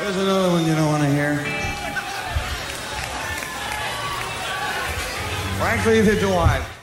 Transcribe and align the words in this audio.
There's 0.00 0.16
another 0.16 0.48
one 0.48 0.64
you 0.64 0.74
don't 0.74 0.86
want 0.86 1.02
to 1.02 1.10
hear. 1.10 1.36
Frankly, 5.58 6.00
neither 6.00 6.18
do 6.18 6.32
I. 6.32 6.79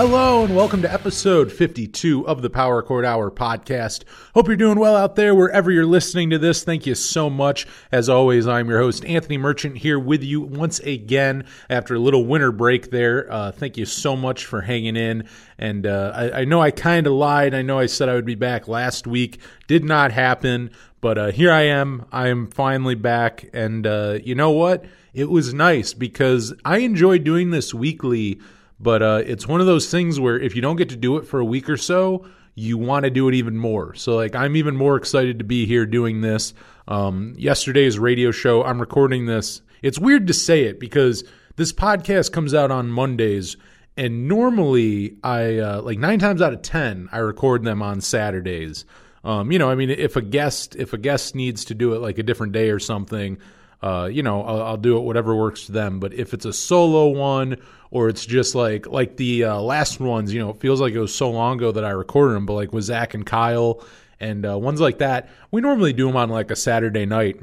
Hello 0.00 0.44
and 0.44 0.56
welcome 0.56 0.80
to 0.80 0.90
episode 0.90 1.52
52 1.52 2.26
of 2.26 2.40
the 2.40 2.48
Power 2.48 2.82
Chord 2.82 3.04
Hour 3.04 3.30
podcast. 3.30 4.04
Hope 4.32 4.46
you're 4.46 4.56
doing 4.56 4.78
well 4.78 4.96
out 4.96 5.14
there 5.14 5.34
wherever 5.34 5.70
you're 5.70 5.84
listening 5.84 6.30
to 6.30 6.38
this. 6.38 6.64
Thank 6.64 6.86
you 6.86 6.94
so 6.94 7.28
much. 7.28 7.66
As 7.92 8.08
always, 8.08 8.48
I'm 8.48 8.70
your 8.70 8.78
host, 8.78 9.04
Anthony 9.04 9.36
Merchant, 9.36 9.76
here 9.76 9.98
with 9.98 10.24
you 10.24 10.40
once 10.40 10.78
again 10.78 11.44
after 11.68 11.96
a 11.96 11.98
little 11.98 12.24
winter 12.24 12.50
break 12.50 12.90
there. 12.90 13.30
Uh, 13.30 13.52
thank 13.52 13.76
you 13.76 13.84
so 13.84 14.16
much 14.16 14.46
for 14.46 14.62
hanging 14.62 14.96
in. 14.96 15.28
And 15.58 15.86
uh, 15.86 16.12
I, 16.14 16.40
I 16.40 16.44
know 16.46 16.62
I 16.62 16.70
kind 16.70 17.06
of 17.06 17.12
lied. 17.12 17.52
I 17.52 17.60
know 17.60 17.78
I 17.78 17.84
said 17.84 18.08
I 18.08 18.14
would 18.14 18.24
be 18.24 18.34
back 18.34 18.68
last 18.68 19.06
week. 19.06 19.38
Did 19.68 19.84
not 19.84 20.12
happen. 20.12 20.70
But 21.02 21.18
uh, 21.18 21.30
here 21.30 21.52
I 21.52 21.64
am. 21.64 22.06
I 22.10 22.28
am 22.28 22.46
finally 22.46 22.94
back. 22.94 23.50
And 23.52 23.86
uh, 23.86 24.18
you 24.24 24.34
know 24.34 24.52
what? 24.52 24.82
It 25.12 25.28
was 25.28 25.52
nice 25.52 25.92
because 25.92 26.54
I 26.64 26.78
enjoy 26.78 27.18
doing 27.18 27.50
this 27.50 27.74
weekly 27.74 28.40
but 28.80 29.02
uh, 29.02 29.22
it's 29.26 29.46
one 29.46 29.60
of 29.60 29.66
those 29.66 29.90
things 29.90 30.18
where 30.18 30.38
if 30.38 30.56
you 30.56 30.62
don't 30.62 30.76
get 30.76 30.88
to 30.88 30.96
do 30.96 31.18
it 31.18 31.26
for 31.26 31.38
a 31.38 31.44
week 31.44 31.68
or 31.68 31.76
so, 31.76 32.26
you 32.54 32.78
want 32.78 33.04
to 33.04 33.10
do 33.10 33.28
it 33.28 33.34
even 33.34 33.56
more. 33.56 33.94
So, 33.94 34.16
like, 34.16 34.34
I'm 34.34 34.56
even 34.56 34.76
more 34.76 34.96
excited 34.96 35.38
to 35.38 35.44
be 35.44 35.66
here 35.66 35.86
doing 35.86 36.20
this. 36.20 36.54
Um, 36.88 37.34
yesterday's 37.36 37.98
radio 37.98 38.30
show, 38.30 38.64
I'm 38.64 38.80
recording 38.80 39.26
this. 39.26 39.62
It's 39.82 39.98
weird 39.98 40.26
to 40.26 40.34
say 40.34 40.64
it 40.64 40.80
because 40.80 41.24
this 41.56 41.72
podcast 41.72 42.32
comes 42.32 42.54
out 42.54 42.70
on 42.70 42.88
Mondays, 42.88 43.56
and 43.96 44.28
normally 44.28 45.16
I, 45.22 45.58
uh, 45.58 45.82
like, 45.82 45.98
nine 45.98 46.18
times 46.18 46.42
out 46.42 46.52
of 46.52 46.62
10, 46.62 47.08
I 47.12 47.18
record 47.18 47.64
them 47.64 47.82
on 47.82 48.00
Saturdays. 48.00 48.84
Um, 49.22 49.52
you 49.52 49.58
know, 49.58 49.70
I 49.70 49.74
mean, 49.74 49.90
if 49.90 50.16
a 50.16 50.22
guest 50.22 50.76
if 50.76 50.94
a 50.94 50.98
guest 50.98 51.34
needs 51.34 51.66
to 51.66 51.74
do 51.74 51.92
it 51.94 51.98
like 51.98 52.18
a 52.18 52.22
different 52.22 52.54
day 52.54 52.70
or 52.70 52.78
something, 52.78 53.36
uh, 53.82 54.08
you 54.12 54.22
know, 54.22 54.42
I'll, 54.42 54.62
I'll 54.62 54.76
do 54.76 54.96
it 54.98 55.00
whatever 55.00 55.34
works 55.34 55.64
for 55.64 55.72
them. 55.72 56.00
But 56.00 56.12
if 56.14 56.34
it's 56.34 56.44
a 56.44 56.52
solo 56.52 57.08
one 57.08 57.56
or 57.90 58.08
it's 58.08 58.26
just 58.26 58.54
like 58.54 58.86
like 58.86 59.16
the 59.16 59.44
uh, 59.44 59.60
last 59.60 60.00
ones, 60.00 60.32
you 60.32 60.40
know, 60.40 60.50
it 60.50 60.60
feels 60.60 60.80
like 60.80 60.92
it 60.92 61.00
was 61.00 61.14
so 61.14 61.30
long 61.30 61.56
ago 61.56 61.72
that 61.72 61.84
I 61.84 61.90
recorded 61.90 62.36
them. 62.36 62.46
But 62.46 62.54
like 62.54 62.72
with 62.72 62.84
Zach 62.84 63.14
and 63.14 63.24
Kyle 63.24 63.82
and 64.18 64.46
uh, 64.46 64.58
ones 64.58 64.80
like 64.80 64.98
that, 64.98 65.28
we 65.50 65.60
normally 65.60 65.92
do 65.92 66.06
them 66.06 66.16
on 66.16 66.28
like 66.28 66.50
a 66.50 66.56
Saturday 66.56 67.06
night. 67.06 67.40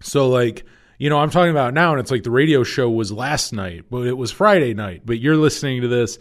So 0.00 0.28
like 0.28 0.64
you 0.98 1.10
know, 1.10 1.18
I'm 1.18 1.30
talking 1.30 1.50
about 1.50 1.74
now, 1.74 1.90
and 1.90 2.00
it's 2.00 2.12
like 2.12 2.22
the 2.22 2.30
radio 2.30 2.62
show 2.62 2.88
was 2.88 3.10
last 3.10 3.52
night, 3.52 3.86
but 3.90 4.06
it 4.06 4.16
was 4.16 4.30
Friday 4.30 4.72
night. 4.72 5.02
But 5.04 5.18
you're 5.18 5.36
listening 5.36 5.82
to 5.82 5.88
this 5.88 6.16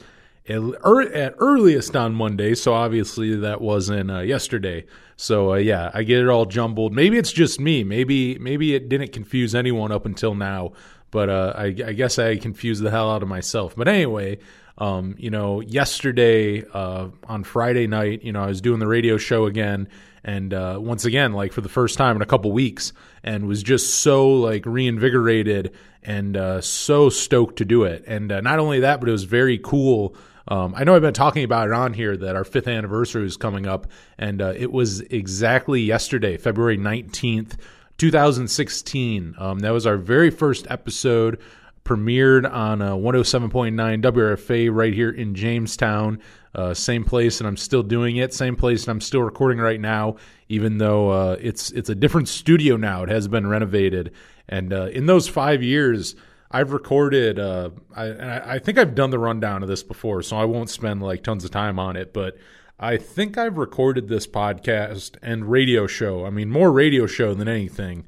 at, 0.48 1.36
earliest 1.38 1.96
on 1.96 2.14
Monday, 2.16 2.56
so 2.56 2.74
obviously 2.74 3.36
that 3.36 3.62
wasn't 3.62 4.12
uh, 4.12 4.20
yesterday. 4.20 4.86
So 5.16 5.54
uh, 5.54 5.58
yeah, 5.58 5.92
I 5.94 6.04
get 6.04 6.20
it 6.20 6.30
all 6.30 6.46
jumbled. 6.46 6.94
Maybe 6.94 7.18
it's 7.18 7.32
just 7.32 7.60
me. 7.60 7.84
Maybe 7.84 8.40
maybe 8.40 8.74
it 8.74 8.90
didn't 8.90 9.12
confuse 9.14 9.54
anyone 9.54 9.92
up 9.92 10.06
until 10.06 10.34
now, 10.34 10.74
but 11.12 11.30
uh, 11.30 11.54
I, 11.56 11.66
I 11.66 11.94
guess 11.94 12.18
I 12.18 12.38
confused 12.38 12.82
the 12.82 12.90
hell 12.90 13.12
out 13.12 13.22
of 13.22 13.30
myself. 13.30 13.76
But 13.76 13.88
anyway, 13.88 14.40
um, 14.80 15.16
you 15.20 15.30
know, 15.30 15.62
yesterday 15.62 16.66
uh, 16.74 17.10
on 17.26 17.44
Friday 17.44 17.86
night, 17.86 18.24
you 18.24 18.32
know, 18.32 18.42
I 18.42 18.48
was 18.48 18.62
doing 18.62 18.80
the 18.80 18.88
radio 18.88 19.18
show 19.18 19.46
again, 19.46 19.90
and 20.24 20.56
uh, 20.56 20.80
once 20.82 21.06
again, 21.06 21.34
like 21.34 21.54
for 21.54 21.62
the 21.62 21.70
first 21.70 22.00
time 22.00 22.16
in 22.16 22.24
a 22.24 22.26
couple 22.28 22.52
weeks, 22.52 22.92
and 23.24 23.48
was 23.48 23.62
just 23.62 24.02
so 24.02 24.32
like 24.34 24.66
reinvigorated 24.66 25.76
and 26.02 26.36
uh, 26.36 26.62
so 26.62 27.10
stoked 27.10 27.58
to 27.58 27.66
do 27.66 27.84
it. 27.84 28.04
And 28.08 28.30
not 28.30 28.58
only 28.58 28.80
that, 28.80 29.00
but 29.00 29.08
it 29.08 29.12
was 29.12 29.26
very 29.26 29.60
cool. 29.60 30.16
Um, 30.48 30.74
I 30.76 30.84
know 30.84 30.96
I've 30.96 31.02
been 31.02 31.14
talking 31.14 31.44
about 31.44 31.68
it 31.68 31.74
on 31.74 31.94
here 31.94 32.18
that 32.18 32.36
our 32.36 32.44
fifth 32.44 32.68
anniversary 32.68 33.26
is 33.26 33.38
coming 33.38 33.68
up, 33.68 33.88
and 34.18 34.42
uh, 34.42 34.54
it 34.58 34.72
was 34.72 35.02
exactly 35.02 35.82
yesterday, 35.82 36.38
February 36.38 36.78
19th, 36.78 37.58
2016. 37.98 39.36
Um, 39.38 39.60
that 39.60 39.72
was 39.72 39.86
our 39.86 39.98
very 39.98 40.32
first 40.32 40.66
episode, 40.70 41.40
premiered 41.84 42.52
on 42.52 42.82
uh, 42.82 42.94
107.9 42.94 44.02
WRFA 44.02 44.74
right 44.74 44.94
here 44.94 45.12
in 45.12 45.36
Jamestown. 45.36 46.20
Uh, 46.54 46.74
same 46.74 47.04
place, 47.04 47.40
and 47.40 47.48
I'm 47.48 47.58
still 47.58 47.84
doing 47.84 48.18
it. 48.18 48.34
Same 48.34 48.56
place, 48.56 48.84
and 48.84 48.92
I'm 48.92 49.02
still 49.02 49.22
recording 49.22 49.60
right 49.60 49.80
now, 49.80 50.18
even 50.50 50.80
though 50.80 51.10
uh, 51.10 51.38
it's 51.40 51.72
it's 51.72 51.90
a 51.90 51.96
different 51.96 52.28
studio 52.28 52.76
now. 52.76 53.04
It 53.04 53.10
has 53.10 53.28
been 53.28 53.48
renovated, 53.48 54.12
and 54.50 54.74
uh, 54.74 54.88
in 54.88 55.06
those 55.06 55.30
five 55.30 55.64
years, 55.64 56.16
I've 56.52 56.74
recorded. 56.74 57.40
Uh, 57.40 57.72
I, 57.96 58.06
and 58.06 58.30
I 58.30 58.60
think 58.60 58.78
I've 58.78 58.94
done 58.94 59.10
the 59.10 59.20
rundown 59.20 59.64
of 59.64 59.70
this 59.70 59.84
before, 59.84 60.22
so 60.22 60.38
I 60.38 60.46
won't 60.46 60.70
spend 60.70 61.02
like 61.02 61.24
tons 61.24 61.46
of 61.46 61.52
time 61.52 61.80
on 61.80 61.96
it. 61.96 62.14
But 62.14 62.38
I 62.80 62.98
think 62.98 63.38
I've 63.38 63.58
recorded 63.58 64.08
this 64.08 64.28
podcast 64.28 65.18
and 65.22 65.50
radio 65.50 65.88
show. 65.88 66.26
I 66.26 66.30
mean, 66.30 66.50
more 66.50 66.72
radio 66.72 67.08
show 67.08 67.34
than 67.34 67.48
anything. 67.48 68.06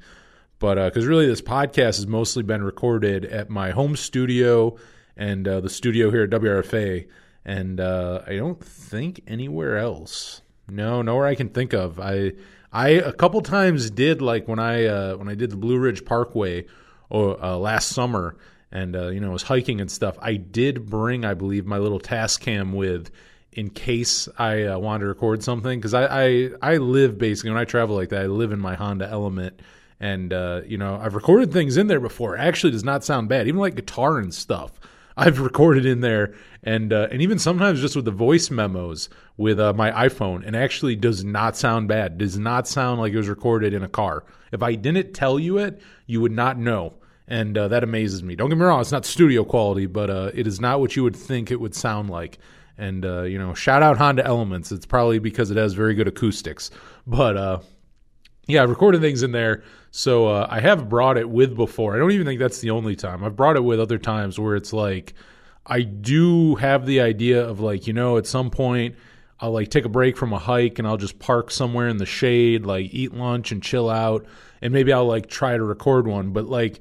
But 0.58 0.74
because 0.76 1.06
really, 1.06 1.26
this 1.26 1.42
podcast 1.42 1.96
has 1.96 2.06
mostly 2.06 2.42
been 2.42 2.62
recorded 2.62 3.24
at 3.24 3.50
my 3.50 3.70
home 3.70 3.96
studio 3.96 4.76
and 5.16 5.46
uh, 5.46 5.60
the 5.60 5.70
studio 5.70 6.10
here 6.10 6.24
at 6.24 6.30
WRFA, 6.30 7.06
and 7.44 7.80
uh, 7.80 8.22
I 8.26 8.36
don't 8.36 8.62
think 8.62 9.22
anywhere 9.26 9.78
else. 9.78 10.42
No, 10.68 11.02
nowhere 11.02 11.26
I 11.26 11.34
can 11.34 11.48
think 11.50 11.72
of. 11.72 12.00
I 12.00 12.32
I 12.72 12.88
a 12.88 13.12
couple 13.12 13.40
times 13.42 13.90
did 13.90 14.22
like 14.22 14.48
when 14.48 14.58
I 14.58 14.86
uh, 14.86 15.16
when 15.16 15.28
I 15.28 15.34
did 15.34 15.50
the 15.50 15.56
Blue 15.56 15.78
Ridge 15.78 16.04
Parkway 16.04 16.66
or 17.10 17.42
uh, 17.42 17.56
last 17.56 17.88
summer, 17.88 18.36
and 18.72 18.96
uh, 18.96 19.08
you 19.08 19.20
know 19.20 19.30
was 19.30 19.42
hiking 19.42 19.80
and 19.80 19.90
stuff. 19.90 20.16
I 20.20 20.34
did 20.34 20.86
bring, 20.86 21.24
I 21.24 21.34
believe, 21.34 21.66
my 21.66 21.78
little 21.78 22.00
Tascam 22.00 22.74
with 22.74 23.10
in 23.54 23.70
case 23.70 24.28
I 24.36 24.64
uh, 24.64 24.78
wanted 24.78 25.00
to 25.02 25.06
record 25.06 25.42
something 25.42 25.78
because 25.78 25.94
I, 25.94 26.06
I 26.06 26.50
I 26.60 26.76
live 26.78 27.18
basically 27.18 27.50
when 27.50 27.60
I 27.60 27.64
travel 27.64 27.96
like 27.96 28.10
that. 28.10 28.22
I 28.22 28.26
live 28.26 28.52
in 28.52 28.58
my 28.58 28.74
Honda 28.74 29.08
Element, 29.08 29.60
and 30.00 30.32
uh, 30.32 30.62
you 30.66 30.76
know 30.76 30.98
I've 31.00 31.14
recorded 31.14 31.52
things 31.52 31.76
in 31.76 31.86
there 31.86 32.00
before. 32.00 32.36
It 32.36 32.40
actually 32.40 32.72
does 32.72 32.84
not 32.84 33.04
sound 33.04 33.28
bad, 33.28 33.46
even 33.48 33.60
like 33.60 33.76
guitar 33.76 34.18
and 34.18 34.34
stuff. 34.34 34.72
I've 35.16 35.38
recorded 35.38 35.86
in 35.86 36.00
there, 36.00 36.34
and 36.64 36.92
uh, 36.92 37.06
and 37.12 37.22
even 37.22 37.38
sometimes 37.38 37.80
just 37.80 37.94
with 37.94 38.04
the 38.04 38.10
voice 38.10 38.50
memos 38.50 39.08
with 39.36 39.60
uh, 39.60 39.72
my 39.72 39.92
iPhone, 39.92 40.44
and 40.44 40.56
actually 40.56 40.96
does 40.96 41.24
not 41.24 41.56
sound 41.56 41.86
bad. 41.86 42.18
Does 42.18 42.36
not 42.36 42.66
sound 42.66 43.00
like 43.00 43.12
it 43.12 43.16
was 43.16 43.28
recorded 43.28 43.72
in 43.74 43.84
a 43.84 43.88
car. 43.88 44.24
If 44.54 44.62
I 44.62 44.74
didn't 44.74 45.12
tell 45.12 45.38
you 45.38 45.58
it, 45.58 45.80
you 46.06 46.20
would 46.20 46.32
not 46.32 46.58
know, 46.58 46.94
and 47.28 47.56
uh, 47.58 47.68
that 47.68 47.84
amazes 47.84 48.22
me. 48.22 48.36
Don't 48.36 48.48
get 48.48 48.58
me 48.58 48.64
wrong; 48.64 48.80
it's 48.80 48.92
not 48.92 49.04
studio 49.04 49.44
quality, 49.44 49.86
but 49.86 50.10
uh, 50.10 50.30
it 50.32 50.46
is 50.46 50.60
not 50.60 50.80
what 50.80 50.96
you 50.96 51.02
would 51.02 51.16
think 51.16 51.50
it 51.50 51.60
would 51.60 51.74
sound 51.74 52.08
like. 52.08 52.38
And 52.78 53.04
uh, 53.04 53.22
you 53.22 53.38
know, 53.38 53.54
shout 53.54 53.82
out 53.82 53.98
Honda 53.98 54.24
Elements. 54.24 54.72
It's 54.72 54.86
probably 54.86 55.18
because 55.18 55.50
it 55.50 55.56
has 55.56 55.74
very 55.74 55.94
good 55.94 56.08
acoustics, 56.08 56.70
but 57.06 57.36
uh, 57.36 57.58
yeah, 58.46 58.62
I've 58.62 58.70
recorded 58.70 59.00
things 59.00 59.22
in 59.22 59.32
there. 59.32 59.62
So 59.90 60.26
uh, 60.26 60.46
I 60.50 60.60
have 60.60 60.88
brought 60.88 61.16
it 61.16 61.28
with 61.30 61.54
before. 61.54 61.94
I 61.94 61.98
don't 61.98 62.10
even 62.10 62.26
think 62.26 62.40
that's 62.40 62.60
the 62.60 62.70
only 62.70 62.96
time. 62.96 63.22
I've 63.22 63.36
brought 63.36 63.56
it 63.56 63.64
with 63.64 63.80
other 63.80 63.98
times 63.98 64.38
where 64.38 64.56
it's 64.56 64.72
like 64.72 65.14
I 65.66 65.82
do 65.82 66.56
have 66.56 66.84
the 66.84 67.00
idea 67.00 67.46
of 67.46 67.60
like, 67.60 67.86
you 67.86 67.92
know, 67.92 68.18
at 68.18 68.26
some 68.26 68.50
point 68.50 68.96
I'll 69.40 69.52
like 69.52 69.70
take 69.70 69.84
a 69.84 69.90
break 69.90 70.16
from 70.16 70.32
a 70.32 70.38
hike 70.38 70.78
and 70.78 70.86
I'll 70.86 70.96
just 70.96 71.18
park 71.18 71.50
somewhere 71.50 71.88
in 71.88 71.98
the 71.98 72.06
shade, 72.06 72.64
like 72.64 72.92
eat 72.92 73.12
lunch 73.14 73.52
and 73.52 73.62
chill 73.62 73.90
out. 73.90 74.26
And 74.62 74.72
maybe 74.72 74.92
I'll 74.92 75.06
like 75.06 75.28
try 75.28 75.56
to 75.56 75.62
record 75.62 76.06
one. 76.06 76.32
But 76.32 76.46
like, 76.46 76.80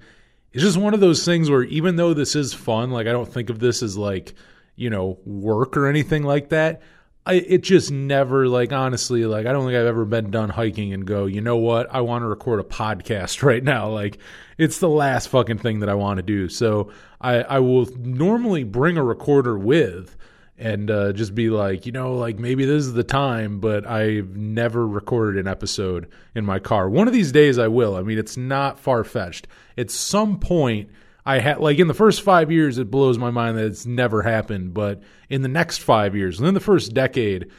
it's 0.52 0.64
just 0.64 0.78
one 0.78 0.94
of 0.94 1.00
those 1.00 1.26
things 1.26 1.50
where 1.50 1.64
even 1.64 1.96
though 1.96 2.14
this 2.14 2.36
is 2.36 2.54
fun, 2.54 2.92
like 2.92 3.08
I 3.08 3.12
don't 3.12 3.32
think 3.32 3.50
of 3.50 3.60
this 3.60 3.82
as 3.82 3.98
like, 3.98 4.34
you 4.76 4.90
know, 4.90 5.18
work 5.26 5.76
or 5.76 5.88
anything 5.88 6.24
like 6.24 6.50
that. 6.50 6.82
I, 7.26 7.36
it 7.36 7.64
just 7.64 7.90
never 7.90 8.50
like 8.50 8.74
honestly 8.74 9.26
like 9.26 9.46
I 9.46 9.54
don't 9.54 9.64
think 9.64 9.78
I've 9.78 9.86
ever 9.86 10.04
been 10.04 10.30
done 10.30 10.50
hiking 10.50 10.92
and 10.92 11.06
go 11.06 11.26
you 11.26 11.40
know 11.40 11.56
what 11.56 11.88
I 11.90 12.02
want 12.02 12.24
to 12.24 12.28
record 12.28 12.60
a 12.60 12.64
podcast 12.64 13.42
right 13.44 13.64
now 13.64 13.88
like 13.88 14.18
it's 14.58 14.80
the 14.80 14.90
last 14.90 15.30
fucking 15.30 15.60
thing 15.60 15.80
that 15.80 15.88
I 15.88 15.94
want 15.94 16.18
to 16.18 16.22
do 16.22 16.50
so 16.50 16.92
I 17.22 17.36
I 17.44 17.60
will 17.60 17.86
normally 17.98 18.66
bring 18.66 18.98
a 18.98 19.04
recorder 19.06 19.58
with 19.58 20.18
and 20.58 20.92
uh, 20.92 21.14
just 21.14 21.34
be 21.34 21.50
like 21.50 21.86
you 21.86 21.92
know 21.92 22.14
like 22.14 22.38
maybe 22.38 22.66
this 22.66 22.86
is 22.86 22.94
the 22.94 23.04
time 23.04 23.60
but 23.60 23.88
I've 23.88 24.36
never 24.36 24.88
recorded 24.88 25.40
an 25.40 25.48
episode 25.48 26.08
in 26.36 26.46
my 26.46 26.60
car 26.60 26.90
one 26.90 27.08
of 27.08 27.14
these 27.14 27.32
days 27.32 27.58
I 27.58 27.68
will 27.68 27.96
I 27.96 28.02
mean 28.02 28.20
it's 28.20 28.38
not 28.38 28.80
far 28.80 29.04
fetched 29.04 29.48
at 29.78 29.90
some 29.90 30.40
point 30.40 30.90
I 31.26 31.40
had 31.40 31.60
like 31.60 31.80
in 31.80 31.88
the 31.88 31.94
first 31.94 32.22
five 32.22 32.52
years, 32.52 32.78
it 32.78 32.92
blows 32.92 33.18
my 33.18 33.32
mind 33.32 33.58
that 33.58 33.66
it's 33.66 33.86
never 33.86 34.22
happened. 34.22 34.74
But 34.74 35.02
in 35.30 35.42
the 35.42 35.48
next 35.48 35.78
five 35.80 36.16
years, 36.16 36.40
and 36.40 36.48
in 36.48 36.54
the 36.54 36.60
first 36.60 36.94
decade, 36.94 37.50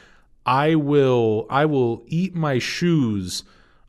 I 0.45 0.75
will 0.75 1.47
I 1.49 1.65
will 1.65 2.03
eat 2.07 2.35
my 2.35 2.59
shoes 2.59 3.43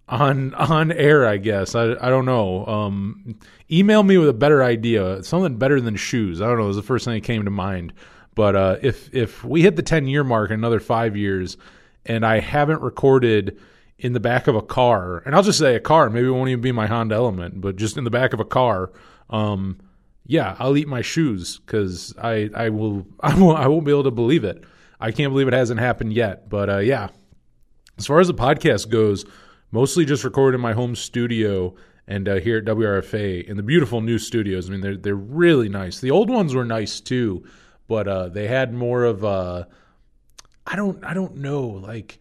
on 0.08 0.54
on 0.54 0.92
air. 0.92 1.26
I 1.26 1.36
guess 1.36 1.74
I 1.74 1.92
I 2.00 2.08
don't 2.08 2.24
know. 2.24 2.64
Um, 2.66 3.38
email 3.70 4.02
me 4.02 4.16
with 4.16 4.30
a 4.30 4.34
better 4.34 4.62
idea, 4.62 5.22
something 5.22 5.58
better 5.58 5.80
than 5.80 5.96
shoes. 5.96 6.40
I 6.40 6.46
don't 6.46 6.56
know. 6.56 6.64
It 6.64 6.68
was 6.68 6.76
the 6.76 6.82
first 6.82 7.04
thing 7.04 7.14
that 7.14 7.24
came 7.24 7.44
to 7.44 7.50
mind. 7.50 7.92
But 8.36 8.54
uh, 8.54 8.76
if 8.82 9.12
if 9.12 9.42
we 9.42 9.62
hit 9.62 9.74
the 9.74 9.82
ten 9.82 10.06
year 10.06 10.22
mark 10.22 10.50
in 10.50 10.60
another 10.60 10.78
five 10.78 11.16
years, 11.16 11.56
and 12.04 12.24
I 12.24 12.38
haven't 12.38 12.82
recorded 12.82 13.58
in 13.98 14.12
the 14.12 14.20
back 14.20 14.46
of 14.46 14.54
a 14.54 14.62
car, 14.62 15.22
and 15.24 15.34
I'll 15.34 15.42
just 15.42 15.58
say 15.58 15.74
a 15.74 15.80
car, 15.80 16.08
maybe 16.10 16.28
it 16.28 16.30
won't 16.30 16.50
even 16.50 16.60
be 16.60 16.70
my 16.70 16.86
Honda 16.86 17.14
Element, 17.14 17.60
but 17.60 17.76
just 17.76 17.96
in 17.96 18.04
the 18.04 18.10
back 18.10 18.34
of 18.34 18.38
a 18.38 18.44
car, 18.44 18.92
um, 19.30 19.80
yeah, 20.26 20.54
I'll 20.58 20.76
eat 20.76 20.86
my 20.86 21.00
shoes 21.00 21.58
because 21.58 22.14
I 22.22 22.50
I 22.54 22.68
will 22.68 23.06
I 23.20 23.34
won't 23.34 23.58
I 23.58 23.66
won't 23.68 23.86
be 23.86 23.90
able 23.90 24.04
to 24.04 24.10
believe 24.10 24.44
it. 24.44 24.62
I 25.00 25.12
can't 25.12 25.32
believe 25.32 25.48
it 25.48 25.54
hasn't 25.54 25.80
happened 25.80 26.12
yet. 26.12 26.48
But 26.48 26.68
uh, 26.68 26.78
yeah, 26.78 27.08
as 27.98 28.06
far 28.06 28.20
as 28.20 28.28
the 28.28 28.34
podcast 28.34 28.90
goes, 28.90 29.24
mostly 29.72 30.04
just 30.04 30.24
recorded 30.24 30.56
in 30.56 30.60
my 30.60 30.74
home 30.74 30.94
studio 30.94 31.74
and 32.06 32.28
uh, 32.28 32.36
here 32.36 32.58
at 32.58 32.64
WRFA 32.64 33.44
in 33.48 33.56
the 33.56 33.62
beautiful 33.62 34.00
new 34.00 34.18
studios. 34.18 34.68
I 34.68 34.72
mean, 34.72 34.82
they're 34.82 34.96
they're 34.96 35.14
really 35.14 35.70
nice. 35.70 36.00
The 36.00 36.10
old 36.10 36.28
ones 36.28 36.54
were 36.54 36.66
nice 36.66 37.00
too, 37.00 37.44
but 37.88 38.08
uh, 38.08 38.28
they 38.28 38.46
had 38.46 38.72
more 38.72 39.04
of 39.04 39.24
uh, 39.24 39.64
I 40.66 40.76
don't 40.76 41.02
I 41.04 41.14
don't 41.14 41.36
know 41.36 41.66
like 41.66 42.18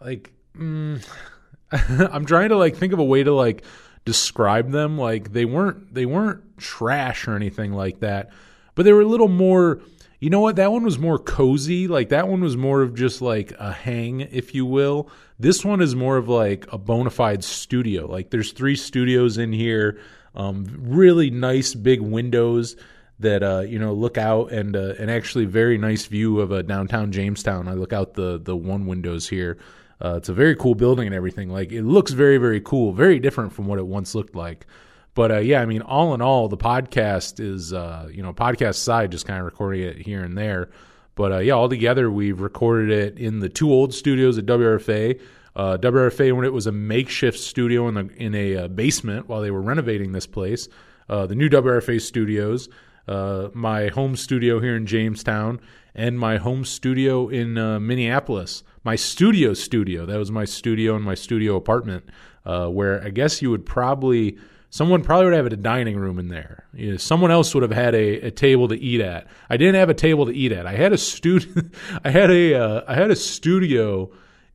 like 0.00 0.32
mm, 0.56 1.06
I'm 1.72 2.26
trying 2.26 2.50
to 2.50 2.56
like 2.56 2.76
think 2.76 2.92
of 2.92 2.98
a 2.98 3.04
way 3.04 3.22
to 3.22 3.32
like 3.32 3.64
describe 4.04 4.70
them. 4.70 4.98
Like 4.98 5.32
they 5.32 5.44
weren't 5.44 5.94
they 5.94 6.06
weren't 6.06 6.58
trash 6.58 7.26
or 7.28 7.36
anything 7.36 7.72
like 7.72 8.00
that, 8.00 8.30
but 8.74 8.84
they 8.84 8.92
were 8.92 9.02
a 9.02 9.06
little 9.06 9.28
more. 9.28 9.80
You 10.18 10.28
know 10.28 10.40
what? 10.40 10.56
That 10.56 10.70
one 10.70 10.82
was 10.82 10.98
more 10.98 11.18
cozy. 11.18 11.88
Like 11.88 12.10
that 12.10 12.28
one 12.28 12.42
was 12.42 12.54
more 12.54 12.82
of 12.82 12.94
just 12.94 13.22
like 13.22 13.52
a 13.58 13.72
hang, 13.72 14.20
if 14.20 14.54
you 14.54 14.66
will. 14.66 15.08
This 15.38 15.64
one 15.64 15.80
is 15.80 15.96
more 15.96 16.18
of 16.18 16.28
like 16.28 16.70
a 16.70 16.76
bona 16.76 17.08
fide 17.08 17.42
studio. 17.42 18.06
Like 18.06 18.28
there's 18.28 18.52
three 18.52 18.76
studios 18.76 19.38
in 19.38 19.50
here, 19.50 19.98
um, 20.34 20.66
really 20.78 21.30
nice 21.30 21.74
big 21.74 22.02
windows 22.02 22.76
that 23.20 23.42
uh, 23.42 23.60
you 23.60 23.78
know 23.78 23.92
look 23.92 24.18
out 24.18 24.50
and 24.50 24.74
uh, 24.74 24.94
an 24.98 25.08
actually 25.08 25.44
very 25.44 25.78
nice 25.78 26.06
view 26.06 26.40
of 26.40 26.52
uh, 26.52 26.62
downtown 26.62 27.12
Jamestown. 27.12 27.68
I 27.68 27.74
look 27.74 27.92
out 27.92 28.14
the 28.14 28.40
the 28.42 28.56
one 28.56 28.86
windows 28.86 29.28
here. 29.28 29.58
Uh, 30.02 30.14
it's 30.16 30.30
a 30.30 30.32
very 30.34 30.56
cool 30.56 30.74
building 30.74 31.06
and 31.06 31.14
everything. 31.14 31.50
Like 31.50 31.70
it 31.72 31.82
looks 31.82 32.12
very 32.12 32.38
very 32.38 32.60
cool, 32.60 32.92
very 32.92 33.18
different 33.20 33.52
from 33.52 33.66
what 33.66 33.78
it 33.78 33.86
once 33.86 34.14
looked 34.14 34.34
like. 34.34 34.66
But 35.14 35.30
uh, 35.30 35.38
yeah, 35.38 35.60
I 35.60 35.66
mean, 35.66 35.82
all 35.82 36.14
in 36.14 36.22
all, 36.22 36.48
the 36.48 36.56
podcast 36.56 37.40
is 37.40 37.72
uh, 37.72 38.08
you 38.10 38.22
know 38.22 38.32
podcast 38.32 38.76
side 38.76 39.12
just 39.12 39.26
kind 39.26 39.38
of 39.38 39.44
recording 39.44 39.82
it 39.82 39.98
here 39.98 40.24
and 40.24 40.36
there. 40.36 40.70
But 41.14 41.32
uh, 41.32 41.38
yeah, 41.38 41.54
altogether 41.54 42.10
we've 42.10 42.40
recorded 42.40 42.90
it 42.90 43.18
in 43.18 43.40
the 43.40 43.48
two 43.48 43.70
old 43.70 43.94
studios 43.94 44.38
at 44.38 44.46
WRFA. 44.46 45.20
WRFA 45.56 46.34
when 46.34 46.46
it 46.46 46.54
was 46.54 46.66
a 46.66 46.72
makeshift 46.72 47.38
studio 47.38 47.86
in 47.88 47.94
the 47.94 48.08
in 48.16 48.34
a 48.34 48.66
basement 48.68 49.28
while 49.28 49.42
they 49.42 49.50
were 49.50 49.60
renovating 49.60 50.12
this 50.12 50.26
place. 50.26 50.68
The 51.08 51.34
new 51.34 51.50
WRFA 51.50 52.00
studios, 52.00 52.70
uh, 53.10 53.50
my 53.52 53.88
home 53.88 54.14
studio 54.16 54.60
here 54.60 54.76
in 54.76 54.86
Jamestown, 54.86 55.60
and 55.94 56.18
my 56.18 56.36
home 56.36 56.64
studio 56.64 57.28
in 57.28 57.58
uh, 57.58 57.80
Minneapolis. 57.80 58.62
My 58.84 58.96
studio 58.96 59.52
studio 59.52 60.06
that 60.06 60.16
was 60.16 60.30
my 60.30 60.44
studio 60.44 60.96
in 60.96 61.02
my 61.02 61.14
studio 61.14 61.56
apartment, 61.56 62.04
uh, 62.46 62.68
where 62.68 63.02
I 63.02 63.10
guess 63.10 63.42
you 63.42 63.50
would 63.50 63.66
probably 63.66 64.38
someone 64.70 65.02
probably 65.02 65.26
would 65.26 65.34
have 65.34 65.44
had 65.44 65.52
a 65.52 65.56
dining 65.56 65.96
room 65.96 66.18
in 66.18 66.28
there. 66.28 66.64
You 66.72 66.92
know, 66.92 66.96
someone 66.96 67.32
else 67.32 67.52
would 67.54 67.62
have 67.62 67.72
had 67.72 67.94
a, 67.94 68.28
a 68.28 68.30
table 68.30 68.68
to 68.68 68.78
eat 68.78 69.00
at. 69.00 69.26
I 69.50 69.56
didn't 69.56 69.74
have 69.74 69.90
a 69.90 69.94
table 69.94 70.26
to 70.26 70.32
eat 70.32 70.52
at. 70.52 70.66
I 70.66 70.76
had 70.76 70.92
a 70.92 70.98
studio. 70.98 71.64
I 72.04 72.10
had 72.10 72.30
a 72.30 72.54
uh, 72.54 72.84
I 72.86 72.94
had 72.94 73.10
a 73.10 73.16
studio 73.16 74.10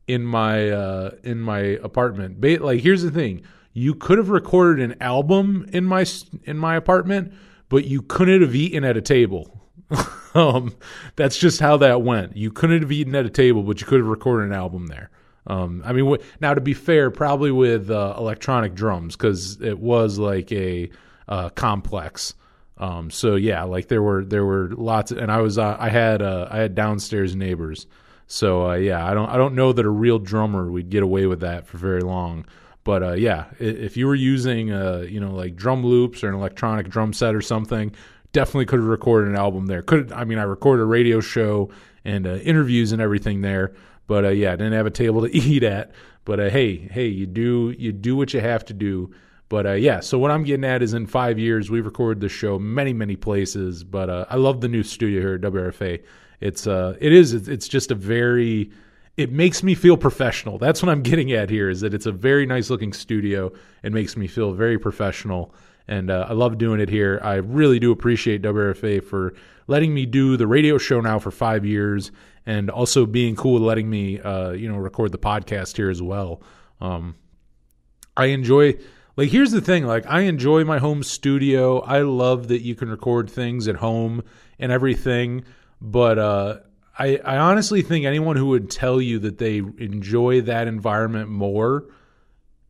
in 0.08 0.24
my 0.24 0.70
uh, 0.70 1.12
in 1.24 1.40
my 1.40 1.60
apartment. 1.60 2.42
Like 2.62 2.82
here's 2.82 3.04
the 3.04 3.12
thing: 3.12 3.44
you 3.74 3.94
could 3.94 4.18
have 4.18 4.30
recorded 4.30 4.90
an 4.90 5.02
album 5.02 5.70
in 5.74 5.84
my 5.84 6.06
in 6.46 6.58
my 6.58 6.78
apartment, 6.78 7.34
but 7.70 7.86
you 7.86 8.02
couldn't 8.02 8.42
have 8.42 8.56
eaten 8.56 8.84
at 8.84 8.98
a 8.98 9.02
table. 9.02 9.62
um, 10.34 10.76
that's 11.16 11.38
just 11.38 11.60
how 11.60 11.78
that 11.78 12.02
went. 12.02 12.36
You 12.36 12.52
couldn't 12.52 12.82
have 12.82 12.92
eaten 12.92 13.16
at 13.16 13.26
a 13.26 13.30
table, 13.30 13.64
but 13.64 13.82
you 13.82 13.88
could 13.88 14.00
have 14.00 14.08
recorded 14.08 14.48
an 14.48 14.54
album 14.54 14.88
there. 14.88 15.10
Um, 15.48 15.84
I 15.86 15.94
mean, 15.94 16.12
wh- 16.12 16.42
now 16.42 16.54
to 16.54 16.62
be 16.62 16.74
fair, 16.74 17.12
probably 17.12 17.52
with 17.52 17.92
uh, 17.92 18.16
electronic 18.18 18.74
drums 18.74 19.16
because 19.16 19.62
it 19.62 19.80
was 19.80 20.18
like 20.18 20.52
a 20.52 20.90
uh, 21.28 21.50
complex. 21.50 22.34
Um, 22.78 23.10
so 23.10 23.36
yeah, 23.36 23.64
like 23.64 23.88
there 23.88 24.02
were 24.02 24.26
there 24.26 24.44
were 24.44 24.70
lots, 24.72 25.12
and 25.12 25.32
I 25.32 25.42
was 25.42 25.58
uh, 25.58 25.78
I 25.80 25.90
had 25.90 26.22
uh, 26.22 26.48
I 26.50 26.58
had 26.58 26.76
downstairs 26.76 27.36
neighbors. 27.36 27.88
So 28.28 28.70
uh, 28.72 28.74
yeah, 28.76 29.06
I 29.06 29.14
don't 29.14 29.30
I 29.30 29.38
don't 29.38 29.56
know 29.56 29.72
that 29.72 29.86
a 29.86 29.90
real 29.90 30.20
drummer 30.20 30.70
would 30.72 30.90
get 30.90 31.04
away 31.04 31.26
with 31.28 31.42
that 31.42 31.68
for 31.68 31.78
very 31.78 32.02
long. 32.02 32.46
But 32.86 33.04
uh, 33.04 33.14
yeah, 33.14 33.46
if 33.60 33.98
you 33.98 34.06
were 34.08 34.16
using 34.16 34.72
uh, 34.72 35.06
you 35.10 35.20
know 35.20 35.32
like 35.32 35.58
drum 35.58 35.86
loops 35.86 36.24
or 36.24 36.30
an 36.30 36.36
electronic 36.36 36.88
drum 36.88 37.12
set 37.12 37.36
or 37.36 37.42
something, 37.42 37.94
definitely 38.32 38.68
could 38.68 38.80
have 38.80 38.88
recorded 38.88 39.30
an 39.30 39.36
album 39.36 39.66
there. 39.66 39.82
Could 39.82 40.14
I 40.14 40.24
mean 40.24 40.38
I 40.38 40.44
recorded 40.44 40.84
a 40.84 40.86
radio 40.86 41.20
show 41.20 41.72
and 42.06 42.26
uh, 42.26 42.36
interviews 42.36 42.94
and 42.94 43.02
everything 43.02 43.42
there. 43.42 43.74
But 44.08 44.24
uh, 44.24 44.30
yeah, 44.30 44.52
didn't 44.52 44.74
have 44.74 44.86
a 44.86 44.92
table 44.92 45.22
to 45.28 45.28
eat 45.36 45.64
at. 45.64 45.92
But 46.26 46.40
uh, 46.40 46.50
hey, 46.50 46.78
hey, 46.78 47.08
you 47.08 47.26
do 47.26 47.76
you 47.78 47.92
do 47.92 48.16
what 48.16 48.34
you 48.34 48.40
have 48.40 48.64
to 48.66 48.74
do. 48.74 49.12
But 49.50 49.66
uh, 49.66 49.74
yeah, 49.74 50.00
so 50.00 50.20
what 50.20 50.30
I'm 50.30 50.44
getting 50.44 50.64
at 50.64 50.84
is 50.84 50.94
in 50.94 51.08
five 51.08 51.38
years 51.40 51.72
we've 51.72 51.86
recorded 51.86 52.22
the 52.22 52.30
show 52.30 52.60
many 52.60 52.94
many 52.94 53.16
places. 53.16 53.84
But 53.84 54.12
uh, 54.12 54.26
I 54.30 54.36
love 54.36 54.62
the 54.62 54.68
new 54.68 54.84
studio 54.84 55.22
here 55.22 55.34
at 55.34 55.42
WRFA. 55.42 56.04
It's 56.40 56.68
uh 56.68 56.96
it 57.02 57.14
is 57.14 57.34
it's 57.34 57.48
it's 57.48 57.68
just 57.68 57.90
a 57.90 57.96
very 57.96 58.70
it 59.18 59.32
makes 59.32 59.64
me 59.64 59.76
feel 59.76 59.98
professional. 59.98 60.58
That's 60.58 60.84
what 60.84 60.90
I'm 60.90 61.02
getting 61.04 61.32
at 61.32 61.50
here 61.50 61.70
is 61.70 61.82
that 61.82 61.94
it's 61.94 62.06
a 62.06 62.12
very 62.12 62.46
nice 62.46 62.70
looking 62.70 62.94
studio. 62.94 63.52
It 63.84 63.94
makes 63.94 64.18
me 64.18 64.28
feel 64.28 64.52
very 64.52 64.78
professional. 64.78 65.54
And 65.88 66.10
uh, 66.10 66.26
I 66.30 66.34
love 66.34 66.58
doing 66.58 66.80
it 66.80 66.90
here. 66.90 67.20
I 67.24 67.36
really 67.36 67.80
do 67.80 67.92
appreciate 67.92 68.42
WRFA 68.42 69.04
for 69.04 69.34
letting 69.68 69.94
me 69.94 70.06
do 70.06 70.36
the 70.36 70.48
radio 70.48 70.78
show 70.78 71.00
now 71.00 71.20
for 71.20 71.32
five 71.32 71.66
years 71.66 72.12
and 72.46 72.70
also 72.70 73.06
being 73.06 73.36
cool 73.36 73.54
with 73.54 73.64
letting 73.64 73.90
me, 73.90 74.20
uh, 74.20 74.52
you 74.52 74.68
know, 74.68 74.78
record 74.78 75.12
the 75.12 75.18
podcast 75.18 75.78
here 75.78 75.90
as 75.90 76.02
well. 76.02 76.42
Um, 76.82 77.16
I 78.18 78.28
enjoy 78.28 78.78
like 79.18 79.30
here's 79.30 79.52
the 79.52 79.62
thing 79.62 79.86
like 79.86 80.06
I 80.08 80.22
enjoy 80.22 80.64
my 80.64 80.80
home 80.80 81.04
studio. 81.04 81.80
I 81.80 82.02
love 82.02 82.48
that 82.50 82.62
you 82.62 82.76
can 82.76 82.90
record 82.90 83.30
things 83.30 83.68
at 83.68 83.78
home 83.78 84.24
and 84.60 84.72
everything, 84.72 85.46
but 85.82 86.18
uh 86.18 86.60
I 86.98 87.18
I 87.18 87.38
honestly 87.38 87.82
think 87.82 88.06
anyone 88.06 88.36
who 88.36 88.48
would 88.48 88.70
tell 88.70 89.02
you 89.02 89.20
that 89.20 89.38
they 89.38 89.58
enjoy 89.58 90.42
that 90.42 90.68
environment 90.68 91.30
more 91.30 91.86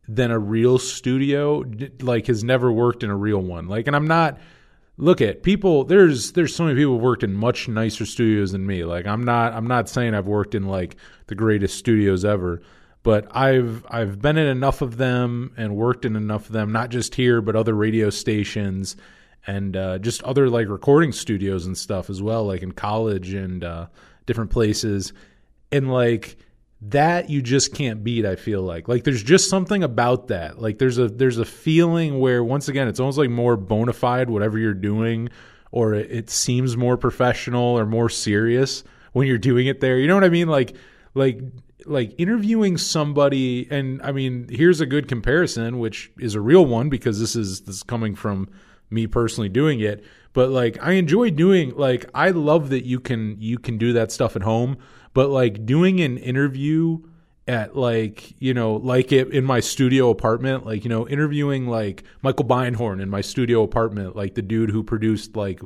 than 0.08 0.30
a 0.30 0.38
real 0.38 0.78
studio 0.78 1.64
like 2.00 2.26
has 2.26 2.44
never 2.44 2.70
worked 2.70 3.02
in 3.02 3.10
a 3.10 3.16
real 3.16 3.40
one. 3.40 3.66
Like 3.68 3.86
and 3.86 3.96
I'm 3.96 4.06
not 4.06 4.38
look 4.98 5.20
at 5.20 5.42
people 5.42 5.84
there's 5.84 6.32
there's 6.32 6.54
so 6.54 6.64
many 6.64 6.76
people 6.76 6.98
worked 6.98 7.22
in 7.22 7.34
much 7.34 7.68
nicer 7.68 8.06
studios 8.06 8.52
than 8.52 8.66
me 8.66 8.84
like 8.84 9.06
i'm 9.06 9.22
not 9.22 9.52
i'm 9.52 9.66
not 9.66 9.88
saying 9.88 10.14
i've 10.14 10.26
worked 10.26 10.54
in 10.54 10.64
like 10.64 10.96
the 11.26 11.34
greatest 11.34 11.78
studios 11.78 12.24
ever 12.24 12.62
but 13.02 13.26
i've 13.36 13.84
i've 13.90 14.22
been 14.22 14.38
in 14.38 14.46
enough 14.46 14.80
of 14.80 14.96
them 14.96 15.52
and 15.56 15.76
worked 15.76 16.06
in 16.06 16.16
enough 16.16 16.46
of 16.46 16.52
them 16.52 16.72
not 16.72 16.88
just 16.88 17.14
here 17.14 17.42
but 17.42 17.54
other 17.54 17.74
radio 17.74 18.08
stations 18.08 18.96
and 19.46 19.76
uh, 19.76 19.98
just 19.98 20.22
other 20.24 20.48
like 20.48 20.68
recording 20.68 21.12
studios 21.12 21.66
and 21.66 21.78
stuff 21.78 22.10
as 22.10 22.22
well 22.22 22.44
like 22.44 22.62
in 22.62 22.72
college 22.72 23.32
and 23.32 23.62
uh, 23.62 23.86
different 24.26 24.50
places. 24.50 25.12
And 25.72 25.92
like 25.92 26.36
that 26.82 27.30
you 27.30 27.40
just 27.40 27.74
can't 27.74 28.04
beat 28.04 28.26
i 28.26 28.36
feel 28.36 28.62
like. 28.62 28.88
Like 28.88 29.04
there's 29.04 29.22
just 29.22 29.48
something 29.48 29.82
about 29.82 30.28
that. 30.28 30.60
Like 30.60 30.78
there's 30.78 30.98
a 30.98 31.08
there's 31.08 31.38
a 31.38 31.44
feeling 31.44 32.18
where 32.18 32.44
once 32.44 32.68
again 32.68 32.88
it's 32.88 33.00
almost 33.00 33.18
like 33.18 33.30
more 33.30 33.56
bona 33.56 33.92
fide 33.92 34.30
whatever 34.30 34.58
you're 34.58 34.74
doing 34.74 35.30
or 35.72 35.94
it, 35.94 36.30
seems 36.30 36.76
more 36.76 36.96
professional 36.96 37.78
or 37.78 37.84
more 37.84 38.08
serious 38.08 38.84
when 39.12 39.26
you're 39.26 39.38
doing 39.38 39.66
it 39.66 39.80
there. 39.80 39.98
You 39.98 40.06
know 40.06 40.14
what 40.14 40.24
i 40.24 40.28
mean? 40.28 40.48
Like 40.48 40.76
like 41.14 41.40
like 41.86 42.14
interviewing 42.18 42.76
somebody 42.76 43.66
and 43.70 44.02
i 44.02 44.10
mean 44.10 44.48
here's 44.50 44.80
a 44.80 44.86
good 44.86 45.06
comparison 45.06 45.78
which 45.78 46.10
is 46.18 46.34
a 46.34 46.40
real 46.40 46.66
one 46.66 46.88
because 46.88 47.20
this 47.20 47.36
is 47.36 47.60
this 47.62 47.76
is 47.76 47.82
coming 47.84 48.14
from 48.14 48.48
me 48.90 49.06
personally 49.06 49.48
doing 49.48 49.78
it 49.80 50.04
but 50.36 50.50
like 50.50 50.76
i 50.82 50.92
enjoy 50.92 51.30
doing 51.30 51.74
like 51.76 52.04
i 52.14 52.28
love 52.28 52.68
that 52.68 52.84
you 52.84 53.00
can 53.00 53.40
you 53.40 53.58
can 53.58 53.78
do 53.78 53.94
that 53.94 54.12
stuff 54.12 54.36
at 54.36 54.42
home 54.42 54.76
but 55.14 55.30
like 55.30 55.64
doing 55.64 55.98
an 56.02 56.18
interview 56.18 56.98
at 57.48 57.74
like 57.74 58.34
you 58.38 58.52
know 58.52 58.74
like 58.74 59.12
it 59.12 59.30
in 59.30 59.44
my 59.44 59.60
studio 59.60 60.10
apartment 60.10 60.66
like 60.66 60.84
you 60.84 60.90
know 60.90 61.08
interviewing 61.08 61.66
like 61.66 62.04
michael 62.20 62.44
beinhorn 62.44 63.00
in 63.00 63.08
my 63.08 63.22
studio 63.22 63.62
apartment 63.62 64.14
like 64.14 64.34
the 64.34 64.42
dude 64.42 64.70
who 64.70 64.84
produced 64.84 65.34
like 65.34 65.60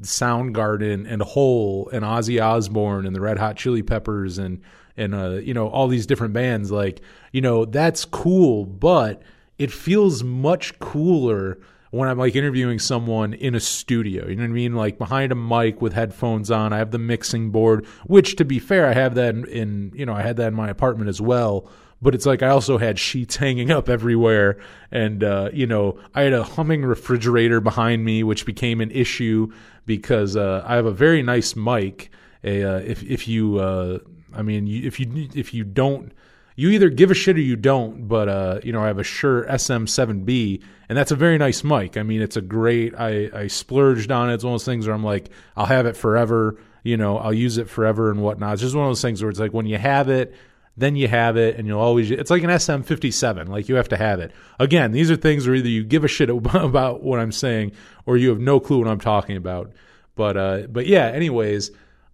Soundgarden 0.00 1.06
and 1.06 1.22
Hole 1.22 1.88
and 1.92 2.02
Ozzy 2.04 2.42
Osbourne 2.42 3.06
and 3.06 3.14
the 3.14 3.20
Red 3.20 3.38
Hot 3.38 3.56
Chili 3.56 3.82
Peppers 3.82 4.38
and 4.38 4.60
and 4.96 5.14
uh, 5.14 5.32
you 5.34 5.54
know 5.54 5.68
all 5.68 5.86
these 5.86 6.06
different 6.06 6.32
bands 6.32 6.72
like 6.72 7.00
you 7.30 7.40
know 7.40 7.64
that's 7.64 8.04
cool 8.04 8.64
but 8.64 9.22
it 9.58 9.70
feels 9.70 10.24
much 10.24 10.76
cooler 10.80 11.58
when 11.92 12.08
I'm 12.08 12.18
like 12.18 12.34
interviewing 12.34 12.78
someone 12.78 13.34
in 13.34 13.54
a 13.54 13.60
studio. 13.60 14.26
You 14.26 14.36
know 14.36 14.44
what 14.44 14.48
I 14.48 14.52
mean? 14.52 14.74
Like 14.74 14.96
behind 14.96 15.30
a 15.30 15.34
mic 15.34 15.82
with 15.82 15.92
headphones 15.92 16.50
on. 16.50 16.72
I 16.72 16.78
have 16.78 16.90
the 16.90 16.98
mixing 16.98 17.50
board, 17.50 17.86
which 18.06 18.36
to 18.36 18.46
be 18.46 18.58
fair, 18.58 18.86
I 18.86 18.94
have 18.94 19.14
that 19.14 19.34
in, 19.34 19.44
in 19.48 19.92
you 19.94 20.06
know, 20.06 20.14
I 20.14 20.22
had 20.22 20.38
that 20.38 20.48
in 20.48 20.54
my 20.54 20.70
apartment 20.70 21.10
as 21.10 21.20
well. 21.20 21.68
But 22.00 22.14
it's 22.14 22.24
like 22.24 22.42
I 22.42 22.48
also 22.48 22.78
had 22.78 22.98
sheets 22.98 23.36
hanging 23.36 23.70
up 23.70 23.90
everywhere, 23.90 24.58
and 24.90 25.22
uh, 25.22 25.50
you 25.52 25.66
know 25.66 26.00
I 26.14 26.22
had 26.22 26.32
a 26.32 26.42
humming 26.42 26.84
refrigerator 26.84 27.60
behind 27.60 28.04
me, 28.04 28.24
which 28.24 28.46
became 28.46 28.80
an 28.80 28.90
issue 28.90 29.52
because 29.84 30.34
uh, 30.34 30.64
I 30.66 30.76
have 30.76 30.86
a 30.86 30.92
very 30.92 31.22
nice 31.22 31.54
mic. 31.54 32.10
A, 32.42 32.64
uh, 32.64 32.78
if 32.78 33.04
if 33.04 33.28
you, 33.28 33.58
uh, 33.58 33.98
I 34.34 34.42
mean, 34.42 34.66
if 34.66 34.98
you 34.98 35.28
if 35.34 35.54
you 35.54 35.62
don't 35.62 36.12
you 36.56 36.70
either 36.70 36.88
give 36.88 37.10
a 37.10 37.14
shit 37.14 37.36
or 37.36 37.40
you 37.40 37.56
don't. 37.56 38.08
But 38.08 38.28
uh, 38.28 38.60
you 38.62 38.72
know, 38.72 38.82
I 38.82 38.86
have 38.86 38.98
a 38.98 39.04
Shure 39.04 39.44
SM7B, 39.44 40.62
and 40.88 40.98
that's 40.98 41.10
a 41.10 41.16
very 41.16 41.38
nice 41.38 41.64
mic. 41.64 41.96
I 41.96 42.02
mean, 42.02 42.22
it's 42.22 42.36
a 42.36 42.42
great. 42.42 42.94
I 42.96 43.30
I 43.34 43.46
splurged 43.46 44.10
on 44.10 44.30
it. 44.30 44.34
It's 44.34 44.44
one 44.44 44.54
of 44.54 44.60
those 44.60 44.64
things 44.64 44.86
where 44.86 44.94
I'm 44.94 45.04
like, 45.04 45.30
I'll 45.56 45.66
have 45.66 45.86
it 45.86 45.96
forever. 45.96 46.58
You 46.82 46.96
know, 46.96 47.18
I'll 47.18 47.32
use 47.32 47.58
it 47.58 47.68
forever 47.68 48.10
and 48.10 48.22
whatnot. 48.22 48.54
It's 48.54 48.62
just 48.62 48.74
one 48.74 48.84
of 48.84 48.90
those 48.90 49.02
things 49.02 49.22
where 49.22 49.30
it's 49.30 49.38
like 49.38 49.52
when 49.52 49.66
you 49.66 49.78
have 49.78 50.08
it, 50.08 50.34
then 50.76 50.96
you 50.96 51.06
have 51.06 51.36
it, 51.36 51.56
and 51.56 51.66
you'll 51.66 51.80
always. 51.80 52.10
It's 52.10 52.30
like 52.30 52.42
an 52.42 52.50
SM57. 52.50 53.48
Like 53.48 53.68
you 53.68 53.76
have 53.76 53.88
to 53.90 53.96
have 53.96 54.20
it. 54.20 54.32
Again, 54.58 54.92
these 54.92 55.10
are 55.10 55.16
things 55.16 55.46
where 55.46 55.56
either 55.56 55.68
you 55.68 55.84
give 55.84 56.04
a 56.04 56.08
shit 56.08 56.30
about 56.54 57.02
what 57.02 57.20
I'm 57.20 57.32
saying, 57.32 57.72
or 58.06 58.16
you 58.16 58.30
have 58.30 58.40
no 58.40 58.60
clue 58.60 58.78
what 58.78 58.88
I'm 58.88 59.00
talking 59.00 59.36
about. 59.36 59.72
But 60.14 60.36
uh, 60.36 60.58
but 60.68 60.86
yeah. 60.86 61.06
Anyways, 61.06 61.70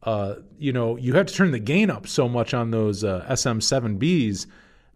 uh, 0.08 0.36
you 0.58 0.72
know, 0.72 0.96
you 0.96 1.12
have 1.12 1.26
to 1.26 1.34
turn 1.34 1.50
the 1.50 1.58
gain 1.58 1.90
up 1.90 2.08
so 2.08 2.30
much 2.30 2.54
on 2.54 2.70
those 2.70 3.04
uh, 3.04 3.26
SM7Bs 3.28 4.46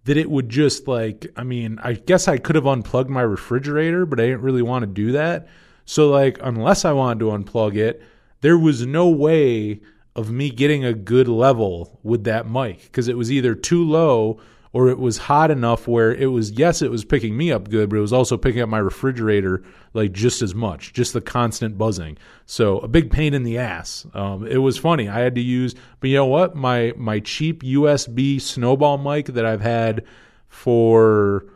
that 0.04 0.16
it 0.16 0.30
would 0.30 0.48
just 0.48 0.88
like, 0.88 1.26
I 1.36 1.42
mean, 1.42 1.78
I 1.82 1.92
guess 1.92 2.28
I 2.28 2.38
could 2.38 2.56
have 2.56 2.66
unplugged 2.66 3.10
my 3.10 3.20
refrigerator, 3.20 4.06
but 4.06 4.18
I 4.18 4.22
didn't 4.22 4.40
really 4.40 4.62
want 4.62 4.84
to 4.84 4.86
do 4.86 5.12
that. 5.12 5.48
So, 5.84 6.08
like, 6.08 6.38
unless 6.42 6.86
I 6.86 6.92
wanted 6.92 7.18
to 7.20 7.26
unplug 7.26 7.76
it, 7.76 8.02
there 8.40 8.56
was 8.56 8.86
no 8.86 9.06
way 9.06 9.82
of 10.16 10.30
me 10.30 10.48
getting 10.48 10.82
a 10.82 10.94
good 10.94 11.28
level 11.28 12.00
with 12.02 12.24
that 12.24 12.48
mic 12.48 12.80
because 12.84 13.06
it 13.06 13.18
was 13.18 13.30
either 13.30 13.54
too 13.54 13.84
low 13.84 14.40
or 14.74 14.88
it 14.88 14.98
was 14.98 15.18
hot 15.18 15.50
enough 15.50 15.86
where 15.86 16.14
it 16.14 16.26
was 16.26 16.50
yes 16.52 16.82
it 16.82 16.90
was 16.90 17.04
picking 17.04 17.36
me 17.36 17.52
up 17.52 17.68
good 17.68 17.90
but 17.90 17.96
it 17.96 18.00
was 18.00 18.12
also 18.12 18.36
picking 18.36 18.62
up 18.62 18.68
my 18.68 18.78
refrigerator 18.78 19.62
like 19.92 20.12
just 20.12 20.42
as 20.42 20.54
much 20.54 20.92
just 20.92 21.12
the 21.12 21.20
constant 21.20 21.76
buzzing. 21.76 22.16
So 22.46 22.78
a 22.80 22.88
big 22.88 23.10
pain 23.10 23.34
in 23.34 23.42
the 23.42 23.58
ass. 23.58 24.06
Um, 24.14 24.46
it 24.46 24.58
was 24.58 24.78
funny. 24.78 25.08
I 25.08 25.20
had 25.20 25.34
to 25.34 25.40
use 25.40 25.74
but 26.00 26.10
you 26.10 26.16
know 26.16 26.26
what? 26.26 26.56
My 26.56 26.92
my 26.96 27.20
cheap 27.20 27.62
usb 27.62 28.40
snowball 28.40 28.98
mic 28.98 29.26
that 29.26 29.44
i've 29.44 29.60
had 29.60 30.04
for 30.48 31.46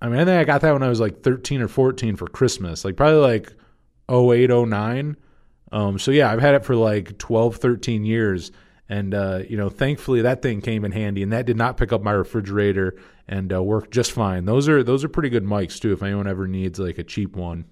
i 0.00 0.08
mean 0.08 0.20
i 0.20 0.24
think 0.24 0.40
i 0.40 0.44
got 0.44 0.60
that 0.60 0.72
when 0.72 0.82
i 0.82 0.88
was 0.88 1.00
like 1.00 1.22
13 1.22 1.62
or 1.62 1.68
14 1.68 2.16
for 2.16 2.26
christmas 2.26 2.84
like 2.84 2.96
probably 2.96 3.20
like 3.20 3.52
0809 4.10 5.16
um, 5.72 5.98
so 5.98 6.10
yeah 6.10 6.30
i've 6.30 6.40
had 6.40 6.54
it 6.54 6.64
for 6.64 6.76
like 6.76 7.18
12 7.18 7.56
13 7.56 8.04
years 8.04 8.52
and 8.88 9.14
uh, 9.14 9.40
you 9.48 9.56
know, 9.56 9.68
thankfully 9.68 10.22
that 10.22 10.42
thing 10.42 10.60
came 10.60 10.84
in 10.84 10.92
handy, 10.92 11.22
and 11.22 11.32
that 11.32 11.46
did 11.46 11.56
not 11.56 11.76
pick 11.76 11.92
up 11.92 12.02
my 12.02 12.12
refrigerator 12.12 12.98
and 13.26 13.52
uh, 13.52 13.62
worked 13.62 13.90
just 13.90 14.12
fine. 14.12 14.44
Those 14.46 14.68
are 14.68 14.82
those 14.82 15.04
are 15.04 15.08
pretty 15.08 15.28
good 15.28 15.44
mics 15.44 15.78
too. 15.78 15.92
If 15.92 16.02
anyone 16.02 16.26
ever 16.26 16.46
needs 16.46 16.78
like 16.78 16.98
a 16.98 17.04
cheap 17.04 17.36
one, 17.36 17.66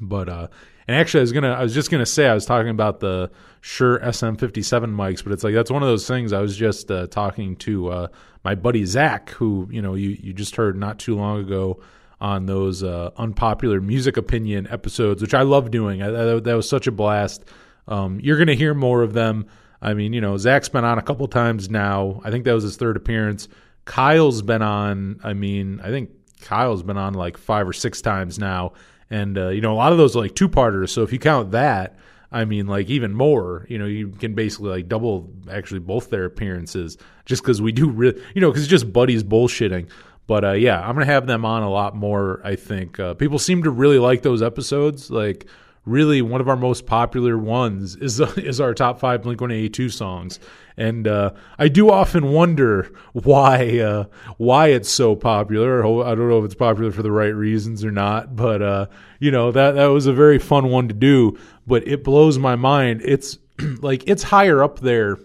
but 0.00 0.28
uh, 0.28 0.48
and 0.88 0.96
actually, 0.96 1.20
I 1.20 1.22
was 1.22 1.32
gonna 1.32 1.52
I 1.52 1.62
was 1.62 1.74
just 1.74 1.90
gonna 1.90 2.06
say 2.06 2.26
I 2.26 2.34
was 2.34 2.46
talking 2.46 2.70
about 2.70 3.00
the 3.00 3.30
Shure 3.60 3.98
SM57 4.00 4.94
mics, 4.94 5.22
but 5.22 5.32
it's 5.32 5.44
like 5.44 5.54
that's 5.54 5.70
one 5.70 5.82
of 5.82 5.88
those 5.88 6.08
things. 6.08 6.32
I 6.32 6.40
was 6.40 6.56
just 6.56 6.90
uh, 6.90 7.06
talking 7.08 7.56
to 7.56 7.88
uh, 7.88 8.08
my 8.42 8.54
buddy 8.54 8.86
Zach, 8.86 9.30
who 9.30 9.68
you 9.70 9.82
know 9.82 9.94
you 9.94 10.10
you 10.10 10.32
just 10.32 10.56
heard 10.56 10.76
not 10.76 10.98
too 10.98 11.14
long 11.14 11.40
ago 11.40 11.80
on 12.20 12.46
those 12.46 12.82
uh, 12.82 13.10
unpopular 13.18 13.80
music 13.82 14.16
opinion 14.16 14.66
episodes, 14.70 15.20
which 15.20 15.34
I 15.34 15.42
love 15.42 15.70
doing. 15.70 16.02
I, 16.02 16.10
that, 16.10 16.44
that 16.44 16.54
was 16.54 16.68
such 16.68 16.86
a 16.86 16.92
blast. 16.92 17.44
Um, 17.86 18.18
you're 18.20 18.38
gonna 18.38 18.54
hear 18.54 18.72
more 18.72 19.02
of 19.02 19.12
them. 19.12 19.46
I 19.80 19.94
mean, 19.94 20.12
you 20.12 20.20
know, 20.20 20.36
Zach's 20.36 20.68
been 20.68 20.84
on 20.84 20.98
a 20.98 21.02
couple 21.02 21.26
times 21.28 21.70
now. 21.70 22.20
I 22.24 22.30
think 22.30 22.44
that 22.44 22.52
was 22.52 22.64
his 22.64 22.76
third 22.76 22.96
appearance. 22.96 23.48
Kyle's 23.84 24.42
been 24.42 24.62
on. 24.62 25.20
I 25.22 25.34
mean, 25.34 25.80
I 25.82 25.88
think 25.88 26.10
Kyle's 26.40 26.82
been 26.82 26.98
on 26.98 27.14
like 27.14 27.36
five 27.36 27.68
or 27.68 27.72
six 27.72 28.02
times 28.02 28.38
now, 28.38 28.72
and 29.10 29.38
uh, 29.38 29.48
you 29.48 29.60
know, 29.60 29.72
a 29.72 29.76
lot 29.76 29.92
of 29.92 29.98
those 29.98 30.16
are 30.16 30.20
like 30.20 30.34
two 30.34 30.48
parters. 30.48 30.92
So 30.92 31.02
if 31.02 31.12
you 31.12 31.18
count 31.18 31.52
that, 31.52 31.96
I 32.30 32.44
mean, 32.44 32.66
like 32.66 32.90
even 32.90 33.14
more. 33.14 33.66
You 33.68 33.78
know, 33.78 33.86
you 33.86 34.10
can 34.10 34.34
basically 34.34 34.70
like 34.70 34.88
double 34.88 35.32
actually 35.50 35.80
both 35.80 36.10
their 36.10 36.24
appearances 36.24 36.98
just 37.24 37.42
because 37.42 37.62
we 37.62 37.72
do, 37.72 37.88
really, 37.88 38.20
you 38.34 38.40
know, 38.40 38.50
because 38.50 38.62
it's 38.64 38.70
just 38.70 38.92
buddies 38.92 39.22
bullshitting. 39.22 39.88
But 40.26 40.44
uh, 40.44 40.52
yeah, 40.52 40.80
I'm 40.80 40.94
gonna 40.94 41.06
have 41.06 41.26
them 41.26 41.44
on 41.44 41.62
a 41.62 41.70
lot 41.70 41.96
more. 41.96 42.40
I 42.44 42.56
think 42.56 43.00
uh, 43.00 43.14
people 43.14 43.38
seem 43.38 43.62
to 43.62 43.70
really 43.70 43.98
like 43.98 44.22
those 44.22 44.42
episodes. 44.42 45.10
Like 45.10 45.46
really 45.88 46.22
one 46.22 46.40
of 46.40 46.48
our 46.48 46.56
most 46.56 46.86
popular 46.86 47.36
ones 47.38 47.96
is 47.96 48.20
is 48.36 48.60
our 48.60 48.74
top 48.74 49.00
five 49.00 49.22
Blink 49.22 49.40
One 49.40 49.50
Eighty 49.50 49.68
Two 49.68 49.88
songs, 49.88 50.38
and 50.76 51.08
uh, 51.08 51.32
I 51.58 51.68
do 51.68 51.90
often 51.90 52.30
wonder 52.32 52.92
why 53.12 53.78
uh, 53.78 54.04
why 54.36 54.68
it's 54.68 54.90
so 54.90 55.16
popular. 55.16 55.80
I 55.80 56.14
don't 56.14 56.28
know 56.28 56.38
if 56.38 56.44
it's 56.44 56.54
popular 56.54 56.92
for 56.92 57.02
the 57.02 57.12
right 57.12 57.34
reasons 57.34 57.84
or 57.84 57.90
not, 57.90 58.36
but 58.36 58.62
uh, 58.62 58.86
you 59.18 59.30
know 59.30 59.50
that 59.50 59.72
that 59.72 59.86
was 59.86 60.06
a 60.06 60.12
very 60.12 60.38
fun 60.38 60.68
one 60.68 60.88
to 60.88 60.94
do. 60.94 61.38
But 61.66 61.86
it 61.88 62.04
blows 62.04 62.38
my 62.38 62.56
mind. 62.56 63.02
It's 63.04 63.38
like 63.80 64.04
it's 64.06 64.22
higher 64.22 64.62
up 64.62 64.80
there 64.80 65.18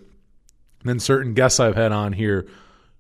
than 0.84 1.00
certain 1.00 1.34
guests 1.34 1.60
I've 1.60 1.76
had 1.76 1.92
on 1.92 2.14
here 2.14 2.48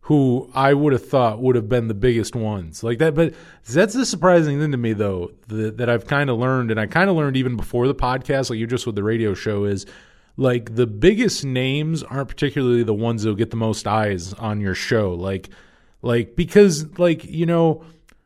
who 0.08 0.50
I 0.54 0.74
would 0.74 0.92
have 0.92 1.08
thought 1.08 1.40
would 1.42 1.56
have 1.56 1.70
been 1.70 1.88
the 1.88 1.94
biggest 1.94 2.36
ones 2.36 2.84
like 2.84 2.98
that. 2.98 3.16
But 3.16 3.34
that's 3.70 3.94
the 3.94 4.06
surprising 4.06 4.60
thing 4.60 4.72
to 4.72 4.78
me, 4.78 4.92
though, 4.92 5.32
that, 5.48 5.78
that 5.78 5.90
I've 5.90 6.08
kind 6.08 6.30
of 6.30 6.38
learned, 6.38 6.72
and 6.72 6.80
I 6.80 6.88
kind 6.88 7.10
of 7.10 7.16
learned 7.16 7.38
even 7.38 7.56
before 7.56 7.88
the 7.88 7.96
podcast, 7.96 8.50
like 8.50 8.60
you 8.60 8.68
just 8.68 8.86
with 8.86 8.96
the 8.96 9.04
radio 9.04 9.34
show, 9.34 9.64
is 9.64 9.86
like 10.36 10.76
the 10.76 10.86
biggest 10.86 11.46
names 11.46 12.04
aren't 12.04 12.28
particularly 12.28 12.84
the 12.84 12.94
ones 12.94 13.24
that'll 13.24 13.38
get 13.38 13.50
the 13.50 13.56
most 13.56 13.88
eyes 13.88 14.34
on 14.34 14.60
your 14.60 14.76
show. 14.76 15.14
Like, 15.14 15.50
like 16.02 16.36
because 16.36 17.00
like 17.00 17.24
you 17.26 17.46
know. 17.46 17.84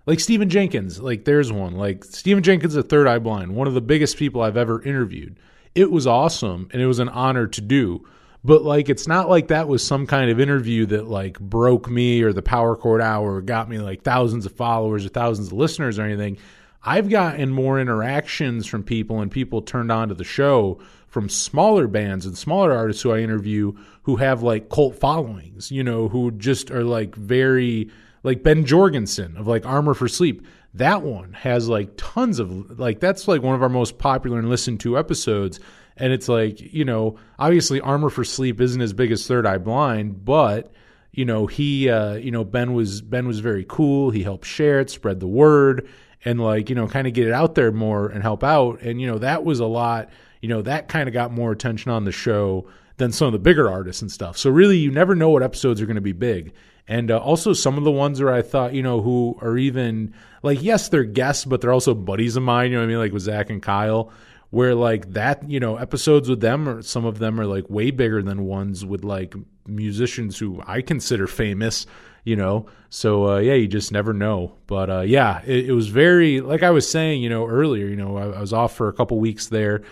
Like 0.08 0.22
Stephan 0.22 0.48
Jenkins, 0.48 1.02
like 1.02 1.26
there's 1.26 1.52
one. 1.52 1.74
Like 1.74 2.06
Stephan 2.06 2.42
Jenkins, 2.42 2.78
a 2.78 2.82
third 2.82 3.08
eye 3.08 3.20
blind, 3.20 3.54
one 3.54 3.68
of 3.68 3.74
the 3.74 3.82
biggest 3.82 4.16
people 4.16 4.42
I've 4.42 4.56
ever 4.56 4.82
interviewed. 4.82 5.38
It 5.76 5.92
was 5.92 6.08
awesome 6.08 6.70
and 6.72 6.82
it 6.82 6.86
was 6.86 7.00
an 7.00 7.10
honor 7.10 7.46
to 7.46 7.60
do 7.60 8.08
but 8.48 8.64
like 8.64 8.88
it's 8.88 9.10
not 9.10 9.30
like 9.30 9.50
that 9.50 9.68
was 9.68 9.86
some 9.86 10.08
kind 10.08 10.32
of 10.32 10.40
interview 10.40 10.86
that 10.86 11.06
like 11.06 11.38
broke 11.38 11.90
me 11.90 12.22
or 12.22 12.32
the 12.32 12.42
power 12.42 12.78
chord 12.78 13.02
hour 13.02 13.36
or 13.36 13.42
got 13.42 13.68
me 13.68 13.78
like 13.78 14.04
thousands 14.04 14.46
of 14.46 14.54
followers 14.54 15.06
or 15.06 15.10
thousands 15.10 15.48
of 15.48 15.54
listeners 15.54 16.00
or 16.00 16.04
anything. 16.04 16.38
I've 16.82 17.10
gotten 17.10 17.52
more 17.52 17.78
interactions 17.78 18.66
from 18.66 18.84
people 18.84 19.20
and 19.20 19.30
people 19.30 19.62
turned 19.62 19.92
on 19.92 20.08
to 20.08 20.14
the 20.14 20.24
show 20.24 20.80
from 21.10 21.28
smaller 21.28 21.90
bands 21.90 22.26
and 22.26 22.38
smaller 22.38 22.72
artists 22.74 23.02
who 23.02 23.12
i 23.12 23.20
interview 23.20 23.74
who 24.04 24.16
have 24.18 24.44
like 24.44 24.70
cult 24.70 24.96
followings 24.96 25.72
you 25.72 25.84
know 25.84 26.08
who 26.08 26.32
just 26.32 26.70
are 26.70 26.84
like 26.84 27.16
very 27.16 27.90
like 28.24 28.44
ben 28.44 28.66
jorgensen 28.66 29.36
of 29.36 29.48
like 29.48 29.66
armor 29.66 29.94
for 29.94 30.08
sleep. 30.08 30.46
That 30.74 31.02
one 31.02 31.34
has 31.34 31.68
like 31.68 31.92
tons 31.98 32.40
of 32.40 32.80
like 32.80 33.02
that's 33.02 33.28
like 33.28 33.42
one 33.42 33.56
of 33.56 33.64
our 33.64 33.70
most 33.70 33.98
popular 33.98 34.40
and 34.40 34.50
listened 34.50 34.80
to 34.82 34.98
episodes 34.98 35.60
and 36.00 36.14
it's 36.14 36.30
like, 36.30 36.62
you 36.62 36.86
know, 36.86 37.18
obviously 37.38 37.82
Armor 37.82 38.10
for 38.10 38.24
Sleep 38.24 38.62
isn't 38.62 38.82
as 38.82 38.94
big 38.94 39.12
as 39.12 39.26
Third 39.26 39.46
Eye 39.46 39.58
Blind, 39.58 40.24
but 40.26 40.72
you 41.12 41.26
know, 41.26 41.48
he 41.48 41.90
uh, 41.90 42.14
you 42.14 42.32
know, 42.32 42.44
Ben 42.44 42.74
was 42.74 43.02
Ben 43.02 43.28
was 43.28 43.40
very 43.40 43.66
cool. 43.68 44.12
He 44.12 44.24
helped 44.24 44.46
share 44.46 44.80
it, 44.80 44.90
spread 44.90 45.20
the 45.20 45.28
word, 45.28 45.88
and 46.26 46.40
like, 46.40 46.70
you 46.70 46.76
know, 46.76 46.88
kind 46.88 47.08
of 47.08 47.14
get 47.14 47.28
it 47.28 47.34
out 47.34 47.56
there 47.56 47.72
more 47.72 48.10
and 48.10 48.22
help 48.22 48.44
out. 48.44 48.82
And, 48.82 49.00
you 49.00 49.08
know, 49.08 49.18
that 49.20 49.44
was 49.44 49.60
a 49.60 49.66
lot, 49.66 50.10
you 50.42 50.50
know, 50.50 50.62
that 50.64 50.88
kind 50.88 51.08
of 51.08 51.14
got 51.14 51.32
more 51.32 51.52
attention 51.52 51.92
on 51.92 52.04
the 52.04 52.12
show 52.12 52.68
than 52.98 53.12
some 53.12 53.28
of 53.28 53.34
the 53.34 53.40
bigger 53.40 53.70
artists 53.70 54.02
and 54.02 54.12
stuff. 54.12 54.38
So 54.38 54.50
really 54.50 54.78
you 54.78 54.92
never 54.92 55.16
know 55.16 55.30
what 55.30 55.44
episodes 55.44 55.82
are 55.82 55.86
going 55.86 55.96
to 55.96 56.02
be 56.02 56.14
big. 56.14 56.54
And 56.88 57.12
uh, 57.12 57.18
also 57.18 57.54
some 57.54 57.78
of 57.78 57.84
the 57.84 57.92
ones 57.92 58.22
where 58.22 58.34
I 58.34 58.42
thought, 58.42 58.74
you 58.74 58.82
know, 58.82 59.02
who 59.02 59.38
are 59.42 59.58
even 59.58 60.14
like, 60.42 60.62
yes, 60.62 60.90
they're 60.90 61.04
guests, 61.04 61.46
but 61.46 61.62
they're 61.62 61.74
also 61.74 61.94
buddies 61.94 62.36
of 62.36 62.44
mine. 62.44 62.72
You 62.72 62.78
know 62.78 62.82
what 62.82 62.86
I 62.86 62.90
mean? 62.90 62.98
Like 63.00 63.14
with 63.14 63.24
Zach 63.24 63.50
and 63.50 63.62
Kyle 63.62 64.12
where 64.50 64.76
like 64.76 65.14
that 65.14 65.50
you 65.50 65.60
know 65.60 65.76
episodes 65.78 66.30
with 66.30 66.42
them 66.42 66.68
or 66.68 66.82
some 66.82 67.06
of 67.06 67.20
them 67.20 67.40
are 67.40 67.46
like 67.46 67.70
way 67.70 67.92
bigger 67.92 68.22
than 68.22 68.46
ones 68.46 68.86
with 68.86 69.04
like 69.04 69.36
musicians 69.68 70.38
who 70.38 70.62
I 70.66 70.82
consider 70.82 71.28
famous 71.28 71.86
you 72.28 72.36
know? 72.36 72.66
So 72.90 73.36
uh, 73.36 73.38
yeah 73.38 73.54
you 73.54 73.70
just 73.70 73.94
never 73.94 74.12
know. 74.12 74.58
But 74.68 74.90
uh, 74.90 75.02
yeah 75.02 75.42
it, 75.46 75.70
it, 75.70 75.72
was 75.72 75.88
very 75.88 76.42
like 76.42 76.62
I 76.62 76.72
was 76.72 76.90
saying 76.90 77.24
you 77.24 77.30
know 77.30 77.48
earlier 77.48 77.88
you 77.88 77.96
know 77.96 78.18
I, 78.18 78.26
I 78.38 78.42
was 78.42 78.52
off 78.52 78.76
for 78.76 78.90
a 78.90 78.94
couple 78.94 79.18
weeks 79.18 79.48
there 79.48 79.84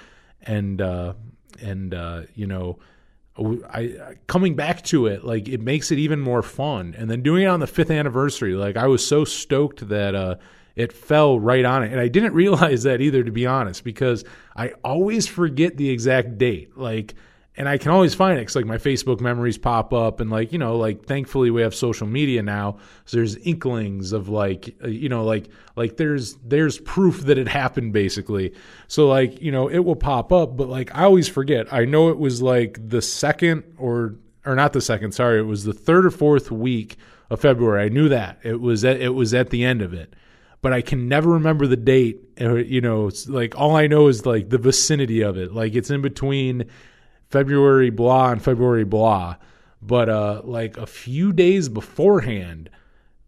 and 0.42 0.82
uh, 0.82 1.14
and 1.62 1.94
uh, 1.94 2.24
you 2.34 2.46
know 2.46 2.80
I 3.38 4.16
coming 4.28 4.56
back 4.56 4.84
to 4.86 5.08
it 5.08 5.24
like 5.24 5.48
it 5.48 5.62
makes 5.62 5.92
it 5.92 6.00
even 6.00 6.20
more 6.20 6.42
fun. 6.42 6.94
And 6.98 7.10
then 7.10 7.22
doing 7.22 7.44
it 7.44 7.48
on 7.48 7.62
the 7.62 7.68
fifth 7.68 7.92
anniversary 7.92 8.56
like 8.56 8.76
I 8.76 8.88
was 8.88 9.06
so 9.06 9.24
stoked 9.24 9.88
that 9.88 10.14
uh 10.14 10.36
it 10.76 10.92
fell 10.92 11.40
right 11.40 11.66
on 11.66 11.84
it. 11.84 11.92
And 11.92 12.00
I 12.00 12.08
didn't 12.08 12.34
realize 12.46 12.84
that 12.84 13.02
either, 13.02 13.24
to 13.24 13.32
be 13.32 13.46
honest, 13.46 13.84
because 13.84 14.24
I 14.56 14.70
always 14.84 15.28
forget 15.28 15.78
the 15.78 15.90
exact 15.90 16.38
date. 16.38 16.78
Like, 16.78 17.16
and 17.58 17.70
I 17.70 17.78
can 17.78 17.92
always 17.92 18.14
find 18.14 18.38
it 18.38 18.42
because 18.42 18.58
like 18.58 18.66
my 18.66 18.78
Facebook 18.78 19.22
memories 19.22 19.58
pop 19.58 19.94
up, 19.94 20.20
and 20.20 20.30
like 20.30 20.52
you 20.52 20.60
know, 20.60 20.78
like 20.78 21.06
thankfully 21.06 21.52
we 21.52 21.62
have 21.62 21.74
social 21.74 22.06
media 22.06 22.44
now, 22.44 22.80
so 23.06 23.16
there's 23.18 23.38
inklings 23.38 24.12
of 24.12 24.28
like 24.28 24.76
uh, 24.84 24.88
you 24.88 25.08
know, 25.08 25.24
like 25.24 25.48
like 25.78 25.96
there's 25.96 26.36
there's 26.44 26.80
proof 26.80 27.22
that 27.22 27.38
it 27.38 27.48
happened 27.48 27.94
basically. 27.94 28.54
So 28.90 29.08
like 29.08 29.42
you 29.42 29.54
know, 29.54 29.70
it 29.70 29.80
will 29.80 29.96
pop 29.96 30.34
up, 30.34 30.58
but 30.58 30.68
like 30.68 30.94
I 30.94 31.04
always 31.04 31.30
forget. 31.30 31.72
I 31.72 31.86
know 31.86 32.10
it 32.10 32.18
was 32.18 32.42
like 32.42 32.78
the 32.86 33.02
second 33.02 33.64
or 33.78 34.16
or 34.46 34.56
not 34.56 34.74
the 34.74 34.82
second, 34.82 35.14
sorry, 35.14 35.40
it 35.40 35.44
was 35.44 35.64
the 35.64 35.74
third 35.74 36.06
or 36.06 36.12
fourth 36.12 36.52
week 36.52 36.98
of 37.30 37.40
February. 37.40 37.86
I 37.86 37.90
knew 37.90 38.10
that 38.10 38.38
it 38.44 38.60
was 38.60 38.84
at, 38.84 39.00
it 39.02 39.10
was 39.10 39.34
at 39.34 39.50
the 39.50 39.64
end 39.64 39.82
of 39.82 39.94
it 39.94 40.14
but 40.66 40.74
I 40.74 40.82
can 40.82 41.08
never 41.08 41.30
remember 41.30 41.68
the 41.68 41.78
date. 41.78 42.24
You 42.40 42.82
know, 42.82 43.12
like 43.28 43.56
all 43.56 43.76
I 43.76 43.86
know 43.86 44.08
is 44.08 44.26
like 44.26 44.50
the 44.50 44.58
vicinity 44.58 45.22
of 45.22 45.38
it. 45.38 45.54
Like 45.54 45.76
it's 45.76 45.92
in 45.92 46.02
between 46.02 46.66
February 47.30 47.92
blah 47.92 48.32
and 48.32 48.42
February 48.42 48.84
blah. 48.84 49.36
But 49.80 50.10
uh, 50.10 50.42
like 50.44 50.76
a 50.78 50.88
few 50.88 51.34
days 51.34 51.70
beforehand, 51.70 52.72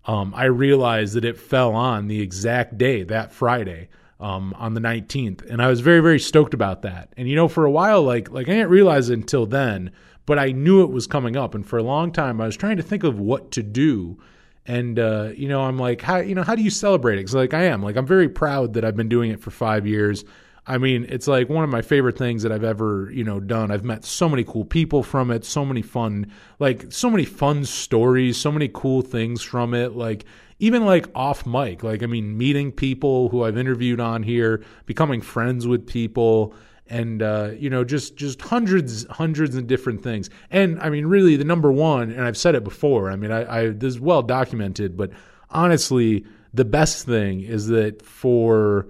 um, 0.05 0.33
I 0.35 0.45
realized 0.45 1.13
that 1.13 1.25
it 1.25 1.37
fell 1.37 1.75
on 1.75 2.07
the 2.07 2.21
exact 2.21 2.79
day, 2.79 3.03
that 3.03 3.31
Friday, 3.31 3.89
um, 4.19 4.55
on 4.57 4.73
the 4.73 4.81
19th, 4.81 5.47
and 5.47 5.61
I 5.61 5.67
was 5.67 5.81
very, 5.81 5.99
very 5.99 6.19
stoked 6.19 6.55
about 6.55 6.81
that. 6.81 7.13
And 7.17 7.29
you 7.29 7.35
know, 7.35 7.47
for 7.47 7.65
a 7.65 7.71
while, 7.71 8.01
like 8.01 8.31
like 8.31 8.49
I 8.49 8.53
didn't 8.53 8.71
realize 8.71 9.11
it 9.11 9.13
until 9.13 9.45
then, 9.45 9.91
but 10.25 10.39
I 10.39 10.53
knew 10.53 10.81
it 10.81 10.89
was 10.89 11.05
coming 11.05 11.37
up, 11.37 11.53
and 11.53 11.63
for 11.63 11.77
a 11.77 11.83
long 11.83 12.11
time, 12.11 12.41
I 12.41 12.47
was 12.47 12.57
trying 12.57 12.77
to 12.77 12.83
think 12.83 13.03
of 13.03 13.19
what 13.19 13.51
to 13.51 13.61
do. 13.61 14.17
And 14.67 14.99
uh, 14.99 15.31
you 15.35 15.47
know, 15.47 15.63
I'm 15.63 15.79
like, 15.79 16.01
how 16.01 16.17
you 16.17 16.35
know, 16.35 16.43
how 16.43 16.55
do 16.55 16.61
you 16.61 16.69
celebrate 16.69 17.15
it? 17.15 17.19
Because 17.19 17.35
like 17.35 17.53
I 17.53 17.63
am, 17.63 17.81
like 17.81 17.95
I'm 17.95 18.05
very 18.05 18.29
proud 18.29 18.73
that 18.73 18.83
I've 18.83 18.97
been 18.97 19.09
doing 19.09 19.31
it 19.31 19.39
for 19.39 19.49
five 19.49 19.87
years. 19.87 20.25
I 20.69 20.77
mean, 20.77 21.05
it's 21.07 21.27
like 21.27 21.47
one 21.47 21.63
of 21.63 21.69
my 21.69 21.81
favorite 21.81 22.17
things 22.17 22.43
that 22.43 22.51
I've 22.51 22.65
ever, 22.65 23.09
you 23.11 23.23
know, 23.23 23.39
done. 23.39 23.71
I've 23.71 23.85
met 23.85 24.03
so 24.03 24.27
many 24.27 24.43
cool 24.43 24.65
people 24.65 25.01
from 25.01 25.31
it, 25.31 25.45
so 25.45 25.63
many 25.63 25.81
fun, 25.81 26.29
like 26.59 26.87
so 26.89 27.09
many 27.09 27.23
fun 27.23 27.63
stories, 27.63 28.35
so 28.35 28.51
many 28.51 28.69
cool 28.73 29.01
things 29.01 29.41
from 29.41 29.73
it. 29.73 29.95
Like 29.95 30.25
even 30.59 30.85
like 30.85 31.07
off 31.15 31.45
mic, 31.45 31.83
like 31.83 32.03
I 32.03 32.05
mean, 32.05 32.37
meeting 32.37 32.73
people 32.73 33.29
who 33.29 33.45
I've 33.45 33.57
interviewed 33.57 34.01
on 34.01 34.23
here, 34.23 34.61
becoming 34.85 35.21
friends 35.21 35.65
with 35.65 35.87
people, 35.87 36.53
and 36.89 37.21
uh, 37.21 37.51
you 37.57 37.69
know, 37.69 37.83
just 37.83 38.15
just 38.15 38.41
hundreds, 38.41 39.05
hundreds 39.07 39.55
of 39.55 39.67
different 39.67 40.03
things. 40.03 40.29
And 40.49 40.79
I 40.79 40.89
mean, 40.89 41.05
really, 41.05 41.35
the 41.35 41.45
number 41.45 41.71
one, 41.71 42.11
and 42.11 42.21
I've 42.21 42.37
said 42.37 42.55
it 42.55 42.63
before. 42.63 43.11
I 43.11 43.15
mean, 43.15 43.31
I, 43.31 43.59
I 43.59 43.67
this 43.69 43.95
is 43.95 43.99
well 43.99 44.21
documented, 44.21 44.97
but 44.97 45.11
honestly, 45.49 46.25
the 46.53 46.65
best 46.65 47.05
thing 47.05 47.41
is 47.41 47.67
that 47.67 48.01
for 48.01 48.87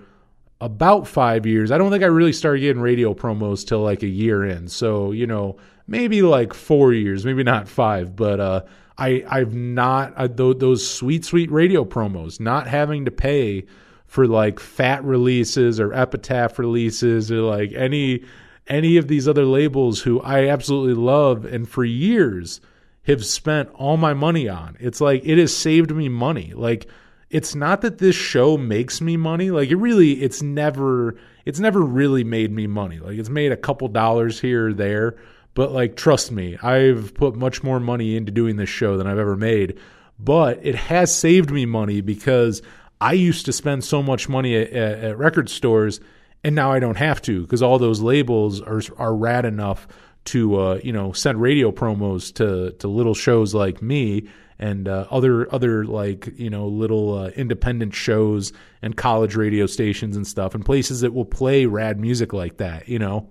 about 0.59 1.07
five 1.07 1.45
years. 1.45 1.71
I 1.71 1.77
don't 1.77 1.91
think 1.91 2.03
I 2.03 2.07
really 2.07 2.33
started 2.33 2.61
getting 2.61 2.81
radio 2.81 3.13
promos 3.13 3.65
till 3.65 3.81
like 3.81 4.03
a 4.03 4.07
year 4.07 4.43
in. 4.43 4.67
So, 4.67 5.11
you 5.11 5.27
know, 5.27 5.57
maybe 5.85 6.21
like 6.21 6.53
four 6.53 6.93
years, 6.93 7.25
maybe 7.25 7.43
not 7.43 7.67
five, 7.67 8.15
but 8.15 8.39
uh, 8.39 8.61
I, 8.97 9.23
I've 9.29 9.53
not, 9.53 10.17
th- 10.17 10.57
those 10.57 10.89
sweet, 10.89 11.25
sweet 11.25 11.51
radio 11.51 11.85
promos, 11.85 12.39
not 12.39 12.67
having 12.67 13.05
to 13.05 13.11
pay 13.11 13.65
for 14.07 14.25
like 14.27 14.59
fat 14.59 15.03
releases 15.03 15.79
or 15.79 15.93
epitaph 15.93 16.57
releases 16.57 17.31
or 17.31 17.41
like 17.41 17.71
any, 17.73 18.23
any 18.67 18.97
of 18.97 19.07
these 19.07 19.27
other 19.27 19.45
labels 19.45 20.01
who 20.01 20.19
I 20.21 20.47
absolutely 20.47 20.95
love 20.95 21.45
and 21.45 21.67
for 21.67 21.85
years 21.85 22.59
have 23.03 23.25
spent 23.25 23.69
all 23.73 23.97
my 23.97 24.13
money 24.13 24.49
on. 24.49 24.75
It's 24.79 24.99
like, 24.99 25.21
it 25.23 25.37
has 25.37 25.55
saved 25.55 25.91
me 25.91 26.09
money. 26.09 26.53
Like, 26.55 26.87
it's 27.29 27.55
not 27.55 27.81
that 27.81 27.97
this 27.97 28.15
show 28.15 28.57
makes 28.57 29.01
me 29.01 29.17
money 29.17 29.51
like 29.51 29.69
it 29.69 29.75
really 29.75 30.13
it's 30.23 30.41
never 30.41 31.15
it's 31.45 31.59
never 31.59 31.81
really 31.81 32.23
made 32.23 32.51
me 32.51 32.67
money 32.67 32.99
like 32.99 33.17
it's 33.17 33.29
made 33.29 33.51
a 33.51 33.57
couple 33.57 33.87
dollars 33.87 34.39
here 34.39 34.69
or 34.69 34.73
there 34.73 35.15
but 35.53 35.71
like 35.71 35.95
trust 35.95 36.31
me 36.31 36.57
i've 36.63 37.13
put 37.15 37.35
much 37.35 37.63
more 37.63 37.79
money 37.79 38.15
into 38.15 38.31
doing 38.31 38.55
this 38.55 38.69
show 38.69 38.97
than 38.97 39.07
i've 39.07 39.19
ever 39.19 39.35
made 39.35 39.77
but 40.19 40.59
it 40.63 40.75
has 40.75 41.13
saved 41.13 41.51
me 41.51 41.65
money 41.65 42.01
because 42.01 42.61
i 43.01 43.13
used 43.13 43.45
to 43.45 43.53
spend 43.53 43.83
so 43.83 44.01
much 44.01 44.29
money 44.29 44.55
at, 44.55 44.69
at, 44.71 45.03
at 45.03 45.17
record 45.17 45.49
stores 45.49 45.99
and 46.43 46.55
now 46.55 46.71
i 46.71 46.79
don't 46.79 46.97
have 46.97 47.21
to 47.21 47.41
because 47.41 47.61
all 47.61 47.79
those 47.79 48.01
labels 48.01 48.61
are 48.61 48.81
are 48.97 49.15
rad 49.15 49.45
enough 49.45 49.87
to 50.27 50.59
uh, 50.59 50.79
you 50.83 50.91
know 50.91 51.13
send 51.13 51.41
radio 51.41 51.71
promos 51.71 52.33
to 52.33 52.71
to 52.79 52.87
little 52.87 53.13
shows 53.13 53.53
like 53.53 53.81
me 53.81 54.27
and 54.59 54.87
uh, 54.87 55.05
other 55.09 55.53
other 55.53 55.85
like 55.85 56.27
you 56.35 56.49
know 56.49 56.67
little 56.67 57.17
uh, 57.17 57.27
independent 57.29 57.93
shows 57.93 58.51
and 58.81 58.97
college 58.97 59.35
radio 59.35 59.65
stations 59.65 60.17
and 60.17 60.27
stuff 60.27 60.53
and 60.53 60.65
places 60.65 61.01
that 61.01 61.13
will 61.13 61.25
play 61.25 61.65
rad 61.65 61.99
music 61.99 62.33
like 62.33 62.57
that 62.57 62.87
you 62.89 62.99
know? 62.99 63.29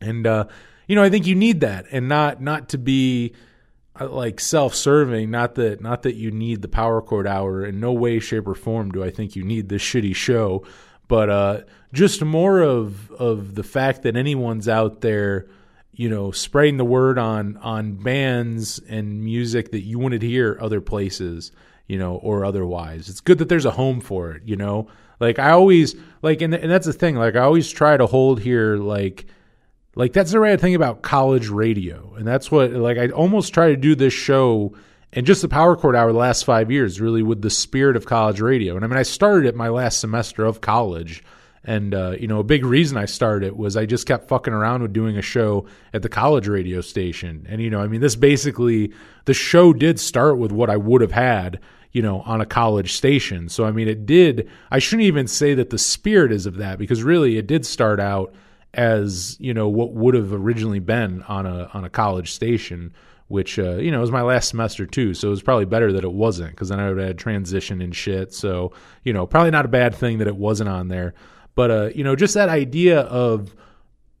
And 0.00 0.26
uh, 0.26 0.46
you 0.88 0.96
know 0.96 1.02
I 1.04 1.10
think 1.10 1.26
you 1.26 1.36
need 1.36 1.60
that 1.60 1.86
and 1.92 2.08
not 2.08 2.40
not 2.42 2.70
to 2.70 2.78
be 2.78 3.34
like 4.00 4.40
self-serving 4.40 5.30
not 5.30 5.54
that 5.56 5.80
not 5.80 6.02
that 6.02 6.14
you 6.14 6.30
need 6.30 6.62
the 6.62 6.68
power 6.68 7.02
chord 7.02 7.26
hour 7.26 7.64
in 7.64 7.78
no 7.78 7.92
way 7.92 8.18
shape 8.18 8.46
or 8.46 8.54
form 8.54 8.90
do 8.90 9.04
I 9.04 9.10
think 9.10 9.36
you 9.36 9.44
need 9.44 9.68
this 9.68 9.82
shitty 9.82 10.16
show 10.16 10.64
but 11.08 11.28
uh 11.28 11.60
just 11.92 12.24
more 12.24 12.60
of 12.60 13.10
of 13.12 13.54
the 13.54 13.62
fact 13.62 14.02
that 14.02 14.16
anyone's 14.16 14.68
out 14.68 15.02
there 15.02 15.46
you 15.92 16.08
know, 16.08 16.30
spreading 16.30 16.78
the 16.78 16.84
word 16.84 17.18
on 17.18 17.58
on 17.58 17.94
bands 17.94 18.80
and 18.88 19.22
music 19.22 19.70
that 19.72 19.82
you 19.82 19.98
wouldn't 19.98 20.22
hear 20.22 20.56
other 20.60 20.80
places, 20.80 21.52
you 21.86 21.98
know, 21.98 22.16
or 22.16 22.44
otherwise. 22.44 23.08
It's 23.08 23.20
good 23.20 23.38
that 23.38 23.48
there's 23.48 23.66
a 23.66 23.72
home 23.72 24.00
for 24.00 24.32
it, 24.32 24.42
you 24.44 24.56
know. 24.56 24.88
Like 25.20 25.38
I 25.38 25.50
always 25.50 25.94
like, 26.22 26.40
and 26.40 26.54
and 26.54 26.70
that's 26.70 26.86
the 26.86 26.94
thing. 26.94 27.16
Like 27.16 27.36
I 27.36 27.40
always 27.40 27.70
try 27.70 27.96
to 27.96 28.06
hold 28.06 28.40
here, 28.40 28.76
like, 28.76 29.26
like 29.94 30.12
that's 30.12 30.32
the 30.32 30.40
right 30.40 30.60
thing 30.60 30.74
about 30.74 31.02
college 31.02 31.48
radio, 31.48 32.14
and 32.16 32.26
that's 32.26 32.50
what 32.50 32.72
like 32.72 32.98
I 32.98 33.08
almost 33.08 33.52
try 33.52 33.68
to 33.68 33.76
do 33.76 33.94
this 33.94 34.12
show 34.12 34.74
and 35.12 35.26
just 35.26 35.42
the 35.42 35.48
power 35.48 35.76
chord 35.76 35.94
hour 35.94 36.10
the 36.12 36.18
last 36.18 36.44
five 36.44 36.70
years 36.70 37.00
really 37.00 37.22
with 37.22 37.42
the 37.42 37.50
spirit 37.50 37.96
of 37.96 38.06
college 38.06 38.40
radio. 38.40 38.76
And 38.76 38.84
I 38.84 38.88
mean, 38.88 38.98
I 38.98 39.02
started 39.02 39.46
it 39.46 39.54
my 39.54 39.68
last 39.68 40.00
semester 40.00 40.44
of 40.44 40.60
college 40.60 41.22
and 41.64 41.94
uh, 41.94 42.16
you 42.18 42.26
know, 42.26 42.40
a 42.40 42.44
big 42.44 42.64
reason 42.64 42.96
I 42.96 43.04
started 43.04 43.46
it 43.46 43.56
was 43.56 43.76
I 43.76 43.86
just 43.86 44.06
kept 44.06 44.28
fucking 44.28 44.52
around 44.52 44.82
with 44.82 44.92
doing 44.92 45.16
a 45.16 45.22
show 45.22 45.66
at 45.92 46.02
the 46.02 46.08
college 46.08 46.48
radio 46.48 46.80
station. 46.80 47.46
And 47.48 47.60
you 47.60 47.70
know, 47.70 47.80
I 47.80 47.86
mean, 47.86 48.00
this 48.00 48.16
basically 48.16 48.92
the 49.26 49.34
show 49.34 49.72
did 49.72 50.00
start 50.00 50.38
with 50.38 50.50
what 50.50 50.70
I 50.70 50.76
would 50.76 51.02
have 51.02 51.12
had, 51.12 51.60
you 51.92 52.02
know, 52.02 52.22
on 52.22 52.40
a 52.40 52.46
college 52.46 52.94
station. 52.94 53.48
So 53.48 53.64
I 53.64 53.70
mean, 53.70 53.86
it 53.86 54.06
did. 54.06 54.50
I 54.70 54.80
shouldn't 54.80 55.06
even 55.06 55.28
say 55.28 55.54
that 55.54 55.70
the 55.70 55.78
spirit 55.78 56.32
is 56.32 56.46
of 56.46 56.56
that 56.56 56.78
because 56.78 57.02
really, 57.02 57.38
it 57.38 57.46
did 57.46 57.64
start 57.64 58.00
out 58.00 58.34
as 58.74 59.36
you 59.38 59.52
know 59.52 59.68
what 59.68 59.92
would 59.92 60.14
have 60.14 60.32
originally 60.32 60.78
been 60.78 61.22
on 61.24 61.46
a 61.46 61.70
on 61.74 61.84
a 61.84 61.90
college 61.90 62.32
station 62.32 62.92
which 63.32 63.58
uh, 63.58 63.76
you 63.76 63.90
know 63.90 63.98
was 63.98 64.10
my 64.10 64.20
last 64.20 64.50
semester 64.50 64.84
too, 64.84 65.14
so 65.14 65.28
it 65.28 65.30
was 65.30 65.42
probably 65.42 65.64
better 65.64 65.90
that 65.90 66.04
it 66.04 66.12
wasn't 66.12 66.50
because 66.50 66.68
then 66.68 66.78
I 66.78 66.88
would 66.88 66.98
have 66.98 67.06
had 67.06 67.18
transition 67.18 67.80
and 67.80 67.96
shit. 67.96 68.34
So 68.34 68.74
you 69.04 69.14
know, 69.14 69.26
probably 69.26 69.50
not 69.50 69.64
a 69.64 69.68
bad 69.68 69.94
thing 69.94 70.18
that 70.18 70.28
it 70.28 70.36
wasn't 70.36 70.68
on 70.68 70.88
there. 70.88 71.14
But 71.54 71.70
uh, 71.70 71.90
you 71.94 72.04
know, 72.04 72.14
just 72.14 72.34
that 72.34 72.50
idea 72.50 73.00
of 73.00 73.54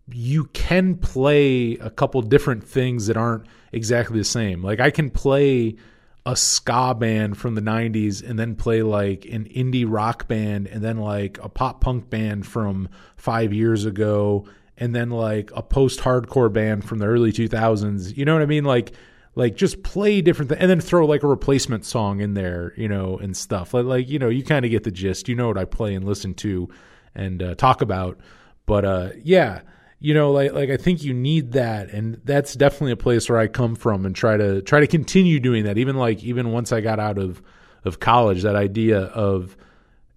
you 0.08 0.46
can 0.54 0.96
play 0.96 1.74
a 1.74 1.90
couple 1.90 2.22
different 2.22 2.64
things 2.64 3.06
that 3.08 3.18
aren't 3.18 3.44
exactly 3.70 4.18
the 4.18 4.24
same. 4.24 4.62
Like 4.62 4.80
I 4.80 4.90
can 4.90 5.10
play 5.10 5.76
a 6.24 6.36
ska 6.36 6.94
band 6.94 7.36
from 7.36 7.54
the 7.54 7.60
90s 7.60 8.28
and 8.28 8.38
then 8.38 8.54
play 8.54 8.82
like 8.82 9.24
an 9.24 9.44
indie 9.46 9.84
rock 9.86 10.28
band 10.28 10.68
and 10.68 10.82
then 10.82 10.98
like 10.98 11.38
a 11.42 11.48
pop 11.48 11.80
punk 11.80 12.08
band 12.10 12.46
from 12.46 12.88
5 13.16 13.52
years 13.52 13.84
ago 13.84 14.46
and 14.78 14.94
then 14.94 15.10
like 15.10 15.50
a 15.54 15.62
post 15.62 16.00
hardcore 16.00 16.52
band 16.52 16.84
from 16.84 16.98
the 16.98 17.06
early 17.06 17.32
2000s. 17.32 18.16
You 18.16 18.24
know 18.24 18.34
what 18.34 18.42
I 18.42 18.46
mean? 18.46 18.64
Like 18.64 18.92
like 19.34 19.56
just 19.56 19.82
play 19.82 20.20
different 20.20 20.50
things 20.50 20.60
and 20.60 20.70
then 20.70 20.80
throw 20.80 21.06
like 21.06 21.22
a 21.22 21.28
replacement 21.28 21.84
song 21.84 22.20
in 22.20 22.34
there, 22.34 22.74
you 22.76 22.88
know, 22.88 23.16
and 23.16 23.36
stuff. 23.36 23.72
Like, 23.72 23.84
like 23.86 24.08
you 24.08 24.18
know, 24.18 24.28
you 24.28 24.44
kind 24.44 24.64
of 24.64 24.70
get 24.70 24.84
the 24.84 24.90
gist. 24.90 25.28
You 25.28 25.34
know 25.34 25.48
what 25.48 25.58
I 25.58 25.64
play 25.64 25.94
and 25.94 26.04
listen 26.04 26.34
to 26.34 26.68
and 27.14 27.42
uh, 27.42 27.54
talk 27.54 27.80
about. 27.80 28.18
But 28.66 28.84
uh, 28.84 29.10
yeah, 29.22 29.62
you 30.02 30.14
know, 30.14 30.32
like 30.32 30.52
like 30.52 30.68
I 30.68 30.76
think 30.76 31.04
you 31.04 31.14
need 31.14 31.52
that, 31.52 31.90
and 31.90 32.20
that's 32.24 32.54
definitely 32.54 32.90
a 32.90 32.96
place 32.96 33.28
where 33.28 33.38
I 33.38 33.46
come 33.46 33.76
from, 33.76 34.04
and 34.04 34.16
try 34.16 34.36
to 34.36 34.60
try 34.60 34.80
to 34.80 34.88
continue 34.88 35.38
doing 35.38 35.62
that. 35.64 35.78
Even 35.78 35.94
like 35.96 36.24
even 36.24 36.50
once 36.50 36.72
I 36.72 36.80
got 36.80 36.98
out 36.98 37.18
of 37.18 37.40
of 37.84 38.00
college, 38.00 38.42
that 38.42 38.56
idea 38.56 39.02
of 39.02 39.56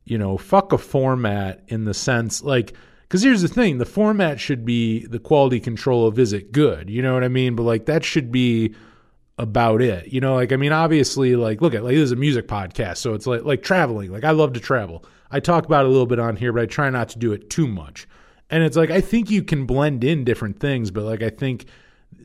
you 0.03 0.17
know 0.17 0.39
fuck 0.39 0.73
a 0.73 0.79
format 0.79 1.63
in 1.67 1.83
the 1.83 1.93
sense 1.93 2.41
like 2.41 2.73
because 3.03 3.21
here's 3.21 3.43
the 3.43 3.47
thing 3.47 3.77
the 3.77 3.85
format 3.85 4.39
should 4.39 4.65
be 4.65 5.05
the 5.05 5.19
quality 5.19 5.59
control 5.59 6.07
of 6.07 6.17
is 6.17 6.33
it 6.33 6.51
good? 6.51 6.89
You 6.89 7.03
know 7.03 7.13
what 7.13 7.23
i 7.23 7.27
mean? 7.27 7.55
But 7.55 7.63
like 7.63 7.85
that 7.85 8.03
should 8.03 8.31
be 8.31 8.73
about 9.37 9.83
it. 9.83 10.07
You 10.07 10.19
know 10.19 10.33
like 10.33 10.51
i 10.51 10.55
mean 10.55 10.71
obviously 10.71 11.35
like 11.35 11.61
look 11.61 11.75
at 11.75 11.83
like 11.83 11.93
this 11.93 12.05
is 12.05 12.11
a 12.11 12.15
music 12.15 12.47
podcast 12.47 12.97
so 12.97 13.13
it's 13.13 13.27
like 13.27 13.43
like 13.43 13.61
traveling. 13.61 14.11
Like 14.11 14.23
i 14.23 14.31
love 14.31 14.53
to 14.53 14.59
travel. 14.59 15.05
I 15.29 15.39
talk 15.39 15.65
about 15.65 15.85
it 15.85 15.89
a 15.89 15.91
little 15.91 16.07
bit 16.07 16.19
on 16.19 16.35
here, 16.35 16.51
but 16.53 16.63
I 16.63 16.65
try 16.65 16.89
not 16.89 17.09
to 17.09 17.19
do 17.19 17.33
it 17.33 17.51
too 17.51 17.67
much. 17.67 18.07
And 18.49 18.63
it's 18.63 18.77
like 18.77 18.91
I 18.91 19.01
think 19.01 19.29
you 19.29 19.43
can 19.43 19.65
blend 19.65 20.03
in 20.03 20.23
different 20.23 20.59
things, 20.59 20.91
but 20.91 21.03
like 21.03 21.23
I 21.23 21.29
think 21.29 21.65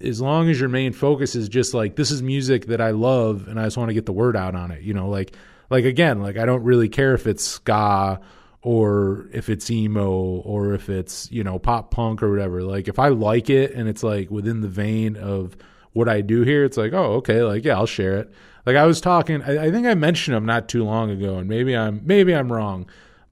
as 0.00 0.20
long 0.20 0.48
as 0.48 0.59
your 0.59 0.68
main 0.68 0.92
focus 0.92 1.35
is 1.35 1.48
just 1.48 1.74
like 1.74 1.96
this 1.96 2.11
is 2.11 2.22
music 2.22 2.66
that 2.66 2.80
I 2.80 2.90
love 2.90 3.48
and 3.48 3.59
I 3.59 3.64
just 3.64 3.76
want 3.76 3.88
to 3.90 3.94
get 3.94 4.06
the 4.06 4.12
word 4.12 4.37
out 4.37 4.54
on 4.54 4.70
it, 4.70 4.83
you 4.83 4.94
know, 4.94 5.09
like 5.09 5.35
like 5.70 5.85
again, 5.85 6.20
like 6.20 6.37
I 6.37 6.44
don't 6.44 6.62
really 6.62 6.88
care 6.88 7.14
if 7.14 7.26
it's 7.26 7.44
ska 7.44 8.20
or 8.62 9.28
if 9.33 9.48
it's 9.48 9.70
emo 9.70 10.11
or 10.11 10.74
if 10.74 10.88
it's, 10.88 11.30
you 11.33 11.42
know, 11.42 11.59
pop 11.59 11.90
punk 11.90 12.22
or 12.22 12.30
whatever. 12.30 12.62
Like 12.62 12.88
if 12.88 12.98
I 12.98 13.09
like 13.09 13.48
it 13.48 13.72
and 13.72 13.88
it's 13.88 14.02
like 14.02 14.30
within 14.30 14.61
the 14.61 14.68
vein 14.68 15.16
of 15.16 15.56
what 15.92 16.09
I 16.09 16.20
do 16.20 16.42
here, 16.42 16.64
it's 16.64 16.76
like, 16.76 16.92
oh, 16.92 17.14
okay, 17.14 17.42
like 17.42 17.64
yeah, 17.64 17.76
I'll 17.76 17.87
share 17.87 18.18
it. 18.18 18.33
Like 18.66 18.76
I 18.76 18.87
was 18.87 19.00
talking, 19.00 19.42
I, 19.42 19.66
I 19.66 19.70
think 19.70 19.87
I 19.87 19.94
mentioned 19.94 20.37
him 20.37 20.44
not 20.44 20.68
too 20.68 20.85
long 20.85 21.11
ago, 21.11 21.38
and 21.38 21.48
maybe 21.48 21.76
I'm 21.76 22.02
maybe 22.04 22.35
I'm 22.35 22.52
wrong, 22.52 22.88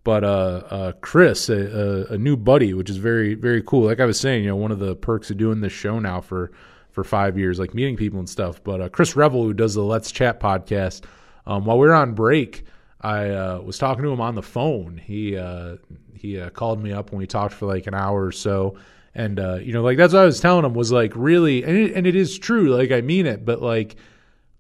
but 0.09 0.25
uh, 0.25 0.62
uh, 0.71 0.92
Chris, 1.03 1.51
a, 1.51 2.07
a, 2.09 2.14
a, 2.14 2.16
new 2.16 2.35
buddy, 2.35 2.73
which 2.73 2.88
is 2.88 2.97
very 2.97 3.35
very 3.35 3.62
cool. 3.62 3.85
Like 3.85 4.01
I 4.01 4.07
was 4.07 4.18
saying, 4.18 4.42
you 4.42 4.49
know, 4.49 4.57
one 4.57 4.73
of 4.73 4.79
the 4.79 4.97
perks 4.97 5.31
of 5.31 5.37
doing 5.37 5.61
this 5.61 5.75
show 5.75 5.99
now 5.99 6.23
for 6.23 6.51
for 6.92 7.05
five 7.05 7.37
years, 7.37 7.59
like 7.59 7.75
meeting 7.75 7.94
people 7.94 8.18
and 8.18 8.27
stuff. 8.27 8.64
But 8.64 8.81
uh, 8.81 8.88
Chris 8.88 9.16
Revel, 9.16 9.42
who 9.42 9.53
does 9.53 9.75
the 9.75 9.83
Let's 9.83 10.11
Chat 10.11 10.40
podcast, 10.40 11.05
um, 11.47 11.66
while 11.66 11.79
we 11.79 11.87
were 11.87 11.94
on 11.94 12.14
break, 12.14 12.64
I 13.03 13.29
uh, 13.29 13.61
was 13.61 13.77
talking 13.77 14.03
to 14.03 14.09
him 14.09 14.23
on 14.23 14.35
the 14.35 14.42
phone. 14.42 14.97
He 14.97 15.37
uh, 15.37 15.77
he 16.14 16.40
uh, 16.40 16.49
called 16.49 16.83
me 16.83 16.90
up 16.90 17.11
when 17.11 17.18
we 17.18 17.27
talked 17.27 17.53
for 17.53 17.66
like 17.66 17.87
an 17.87 17.92
hour 17.92 18.25
or 18.25 18.33
so 18.33 18.79
And 19.14 19.37
you 19.62 19.75
know, 19.75 19.83
like 19.83 19.99
that's 19.99 20.14
what 20.14 20.23
I 20.23 20.25
was 20.25 20.40
telling 20.40 20.64
him 20.64 20.73
was 20.73 20.90
like 20.90 21.12
really, 21.16 21.64
and 21.64 21.77
it, 21.77 21.92
and 21.92 22.07
it 22.07 22.16
is 22.16 22.38
true. 22.38 22.75
Like 22.75 22.92
I 22.92 23.03
mean 23.03 23.27
it, 23.27 23.44
but 23.44 23.61
like 23.61 23.97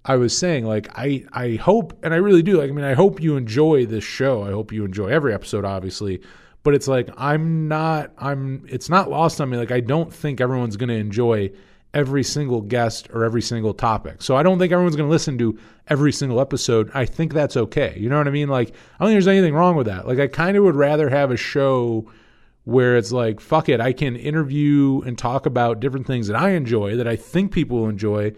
I 0.08 0.16
was 0.16 0.36
saying, 0.36 0.64
like 0.64 0.88
I 0.96 1.26
I 1.32 1.56
hope, 1.56 2.02
and 2.02 2.14
I 2.14 2.16
really 2.16 2.42
do. 2.42 2.58
Like 2.58 2.70
I 2.70 2.72
mean, 2.72 2.84
I 2.84 2.94
hope 2.94 3.20
you 3.20 3.36
enjoy 3.36 3.84
this 3.84 4.04
show. 4.04 4.42
I 4.42 4.50
hope 4.50 4.72
you 4.72 4.86
enjoy 4.86 5.08
every 5.08 5.34
episode, 5.34 5.66
obviously. 5.66 6.22
But 6.62 6.74
it's 6.74 6.88
like 6.88 7.10
I'm 7.18 7.68
not. 7.68 8.12
I'm. 8.16 8.64
It's 8.68 8.88
not 8.88 9.10
lost 9.10 9.38
on 9.40 9.50
me. 9.50 9.58
Like 9.58 9.70
I 9.70 9.80
don't 9.80 10.12
think 10.12 10.40
everyone's 10.40 10.78
going 10.78 10.88
to 10.88 10.94
enjoy 10.94 11.50
every 11.92 12.22
single 12.22 12.62
guest 12.62 13.08
or 13.12 13.24
every 13.24 13.42
single 13.42 13.74
topic. 13.74 14.22
So 14.22 14.34
I 14.34 14.42
don't 14.42 14.58
think 14.58 14.72
everyone's 14.72 14.96
going 14.96 15.08
to 15.08 15.12
listen 15.12 15.36
to 15.38 15.58
every 15.88 16.12
single 16.12 16.40
episode. 16.40 16.90
I 16.94 17.04
think 17.04 17.34
that's 17.34 17.56
okay. 17.56 17.94
You 17.98 18.08
know 18.08 18.18
what 18.18 18.28
I 18.28 18.30
mean? 18.30 18.48
Like 18.48 18.68
I 18.70 19.04
don't 19.04 19.08
think 19.08 19.14
there's 19.14 19.28
anything 19.28 19.54
wrong 19.54 19.76
with 19.76 19.86
that. 19.88 20.08
Like 20.08 20.18
I 20.18 20.26
kind 20.26 20.56
of 20.56 20.64
would 20.64 20.76
rather 20.76 21.10
have 21.10 21.30
a 21.30 21.36
show 21.36 22.10
where 22.64 22.96
it's 22.96 23.12
like 23.12 23.40
fuck 23.40 23.68
it, 23.68 23.80
I 23.80 23.92
can 23.92 24.16
interview 24.16 25.02
and 25.02 25.18
talk 25.18 25.44
about 25.44 25.80
different 25.80 26.06
things 26.06 26.28
that 26.28 26.36
I 26.36 26.50
enjoy 26.50 26.96
that 26.96 27.08
I 27.08 27.16
think 27.16 27.52
people 27.52 27.80
will 27.80 27.88
enjoy. 27.88 28.32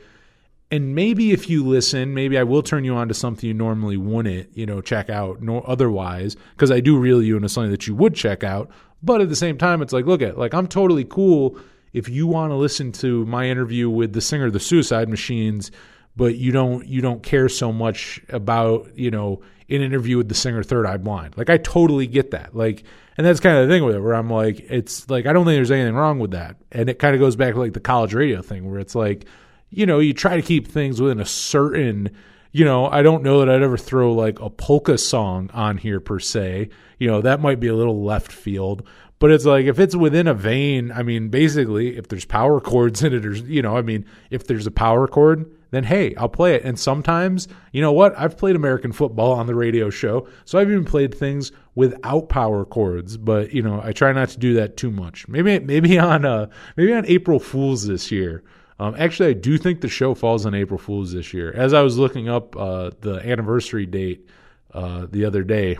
And 0.71 0.95
maybe 0.95 1.33
if 1.33 1.51
you 1.51 1.67
listen, 1.67 2.15
maybe 2.15 2.39
I 2.39 2.45
will 2.45 2.63
turn 2.63 2.85
you 2.85 2.95
on 2.95 3.09
to 3.09 3.15
something 3.15 3.47
you 3.47 3.55
normally 3.55 3.97
wouldn't, 3.97 4.57
you 4.57 4.67
know, 4.67 4.81
check 4.81 5.11
out 5.11 5.43
nor 5.43 5.69
otherwise, 5.69 6.37
because 6.53 6.71
I 6.71 6.81
do 6.81 6.97
reel 6.97 7.23
you 7.23 7.37
into 7.37 7.49
something 7.49 7.73
that 7.73 7.87
you 7.87 7.95
would 7.97 8.15
check 8.15 8.45
out. 8.45 8.71
But 9.03 9.21
at 9.21 9.29
the 9.29 9.37
same 9.37 9.59
time, 9.59 9.83
it's 9.83 9.93
like, 9.93 10.07
look 10.07 10.23
at, 10.23 10.39
like, 10.39 10.55
I'm 10.55 10.69
totally 10.69 11.05
cool 11.05 11.59
if 11.93 12.09
you 12.09 12.27
want 12.27 12.53
to 12.53 12.57
listen 12.57 12.93
to 12.93 13.27
my 13.27 13.47
interview 13.47 13.91
with 13.91 14.13
the 14.13 14.21
singer 14.21 14.47
of 14.47 14.53
the 14.53 14.61
Suicide 14.61 15.09
Machines, 15.09 15.73
but 16.17 16.37
you 16.37 16.53
don't 16.53 16.87
you 16.87 17.01
don't 17.01 17.23
care 17.23 17.49
so 17.49 17.73
much 17.73 18.21
about 18.29 18.97
you 18.97 19.11
know 19.11 19.41
an 19.69 19.81
interview 19.81 20.17
with 20.17 20.29
the 20.29 20.35
singer 20.35 20.63
Third 20.63 20.87
Eye 20.87 20.97
Blind. 20.97 21.37
Like 21.37 21.51
I 21.51 21.57
totally 21.57 22.07
get 22.07 22.33
that. 22.33 22.55
Like, 22.55 22.85
and 23.17 23.27
that's 23.27 23.41
kind 23.41 23.57
of 23.57 23.69
the 23.69 23.75
thing 23.75 23.85
with 23.85 23.97
it, 23.97 24.01
where 24.01 24.15
I'm 24.15 24.31
like, 24.31 24.61
it's 24.69 25.09
like 25.09 25.27
I 25.27 25.33
don't 25.33 25.45
think 25.45 25.57
there's 25.57 25.71
anything 25.71 25.95
wrong 25.95 26.19
with 26.19 26.33
that, 26.33 26.57
and 26.73 26.89
it 26.89 26.99
kind 26.99 27.15
of 27.15 27.21
goes 27.21 27.37
back 27.37 27.55
to 27.55 27.61
like 27.61 27.73
the 27.73 27.81
college 27.81 28.15
radio 28.15 28.43
thing, 28.43 28.71
where 28.71 28.81
it's 28.81 28.95
like, 28.95 29.27
you 29.71 29.87
know, 29.87 29.99
you 29.99 30.13
try 30.13 30.37
to 30.37 30.43
keep 30.43 30.67
things 30.69 31.01
within 31.01 31.21
a 31.21 31.27
certain. 31.27 32.11
You 32.53 32.65
know, 32.65 32.87
I 32.87 33.03
don't 33.03 33.23
know 33.23 33.39
that 33.39 33.49
I'd 33.49 33.63
ever 33.63 33.79
throw 33.79 34.13
like 34.13 34.41
a 34.41 34.51
polka 34.51 34.99
song 34.99 35.51
on 35.55 35.79
here 35.79 36.01
per 36.01 36.19
se. 36.19 36.71
You 36.99 37.07
know, 37.07 37.23
that 37.23 37.41
might 37.41 37.61
be 37.61 37.69
a 37.69 37.77
little 37.77 38.03
left 38.03 38.33
field, 38.33 38.87
but 39.21 39.31
it's 39.31 39.45
like 39.45 39.67
if 39.67 39.79
it's 39.79 39.95
within 39.95 40.27
a 40.27 40.35
vein, 40.35 40.91
I 40.91 41.03
mean, 41.03 41.29
basically, 41.29 41.97
if 41.97 42.09
there's 42.09 42.25
power 42.25 42.59
chords 42.59 43.03
in 43.03 43.13
it, 43.13 43.25
or 43.25 43.33
you 43.33 43.63
know, 43.63 43.77
I 43.77 43.83
mean, 43.83 44.05
if 44.31 44.47
there's 44.47 44.67
a 44.67 44.71
power 44.73 45.07
chord, 45.07 45.49
then 45.71 45.85
hey, 45.85 46.15
I'll 46.17 46.29
play 46.29 46.55
it. 46.55 46.65
And 46.65 46.79
sometimes, 46.79 47.47
you 47.73 47.81
know 47.83 47.93
what? 47.93 48.19
I've 48.19 48.37
played 48.37 48.57
American 48.57 48.93
football 48.93 49.33
on 49.33 49.47
the 49.47 49.55
radio 49.55 49.91
show, 49.91 50.27
so 50.45 50.59
I've 50.59 50.71
even 50.71 50.85
played 50.85 51.15
things 51.15 51.53
without 51.75 52.29
power 52.29 52.65
chords. 52.65 53.17
But 53.17 53.53
you 53.53 53.63
know, 53.63 53.81
I 53.85 53.93
try 53.93 54.11
not 54.13 54.31
to 54.31 54.39
do 54.39 54.55
that 54.55 54.77
too 54.77 54.91
much. 54.91 55.29
Maybe, 55.29 55.59
maybe 55.61 55.99
on 55.99 56.25
uh, 56.25 56.49
maybe 56.77 56.93
on 56.93 57.07
April 57.07 57.39
Fools 57.39 57.87
this 57.87 58.11
year. 58.11 58.43
Um, 58.81 58.95
actually, 58.99 59.29
I 59.29 59.35
do 59.35 59.59
think 59.59 59.83
the 59.83 59.89
show 59.89 60.15
falls 60.15 60.47
on 60.47 60.55
April 60.55 60.79
Fools 60.79 61.13
this 61.13 61.35
year. 61.35 61.53
As 61.53 61.75
I 61.75 61.83
was 61.83 61.99
looking 61.99 62.31
up 62.31 62.57
uh, 62.57 62.93
the 63.03 63.17
anniversary 63.17 63.85
date 63.85 64.27
uh, 64.73 65.07
the 65.11 65.27
other 65.27 65.45
day, 65.45 65.77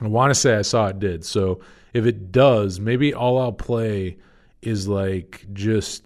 I 0.00 0.06
want 0.06 0.30
to 0.30 0.34
say 0.34 0.56
I 0.56 0.62
saw 0.62 0.86
it 0.86 0.98
did. 0.98 1.26
So 1.26 1.60
if 1.92 2.06
it 2.06 2.32
does, 2.32 2.80
maybe 2.80 3.12
all 3.12 3.38
I'll 3.38 3.52
play 3.52 4.16
is 4.62 4.88
like 4.88 5.44
just 5.52 6.04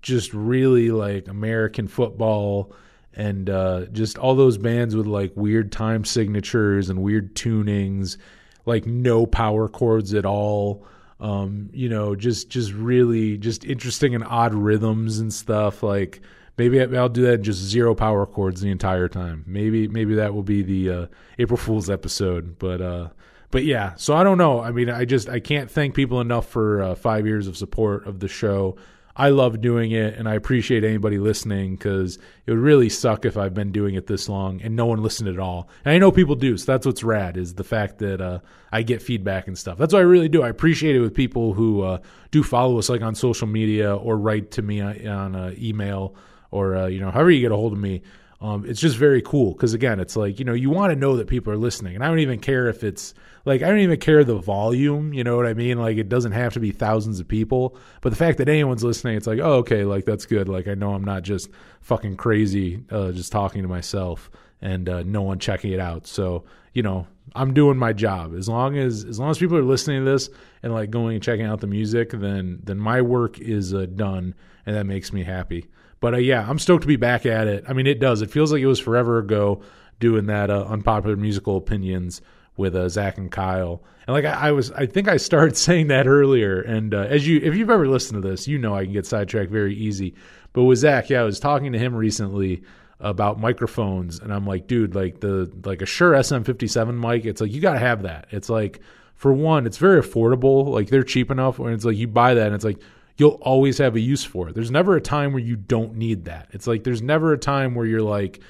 just 0.00 0.32
really 0.32 0.90
like 0.90 1.28
American 1.28 1.88
football 1.88 2.72
and 3.12 3.50
uh, 3.50 3.84
just 3.92 4.16
all 4.16 4.34
those 4.34 4.56
bands 4.56 4.96
with 4.96 5.06
like 5.06 5.32
weird 5.36 5.70
time 5.70 6.06
signatures 6.06 6.88
and 6.88 7.02
weird 7.02 7.34
tunings, 7.34 8.16
like 8.64 8.86
no 8.86 9.26
power 9.26 9.68
chords 9.68 10.14
at 10.14 10.24
all. 10.24 10.86
Um, 11.20 11.70
you 11.72 11.88
know, 11.88 12.14
just 12.14 12.48
just 12.48 12.72
really 12.72 13.38
just 13.38 13.64
interesting 13.64 14.14
and 14.14 14.24
odd 14.24 14.54
rhythms 14.54 15.18
and 15.18 15.32
stuff. 15.32 15.82
Like 15.82 16.20
maybe 16.56 16.80
I'll 16.80 17.08
do 17.08 17.22
that 17.22 17.34
in 17.34 17.42
just 17.42 17.60
zero 17.60 17.94
power 17.94 18.26
chords 18.26 18.60
the 18.60 18.70
entire 18.70 19.08
time. 19.08 19.44
Maybe 19.46 19.88
maybe 19.88 20.14
that 20.16 20.34
will 20.34 20.42
be 20.42 20.62
the 20.62 20.90
uh, 20.90 21.06
April 21.38 21.56
Fool's 21.56 21.90
episode. 21.90 22.58
But 22.58 22.80
uh, 22.80 23.08
but 23.50 23.64
yeah, 23.64 23.94
so 23.96 24.14
I 24.14 24.24
don't 24.24 24.38
know. 24.38 24.60
I 24.60 24.72
mean, 24.72 24.90
I 24.90 25.04
just 25.04 25.28
I 25.28 25.40
can't 25.40 25.70
thank 25.70 25.94
people 25.94 26.20
enough 26.20 26.46
for 26.46 26.82
uh, 26.82 26.94
five 26.94 27.26
years 27.26 27.46
of 27.46 27.56
support 27.56 28.06
of 28.06 28.20
the 28.20 28.28
show. 28.28 28.76
I 29.18 29.30
love 29.30 29.60
doing 29.60 29.90
it, 29.90 30.14
and 30.14 30.28
I 30.28 30.34
appreciate 30.34 30.84
anybody 30.84 31.18
listening 31.18 31.74
because 31.74 32.18
it 32.46 32.52
would 32.52 32.60
really 32.60 32.88
suck 32.88 33.24
if 33.24 33.36
I've 33.36 33.52
been 33.52 33.72
doing 33.72 33.96
it 33.96 34.06
this 34.06 34.28
long 34.28 34.62
and 34.62 34.76
no 34.76 34.86
one 34.86 35.02
listened 35.02 35.28
at 35.28 35.40
all. 35.40 35.68
And 35.84 35.92
I 35.92 35.98
know 35.98 36.12
people 36.12 36.36
do, 36.36 36.56
so 36.56 36.70
that's 36.70 36.86
what's 36.86 37.02
rad 37.02 37.36
is 37.36 37.54
the 37.54 37.64
fact 37.64 37.98
that 37.98 38.20
uh, 38.20 38.38
I 38.70 38.82
get 38.82 39.02
feedback 39.02 39.48
and 39.48 39.58
stuff. 39.58 39.76
That's 39.76 39.92
what 39.92 39.98
I 39.98 40.04
really 40.04 40.28
do. 40.28 40.42
I 40.42 40.48
appreciate 40.48 40.94
it 40.94 41.00
with 41.00 41.14
people 41.14 41.52
who 41.52 41.82
uh, 41.82 41.98
do 42.30 42.44
follow 42.44 42.78
us, 42.78 42.88
like 42.88 43.02
on 43.02 43.16
social 43.16 43.48
media 43.48 43.96
or 43.96 44.16
write 44.16 44.52
to 44.52 44.62
me 44.62 44.80
on, 44.80 45.06
on 45.08 45.34
uh, 45.34 45.54
email 45.58 46.14
or 46.50 46.76
uh, 46.76 46.86
you 46.86 47.00
know 47.00 47.10
however 47.10 47.30
you 47.30 47.40
get 47.40 47.52
a 47.52 47.56
hold 47.56 47.72
of 47.72 47.78
me. 47.78 48.02
Um, 48.40 48.64
it's 48.66 48.80
just 48.80 48.96
very 48.96 49.20
cool 49.20 49.52
because 49.52 49.74
again, 49.74 49.98
it's 49.98 50.14
like 50.14 50.38
you 50.38 50.44
know 50.44 50.52
you 50.52 50.70
want 50.70 50.92
to 50.92 50.96
know 50.96 51.16
that 51.16 51.26
people 51.26 51.52
are 51.52 51.56
listening, 51.56 51.96
and 51.96 52.04
I 52.04 52.06
don't 52.06 52.20
even 52.20 52.38
care 52.38 52.68
if 52.68 52.84
it's 52.84 53.14
like 53.48 53.62
I 53.62 53.68
don't 53.68 53.80
even 53.80 53.98
care 53.98 54.22
the 54.22 54.38
volume. 54.38 55.12
You 55.12 55.24
know 55.24 55.36
what 55.36 55.46
I 55.46 55.54
mean? 55.54 55.78
Like 55.78 55.96
it 55.96 56.08
doesn't 56.08 56.32
have 56.32 56.52
to 56.52 56.60
be 56.60 56.70
thousands 56.70 57.18
of 57.18 57.26
people, 57.26 57.76
but 58.02 58.10
the 58.10 58.16
fact 58.16 58.38
that 58.38 58.48
anyone's 58.48 58.84
listening, 58.84 59.16
it's 59.16 59.26
like 59.26 59.40
oh 59.40 59.54
okay, 59.54 59.84
like 59.84 60.04
that's 60.04 60.26
good. 60.26 60.48
Like 60.48 60.68
I 60.68 60.74
know 60.74 60.94
I'm 60.94 61.04
not 61.04 61.22
just 61.22 61.48
fucking 61.80 62.16
crazy, 62.16 62.84
uh, 62.90 63.10
just 63.12 63.32
talking 63.32 63.62
to 63.62 63.68
myself 63.68 64.30
and 64.60 64.88
uh, 64.88 65.02
no 65.02 65.22
one 65.22 65.38
checking 65.38 65.72
it 65.72 65.80
out. 65.80 66.06
So 66.06 66.44
you 66.74 66.82
know 66.82 67.06
I'm 67.34 67.54
doing 67.54 67.78
my 67.78 67.92
job. 67.92 68.34
As 68.36 68.48
long 68.48 68.76
as 68.76 69.04
as 69.04 69.18
long 69.18 69.30
as 69.30 69.38
people 69.38 69.56
are 69.56 69.62
listening 69.62 70.04
to 70.04 70.10
this 70.10 70.28
and 70.62 70.72
like 70.72 70.90
going 70.90 71.14
and 71.14 71.22
checking 71.22 71.46
out 71.46 71.60
the 71.60 71.66
music, 71.66 72.10
then 72.10 72.60
then 72.62 72.78
my 72.78 73.00
work 73.00 73.40
is 73.40 73.74
uh, 73.74 73.86
done, 73.86 74.34
and 74.66 74.76
that 74.76 74.84
makes 74.84 75.12
me 75.12 75.24
happy. 75.24 75.66
But 76.00 76.14
uh, 76.14 76.18
yeah, 76.18 76.46
I'm 76.48 76.58
stoked 76.58 76.82
to 76.82 76.88
be 76.88 76.96
back 76.96 77.26
at 77.26 77.48
it. 77.48 77.64
I 77.66 77.72
mean, 77.72 77.86
it 77.86 77.98
does. 77.98 78.22
It 78.22 78.30
feels 78.30 78.52
like 78.52 78.60
it 78.60 78.66
was 78.66 78.78
forever 78.78 79.18
ago 79.18 79.62
doing 79.98 80.26
that 80.26 80.50
uh, 80.50 80.64
unpopular 80.68 81.16
musical 81.16 81.56
opinions 81.56 82.20
with 82.58 82.76
uh, 82.76 82.88
Zach 82.88 83.16
and 83.16 83.30
Kyle. 83.30 83.82
And 84.06 84.14
like 84.14 84.26
I, 84.26 84.48
I, 84.48 84.52
was, 84.52 84.70
I 84.72 84.84
think 84.86 85.08
I 85.08 85.16
started 85.16 85.56
saying 85.56 85.88
that 85.88 86.06
earlier. 86.06 86.60
And 86.60 86.92
uh, 86.92 87.06
as 87.08 87.26
you, 87.26 87.40
if 87.42 87.56
you've 87.56 87.70
ever 87.70 87.88
listened 87.88 88.22
to 88.22 88.28
this, 88.28 88.46
you 88.46 88.58
know 88.58 88.74
I 88.74 88.84
can 88.84 88.92
get 88.92 89.06
sidetracked 89.06 89.50
very 89.50 89.74
easy. 89.74 90.14
But 90.52 90.64
with 90.64 90.78
Zach, 90.78 91.08
yeah, 91.08 91.20
I 91.20 91.24
was 91.24 91.40
talking 91.40 91.72
to 91.72 91.78
him 91.78 91.94
recently 91.94 92.62
about 93.00 93.38
microphones, 93.38 94.18
and 94.18 94.32
I'm 94.32 94.46
like, 94.46 94.66
dude, 94.66 94.94
like 94.94 95.20
the 95.20 95.50
like 95.64 95.82
a 95.82 95.86
Shure 95.86 96.12
SM57 96.14 96.98
mic, 96.98 97.24
it's 97.24 97.40
like 97.40 97.52
you 97.52 97.60
got 97.60 97.74
to 97.74 97.78
have 97.78 98.02
that. 98.02 98.26
It's 98.30 98.48
like 98.48 98.80
for 99.14 99.32
one, 99.32 99.66
it's 99.66 99.76
very 99.76 100.00
affordable. 100.00 100.66
Like 100.66 100.88
they're 100.88 101.04
cheap 101.04 101.30
enough, 101.30 101.58
and 101.58 101.70
it's 101.70 101.84
like 101.84 101.96
you 101.96 102.08
buy 102.08 102.34
that, 102.34 102.46
and 102.46 102.54
it's 102.54 102.64
like 102.64 102.80
you'll 103.16 103.38
always 103.42 103.78
have 103.78 103.94
a 103.96 104.00
use 104.00 104.24
for 104.24 104.48
it. 104.48 104.54
There's 104.54 104.70
never 104.70 104.96
a 104.96 105.00
time 105.00 105.32
where 105.32 105.42
you 105.42 105.56
don't 105.56 105.96
need 105.96 106.24
that. 106.24 106.48
It's 106.52 106.66
like 106.66 106.84
there's 106.84 107.02
never 107.02 107.32
a 107.32 107.38
time 107.38 107.74
where 107.74 107.86
you're 107.86 108.02
like 108.02 108.40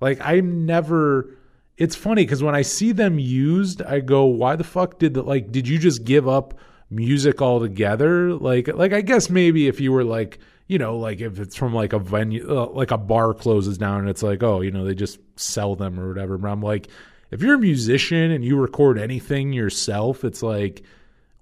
like 0.00 0.20
I'm 0.20 0.64
never 0.64 1.30
it's 1.78 1.96
funny 1.96 2.26
cuz 2.26 2.42
when 2.42 2.54
I 2.54 2.62
see 2.62 2.92
them 2.92 3.18
used, 3.18 3.82
I 3.82 4.00
go, 4.00 4.24
"Why 4.24 4.56
the 4.56 4.64
fuck 4.64 4.98
did 4.98 5.14
that 5.14 5.26
like 5.26 5.50
did 5.50 5.66
you 5.66 5.78
just 5.78 6.04
give 6.04 6.28
up 6.28 6.54
music 6.90 7.40
altogether?" 7.40 8.34
Like 8.34 8.68
like 8.68 8.92
I 8.92 9.00
guess 9.00 9.30
maybe 9.30 9.68
if 9.68 9.80
you 9.80 9.92
were 9.92 10.04
like 10.04 10.38
you 10.68 10.78
know, 10.78 10.98
like 10.98 11.20
if 11.20 11.40
it's 11.40 11.56
from 11.56 11.74
like 11.74 11.94
a 11.94 11.98
venue, 11.98 12.46
uh, 12.48 12.66
like 12.66 12.90
a 12.90 12.98
bar 12.98 13.32
closes 13.32 13.78
down 13.78 14.00
and 14.00 14.08
it's 14.08 14.22
like, 14.22 14.42
oh, 14.42 14.60
you 14.60 14.70
know, 14.70 14.84
they 14.84 14.94
just 14.94 15.18
sell 15.34 15.74
them 15.74 15.98
or 15.98 16.08
whatever. 16.08 16.36
But 16.36 16.48
I'm 16.48 16.62
like, 16.62 16.88
if 17.30 17.42
you're 17.42 17.54
a 17.54 17.58
musician 17.58 18.30
and 18.30 18.44
you 18.44 18.56
record 18.56 18.98
anything 18.98 19.52
yourself, 19.52 20.24
it's 20.24 20.42
like, 20.42 20.82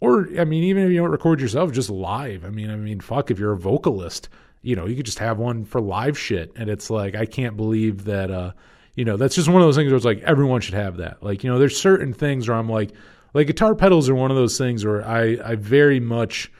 or 0.01 0.29
I 0.39 0.45
mean, 0.45 0.63
even 0.65 0.85
if 0.85 0.91
you 0.91 0.99
don't 0.99 1.11
record 1.11 1.41
yourself, 1.41 1.73
just 1.73 1.91
live. 1.91 2.45
I 2.45 2.51
mean, 2.51 2.71
I 2.71 2.77
mean, 2.77 3.01
fuck, 3.01 3.31
if 3.31 3.39
you're 3.39 3.53
a 3.53 3.59
vocalist, 3.59 4.29
you 4.63 4.77
know, 4.77 4.87
you 4.87 4.95
could 4.95 5.07
just 5.07 5.19
have 5.19 5.39
one 5.39 5.65
for 5.65 5.81
live 5.81 6.17
shit. 6.17 6.53
And 6.55 6.71
it's 6.71 6.89
like, 6.89 7.17
I 7.17 7.27
can't 7.27 7.57
believe 7.57 8.05
that, 8.05 8.31
uh, 8.31 8.53
you 8.97 9.05
know, 9.05 9.17
that's 9.17 9.35
just 9.35 9.49
one 9.49 9.63
of 9.63 9.69
those 9.69 9.77
things 9.77 9.91
where 9.91 9.97
it's 9.97 10.05
like 10.05 10.23
everyone 10.23 10.63
should 10.63 10.75
have 10.75 10.97
that. 10.97 11.23
Like, 11.23 11.45
you 11.45 11.51
know, 11.51 11.59
there's 11.59 11.79
certain 11.79 12.13
things 12.13 12.49
where 12.49 12.57
I'm 12.57 12.69
like, 12.69 12.93
like 13.35 13.47
guitar 13.47 13.75
pedals 13.75 14.09
are 14.09 14.15
one 14.15 14.31
of 14.31 14.37
those 14.37 14.57
things 14.57 14.85
where 14.85 15.07
I, 15.07 15.39
I 15.45 15.55
very 15.55 16.01
much, 16.01 16.51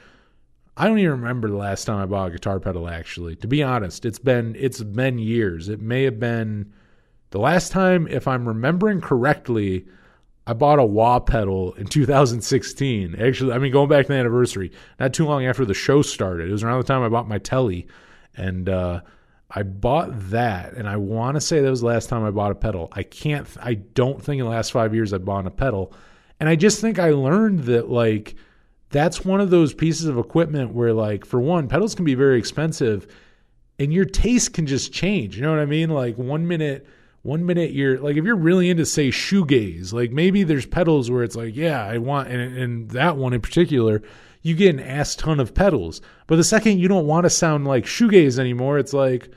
I 0.77 0.87
don't 0.87 0.99
even 0.99 1.11
remember 1.11 1.49
the 1.49 1.57
last 1.57 1.85
time 1.85 1.97
I 1.97 2.05
bought 2.05 2.29
a 2.29 2.31
guitar 2.31 2.59
pedal. 2.59 2.87
Actually, 2.87 3.35
to 3.37 3.47
be 3.47 3.63
honest, 3.63 4.05
it's 4.05 4.19
been 4.19 4.55
it's 4.57 4.83
been 4.83 5.17
years. 5.17 5.67
It 5.67 5.81
may 5.81 6.03
have 6.03 6.19
been 6.19 6.71
the 7.31 7.39
last 7.39 7.71
time, 7.71 8.07
if 8.07 8.27
I'm 8.27 8.47
remembering 8.47 9.01
correctly, 9.01 9.87
I 10.45 10.53
bought 10.53 10.79
a 10.79 10.85
wah 10.85 11.19
pedal 11.19 11.73
in 11.73 11.87
2016. 11.87 13.15
Actually, 13.19 13.53
I 13.53 13.57
mean, 13.57 13.71
going 13.71 13.89
back 13.89 14.05
to 14.05 14.13
the 14.13 14.19
anniversary, 14.19 14.71
not 14.99 15.13
too 15.13 15.25
long 15.25 15.45
after 15.45 15.65
the 15.65 15.73
show 15.73 16.03
started. 16.03 16.47
It 16.47 16.51
was 16.51 16.63
around 16.63 16.77
the 16.77 16.87
time 16.87 17.01
I 17.01 17.09
bought 17.09 17.27
my 17.27 17.39
telly, 17.39 17.87
and 18.35 18.69
uh, 18.69 19.01
I 19.49 19.63
bought 19.63 20.29
that. 20.29 20.73
And 20.73 20.87
I 20.87 20.97
want 20.97 21.35
to 21.35 21.41
say 21.41 21.61
that 21.61 21.69
was 21.69 21.81
the 21.81 21.87
last 21.87 22.09
time 22.09 22.23
I 22.23 22.31
bought 22.31 22.51
a 22.51 22.55
pedal. 22.55 22.89
I 22.91 23.03
can't. 23.03 23.47
I 23.61 23.75
don't 23.75 24.21
think 24.21 24.39
in 24.39 24.45
the 24.45 24.51
last 24.51 24.71
five 24.71 24.93
years 24.93 25.13
I 25.13 25.19
bought 25.19 25.47
a 25.47 25.51
pedal, 25.51 25.93
and 26.39 26.49
I 26.49 26.55
just 26.55 26.81
think 26.81 26.99
I 26.99 27.11
learned 27.11 27.61
that 27.61 27.89
like 27.89 28.35
that's 28.89 29.25
one 29.25 29.41
of 29.41 29.49
those 29.49 29.73
pieces 29.73 30.05
of 30.05 30.17
equipment 30.17 30.73
where 30.73 30.93
like 30.93 31.25
for 31.25 31.39
one, 31.39 31.67
pedals 31.67 31.95
can 31.95 32.05
be 32.05 32.15
very 32.15 32.37
expensive, 32.37 33.07
and 33.79 33.93
your 33.93 34.05
taste 34.05 34.53
can 34.53 34.65
just 34.65 34.91
change. 34.91 35.37
You 35.37 35.43
know 35.43 35.51
what 35.51 35.59
I 35.59 35.65
mean? 35.65 35.89
Like 35.89 36.17
one 36.17 36.47
minute 36.47 36.85
one 37.23 37.45
minute 37.45 37.71
you're 37.71 37.99
like 37.99 38.15
if 38.15 38.23
you're 38.23 38.37
really 38.37 38.69
into 38.69 38.85
say 38.85 39.09
shoegaze 39.09 39.91
like 39.91 40.11
maybe 40.11 40.43
there's 40.43 40.65
pedals 40.65 41.11
where 41.11 41.23
it's 41.23 41.35
like 41.35 41.57
yeah 41.57 41.83
i 41.83 41.97
want 41.97 42.29
and, 42.29 42.57
and 42.57 42.91
that 42.91 43.17
one 43.17 43.33
in 43.33 43.41
particular 43.41 44.01
you 44.41 44.55
get 44.55 44.75
an 44.75 44.79
ass 44.79 45.15
ton 45.15 45.39
of 45.39 45.53
pedals. 45.53 46.01
But 46.27 46.37
the 46.37 46.43
second 46.43 46.79
you 46.79 46.87
don't 46.87 47.07
want 47.07 47.25
to 47.25 47.29
sound 47.29 47.67
like 47.67 47.85
shoegaze 47.85 48.39
anymore, 48.39 48.77
it's 48.77 48.93
like, 48.93 49.29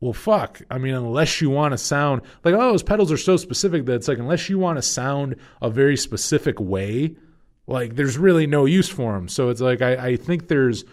well, 0.00 0.12
fuck. 0.12 0.62
I 0.70 0.78
mean, 0.78 0.94
unless 0.94 1.40
you 1.40 1.50
want 1.50 1.72
to 1.72 1.78
sound 1.78 2.22
like, 2.44 2.54
oh, 2.54 2.72
those 2.72 2.82
pedals 2.82 3.12
are 3.12 3.18
so 3.18 3.36
specific 3.36 3.86
that 3.86 3.94
it's 3.94 4.08
like, 4.08 4.18
unless 4.18 4.48
you 4.48 4.58
want 4.58 4.78
to 4.78 4.82
sound 4.82 5.36
a 5.60 5.70
very 5.70 5.96
specific 5.96 6.58
way, 6.58 7.16
like 7.66 7.96
there's 7.96 8.16
really 8.16 8.46
no 8.46 8.64
use 8.64 8.88
for 8.88 9.12
them. 9.12 9.28
So 9.28 9.50
it's 9.50 9.60
like, 9.60 9.82
I, 9.82 10.08
I 10.08 10.16
think 10.16 10.48
there's, 10.48 10.84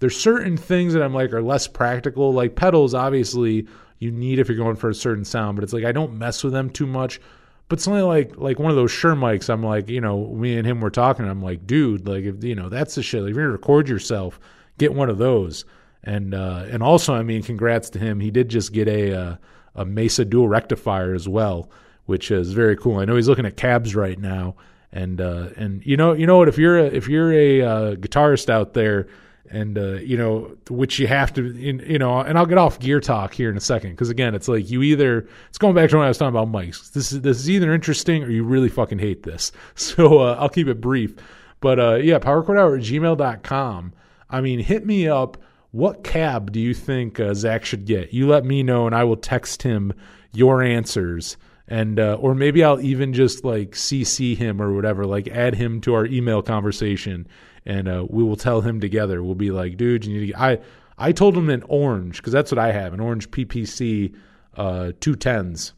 there's 0.00 0.18
certain 0.18 0.56
things 0.56 0.94
that 0.94 1.02
I'm 1.02 1.14
like 1.14 1.32
are 1.32 1.42
less 1.42 1.66
practical. 1.66 2.32
Like 2.32 2.56
pedals, 2.56 2.94
obviously, 2.94 3.66
you 3.98 4.10
need 4.10 4.38
if 4.38 4.48
you're 4.48 4.56
going 4.56 4.76
for 4.76 4.90
a 4.90 4.94
certain 4.94 5.24
sound, 5.24 5.56
but 5.56 5.64
it's 5.64 5.72
like 5.72 5.84
I 5.84 5.92
don't 5.92 6.18
mess 6.18 6.42
with 6.42 6.52
them 6.52 6.70
too 6.70 6.86
much. 6.86 7.20
But 7.68 7.80
something 7.80 8.04
like 8.04 8.36
like 8.36 8.58
one 8.58 8.70
of 8.70 8.76
those 8.76 8.90
Shure 8.90 9.14
mics. 9.14 9.48
I'm 9.48 9.62
like, 9.62 9.88
you 9.88 10.00
know, 10.00 10.26
me 10.28 10.56
and 10.56 10.66
him 10.66 10.80
were 10.80 10.90
talking. 10.90 11.26
I'm 11.26 11.42
like, 11.42 11.66
dude, 11.66 12.06
like 12.06 12.24
if 12.24 12.44
you 12.44 12.54
know 12.54 12.68
that's 12.68 12.94
the 12.94 13.02
shit. 13.02 13.22
Like, 13.22 13.30
if 13.30 13.36
you're 13.36 13.46
gonna 13.46 13.52
record 13.52 13.88
yourself, 13.88 14.38
get 14.78 14.94
one 14.94 15.08
of 15.08 15.18
those. 15.18 15.64
And 16.02 16.34
uh, 16.34 16.66
and 16.68 16.82
also, 16.82 17.14
I 17.14 17.22
mean, 17.22 17.42
congrats 17.42 17.88
to 17.90 17.98
him. 17.98 18.20
He 18.20 18.30
did 18.30 18.50
just 18.50 18.72
get 18.72 18.88
a 18.88 19.18
uh, 19.18 19.36
a 19.74 19.84
Mesa 19.84 20.24
dual 20.24 20.48
rectifier 20.48 21.14
as 21.14 21.26
well, 21.26 21.70
which 22.04 22.30
is 22.30 22.52
very 22.52 22.76
cool. 22.76 22.98
I 22.98 23.06
know 23.06 23.16
he's 23.16 23.28
looking 23.28 23.46
at 23.46 23.56
cabs 23.56 23.94
right 23.94 24.18
now. 24.18 24.56
And 24.92 25.20
uh, 25.20 25.48
and 25.56 25.84
you 25.84 25.96
know 25.96 26.12
you 26.12 26.26
know 26.26 26.36
what 26.36 26.48
if 26.48 26.56
you're 26.56 26.78
a, 26.78 26.84
if 26.84 27.08
you're 27.08 27.32
a 27.32 27.62
uh, 27.62 27.94
guitarist 27.96 28.48
out 28.48 28.74
there 28.74 29.08
and 29.54 29.78
uh, 29.78 29.92
you 29.94 30.16
know 30.16 30.56
which 30.68 30.98
you 30.98 31.06
have 31.06 31.32
to 31.32 31.52
you 31.52 31.98
know 31.98 32.18
and 32.20 32.36
i'll 32.36 32.46
get 32.46 32.58
off 32.58 32.78
gear 32.80 33.00
talk 33.00 33.32
here 33.32 33.50
in 33.50 33.56
a 33.56 33.60
second 33.60 33.92
because 33.92 34.10
again 34.10 34.34
it's 34.34 34.48
like 34.48 34.68
you 34.68 34.82
either 34.82 35.28
it's 35.48 35.58
going 35.58 35.74
back 35.74 35.88
to 35.88 35.96
when 35.96 36.04
i 36.04 36.08
was 36.08 36.18
talking 36.18 36.36
about 36.36 36.50
mics. 36.50 36.92
This 36.92 37.12
is 37.12 37.20
this 37.20 37.38
is 37.38 37.48
either 37.48 37.72
interesting 37.72 38.24
or 38.24 38.30
you 38.30 38.44
really 38.44 38.68
fucking 38.68 38.98
hate 38.98 39.22
this. 39.22 39.52
So 39.76 40.18
uh, 40.20 40.36
i'll 40.38 40.48
keep 40.48 40.66
it 40.68 40.80
brief. 40.80 41.14
But 41.60 41.78
uh, 41.78 41.94
yeah 41.96 42.18
powerchordhour 42.18 42.78
at 42.78 42.84
gmail.com 42.84 43.92
i 44.30 44.40
mean 44.40 44.58
hit 44.58 44.84
me 44.84 45.08
up. 45.08 45.36
What 45.70 46.04
cab 46.04 46.52
do 46.52 46.60
you 46.60 46.72
think 46.74 47.18
uh, 47.18 47.34
zach 47.34 47.64
should 47.64 47.84
get? 47.84 48.12
You 48.12 48.28
let 48.28 48.44
me 48.44 48.62
know 48.62 48.86
and 48.86 48.94
i 48.94 49.04
will 49.04 49.16
text 49.16 49.62
him 49.62 49.92
your 50.32 50.62
answers. 50.62 51.36
And 51.66 51.98
uh, 51.98 52.18
or 52.20 52.34
maybe 52.34 52.62
I'll 52.62 52.80
even 52.80 53.14
just 53.14 53.42
like 53.44 53.70
CC 53.70 54.36
him 54.36 54.60
or 54.60 54.74
whatever, 54.74 55.06
like 55.06 55.28
add 55.28 55.54
him 55.54 55.80
to 55.82 55.94
our 55.94 56.04
email 56.04 56.42
conversation, 56.42 57.26
and 57.66 57.88
uh, 57.88 58.06
we 58.08 58.22
will 58.22 58.36
tell 58.36 58.60
him 58.60 58.80
together. 58.80 59.22
We'll 59.22 59.34
be 59.34 59.50
like, 59.50 59.76
dude, 59.76 60.04
you 60.04 60.14
need 60.14 60.20
to. 60.20 60.26
Get, 60.28 60.40
I 60.40 60.58
I 60.96 61.12
told 61.12 61.36
him 61.36 61.50
an 61.50 61.64
orange 61.68 62.18
because 62.18 62.32
that's 62.32 62.52
what 62.52 62.58
I 62.58 62.72
have, 62.72 62.92
an 62.92 63.00
orange 63.00 63.30
PPC 63.30 64.14
uh, 64.56 64.92
two 65.00 65.16
tens, 65.16 65.72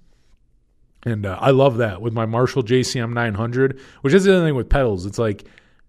and 1.05 1.25
uh, 1.25 1.39
I 1.41 1.51
love 1.51 1.79
that 1.79 2.03
with 2.03 2.13
my 2.13 2.27
Marshall 2.27 2.63
JCM 2.63 3.13
900, 3.13 3.81
which 4.03 4.13
is 4.13 4.25
the 4.25 4.37
other 4.37 4.47
thing 4.47 4.55
with 4.55 4.69
pedals. 4.69 5.07
It's 5.07 5.19
like, 5.19 5.47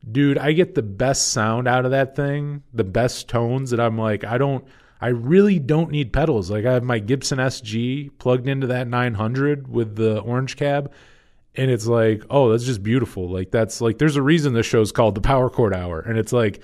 dude, 0.10 0.38
I 0.38 0.54
get 0.54 0.76
the 0.76 0.84
best 0.84 1.30
sound 1.30 1.68
out 1.68 1.86
of 1.86 1.92
that 1.92 2.16
thing, 2.16 2.64
the 2.74 2.84
best 2.84 3.28
tones 3.28 3.72
that 3.72 3.80
I'm 3.80 3.98
like, 3.98 4.24
I 4.24 4.38
don't. 4.38 4.66
I 5.00 5.10
really 5.10 5.60
don't 5.60 5.92
need 5.92 6.12
pedals. 6.12 6.50
Like 6.50 6.66
I 6.66 6.74
have 6.74 6.84
my 6.84 6.98
Gibson 6.98 7.38
SG 7.38 8.10
plugged 8.18 8.48
into 8.48 8.66
that 8.66 8.88
900 8.88 9.68
with 9.68 9.96
the 9.96 10.22
orange 10.22 10.56
cab 10.56 10.92
and 11.58 11.72
it's 11.72 11.88
like, 11.88 12.24
oh, 12.30 12.52
that's 12.52 12.64
just 12.64 12.84
beautiful. 12.84 13.30
Like 13.30 13.52
that's 13.52 13.82
like 13.82 13.98
there's 13.98 14.16
a 14.16 14.22
reason 14.22 14.54
this 14.54 14.66
show's 14.66 14.92
called 14.92 15.16
the 15.16 15.22
Power 15.22 15.50
Chord 15.50 15.74
Hour 15.74 16.00
and 16.00 16.18
it's 16.18 16.32
like 16.32 16.62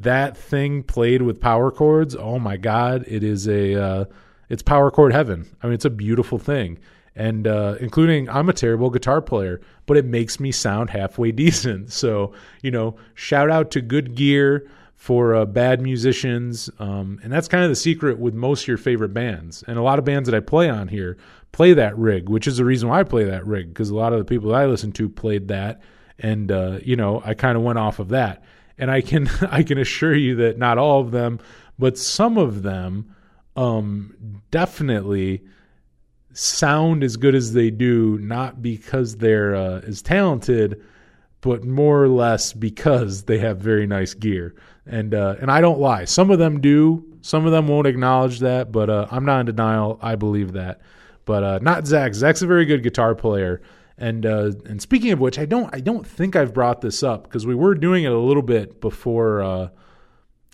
that 0.00 0.36
thing 0.36 0.82
played 0.82 1.22
with 1.22 1.40
power 1.40 1.70
chords. 1.70 2.16
Oh 2.16 2.38
my 2.38 2.56
god, 2.56 3.04
it 3.06 3.22
is 3.22 3.46
a 3.48 3.80
uh 3.80 4.04
it's 4.48 4.62
power 4.62 4.90
chord 4.90 5.12
heaven. 5.12 5.46
I 5.62 5.66
mean, 5.66 5.74
it's 5.74 5.84
a 5.84 5.90
beautiful 5.90 6.38
thing. 6.38 6.78
And 7.14 7.46
uh 7.46 7.76
including 7.80 8.28
I'm 8.28 8.48
a 8.48 8.54
terrible 8.54 8.90
guitar 8.90 9.20
player, 9.20 9.60
but 9.86 9.96
it 9.96 10.04
makes 10.04 10.40
me 10.40 10.50
sound 10.50 10.90
halfway 10.90 11.30
decent. 11.32 11.92
So, 11.92 12.32
you 12.62 12.70
know, 12.70 12.96
shout 13.14 13.50
out 13.50 13.70
to 13.72 13.80
Good 13.80 14.14
Gear 14.14 14.68
for 15.02 15.34
uh, 15.34 15.44
bad 15.44 15.80
musicians. 15.80 16.70
Um, 16.78 17.18
and 17.24 17.32
that's 17.32 17.48
kind 17.48 17.64
of 17.64 17.70
the 17.70 17.74
secret 17.74 18.20
with 18.20 18.34
most 18.34 18.62
of 18.62 18.68
your 18.68 18.76
favorite 18.76 19.12
bands. 19.12 19.64
And 19.66 19.76
a 19.76 19.82
lot 19.82 19.98
of 19.98 20.04
bands 20.04 20.28
that 20.28 20.36
I 20.36 20.38
play 20.38 20.70
on 20.70 20.86
here 20.86 21.16
play 21.50 21.72
that 21.72 21.98
rig, 21.98 22.28
which 22.28 22.46
is 22.46 22.58
the 22.58 22.64
reason 22.64 22.88
why 22.88 23.00
I 23.00 23.02
play 23.02 23.24
that 23.24 23.44
rig, 23.44 23.66
because 23.70 23.90
a 23.90 23.96
lot 23.96 24.12
of 24.12 24.20
the 24.20 24.24
people 24.24 24.50
that 24.50 24.60
I 24.60 24.66
listen 24.66 24.92
to 24.92 25.08
played 25.08 25.48
that. 25.48 25.82
And, 26.20 26.52
uh, 26.52 26.78
you 26.84 26.94
know, 26.94 27.20
I 27.24 27.34
kind 27.34 27.56
of 27.56 27.64
went 27.64 27.80
off 27.80 27.98
of 27.98 28.10
that. 28.10 28.44
And 28.78 28.92
I 28.92 29.00
can 29.00 29.28
I 29.50 29.64
can 29.64 29.76
assure 29.76 30.14
you 30.14 30.36
that 30.36 30.56
not 30.56 30.78
all 30.78 31.00
of 31.00 31.10
them, 31.10 31.40
but 31.80 31.98
some 31.98 32.38
of 32.38 32.62
them 32.62 33.12
um, 33.56 34.40
definitely 34.52 35.42
sound 36.32 37.02
as 37.02 37.16
good 37.16 37.34
as 37.34 37.54
they 37.54 37.70
do, 37.72 38.18
not 38.18 38.62
because 38.62 39.16
they're 39.16 39.56
uh, 39.56 39.80
as 39.80 40.00
talented, 40.00 40.80
but 41.42 41.64
more 41.64 42.02
or 42.02 42.08
less 42.08 42.52
because 42.52 43.24
they 43.24 43.36
have 43.38 43.58
very 43.58 43.86
nice 43.86 44.14
gear. 44.14 44.54
And 44.86 45.14
uh, 45.14 45.36
and 45.40 45.50
I 45.50 45.60
don't 45.60 45.78
lie. 45.78 46.06
Some 46.06 46.30
of 46.30 46.38
them 46.38 46.60
do. 46.60 47.04
Some 47.20 47.44
of 47.46 47.52
them 47.52 47.68
won't 47.68 47.86
acknowledge 47.86 48.40
that, 48.40 48.72
but 48.72 48.88
uh, 48.88 49.06
I'm 49.10 49.24
not 49.24 49.40
in 49.40 49.46
denial. 49.46 49.98
I 50.00 50.16
believe 50.16 50.52
that. 50.52 50.80
But 51.24 51.44
uh, 51.44 51.58
not 51.60 51.86
Zach. 51.86 52.14
Zach's 52.14 52.42
a 52.42 52.46
very 52.46 52.64
good 52.64 52.82
guitar 52.82 53.14
player. 53.14 53.60
And 53.98 54.24
uh, 54.24 54.52
and 54.66 54.80
speaking 54.80 55.12
of 55.12 55.20
which, 55.20 55.38
I 55.38 55.44
don't 55.44 55.72
I 55.74 55.80
don't 55.80 56.06
think 56.06 56.34
I've 56.34 56.54
brought 56.54 56.80
this 56.80 57.02
up 57.02 57.24
because 57.24 57.46
we 57.46 57.54
were 57.54 57.74
doing 57.74 58.04
it 58.04 58.12
a 58.12 58.18
little 58.18 58.42
bit 58.42 58.80
before 58.80 59.42
uh, 59.42 59.68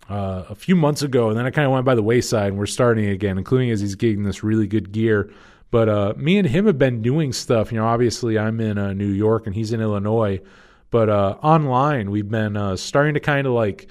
uh, 0.08 0.44
a 0.48 0.54
few 0.54 0.74
months 0.74 1.02
ago, 1.02 1.28
and 1.28 1.38
then 1.38 1.46
I 1.46 1.50
kind 1.50 1.66
of 1.66 1.72
went 1.72 1.84
by 1.84 1.94
the 1.94 2.02
wayside. 2.02 2.48
And 2.48 2.58
we're 2.58 2.66
starting 2.66 3.06
again, 3.06 3.38
including 3.38 3.70
as 3.70 3.80
he's 3.80 3.94
getting 3.94 4.24
this 4.24 4.42
really 4.42 4.66
good 4.66 4.90
gear. 4.92 5.30
But 5.70 6.16
me 6.16 6.38
and 6.38 6.48
him 6.48 6.64
have 6.64 6.78
been 6.78 7.02
doing 7.02 7.34
stuff. 7.34 7.72
You 7.72 7.78
know, 7.78 7.86
obviously 7.86 8.38
I'm 8.38 8.58
in 8.58 8.96
New 8.96 9.10
York 9.10 9.46
and 9.46 9.54
he's 9.54 9.70
in 9.74 9.82
Illinois, 9.82 10.40
but 10.90 11.08
uh, 11.08 11.36
online 11.42 12.10
we've 12.10 12.28
been 12.28 12.56
uh, 12.56 12.76
starting 12.76 13.14
to 13.14 13.20
kind 13.20 13.46
of 13.46 13.52
like 13.52 13.88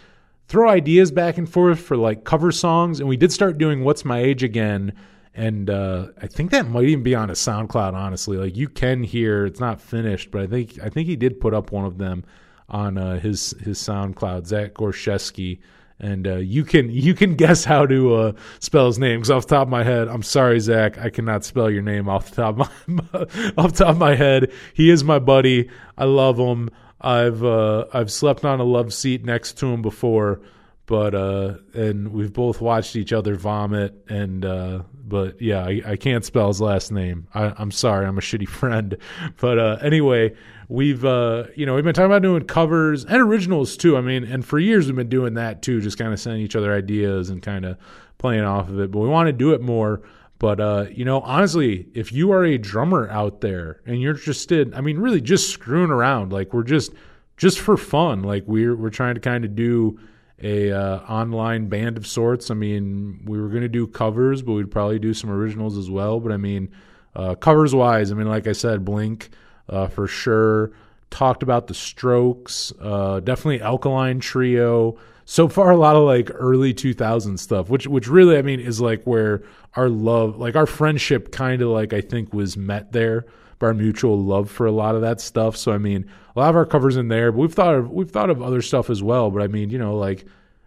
throw 0.48 0.70
ideas 0.70 1.12
back 1.12 1.38
and 1.38 1.50
forth 1.50 1.80
for 1.80 1.98
like 1.98 2.24
cover 2.24 2.52
songs, 2.52 3.00
and 3.00 3.08
we 3.08 3.18
did 3.18 3.32
start 3.32 3.58
doing 3.58 3.84
"What's 3.84 4.06
My 4.06 4.20
Age" 4.20 4.44
again. 4.44 4.94
And 5.34 5.70
uh, 5.70 6.08
I 6.20 6.26
think 6.26 6.50
that 6.50 6.68
might 6.68 6.86
even 6.86 7.04
be 7.04 7.14
on 7.14 7.30
a 7.30 7.34
SoundCloud. 7.34 7.94
Honestly, 7.94 8.38
like 8.38 8.58
you 8.58 8.68
can 8.68 9.04
hear 9.04 9.46
it's 9.46 9.60
not 9.60 9.80
finished, 9.80 10.32
but 10.32 10.42
I 10.42 10.48
think 10.48 10.80
I 10.82 10.90
think 10.90 11.08
he 11.08 11.16
did 11.16 11.40
put 11.40 11.54
up 11.54 11.72
one 11.72 11.86
of 11.86 11.98
them 11.98 12.24
on 12.70 12.98
uh, 12.98 13.20
his 13.20 13.52
his 13.64 13.78
SoundCloud. 13.78 14.48
Zach 14.48 14.74
Gorshevsky 14.74 15.60
and 16.00 16.28
uh, 16.28 16.36
you 16.36 16.64
can 16.64 16.90
you 16.90 17.14
can 17.14 17.36
guess 17.36 17.64
how 17.66 17.86
to 17.86 18.16
uh, 18.16 18.32
spell 18.60 18.88
his 18.88 19.00
name 19.00 19.20
because 19.20 19.32
off 19.32 19.48
the 19.48 19.56
top 19.56 19.68
of 19.68 19.70
my 19.70 19.84
head, 19.84 20.08
I'm 20.08 20.24
sorry, 20.24 20.60
Zach, 20.60 20.98
I 20.98 21.10
cannot 21.10 21.44
spell 21.44 21.70
your 21.70 21.82
name 21.82 22.08
off 22.08 22.30
the 22.30 22.36
top 22.36 22.60
of 22.60 22.88
my 22.88 23.04
off 23.58 23.74
the 23.74 23.84
top 23.84 23.90
of 23.90 23.98
my 23.98 24.16
head. 24.16 24.52
He 24.74 24.90
is 24.90 25.04
my 25.04 25.20
buddy. 25.20 25.70
I 25.98 26.06
love 26.06 26.38
him. 26.38 26.70
I've 27.00 27.44
uh, 27.44 27.86
I've 27.94 28.12
slept 28.12 28.44
on 28.46 28.60
a 28.60 28.64
love 28.64 28.94
seat 28.94 29.24
next 29.24 29.58
to 29.60 29.68
him 29.68 29.82
before, 29.82 30.42
but 30.88 31.14
uh, 31.14 31.56
and 31.74 32.12
we've 32.12 32.34
both 32.34 32.60
watched 32.60 32.96
each 32.96 33.14
other 33.14 33.36
vomit. 33.36 34.04
And 34.10 34.44
uh, 34.44 34.84
but 35.06 35.42
yeah, 35.42 35.64
I, 35.64 35.82
I 35.86 35.96
can't 35.96 36.26
spell 36.26 36.48
his 36.48 36.60
last 36.60 36.92
name. 36.92 37.28
I, 37.34 37.54
I'm 37.58 37.72
sorry, 37.72 38.06
I'm 38.08 38.18
a 38.18 38.22
shitty 38.22 38.48
friend. 38.48 38.98
But 39.40 39.60
uh, 39.60 39.78
anyway, 39.82 40.36
we've 40.70 41.06
uh, 41.06 41.46
you 41.56 41.66
know 41.66 41.76
we've 41.76 41.84
been 41.84 41.94
talking 41.94 42.08
about 42.08 42.24
doing 42.24 42.46
covers 42.46 43.06
and 43.06 43.22
originals 43.22 43.78
too. 43.78 43.96
I 43.96 44.02
mean, 44.02 44.24
and 44.24 44.44
for 44.44 44.58
years 44.58 44.88
we've 44.88 44.96
been 44.96 45.10
doing 45.10 45.36
that 45.36 45.62
too, 45.62 45.82
just 45.82 45.98
kind 45.98 46.14
of 46.14 46.20
sending 46.20 46.42
each 46.42 46.56
other 46.56 46.74
ideas 46.74 47.30
and 47.30 47.42
kind 47.44 47.66
of 47.66 47.78
playing 48.18 48.44
off 48.44 48.70
of 48.70 48.80
it. 48.80 48.90
But 48.90 49.00
we 49.00 49.08
want 49.08 49.28
to 49.28 49.34
do 49.34 49.54
it 49.54 49.62
more. 49.62 50.02
But 50.40 50.60
uh, 50.60 50.86
you 50.92 51.06
know, 51.06 51.22
honestly, 51.22 51.88
if 51.94 52.12
you 52.12 52.32
are 52.32 52.44
a 52.44 52.58
drummer 52.58 53.10
out 53.10 53.42
there 53.42 53.82
and 53.86 54.02
you're 54.02 54.14
interested, 54.14 54.74
I 54.74 54.82
mean, 54.82 55.00
really 55.00 55.22
just 55.22 55.50
screwing 55.50 55.90
around, 55.90 56.32
like 56.32 56.54
we're 56.54 56.64
just 56.64 56.94
just 57.38 57.60
for 57.60 57.78
fun, 57.78 58.24
like 58.24 58.44
we're 58.46 58.76
we're 58.76 58.90
trying 58.90 59.16
to 59.16 59.22
kind 59.22 59.46
of 59.46 59.56
do 59.56 60.00
a 60.42 60.72
uh, 60.72 61.00
online 61.00 61.68
band 61.68 61.98
of 61.98 62.06
sorts. 62.06 62.52
I 62.52 62.54
mean, 62.54 63.22
we 63.26 63.42
were 63.42 63.50
going 63.50 63.64
to 63.64 63.70
do 63.70 63.88
covers, 63.88 64.44
but 64.44 64.54
we'd 64.54 64.72
probably 64.72 65.00
do 65.00 65.14
some 65.14 65.32
originals 65.32 65.78
as 65.78 65.90
well. 65.90 66.20
But 66.20 66.32
I 66.32 66.38
mean, 66.38 66.70
uh, 67.16 67.34
covers 67.36 67.74
wise, 67.74 68.12
I 68.12 68.16
mean, 68.16 68.28
like 68.28 68.46
I 68.46 68.52
said, 68.52 68.86
Blink 68.86 69.30
uh, 69.70 69.88
for 69.88 70.08
sure. 70.08 70.72
Talked 71.10 71.44
about 71.44 71.68
the 71.68 71.74
Strokes, 71.74 72.74
uh, 72.82 73.20
definitely 73.22 73.62
Alkaline 73.62 74.20
Trio. 74.20 74.98
So 75.26 75.48
far, 75.48 75.72
a 75.72 75.78
lot 75.78 75.96
of 75.96 76.04
like 76.04 76.30
early 76.34 76.74
2000 76.74 77.38
stuff, 77.38 77.70
which 77.70 77.88
which 77.88 78.08
really, 78.08 78.38
I 78.38 78.42
mean, 78.42 78.60
is 78.60 78.80
like 78.80 79.04
where 79.04 79.44
our 79.76 79.90
love, 79.90 80.38
like 80.38 80.56
our 80.56 80.66
friendship, 80.66 81.32
kind 81.32 81.62
of 81.62 81.70
like 81.70 81.94
I 81.94 82.02
think 82.02 82.34
was 82.34 82.56
met 82.56 82.92
there 82.92 83.26
by 83.60 83.68
our 83.68 83.74
mutual 83.74 84.22
love 84.22 84.50
for 84.50 84.66
a 84.66 84.72
lot 84.72 84.96
of 84.96 85.02
that 85.02 85.20
stuff. 85.20 85.58
So 85.58 85.72
I 85.72 85.78
mean, 85.78 86.10
a 86.36 86.40
lot 86.40 86.50
of 86.50 86.56
our 86.56 86.66
covers 86.66 86.98
in 86.98 87.08
there, 87.08 87.32
but 87.32 87.40
we've 87.40 87.54
thought 87.54 87.76
of 87.76 87.92
we've 87.92 88.12
thought 88.12 88.30
of 88.30 88.42
other 88.42 88.62
stuff 88.62 88.90
as 88.90 89.02
well. 89.02 89.32
But 89.32 89.42
I 89.42 89.48
mean, 89.48 89.70
you 89.70 89.78
know, 89.78 89.98
like 89.98 90.26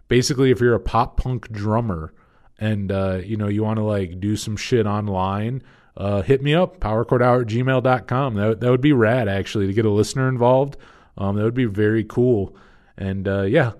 basically, 0.08 0.50
if 0.50 0.60
you're 0.60 0.74
a 0.74 0.80
pop 0.80 1.16
punk 1.16 1.50
drummer 1.50 2.12
and 2.58 2.90
uh, 2.90 3.20
you 3.24 3.36
know 3.36 3.48
you 3.48 3.62
want 3.62 3.78
to 3.78 3.84
like 3.84 4.20
do 4.20 4.36
some 4.36 4.56
shit 4.56 4.86
online, 4.86 5.62
uh, 6.00 6.22
hit 6.22 6.42
me 6.42 6.54
up 6.54 6.80
powerchordhour 6.80 7.42
at 7.42 7.48
gmail.com. 7.48 8.34
That 8.34 8.60
that 8.60 8.70
would 8.70 8.80
be 8.80 8.92
rad 8.92 9.28
actually 9.28 9.66
to 9.66 9.72
get 9.72 9.84
a 9.84 9.90
listener 9.90 10.28
involved. 10.28 10.76
Um, 11.18 11.36
that 11.36 11.44
would 11.44 11.54
be 11.54 11.66
very 11.66 12.04
cool. 12.04 12.56
And 12.96 13.28
uh, 13.28 13.42
yeah, 13.42 13.72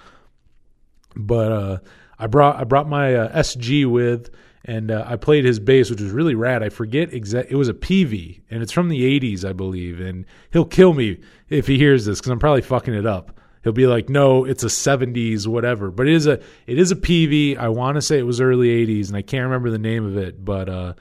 But 1.16 1.52
uh, 1.52 1.78
I 2.20 2.28
brought 2.28 2.58
I 2.58 2.64
brought 2.64 2.88
my 2.88 3.16
uh, 3.16 3.38
SG 3.40 3.86
with, 3.90 4.30
and 4.64 4.92
uh, 4.92 5.06
I 5.08 5.16
played 5.16 5.46
his 5.46 5.60
bass, 5.60 5.90
which 5.90 6.02
was 6.02 6.12
really 6.12 6.36
rad. 6.36 6.64
I 6.64 6.70
forget 6.70 7.14
exact. 7.14 7.52
It 7.52 7.56
was 7.56 7.70
a 7.70 7.74
Peavey, 7.74 8.42
and 8.50 8.62
it's 8.62 8.72
from 8.72 8.90
the 8.90 9.20
'80s, 9.20 9.48
I 9.48 9.54
believe. 9.54 10.00
And 10.00 10.26
he'll 10.52 10.66
kill 10.66 10.94
me 10.94 11.20
if 11.50 11.68
he 11.68 11.78
hears 11.78 12.06
this 12.06 12.20
because 12.20 12.32
I'm 12.32 12.40
probably 12.40 12.62
fucking 12.62 12.94
it 12.94 13.06
up 13.06 13.40
he'll 13.66 13.74
be 13.74 13.88
like, 13.88 14.10
no, 14.10 14.46
it's 14.46 14.64
a 14.64 14.68
70s, 14.68 15.46
whatever. 15.48 15.92
But 15.92 16.08
it 16.08 16.14
is 16.14 16.28
a 16.28 16.40
it 16.68 16.80
is 16.80 16.92
a 16.92 16.96
Peavey. 16.96 17.58
I 17.58 17.68
want 17.68 17.96
to 17.96 18.02
say 18.02 18.18
it 18.18 18.26
was 18.26 18.40
early 18.40 18.70
80s, 18.86 19.10
and 19.10 19.18
I 19.18 19.22
can't 19.22 19.44
remember 19.44 19.70
the 19.70 19.78
name 19.80 20.06
of 20.06 20.16
it, 20.16 20.46
but 20.46 20.70
uh, 20.70 20.94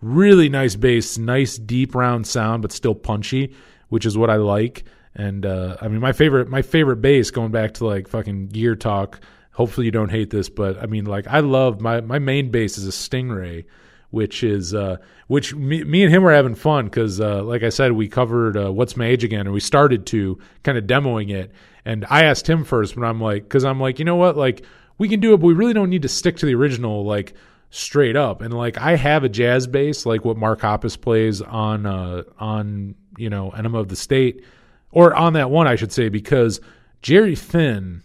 really 0.00 0.48
nice 0.48 0.74
bass, 0.76 1.18
nice 1.18 1.58
deep 1.58 1.94
round 1.94 2.26
sound, 2.26 2.62
but 2.62 2.72
still 2.72 2.94
punchy, 2.94 3.54
which 3.90 4.06
is 4.06 4.16
what 4.16 4.30
I 4.30 4.36
like. 4.36 4.84
And 5.14 5.44
uh, 5.44 5.76
I 5.82 5.88
mean, 5.88 6.00
my 6.00 6.12
favorite 6.12 6.48
my 6.48 6.62
favorite 6.62 7.02
bass, 7.02 7.30
going 7.30 7.50
back 7.50 7.74
to 7.74 7.86
like 7.86 8.08
fucking 8.08 8.48
gear 8.48 8.76
talk. 8.76 9.20
Hopefully, 9.52 9.86
you 9.86 9.92
don't 9.92 10.10
hate 10.10 10.30
this, 10.30 10.48
but 10.48 10.82
I 10.82 10.86
mean, 10.86 11.04
like 11.04 11.26
I 11.26 11.40
love 11.40 11.80
my 11.80 12.00
my 12.00 12.18
main 12.18 12.50
bass 12.50 12.78
is 12.78 12.86
a 12.86 12.90
Stingray 12.90 13.64
which 14.12 14.44
is 14.44 14.74
uh, 14.74 14.98
which 15.26 15.54
me, 15.54 15.82
me, 15.84 16.04
and 16.04 16.12
him 16.12 16.22
were 16.22 16.32
having 16.32 16.54
fun 16.54 16.84
because, 16.84 17.18
uh, 17.18 17.42
like 17.42 17.62
I 17.62 17.70
said, 17.70 17.92
we 17.92 18.08
covered 18.08 18.56
uh, 18.58 18.70
"What's 18.70 18.94
My 18.94 19.06
Age 19.06 19.24
Again" 19.24 19.46
and 19.46 19.52
we 19.52 19.60
started 19.60 20.06
to 20.06 20.38
kind 20.62 20.76
of 20.76 20.84
demoing 20.84 21.30
it. 21.30 21.50
And 21.84 22.04
I 22.08 22.24
asked 22.24 22.48
him 22.48 22.62
first, 22.62 22.94
but 22.94 23.04
I'm 23.04 23.20
like, 23.20 23.44
because 23.44 23.64
I'm 23.64 23.80
like, 23.80 23.98
you 23.98 24.04
know 24.04 24.16
what, 24.16 24.36
like 24.36 24.64
we 24.98 25.08
can 25.08 25.18
do 25.18 25.32
it, 25.32 25.38
but 25.38 25.46
we 25.46 25.54
really 25.54 25.72
don't 25.72 25.88
need 25.88 26.02
to 26.02 26.08
stick 26.08 26.36
to 26.36 26.46
the 26.46 26.54
original, 26.54 27.04
like 27.04 27.32
straight 27.70 28.14
up. 28.14 28.42
And 28.42 28.52
like 28.52 28.76
I 28.78 28.96
have 28.96 29.24
a 29.24 29.30
jazz 29.30 29.66
bass, 29.66 30.04
like 30.04 30.26
what 30.26 30.36
Mark 30.36 30.60
Hoppus 30.60 31.00
plays 31.00 31.40
on 31.40 31.86
uh, 31.86 32.24
on 32.38 32.94
you 33.16 33.30
know 33.30 33.50
Enema 33.50 33.78
of 33.78 33.88
the 33.88 33.96
State, 33.96 34.44
or 34.90 35.14
on 35.14 35.32
that 35.32 35.50
one, 35.50 35.66
I 35.66 35.76
should 35.76 35.90
say, 35.90 36.10
because 36.10 36.60
Jerry 37.00 37.34
Finn, 37.34 38.02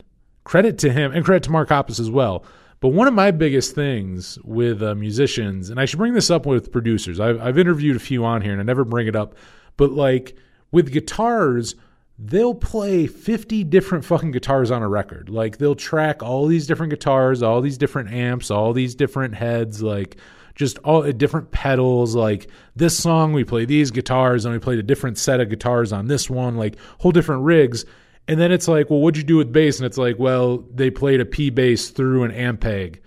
credit 0.47 0.77
to 0.79 0.91
him 0.91 1.11
and 1.11 1.25
credit 1.25 1.43
to 1.43 1.51
Mark 1.51 1.69
Hoppus 1.69 1.99
as 1.99 2.09
well 2.09 2.45
but 2.79 2.89
one 2.89 3.07
of 3.07 3.13
my 3.13 3.31
biggest 3.31 3.73
things 3.73 4.37
with 4.43 4.83
uh, 4.83 4.93
musicians, 4.93 5.69
and 5.69 5.79
I 5.79 5.85
should 5.85 5.97
bring 5.97 6.13
this 6.13 6.29
up 6.29 6.45
with 6.45 6.71
producers, 6.71 7.19
I've, 7.19 7.41
I've 7.41 7.57
interviewed 7.57 7.95
a 7.95 7.99
few 7.99 8.23
on 8.23 8.41
here 8.41 8.51
and 8.51 8.61
I 8.61 8.63
never 8.63 8.85
bring 8.85 9.07
it 9.07 9.15
up, 9.15 9.35
but 9.77 9.91
like 9.91 10.37
with 10.71 10.91
guitars, 10.91 11.75
they'll 12.19 12.53
play 12.53 13.07
50 13.07 13.63
different 13.63 14.05
fucking 14.05 14.31
guitars 14.31 14.69
on 14.69 14.83
a 14.83 14.87
record. 14.87 15.29
Like 15.29 15.57
they'll 15.57 15.75
track 15.75 16.21
all 16.21 16.45
these 16.45 16.67
different 16.67 16.91
guitars, 16.91 17.41
all 17.41 17.61
these 17.61 17.79
different 17.79 18.11
amps, 18.11 18.51
all 18.51 18.73
these 18.73 18.93
different 18.93 19.33
heads, 19.33 19.81
like 19.81 20.17
just 20.53 20.77
all 20.79 21.03
uh, 21.03 21.11
different 21.11 21.49
pedals. 21.49 22.15
Like 22.15 22.47
this 22.75 22.95
song, 22.95 23.33
we 23.33 23.43
play 23.43 23.65
these 23.65 23.89
guitars, 23.89 24.45
and 24.45 24.53
we 24.53 24.59
played 24.59 24.79
a 24.79 24.83
different 24.83 25.17
set 25.17 25.39
of 25.39 25.49
guitars 25.49 25.91
on 25.91 26.07
this 26.07 26.29
one, 26.29 26.57
like 26.57 26.75
whole 26.99 27.11
different 27.11 27.43
rigs. 27.43 27.85
And 28.27 28.39
then 28.39 28.51
it's 28.51 28.67
like, 28.67 28.89
well, 28.89 28.99
what'd 28.99 29.17
you 29.17 29.23
do 29.23 29.37
with 29.37 29.53
bass? 29.53 29.79
And 29.79 29.85
it's 29.85 29.97
like, 29.97 30.19
well, 30.19 30.57
they 30.73 30.89
played 30.89 31.21
a 31.21 31.25
P 31.25 31.49
bass 31.49 31.89
through 31.89 32.23
an 32.23 32.31
Ampeg, 32.31 32.99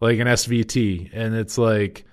like 0.00 0.18
an 0.18 0.26
SVT. 0.26 1.10
And 1.12 1.34
it's 1.34 1.56
like, 1.56 2.04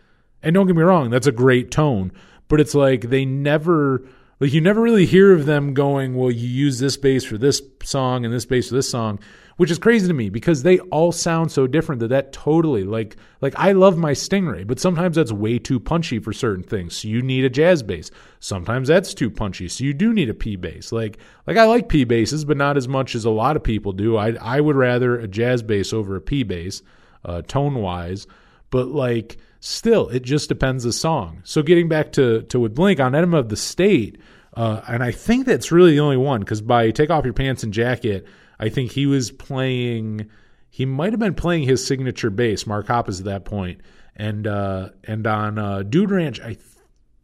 and 0.43 0.53
don't 0.53 0.67
get 0.67 0.75
me 0.75 0.83
wrong, 0.83 1.09
that's 1.09 1.27
a 1.27 1.31
great 1.31 1.71
tone. 1.71 2.11
But 2.47 2.59
it's 2.59 2.75
like 2.75 3.09
they 3.09 3.25
never, 3.25 4.05
like, 4.39 4.53
you 4.53 4.61
never 4.61 4.81
really 4.81 5.05
hear 5.05 5.33
of 5.33 5.45
them 5.45 5.73
going, 5.73 6.15
well, 6.15 6.31
you 6.31 6.47
use 6.47 6.79
this 6.79 6.97
bass 6.97 7.23
for 7.23 7.37
this 7.37 7.61
song 7.83 8.25
and 8.25 8.33
this 8.33 8.45
bass 8.45 8.69
for 8.69 8.75
this 8.75 8.89
song 8.89 9.19
which 9.57 9.71
is 9.71 9.79
crazy 9.79 10.07
to 10.07 10.13
me 10.13 10.29
because 10.29 10.63
they 10.63 10.79
all 10.79 11.11
sound 11.11 11.51
so 11.51 11.67
different 11.67 11.99
that 11.99 12.07
that 12.07 12.31
totally 12.31 12.83
like 12.83 13.17
like 13.41 13.53
I 13.57 13.71
love 13.73 13.97
my 13.97 14.11
Stingray, 14.11 14.65
but 14.65 14.79
sometimes 14.79 15.15
that's 15.15 15.31
way 15.31 15.59
too 15.59 15.79
punchy 15.79 16.19
for 16.19 16.33
certain 16.33 16.63
things. 16.63 16.95
So 16.97 17.07
you 17.07 17.21
need 17.21 17.45
a 17.45 17.49
jazz 17.49 17.83
bass. 17.83 18.11
Sometimes 18.39 18.87
that's 18.87 19.13
too 19.13 19.29
punchy, 19.29 19.67
so 19.67 19.83
you 19.83 19.93
do 19.93 20.13
need 20.13 20.29
a 20.29 20.33
P 20.33 20.55
bass. 20.55 20.91
Like 20.91 21.17
like 21.47 21.57
I 21.57 21.65
like 21.65 21.89
P 21.89 22.03
basses, 22.03 22.45
but 22.45 22.57
not 22.57 22.77
as 22.77 22.87
much 22.87 23.15
as 23.15 23.25
a 23.25 23.29
lot 23.29 23.55
of 23.55 23.63
people 23.63 23.91
do. 23.91 24.17
I 24.17 24.31
I 24.41 24.61
would 24.61 24.75
rather 24.75 25.19
a 25.19 25.27
jazz 25.27 25.63
bass 25.63 25.93
over 25.93 26.15
a 26.15 26.21
P 26.21 26.43
bass, 26.43 26.81
uh, 27.25 27.41
tone 27.41 27.75
wise. 27.75 28.27
But 28.69 28.87
like 28.87 29.37
still, 29.59 30.09
it 30.09 30.23
just 30.23 30.49
depends 30.49 30.83
the 30.83 30.93
song. 30.93 31.41
So 31.43 31.61
getting 31.61 31.87
back 31.89 32.13
to 32.13 32.43
to 32.43 32.59
with 32.59 32.75
Blink 32.75 32.99
on 32.99 33.15
Enema 33.15 33.37
of 33.37 33.49
the 33.49 33.57
State. 33.57 34.19
Uh, 34.53 34.81
and 34.85 35.01
I 35.01 35.11
think 35.11 35.45
that's 35.45 35.71
really 35.71 35.91
the 35.91 36.01
only 36.01 36.17
one 36.17 36.41
because 36.41 36.61
by 36.61 36.91
Take 36.91 37.09
Off 37.09 37.23
Your 37.23 37.33
Pants 37.33 37.63
and 37.63 37.71
Jacket, 37.71 38.25
I 38.61 38.69
think 38.69 38.91
he 38.91 39.07
was 39.07 39.31
playing. 39.31 40.29
He 40.69 40.85
might 40.85 41.11
have 41.11 41.19
been 41.19 41.33
playing 41.33 41.63
his 41.63 41.85
signature 41.85 42.29
bass, 42.29 42.65
Mark 42.65 42.87
Hoppus 42.87 43.19
at 43.19 43.25
that 43.25 43.43
point, 43.43 43.81
and 44.15 44.47
uh, 44.47 44.89
and 45.03 45.25
on 45.27 45.57
uh, 45.57 45.83
Dude 45.83 46.11
Ranch, 46.11 46.39
I 46.39 46.53
th- 46.53 46.59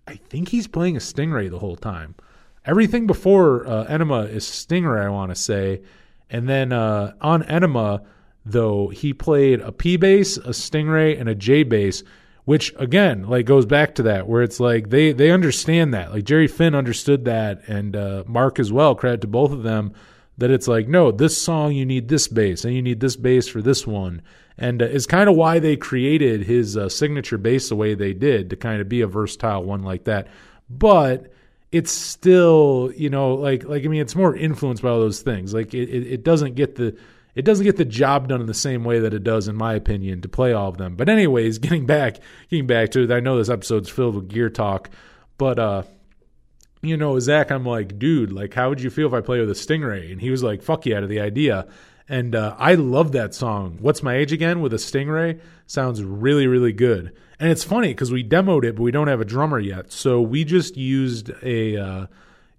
I 0.08 0.15
think 0.15 0.50
he's 0.50 0.67
playing 0.67 0.97
a 0.97 1.00
Stingray 1.00 1.50
the 1.50 1.60
whole 1.60 1.76
time. 1.76 2.15
Everything 2.65 3.08
before 3.08 3.65
uh, 3.67 3.84
Enema 3.86 4.21
is 4.23 4.45
Stingray, 4.45 5.06
I 5.06 5.10
want 5.10 5.32
to 5.32 5.36
say, 5.36 5.84
and 6.30 6.50
then 6.50 6.73
uh, 6.73 7.13
on 7.21 7.43
Enema 7.43 8.02
though 8.52 8.88
he 8.88 9.13
played 9.13 9.60
a 9.60 9.71
P 9.71 9.97
bass, 9.97 10.38
a 10.38 10.50
Stingray, 10.50 11.19
and 11.19 11.30
a 11.30 11.36
J 11.36 11.63
bass, 11.63 12.04
which 12.45 12.73
again 12.78 13.28
like 13.28 13.45
goes 13.45 13.65
back 13.65 13.95
to 13.95 14.04
that 14.04 14.28
where 14.28 14.41
it's 14.41 14.60
like 14.60 14.89
they 14.89 15.12
they 15.12 15.32
understand 15.32 15.93
that 15.93 16.12
like 16.12 16.23
Jerry 16.23 16.47
Finn 16.47 16.73
understood 16.73 17.26
that, 17.26 17.62
and 17.67 17.95
uh, 17.95 18.23
Mark 18.26 18.60
as 18.60 18.71
well. 18.71 18.95
Credit 18.95 19.21
to 19.21 19.28
both 19.28 19.52
of 19.52 19.63
them 19.63 19.93
that 20.38 20.52
it's 20.52 20.67
like 20.67 20.88
no 20.88 21.12
this 21.12 21.39
song 21.39 21.73
you 21.73 21.86
need 21.86 22.08
this 22.08 22.28
bass 22.28 22.63
and 22.63 22.73
you 22.73 22.82
need 22.82 23.00
this 23.00 23.15
bass 23.15 23.47
for 23.47 23.62
this 23.62 23.86
one. 23.86 24.21
And 24.60 24.82
uh, 24.82 25.00
kind 25.08 25.30
of 25.30 25.36
why 25.36 25.60
they 25.60 25.78
created 25.78 26.43
his 26.43 26.76
uh, 26.76 26.89
signature 26.89 27.38
bass 27.38 27.69
the 27.69 27.76
way 27.76 27.93
they 27.93 28.13
did 28.13 28.50
to 28.50 28.56
kind 28.56 28.82
of 28.82 28.89
be 28.89 29.02
a 29.02 29.08
versatile 29.08 29.63
one 29.63 29.84
like 29.84 30.06
that. 30.06 30.28
But 30.69 31.32
it's 31.71 31.91
still 31.91 32.91
you 32.95 33.10
know 33.10 33.34
like 33.34 33.65
like 33.65 33.84
i 33.84 33.88
mean 33.89 34.00
it's 34.00 34.15
more 34.15 34.34
influenced 34.34 34.84
by 34.84 34.89
all 34.89 35.00
those 35.00 35.21
things. 35.21 35.54
Like 35.54 35.73
it, 35.73 35.89
it, 35.89 36.13
it 36.13 36.23
doesn't 36.23 36.56
get 36.56 36.76
the 36.76 36.97
it 37.36 37.45
doesn't 37.45 37.65
get 37.65 37.78
the 37.78 37.86
job 37.86 38.30
done 38.30 38.41
in 38.41 38.47
the 38.47 38.54
same 38.54 38.84
way 38.84 39.00
that 39.00 39.13
it 39.13 39.23
does 39.23 39.47
in 39.47 39.56
my 39.56 39.76
opinion 39.76 40.21
to 40.21 40.30
play 40.30 40.54
all 40.54 40.69
of 40.69 40.78
them. 40.78 40.95
But 40.95 41.10
anyways 41.10 41.58
getting 41.60 41.86
back 41.86 42.17
getting 42.50 42.67
back 42.67 42.91
to 42.91 43.04
it 43.04 43.12
i 43.12 43.19
know 43.19 43.38
this 43.38 43.50
episode's 43.50 43.89
filled 43.89 44.15
with 44.15 44.30
gear 44.30 44.50
talk 44.50 44.89
but 45.38 45.60
uh 45.60 45.84
you 46.82 46.98
know, 46.98 47.20
Zach, 47.20 47.52
I'm 47.52 47.66
like, 47.66 47.98
dude, 47.98 48.32
like, 48.32 48.54
how 48.54 48.70
would 48.70 48.82
you 48.82 48.90
feel 48.90 49.08
if 49.08 49.13
I 49.13 49.22
play 49.22 49.40
with 49.40 49.50
a 49.50 49.54
Stingray? 49.54 50.12
And 50.12 50.22
he 50.22 50.30
was 50.30 50.44
like, 50.44 50.62
fuck 50.62 50.86
yeah, 50.86 51.00
to 51.00 51.08
the 51.08 51.20
idea. 51.20 51.68
And 52.10 52.36
uh, 52.36 52.56
I 52.58 52.76
love 52.76 53.12
that 53.12 53.34
song. 53.34 53.78
What's 53.82 54.04
My 54.04 54.16
Age 54.16 54.32
Again 54.32 54.62
with 54.62 54.74
a 54.74 54.78
Stingray? 54.78 55.40
Sounds 55.66 56.04
really, 56.04 56.48
really 56.48 56.72
good. 56.72 57.13
And 57.40 57.52
it's 57.52 57.63
funny 57.63 57.90
because 57.90 58.12
we 58.12 58.24
demoed 58.24 58.63
it, 58.63 58.76
but 58.76 58.84
we 58.84 58.92
don't 58.92 59.10
have 59.10 59.22
a 59.22 59.26
drummer 59.26 59.60
yet. 59.60 59.92
So 59.92 60.22
we 60.22 60.44
just 60.44 60.78
used 60.78 61.32
a, 61.44 61.78
uh, 61.78 62.08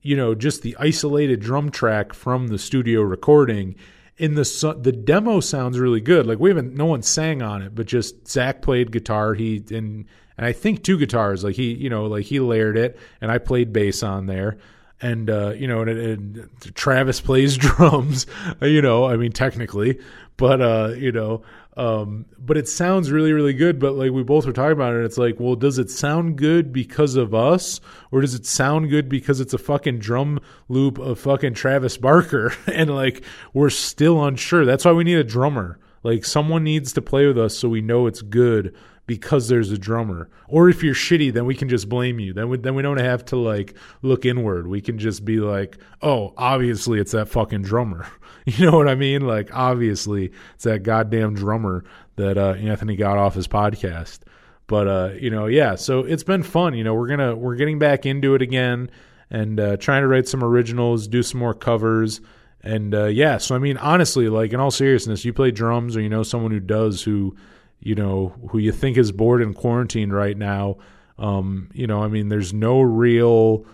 you 0.02 0.16
know, 0.16 0.34
just 0.34 0.62
the 0.62 0.76
isolated 0.78 1.40
drum 1.40 1.70
track 1.70 2.12
from 2.12 2.48
the 2.48 2.58
studio 2.58 3.00
recording. 3.00 3.74
In 4.18 4.34
the 4.34 4.76
the 4.80 4.92
demo 4.92 5.40
sounds 5.40 5.78
really 5.78 6.00
good. 6.00 6.26
Like 6.26 6.38
we 6.38 6.50
haven't, 6.50 6.74
no 6.74 6.86
one 6.86 7.02
sang 7.02 7.40
on 7.40 7.62
it, 7.62 7.74
but 7.74 7.86
just 7.86 8.28
Zach 8.28 8.62
played 8.62 8.92
guitar. 8.92 9.34
He 9.34 9.64
and 9.70 10.06
and 10.38 10.46
I 10.46 10.52
think 10.52 10.82
two 10.82 10.96
guitars. 10.96 11.44
Like 11.44 11.56
he, 11.56 11.74
you 11.74 11.90
know, 11.90 12.06
like 12.06 12.24
he 12.24 12.40
layered 12.40 12.78
it, 12.78 12.98
and 13.20 13.30
I 13.30 13.38
played 13.38 13.72
bass 13.72 14.02
on 14.02 14.26
there. 14.26 14.56
And 15.00 15.28
uh, 15.28 15.50
you 15.50 15.68
know, 15.68 15.82
and, 15.82 15.90
and, 15.90 16.48
Travis 16.74 17.20
plays 17.20 17.56
drums. 17.58 18.26
You 18.62 18.80
know, 18.80 19.04
I 19.04 19.16
mean, 19.16 19.32
technically, 19.32 20.00
but 20.36 20.62
uh, 20.62 20.94
you 20.96 21.12
know, 21.12 21.42
um, 21.76 22.26
but 22.38 22.56
it 22.56 22.68
sounds 22.68 23.10
really, 23.10 23.32
really 23.32 23.52
good. 23.52 23.78
But 23.78 23.94
like 23.94 24.12
we 24.12 24.22
both 24.22 24.46
were 24.46 24.52
talking 24.52 24.72
about 24.72 24.94
it, 24.94 25.04
it's 25.04 25.18
like, 25.18 25.38
well, 25.38 25.56
does 25.56 25.78
it 25.78 25.90
sound 25.90 26.36
good 26.36 26.72
because 26.72 27.16
of 27.16 27.34
us, 27.34 27.80
or 28.10 28.20
does 28.20 28.34
it 28.34 28.46
sound 28.46 28.90
good 28.90 29.08
because 29.08 29.40
it's 29.40 29.54
a 29.54 29.58
fucking 29.58 29.98
drum 29.98 30.40
loop 30.68 30.98
of 30.98 31.18
fucking 31.20 31.54
Travis 31.54 31.96
Barker? 31.96 32.54
and 32.72 32.90
like 32.90 33.22
we're 33.52 33.70
still 33.70 34.24
unsure. 34.24 34.64
That's 34.64 34.84
why 34.84 34.92
we 34.92 35.04
need 35.04 35.18
a 35.18 35.24
drummer. 35.24 35.78
Like 36.02 36.24
someone 36.24 36.64
needs 36.64 36.92
to 36.94 37.02
play 37.02 37.26
with 37.26 37.38
us 37.38 37.56
so 37.56 37.68
we 37.68 37.80
know 37.80 38.06
it's 38.06 38.22
good 38.22 38.74
because 39.08 39.48
there's 39.48 39.72
a 39.72 39.78
drummer. 39.78 40.28
Or 40.46 40.68
if 40.68 40.82
you're 40.84 40.94
shitty, 40.94 41.32
then 41.32 41.46
we 41.46 41.54
can 41.54 41.68
just 41.68 41.88
blame 41.88 42.20
you. 42.20 42.34
Then 42.34 42.50
we, 42.50 42.58
then 42.58 42.74
we 42.74 42.82
don't 42.82 43.00
have 43.00 43.24
to 43.26 43.36
like 43.36 43.74
look 44.02 44.26
inward. 44.26 44.68
We 44.68 44.82
can 44.82 44.98
just 44.98 45.24
be 45.24 45.40
like, 45.40 45.78
oh, 46.02 46.34
obviously 46.36 47.00
it's 47.00 47.12
that 47.12 47.28
fucking 47.28 47.62
drummer. 47.62 48.06
You 48.44 48.64
know 48.64 48.78
what 48.78 48.88
I 48.88 48.94
mean? 48.94 49.26
Like 49.26 49.54
obviously 49.54 50.32
it's 50.54 50.64
that 50.64 50.82
goddamn 50.82 51.34
drummer 51.34 51.84
that 52.16 52.38
uh, 52.38 52.54
Anthony 52.54 52.96
got 52.96 53.18
off 53.18 53.34
his 53.34 53.46
podcast. 53.46 54.20
But 54.66 54.88
uh, 54.88 55.10
you 55.20 55.28
know, 55.28 55.44
yeah. 55.48 55.74
So 55.74 55.98
it's 55.98 56.22
been 56.22 56.42
fun. 56.42 56.72
You 56.72 56.82
know, 56.82 56.94
we're 56.94 57.08
gonna 57.08 57.36
we're 57.36 57.56
getting 57.56 57.78
back 57.78 58.06
into 58.06 58.34
it 58.34 58.40
again 58.40 58.90
and 59.28 59.60
uh, 59.60 59.76
trying 59.76 60.00
to 60.00 60.08
write 60.08 60.28
some 60.28 60.42
originals, 60.42 61.08
do 61.08 61.22
some 61.22 61.40
more 61.40 61.52
covers, 61.52 62.22
and 62.62 62.94
uh, 62.94 63.04
yeah. 63.04 63.36
So 63.36 63.54
I 63.54 63.58
mean, 63.58 63.76
honestly, 63.76 64.30
like 64.30 64.54
in 64.54 64.60
all 64.60 64.70
seriousness, 64.70 65.26
you 65.26 65.34
play 65.34 65.50
drums 65.50 65.94
or 65.94 66.00
you 66.00 66.08
know 66.08 66.22
someone 66.22 66.50
who 66.50 66.60
does 66.60 67.02
who 67.02 67.36
you 67.80 67.94
know 67.94 68.34
who 68.50 68.58
you 68.58 68.72
think 68.72 68.96
is 68.96 69.12
bored 69.12 69.42
in 69.42 69.54
quarantine 69.54 70.10
right 70.10 70.36
now. 70.36 70.76
Um, 71.18 71.70
you 71.72 71.86
know, 71.86 72.02
I 72.02 72.08
mean, 72.08 72.28
there's 72.28 72.52
no 72.52 72.80
real. 72.80 73.64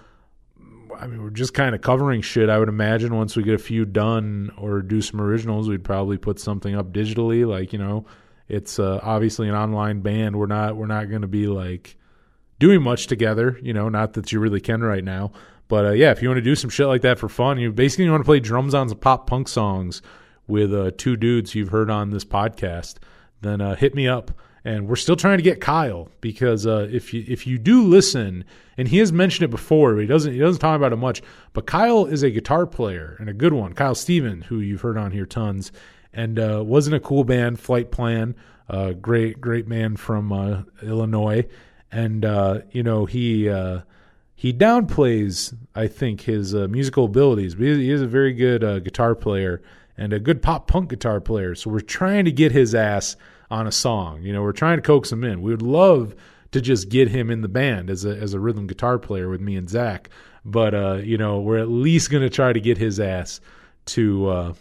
I 0.99 1.07
mean, 1.07 1.23
we're 1.23 1.31
just 1.31 1.55
kind 1.55 1.75
of 1.75 1.81
covering 1.81 2.21
shit. 2.21 2.49
I 2.49 2.59
would 2.59 2.69
imagine 2.69 3.17
once 3.17 3.37
we 3.37 3.43
get 3.43 3.55
a 3.55 3.59
few 3.59 3.85
done 3.85 4.53
or 4.57 4.81
do 4.81 5.03
some 5.03 5.21
originals, 5.21 5.69
we'd 5.69 5.85
probably 5.85 6.17
put 6.17 6.39
something 6.39 6.75
up 6.75 6.93
digitally. 6.93 7.47
Like 7.47 7.73
you 7.73 7.79
know, 7.79 8.07
it's 8.49 8.79
uh, 8.79 9.01
obviously 9.03 9.49
an 9.49 9.55
online 9.55 10.01
band. 10.01 10.37
We're 10.37 10.47
not 10.47 10.77
we're 10.77 10.87
not 10.87 11.09
going 11.11 11.23
to 11.23 11.29
be 11.29 11.47
like 11.47 11.97
doing 12.59 12.83
much 12.83 13.07
together. 13.07 13.59
You 13.63 13.73
know, 13.73 13.89
not 13.89 14.15
that 14.15 14.33
you 14.33 14.41
really 14.41 14.61
can 14.61 14.83
right 14.83 15.05
now. 15.05 15.33
But 15.69 15.87
uh, 15.87 15.91
yeah, 15.93 16.11
if 16.11 16.23
you 16.23 16.29
want 16.29 16.39
to 16.39 16.43
do 16.43 16.55
some 16.55 16.71
shit 16.71 16.87
like 16.87 17.03
that 17.03 17.19
for 17.19 17.29
fun, 17.29 17.59
you 17.59 17.73
basically 17.73 18.09
want 18.09 18.21
to 18.21 18.27
play 18.27 18.41
drums 18.41 18.75
on 18.75 18.89
some 18.89 18.99
pop 18.99 19.27
punk 19.27 19.49
songs 19.49 20.03
with 20.47 20.75
uh, 20.75 20.91
two 20.97 21.17
dudes 21.17 21.55
you've 21.55 21.71
heard 21.71 21.91
on 21.91 22.11
this 22.11 22.25
podcast, 22.25 22.97
then 23.45 23.61
uh, 23.61 23.77
hit 23.77 23.95
me 23.95 24.09
up. 24.09 24.31
And 24.67 24.89
we're 24.89 24.97
still 24.97 25.17
trying 25.17 25.37
to 25.37 25.43
get 25.43 25.61
Kyle 25.61 26.09
because 26.23 26.67
uh, 26.67 26.89
if 26.91 27.13
you 27.13 27.23
if 27.29 27.47
you 27.47 27.59
do 27.59 27.83
listen, 27.83 28.45
and 28.79 28.89
he 28.89 28.97
has 28.97 29.13
mentioned 29.13 29.45
it 29.45 29.51
before, 29.51 29.93
but 29.93 30.01
he 30.01 30.07
doesn't 30.07 30.33
he 30.33 30.39
doesn't 30.39 30.61
talk 30.61 30.75
about 30.75 30.95
it 30.95 30.97
much. 30.97 31.21
But 31.53 31.67
Kyle 31.67 32.07
is 32.07 32.23
a 32.23 32.31
guitar 32.31 32.67
player 32.67 33.15
and 33.21 33.29
a 33.29 33.35
good 33.35 33.53
one. 33.53 33.75
Kyle 33.75 33.95
Steven, 33.95 34.41
who 34.41 34.61
you've 34.61 34.81
heard 34.81 34.97
on 34.97 35.11
here 35.11 35.27
tons, 35.27 35.71
and 36.15 36.39
uh, 36.39 36.63
was 36.65 36.89
in 36.89 36.95
a 36.95 37.01
cool 37.01 37.25
band, 37.25 37.61
Flight 37.61 37.91
Plan. 37.91 38.35
Uh, 38.67 38.93
great 38.93 39.39
great 39.39 39.69
man 39.69 39.97
from 39.97 40.33
uh, 40.33 40.63
Illinois, 40.83 41.47
and 41.93 42.25
uh, 42.25 42.61
you 42.71 42.83
know 42.83 43.05
he 43.05 43.51
he 44.35 44.53
downplays 44.53 45.55
I 45.75 45.89
think 45.89 46.23
his 46.23 46.55
uh, 46.55 46.69
musical 46.69 47.05
abilities, 47.05 47.55
but 47.55 47.65
he 47.65 47.91
is 47.91 48.03
a 48.03 48.07
very 48.07 48.33
good 48.33 48.65
uh, 48.65 48.79
guitar 48.79 49.15
player 49.15 49.63
and 49.97 50.13
a 50.13 50.19
good 50.19 50.43
pop 50.43 50.67
punk 50.67 50.91
guitar 50.91 51.21
player. 51.21 51.55
So 51.55 51.71
we're 51.71 51.81
trying 51.81 52.25
to 52.25 52.33
get 52.33 52.53
his 52.53 52.75
ass 52.75 53.17
on 53.51 53.67
a 53.67 53.73
song. 53.73 54.23
You 54.23 54.33
know, 54.33 54.43
we're 54.43 54.53
trying 54.53 54.79
to 54.79 54.83
coax 54.83 55.13
him 55.13 55.25
in. 55.25 55.43
We 55.43 55.51
would 55.51 55.63
love 55.63 56.15
to 56.53 56.61
just 56.61 56.89
get 56.89 57.09
him 57.09 57.31
in 57.31 57.43
the 57.43 57.49
band 57.49 57.91
as 57.91 58.05
a 58.05 58.17
as 58.17 58.33
a 58.33 58.41
rhythm 58.41 58.67
guitar 58.67 58.99
player 58.99 59.29
with 59.29 59.41
me 59.41 59.57
and 59.57 59.69
Zach, 59.69 60.09
but 60.45 60.75
uh, 60.75 60.95
you 61.03 61.19
know, 61.19 61.41
we're 61.41 61.59
at 61.59 61.69
least 61.69 62.11
to 62.11 62.31
try 62.31 62.53
to 62.53 62.61
get 62.61 62.79
his 62.79 63.01
ass 63.01 63.41
to 63.87 64.29
uh, 64.29 64.55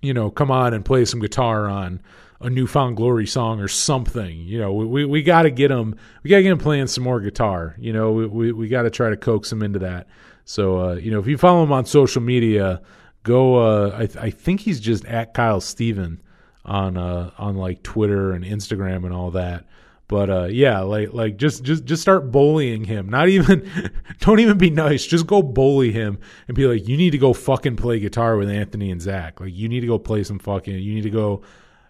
you 0.00 0.12
know 0.12 0.30
come 0.30 0.50
on 0.50 0.74
and 0.74 0.84
play 0.84 1.04
some 1.04 1.20
guitar 1.20 1.68
on 1.68 2.02
a 2.42 2.50
newfound 2.50 2.96
glory 2.96 3.26
song 3.26 3.60
or 3.60 3.68
something. 3.68 4.40
You 4.40 4.58
know, 4.58 4.72
we 4.72 4.84
we, 4.84 5.04
we 5.04 5.22
got 5.22 5.42
to 5.42 5.50
get 5.50 5.70
him. 5.70 5.96
We 6.22 6.30
got 6.30 6.38
to 6.38 6.42
get 6.42 6.52
him 6.52 6.58
playing 6.58 6.88
some 6.88 7.04
more 7.04 7.20
guitar. 7.20 7.74
You 7.78 7.92
know, 7.92 8.12
we 8.12 8.26
we, 8.26 8.52
we 8.52 8.68
got 8.68 8.82
to 8.82 8.90
try 8.90 9.10
to 9.10 9.16
coax 9.16 9.50
him 9.50 9.62
into 9.62 9.78
that. 9.80 10.08
So 10.44 10.78
uh, 10.80 10.94
you 10.94 11.10
know, 11.10 11.20
if 11.20 11.26
you 11.26 11.38
follow 11.38 11.62
him 11.62 11.72
on 11.72 11.86
social 11.86 12.20
media, 12.20 12.82
go. 13.22 13.56
Uh, 13.56 13.96
I 13.96 14.26
I 14.26 14.30
think 14.30 14.60
he's 14.60 14.80
just 14.80 15.04
at 15.06 15.34
Kyle 15.34 15.60
Steven 15.60 16.20
on 16.64 16.96
uh 16.96 17.30
on 17.38 17.56
like 17.56 17.82
Twitter 17.82 18.32
and 18.32 18.44
Instagram 18.44 19.04
and 19.04 19.12
all 19.12 19.32
that. 19.32 19.64
But 20.12 20.28
uh, 20.28 20.44
yeah, 20.50 20.80
like 20.80 21.14
like 21.14 21.38
just 21.38 21.62
just 21.62 21.86
just 21.86 22.02
start 22.02 22.30
bullying 22.30 22.84
him. 22.84 23.08
Not 23.08 23.30
even 23.30 23.90
don't 24.20 24.40
even 24.40 24.58
be 24.58 24.68
nice. 24.68 25.06
Just 25.06 25.26
go 25.26 25.42
bully 25.42 25.90
him 25.90 26.18
and 26.48 26.54
be 26.54 26.66
like, 26.66 26.86
you 26.86 26.98
need 26.98 27.12
to 27.12 27.18
go 27.18 27.32
fucking 27.32 27.76
play 27.76 27.98
guitar 27.98 28.36
with 28.36 28.50
Anthony 28.50 28.90
and 28.90 29.00
Zach. 29.00 29.40
Like 29.40 29.54
you 29.54 29.70
need 29.70 29.80
to 29.80 29.86
go 29.86 29.98
play 29.98 30.22
some 30.22 30.38
fucking. 30.38 30.74
You 30.74 30.94
need 30.94 31.04
to 31.04 31.10
go. 31.10 31.40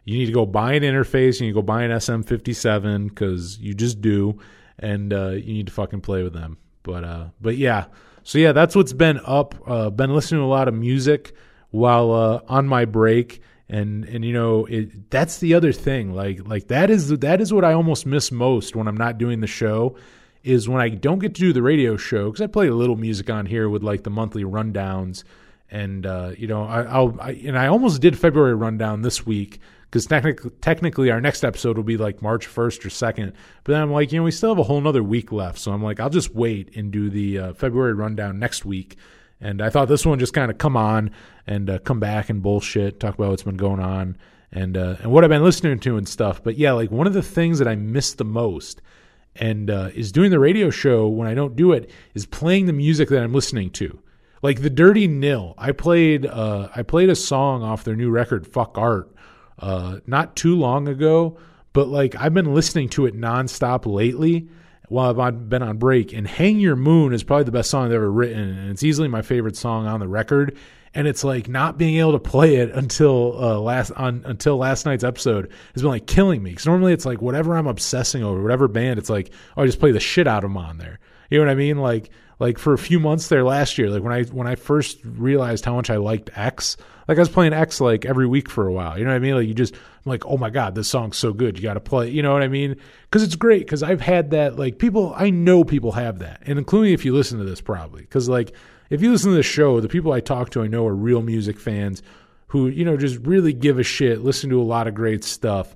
You 0.05 0.19
need 0.19 0.27
to 0.27 0.33
go 0.33 0.47
buy 0.47 0.75
an 0.75 0.85
interface. 0.85 1.41
You 1.41 1.47
need 1.47 1.53
to 1.53 1.61
go 1.61 1.63
buy 1.63 1.83
an 1.83 1.91
SM57 1.91 3.09
because 3.09 3.59
you 3.59 3.75
just 3.75 4.01
do, 4.01 4.39
and 4.79 5.13
uh, 5.13 5.31
you 5.31 5.55
need 5.55 5.67
to 5.67 5.73
fucking 5.73 6.03
play 6.03 6.23
with 6.23 6.33
them. 6.33 6.59
But 6.85 7.03
uh, 7.03 7.25
but 7.41 7.57
yeah. 7.57 7.87
So 8.23 8.39
yeah, 8.39 8.53
that's 8.53 8.77
what's 8.77 8.93
been 8.93 9.21
up. 9.25 9.57
Uh, 9.67 9.91
been 9.91 10.15
listening 10.15 10.43
to 10.43 10.45
a 10.45 10.47
lot 10.47 10.69
of 10.69 10.75
music 10.75 11.35
while 11.71 12.13
uh, 12.13 12.41
on 12.47 12.69
my 12.69 12.85
break 12.85 13.43
and 13.73 14.05
and 14.05 14.23
you 14.23 14.35
know 14.35 14.67
it, 14.67 15.11
that's 15.11 15.39
the 15.39 15.55
other 15.55 15.73
thing. 15.73 16.15
Like 16.15 16.47
like 16.47 16.69
that 16.69 16.91
is 16.91 17.09
that 17.09 17.41
is 17.41 17.53
what 17.53 17.65
I 17.65 17.73
almost 17.73 18.05
miss 18.05 18.31
most 18.31 18.77
when 18.77 18.87
I'm 18.87 18.97
not 18.97 19.17
doing 19.17 19.41
the 19.41 19.47
show 19.47 19.97
is 20.45 20.69
when 20.69 20.83
I 20.83 20.91
don't 20.91 21.21
get 21.21 21.35
to 21.37 21.41
do 21.41 21.53
the 21.53 21.63
radio 21.63 21.97
show 21.97 22.27
because 22.27 22.43
I 22.43 22.49
play 22.49 22.69
a 22.69 22.75
little 22.75 22.97
music 22.97 23.31
on 23.31 23.47
here 23.47 23.69
with 23.69 23.83
like 23.83 24.03
the 24.03 24.11
monthly 24.11 24.45
rundowns. 24.45 25.25
And 25.71 26.05
uh, 26.05 26.33
you 26.37 26.47
know 26.47 26.65
I, 26.65 26.83
I'll 26.83 27.17
I, 27.19 27.31
and 27.47 27.59
I 27.59 27.69
almost 27.69 28.03
did 28.03 28.19
February 28.19 28.55
rundown 28.55 29.01
this 29.01 29.25
week 29.25 29.59
because 29.85 30.05
technically 30.05 30.51
technically 30.61 31.11
our 31.11 31.23
next 31.23 31.43
episode 31.43 31.79
will 31.79 31.85
be 31.85 31.97
like 31.97 32.21
March 32.21 32.47
1st 32.47 32.85
or 32.85 32.89
2nd 32.91 33.33
but 33.65 33.73
then 33.73 33.81
I'm 33.81 33.91
like 33.91 34.13
you 34.13 34.19
know 34.19 34.25
we 34.25 34.33
still 34.33 34.51
have 34.51 34.59
a 34.59 34.65
whole 34.65 34.83
nother 34.83 35.03
week 35.03 35.33
left. 35.33 35.59
So 35.59 35.73
I'm 35.73 35.83
like 35.83 35.99
I'll 35.99 36.11
just 36.11 36.35
wait 36.35 36.77
and 36.77 36.91
do 36.91 37.09
the 37.09 37.39
uh, 37.39 37.53
February 37.55 37.95
rundown 37.95 38.39
next 38.39 38.67
week 38.67 38.99
and 39.43 39.61
I 39.61 39.69
thought 39.69 39.89
this 39.89 40.07
one 40.07 40.19
just 40.19 40.33
kind 40.33 40.51
of 40.51 40.59
come 40.59 40.77
on 40.77 41.11
and 41.47 41.69
uh, 41.69 41.79
come 41.81 42.01
back 42.01 42.31
and 42.31 42.43
bullshit, 42.43 43.01
talk 43.01 43.15
about 43.15 43.31
what's 43.31 43.43
been 43.43 43.57
going 43.57 43.81
on 43.81 44.17
and 44.53 44.77
uh, 44.77 44.97
and 45.01 45.11
what 45.11 45.25
I've 45.25 45.31
been 45.31 45.43
listening 45.43 45.79
to 45.81 45.97
and 45.97 46.09
stuff. 46.09 46.43
But 46.43 46.57
yeah, 46.57 46.73
like 46.73 46.91
one 46.91 47.07
of 47.07 47.13
the 47.13 47.23
things 47.23 47.59
that 47.59 47.67
I 47.69 47.75
miss 47.75 48.15
the 48.15 48.25
most 48.25 48.81
and 49.35 49.71
uh, 49.71 49.91
is 49.95 50.13
doing 50.13 50.31
the 50.31 50.39
radio 50.39 50.71
show 50.71 51.09
when 51.09 51.27
I 51.27 51.35
don't 51.35 51.57
do 51.57 51.73
it 51.73 51.91
is 52.15 52.25
playing 52.25 52.67
the 52.67 52.73
music 52.73 53.09
that 53.09 53.23
I'm 53.23 53.33
listening 53.33 53.71
to. 53.71 53.99
Like 54.43 54.63
the 54.63 54.71
Dirty 54.71 55.07
Nil, 55.07 55.55
I 55.59 55.73
played 55.73 56.27
uh, 56.27 56.69
I 56.75 56.83
played 56.83 57.11
a 57.11 57.17
song 57.17 57.63
off 57.63 57.85
their 57.85 57.97
new 57.97 58.11
record, 58.11 58.47
Fuck 58.47 58.79
Art, 58.79 59.13
uh, 59.59 59.99
not 60.07 60.37
too 60.37 60.57
long 60.57 60.87
ago. 60.87 61.39
But 61.73 61.89
like 61.89 62.15
I've 62.17 62.35
been 62.35 62.55
listening 62.55 62.91
to 62.91 63.07
it 63.07 63.19
nonstop 63.19 63.87
lately 63.87 64.49
while 64.93 65.19
I've 65.21 65.49
been 65.49 65.63
on 65.63 65.79
break. 65.79 66.13
And 66.13 66.29
Hang 66.29 66.61
Your 66.61 66.77
Moon 66.77 67.15
is 67.15 67.23
probably 67.23 67.45
the 67.45 67.53
best 67.53 67.71
song 67.71 67.87
I've 67.87 67.93
ever 67.93 68.11
written. 68.11 68.59
And 68.59 68.71
it's 68.71 68.83
easily 68.83 69.09
my 69.09 69.23
favorite 69.23 69.57
song 69.57 69.87
on 69.87 70.01
the 70.01 70.07
record. 70.07 70.57
And 70.95 71.09
it's 71.09 71.25
like 71.25 71.49
not 71.49 71.79
being 71.79 71.97
able 71.97 72.13
to 72.13 72.19
play 72.19 72.57
it 72.57 72.71
until 72.71 73.43
uh, 73.43 73.59
last 73.59 73.93
on 73.93 74.23
until 74.27 74.59
last 74.59 74.85
night's 74.85 75.03
episode 75.03 75.51
has 75.73 75.81
been 75.81 75.91
like 75.91 76.07
killing 76.07 76.43
me. 76.43 76.51
Because 76.51 76.67
normally 76.67 76.93
it's 76.93 77.07
like 77.07 77.23
whatever 77.23 77.57
I'm 77.57 77.67
obsessing 77.67 78.23
over, 78.23 78.43
whatever 78.43 78.69
band, 78.69 78.99
it's 78.99 79.09
like 79.09 79.33
oh, 79.57 79.63
I 79.63 79.67
just 79.67 79.81
play 79.81 79.93
the 79.93 80.01
shit 80.01 80.27
out 80.27 80.45
of 80.45 80.51
them 80.51 80.59
on 80.59 80.77
there. 80.77 81.01
You 81.31 81.39
know 81.39 81.47
what 81.47 81.53
I 81.53 81.55
mean? 81.55 81.79
Like 81.79 82.11
like 82.39 82.59
for 82.59 82.75
a 82.75 82.79
few 82.79 83.01
months 83.01 83.29
there 83.29 83.43
last 83.43 83.79
year, 83.79 83.89
like 83.89 84.03
when 84.03 84.13
I 84.13 84.25
when 84.25 84.47
I 84.47 84.57
first 84.57 84.99
realized 85.03 85.65
how 85.65 85.75
much 85.75 85.89
I 85.89 85.97
liked 85.97 86.29
X, 86.37 86.77
like 87.09 87.19
I 87.19 87.21
was 87.21 87.29
playing 87.29 87.53
X 87.53 87.81
like 87.81 88.05
every 88.05 88.27
week 88.27 88.49
for 88.49 88.67
a 88.67 88.73
while. 88.73 88.99
You 88.99 89.05
know 89.05 89.11
what 89.11 89.17
I 89.17 89.21
mean? 89.21 89.35
Like 89.35 89.49
you 89.49 89.55
just 89.55 89.75
I'm 89.75 90.11
like, 90.11 90.27
oh 90.27 90.37
my 90.37 90.51
god, 90.51 90.75
this 90.75 90.89
song's 90.89 91.17
so 91.17 91.33
good. 91.33 91.57
You 91.57 91.63
got 91.63 91.75
to 91.75 91.81
play. 91.81 92.11
You 92.11 92.23
know 92.23 92.33
what 92.33 92.43
I 92.43 92.49
mean? 92.49 92.77
Because 93.05 93.23
it's 93.23 93.37
great. 93.37 93.61
Because 93.61 93.83
I've 93.83 94.01
had 94.01 94.31
that. 94.31 94.59
Like 94.59 94.79
people, 94.79 95.15
I 95.17 95.31
know 95.31 95.65
people 95.65 95.93
have 95.93 96.19
that, 96.21 96.43
and 96.47 96.59
including 96.59 96.93
if 96.93 97.05
you 97.05 97.15
listen 97.15 97.39
to 97.39 97.45
this, 97.45 97.61
probably. 97.61 98.03
Because 98.03 98.29
like 98.29 98.53
if 98.91 99.01
you 99.01 99.11
listen 99.11 99.31
to 99.31 99.37
the 99.37 99.43
show, 99.43 99.81
the 99.81 99.89
people 99.89 100.13
I 100.13 100.21
talk 100.21 100.51
to, 100.51 100.63
I 100.63 100.67
know 100.67 100.87
are 100.87 100.95
real 100.95 101.23
music 101.23 101.59
fans 101.59 102.03
who 102.49 102.69
you 102.69 102.85
know 102.85 102.97
just 102.97 103.19
really 103.19 103.53
give 103.53 103.79
a 103.79 103.83
shit, 103.83 104.23
listen 104.23 104.51
to 104.51 104.61
a 104.61 104.65
lot 104.65 104.87
of 104.87 104.95
great 104.95 105.25
stuff, 105.25 105.75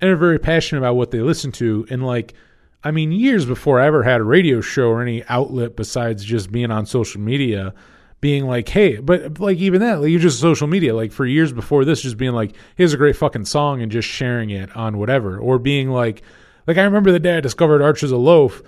and 0.00 0.10
are 0.10 0.16
very 0.16 0.38
passionate 0.38 0.80
about 0.80 0.96
what 0.96 1.10
they 1.10 1.20
listen 1.20 1.52
to, 1.52 1.86
and 1.90 2.06
like. 2.06 2.34
I 2.84 2.92
mean, 2.92 3.10
years 3.10 3.44
before 3.44 3.80
I 3.80 3.88
ever 3.88 4.04
had 4.04 4.20
a 4.20 4.24
radio 4.24 4.60
show 4.60 4.90
or 4.90 5.02
any 5.02 5.24
outlet 5.24 5.74
besides 5.74 6.24
just 6.24 6.52
being 6.52 6.70
on 6.70 6.86
social 6.86 7.20
media, 7.20 7.74
being 8.20 8.46
like, 8.46 8.68
hey, 8.68 8.96
but 8.96 9.38
like 9.38 9.58
even 9.58 9.80
that, 9.80 10.00
like 10.00 10.10
you're 10.10 10.20
just 10.20 10.40
social 10.40 10.66
media. 10.66 10.94
Like 10.94 11.12
for 11.12 11.24
years 11.24 11.52
before 11.52 11.84
this, 11.84 12.02
just 12.02 12.16
being 12.16 12.32
like, 12.32 12.54
here's 12.76 12.92
a 12.92 12.96
great 12.96 13.16
fucking 13.16 13.44
song 13.44 13.80
and 13.82 13.92
just 13.92 14.08
sharing 14.08 14.50
it 14.50 14.74
on 14.76 14.98
whatever. 14.98 15.38
Or 15.38 15.58
being 15.58 15.90
like, 15.90 16.22
like 16.66 16.78
I 16.78 16.84
remember 16.84 17.12
the 17.12 17.20
day 17.20 17.36
I 17.36 17.40
discovered 17.40 17.80
Archers 17.80 18.10
of 18.10 18.20
Loaf, 18.20 18.62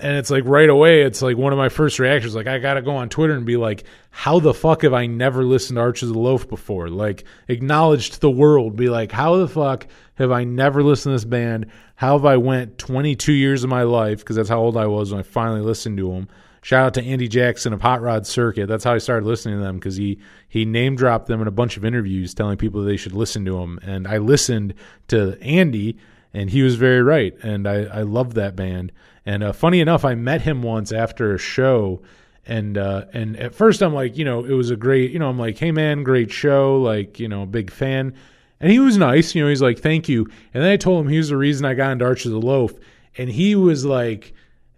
and 0.00 0.16
it's 0.16 0.30
like 0.30 0.44
right 0.46 0.68
away, 0.68 1.02
it's 1.02 1.22
like 1.22 1.36
one 1.36 1.52
of 1.52 1.58
my 1.58 1.68
first 1.68 1.98
reactions. 1.98 2.34
Like 2.34 2.46
I 2.46 2.58
gotta 2.58 2.82
go 2.82 2.96
on 2.96 3.08
Twitter 3.10 3.34
and 3.34 3.46
be 3.46 3.56
like, 3.56 3.84
how 4.10 4.40
the 4.40 4.54
fuck 4.54 4.82
have 4.82 4.94
I 4.94 5.06
never 5.06 5.44
listened 5.44 5.76
to 5.76 5.82
Archers 5.82 6.10
of 6.10 6.16
Loaf 6.16 6.48
before? 6.48 6.88
Like 6.88 7.24
acknowledge 7.48 8.10
to 8.10 8.20
the 8.20 8.30
world, 8.30 8.74
be 8.74 8.88
like, 8.88 9.12
how 9.12 9.36
the 9.36 9.48
fuck 9.48 9.86
have 10.14 10.32
I 10.32 10.44
never 10.44 10.82
listened 10.82 11.12
to 11.12 11.16
this 11.16 11.24
band? 11.24 11.66
How 11.96 12.16
have 12.16 12.24
I 12.24 12.38
went 12.38 12.78
22 12.78 13.32
years 13.32 13.64
of 13.64 13.70
my 13.70 13.82
life 13.82 14.18
because 14.18 14.36
that's 14.36 14.48
how 14.48 14.60
old 14.60 14.76
I 14.76 14.86
was 14.86 15.12
when 15.12 15.20
I 15.20 15.24
finally 15.24 15.60
listened 15.60 15.98
to 15.98 16.10
them. 16.10 16.28
Shout 16.64 16.86
out 16.86 16.94
to 16.94 17.04
Andy 17.04 17.28
Jackson 17.28 17.74
of 17.74 17.82
Hot 17.82 18.00
Rod 18.00 18.26
Circuit. 18.26 18.68
That's 18.68 18.84
how 18.84 18.94
I 18.94 18.98
started 18.98 19.26
listening 19.26 19.58
to 19.58 19.62
them 19.62 19.76
because 19.76 19.96
he 19.96 20.18
he 20.48 20.64
name 20.64 20.96
dropped 20.96 21.26
them 21.26 21.42
in 21.42 21.46
a 21.46 21.50
bunch 21.50 21.76
of 21.76 21.84
interviews, 21.84 22.32
telling 22.32 22.56
people 22.56 22.82
they 22.82 22.96
should 22.96 23.12
listen 23.12 23.44
to 23.44 23.58
them. 23.58 23.78
And 23.82 24.08
I 24.08 24.16
listened 24.16 24.72
to 25.08 25.38
Andy, 25.42 25.98
and 26.32 26.48
he 26.48 26.62
was 26.62 26.76
very 26.76 27.02
right. 27.02 27.34
And 27.42 27.68
I 27.68 27.82
I 27.82 28.00
love 28.00 28.32
that 28.34 28.56
band. 28.56 28.92
And 29.26 29.42
uh, 29.42 29.52
funny 29.52 29.80
enough, 29.80 30.06
I 30.06 30.14
met 30.14 30.40
him 30.40 30.62
once 30.62 30.90
after 30.90 31.34
a 31.34 31.38
show, 31.38 32.00
and 32.46 32.78
uh, 32.78 33.04
and 33.12 33.36
at 33.36 33.54
first 33.54 33.82
I'm 33.82 33.92
like, 33.92 34.16
you 34.16 34.24
know, 34.24 34.42
it 34.42 34.54
was 34.54 34.70
a 34.70 34.76
great, 34.76 35.10
you 35.10 35.18
know, 35.18 35.28
I'm 35.28 35.38
like, 35.38 35.58
hey 35.58 35.70
man, 35.70 36.02
great 36.02 36.32
show, 36.32 36.80
like 36.80 37.20
you 37.20 37.28
know, 37.28 37.44
big 37.44 37.70
fan. 37.70 38.14
And 38.58 38.72
he 38.72 38.78
was 38.78 38.96
nice, 38.96 39.34
you 39.34 39.42
know, 39.42 39.50
he's 39.50 39.60
like, 39.60 39.80
thank 39.80 40.08
you. 40.08 40.24
And 40.54 40.64
then 40.64 40.70
I 40.70 40.78
told 40.78 41.04
him 41.04 41.10
he 41.12 41.18
was 41.18 41.28
the 41.28 41.36
reason 41.36 41.66
I 41.66 41.74
got 41.74 41.92
into 41.92 42.06
Archers 42.06 42.32
of 42.32 42.42
Loaf, 42.42 42.72
and 43.18 43.28
he 43.28 43.54
was 43.54 43.84
like 43.84 44.32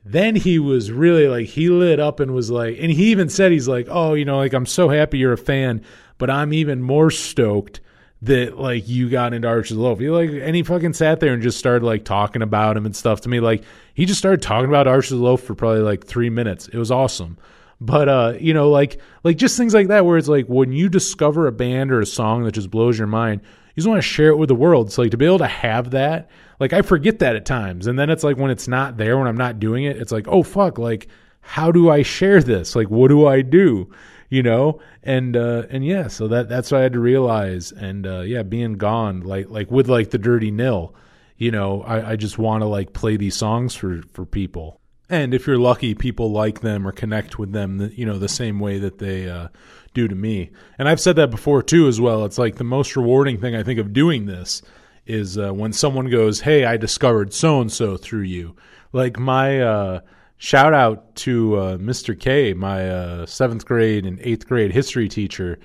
then 0.09 0.37
he 0.37 0.59
was 0.59 0.93
really 0.93 1.27
like 1.27 1.47
he 1.47 1.69
lit 1.69 1.99
up 1.99 2.21
and 2.21 2.33
was 2.33 2.51
like 2.51 2.77
and 2.81 2.93
he 2.93 3.07
even 3.11 3.29
said 3.29 3.51
he's 3.51 3.69
like 3.69 3.87
oh 3.91 4.15
you 4.15 4.25
know 4.25 4.37
like 4.37 4.53
i'm 4.53 4.67
so 4.67 4.89
happy 4.89 5.19
you're 5.19 5.33
a 5.33 5.39
fan 5.39 5.83
but 6.17 6.31
i'm 6.31 6.53
even 6.53 6.81
more 6.81 7.11
stoked 7.11 7.81
that 8.23 8.59
like 8.59 8.89
you 8.89 9.11
got 9.11 9.35
into 9.35 9.49
Arch's 9.49 9.77
Loaf. 9.77 9.99
He 9.99 10.09
like 10.09 10.31
and 10.31 10.57
he 10.57 10.63
fucking 10.63 10.95
sat 10.95 11.21
there 11.21 11.35
and 11.35 11.43
just 11.43 11.59
started 11.59 11.85
like 11.85 12.05
talking 12.05 12.43
about 12.43 12.77
him 12.77 12.87
and 12.87 12.97
stuff 12.97 13.23
to 13.23 13.29
me. 13.29 13.41
Like 13.41 13.65
he 13.95 14.05
just 14.05 14.19
started 14.19 14.43
talking 14.43 14.69
about 14.69 14.87
Arch's 14.87 15.13
Loaf 15.13 15.43
for 15.43 15.55
probably 15.55 15.81
like 15.81 16.07
three 16.07 16.31
minutes. 16.31 16.69
It 16.69 16.79
was 16.79 16.91
awesome. 16.91 17.39
But 17.81 18.09
uh, 18.09 18.35
you 18.41 18.55
know, 18.55 18.71
like 18.71 19.01
like 19.23 19.37
just 19.37 19.57
things 19.57 19.75
like 19.75 19.89
that 19.89 20.07
where 20.07 20.17
it's 20.17 20.29
like 20.29 20.47
when 20.47 20.73
you 20.73 20.89
discover 20.89 21.47
a 21.47 21.53
band 21.53 21.93
or 21.93 22.01
a 22.01 22.07
song 22.07 22.45
that 22.45 22.53
just 22.53 22.71
blows 22.71 22.99
your 22.99 23.07
mind, 23.07 23.43
you 23.75 23.83
just 23.83 23.89
want 23.89 23.99
to 23.99 24.09
share 24.09 24.29
it 24.29 24.37
with 24.37 24.49
the 24.49 24.55
world. 24.55 24.93
So 24.93 25.03
like 25.03 25.11
to 25.11 25.19
be 25.19 25.27
able 25.27 25.39
to 25.39 25.47
have 25.47 25.91
that, 25.91 26.31
like 26.59 26.73
I 26.73 26.83
forget 26.83 27.19
that 27.21 27.37
at 27.37 27.45
times. 27.45 27.87
And 27.87 27.99
then 27.99 28.11
it's 28.11 28.25
like 28.25 28.37
when 28.37 28.51
it's 28.51 28.69
not 28.69 28.97
there, 28.97 29.19
when 29.19 29.27
I'm 29.27 29.37
not 29.37 29.61
doing 29.61 29.85
it, 29.85 29.97
it's 29.97 30.13
like, 30.13 30.27
oh 30.29 30.43
fuck, 30.43 30.79
like 30.79 31.09
how 31.41 31.71
do 31.71 31.91
I 31.91 32.03
share 32.03 32.43
this? 32.43 32.75
Like 32.75 32.91
what 32.91 33.09
do 33.09 33.27
I 33.27 33.43
do? 33.43 33.91
You 34.29 34.43
know? 34.43 34.81
And 35.03 35.37
uh 35.37 35.65
and 35.71 35.85
yeah, 35.85 36.09
so 36.09 36.29
that 36.29 36.49
that's 36.49 36.71
what 36.71 36.81
I 36.81 36.83
had 36.83 36.93
to 36.95 37.01
realize. 37.01 37.73
And 37.73 38.07
uh 38.07 38.21
yeah, 38.21 38.43
being 38.43 38.75
gone, 38.75 39.21
like 39.21 39.49
like 39.49 39.71
with 39.71 39.89
like 39.89 40.11
the 40.11 40.19
dirty 40.19 40.51
nil, 40.51 40.95
you 41.37 41.51
know, 41.51 41.83
I, 41.83 42.13
I 42.13 42.17
just 42.17 42.39
want 42.39 42.63
to 42.63 42.67
like 42.67 42.93
play 42.93 43.17
these 43.17 43.37
songs 43.37 43.75
for 43.75 44.03
for 44.13 44.25
people. 44.25 44.81
And 45.09 45.35
if 45.35 45.47
you're 45.47 45.59
lucky, 45.59 45.95
people 45.95 46.33
like 46.33 46.63
them 46.63 46.87
or 46.87 46.91
connect 46.91 47.39
with 47.39 47.53
them, 47.53 47.93
you 47.95 48.05
know, 48.05 48.19
the 48.19 48.29
same 48.29 48.59
way 48.59 48.81
that 48.81 48.99
they 48.99 49.29
uh, 49.29 49.49
do 49.95 50.09
to 50.09 50.15
me. 50.17 50.51
And 50.79 50.89
I've 50.89 51.01
said 51.01 51.15
that 51.15 51.31
before 51.31 51.63
too, 51.63 51.87
as 51.87 52.01
well. 52.01 52.25
It's 52.25 52.39
like 52.39 52.57
the 52.57 52.65
most 52.65 52.97
rewarding 52.97 53.39
thing 53.39 53.55
I 53.55 53.63
think 53.63 53.79
of 53.79 53.93
doing 53.93 54.27
this 54.27 54.63
is 55.07 55.39
uh, 55.39 55.53
when 55.53 55.73
someone 55.73 56.11
goes, 56.11 56.41
"Hey, 56.41 56.65
I 56.65 56.77
discovered 56.77 57.33
so 57.33 57.61
and 57.61 57.71
so 57.71 57.97
through 57.97 58.23
you." 58.23 58.57
Like 58.93 59.19
my 59.19 59.61
uh, 59.61 60.01
shout 60.39 60.75
out 60.75 61.15
to 61.17 61.57
uh, 61.57 61.77
Mr. 61.79 62.19
K, 62.19 62.55
my 62.55 62.89
uh, 62.89 63.27
seventh 63.27 63.65
grade 63.67 64.07
and 64.07 64.19
eighth 64.21 64.47
grade 64.47 64.73
history 64.73 65.09
teacher. 65.09 65.59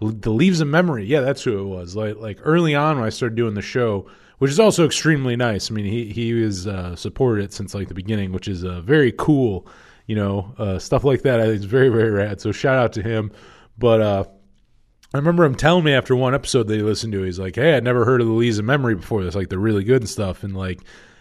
The 0.00 0.30
Leaves 0.30 0.62
of 0.62 0.68
Memory, 0.68 1.04
yeah, 1.04 1.20
that's 1.20 1.42
who 1.42 1.58
it 1.58 1.66
was. 1.66 1.94
Like 1.94 2.16
like 2.16 2.38
early 2.42 2.74
on 2.74 2.96
when 2.96 3.04
I 3.04 3.10
started 3.10 3.36
doing 3.36 3.54
the 3.54 3.62
show, 3.62 4.06
which 4.38 4.50
is 4.50 4.58
also 4.58 4.86
extremely 4.86 5.36
nice. 5.36 5.70
I 5.70 5.74
mean, 5.74 5.84
he 5.84 6.10
he 6.10 6.32
was 6.32 6.66
uh, 6.66 6.96
supported 6.96 7.44
it 7.44 7.52
since 7.52 7.74
like 7.74 7.88
the 7.88 7.94
beginning, 7.94 8.32
which 8.32 8.48
is 8.48 8.64
uh, 8.64 8.80
very 8.80 9.12
cool. 9.12 9.66
You 10.06 10.16
know, 10.16 10.78
stuff 10.80 11.04
like 11.04 11.22
that. 11.22 11.40
I 11.40 11.44
think 11.44 11.60
is 11.60 11.64
very 11.66 11.88
very 11.88 12.10
rad. 12.10 12.40
So 12.40 12.50
shout 12.50 12.76
out 12.76 12.92
to 12.94 13.02
him. 13.02 13.30
But 13.78 14.00
uh, 14.00 14.24
I 15.12 15.18
remember 15.18 15.44
him 15.44 15.56
telling 15.56 15.84
me 15.84 15.92
after 15.92 16.14
one 16.14 16.34
episode 16.34 16.68
that 16.68 16.76
he 16.76 16.82
listened 16.82 17.12
to, 17.14 17.22
he's 17.22 17.38
like, 17.38 17.56
"Hey, 17.56 17.74
I'd 17.74 17.84
never 17.84 18.04
heard 18.04 18.20
of 18.20 18.28
the 18.28 18.32
Leaves 18.32 18.58
of 18.58 18.64
Memory 18.64 18.94
before. 18.94 19.24
That's 19.24 19.34
like 19.36 19.48
they're 19.48 19.58
really 19.58 19.82
good 19.84 20.02
and 20.02 20.08
stuff." 20.08 20.44
And 20.44 20.56
like, 20.56 20.80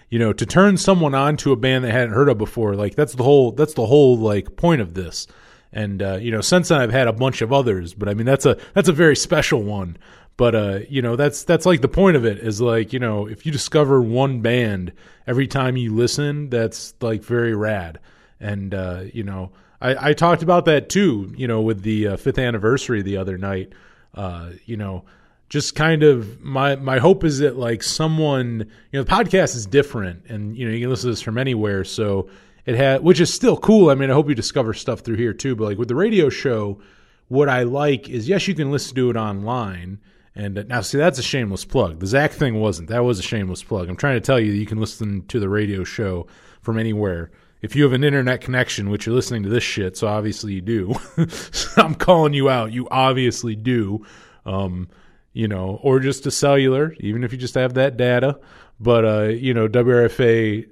you 0.10 0.20
know, 0.20 0.32
to 0.32 0.46
turn 0.46 0.78
someone 0.78 1.16
on 1.16 1.38
to 1.38 1.52
a 1.52 1.56
band 1.56 1.84
they 1.84 1.92
hadn't 1.92 2.14
heard 2.14 2.30
of 2.30 2.38
before, 2.38 2.76
like 2.76 2.96
that's 2.96 3.14
the 3.14 3.24
whole 3.24 3.52
that's 3.52 3.74
the 3.74 3.88
whole 3.88 4.18
like 4.18 4.56
point 4.56 4.82
of 4.82 4.94
this. 4.94 5.26
And 5.74 6.02
uh, 6.02 6.18
you 6.22 6.32
know, 6.32 6.42
since 6.42 6.70
then 6.70 6.82
I've 6.82 6.92
had 6.92 7.08
a 7.08 7.14
bunch 7.14 7.42
of 7.42 7.52
others, 7.52 7.94
but 7.94 8.10
I 8.10 8.14
mean 8.14 8.26
that's 8.26 8.46
a 8.46 8.58
that's 8.74 8.90
a 8.90 8.94
very 8.94 9.16
special 9.16 9.64
one. 9.64 9.98
But 10.38 10.56
uh, 10.56 10.80
you 10.88 11.02
know, 11.02 11.16
that's 11.16 11.44
that's 11.44 11.66
like 11.66 11.82
the 11.82 11.90
point 11.90 12.16
of 12.16 12.26
it 12.26 12.38
is 12.38 12.62
like, 12.62 12.94
you 12.94 13.00
know, 13.00 13.28
if 13.28 13.46
you 13.46 13.52
discover 13.52 14.02
one 14.02 14.42
band 14.42 14.94
every 15.28 15.48
time 15.48 15.78
you 15.78 15.96
listen, 15.96 16.50
that's 16.50 16.94
like 17.02 17.24
very 17.24 17.56
rad. 17.56 18.00
And 18.40 18.74
uh, 18.74 19.04
you 19.12 19.24
know, 19.24 19.52
I, 19.82 20.10
I 20.10 20.14
talked 20.14 20.44
about 20.44 20.66
that 20.66 20.90
too, 20.90 21.34
you 21.38 21.48
know, 21.48 21.62
with 21.62 21.82
the 21.82 22.10
uh, 22.10 22.18
fifth 22.18 22.38
anniversary 22.38 23.02
the 23.02 23.18
other 23.18 23.38
night. 23.38 23.74
Uh, 24.14 24.52
you 24.66 24.78
know, 24.78 25.06
just 25.50 25.76
kind 25.76 26.04
of 26.04 26.42
my 26.42 26.76
my 26.76 27.00
hope 27.00 27.24
is 27.24 27.40
that 27.40 27.58
like 27.58 27.84
someone, 27.84 28.70
you 28.92 29.00
know, 29.00 29.04
the 29.04 29.12
podcast 29.12 29.56
is 29.56 29.66
different, 29.66 30.26
and 30.28 30.56
you 30.58 30.66
know, 30.66 30.74
you 30.74 30.82
can 30.82 30.90
listen 30.90 31.08
to 31.08 31.14
this 31.14 31.22
from 31.22 31.38
anywhere, 31.38 31.84
so 31.84 32.30
it 32.66 32.76
had, 32.76 33.04
which 33.04 33.20
is 33.20 33.34
still 33.34 33.58
cool. 33.58 33.90
I 33.90 33.96
mean, 33.96 34.12
I 34.12 34.14
hope 34.14 34.30
you 34.30 34.36
discover 34.36 34.74
stuff 34.74 35.00
through 35.00 35.16
here 35.16 35.34
too. 35.34 35.56
But 35.56 35.66
like 35.66 35.78
with 35.78 35.88
the 35.88 35.96
radio 35.96 36.30
show, 36.30 36.80
what 37.28 37.50
I 37.50 37.64
like 37.64 38.10
is 38.10 38.30
yes, 38.30 38.48
you 38.48 38.56
can 38.56 38.72
listen 38.72 38.96
to 38.96 39.10
it 39.10 39.16
online. 39.16 40.00
And 40.36 40.58
uh, 40.58 40.64
now, 40.68 40.82
see, 40.82 40.98
that's 40.98 41.20
a 41.20 41.24
shameless 41.24 41.66
plug. 41.66 42.00
The 42.00 42.08
Zach 42.08 42.32
thing 42.32 42.60
wasn't. 42.60 42.90
That 42.90 43.04
was 43.04 43.20
a 43.20 43.24
shameless 43.24 43.64
plug. 43.64 43.90
I'm 43.90 43.96
trying 43.96 44.16
to 44.16 44.22
tell 44.22 44.40
you 44.40 44.52
that 44.52 44.58
you 44.58 44.66
can 44.66 44.80
listen 44.80 45.26
to 45.28 45.40
the 45.40 45.50
radio 45.50 45.84
show 45.84 46.28
from 46.62 46.78
anywhere. 46.78 47.32
If 47.62 47.76
you 47.76 47.84
have 47.84 47.93
an 47.93 48.03
internet 48.03 48.41
connection, 48.41 48.89
which 48.89 49.05
you're 49.05 49.16
listening 49.16 49.43
to 49.43 49.49
this 49.49 49.64
shit, 49.64 49.97
so 49.97 50.07
obviously 50.07 50.53
you 50.53 50.62
do. 50.62 50.95
I'm 51.78 51.95
calling 51.95 52.34
you 52.34 52.49
out. 52.49 52.72
You 52.72 52.88
obviously 52.89 53.55
do. 53.55 54.05
Um, 54.45 54.88
you 55.34 55.47
know, 55.47 55.80
or 55.84 55.99
just 55.99 56.26
a 56.26 56.32
cellular, 56.32 56.95
even 56.99 57.24
if 57.24 57.32
you 57.32 57.38
just 57.38 57.53
have 57.55 57.76
that 57.76 57.95
data. 57.97 58.39
But, 58.80 59.05
uh, 59.05 59.24
you 59.24 59.53
know, 59.53 59.68
WRFALP.com, 59.68 60.70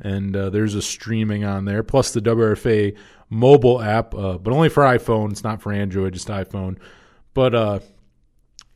and 0.00 0.36
uh, 0.36 0.50
there's 0.50 0.74
a 0.74 0.82
streaming 0.82 1.44
on 1.44 1.66
there, 1.66 1.82
plus 1.82 2.12
the 2.12 2.20
WRFA 2.20 2.96
mobile 3.28 3.80
app, 3.82 4.14
uh, 4.14 4.38
but 4.38 4.54
only 4.54 4.70
for 4.70 4.82
iPhone. 4.82 5.32
It's 5.32 5.44
not 5.44 5.60
for 5.60 5.72
Android, 5.72 6.14
just 6.14 6.28
iPhone. 6.28 6.78
But, 7.34 7.54
uh, 7.54 7.80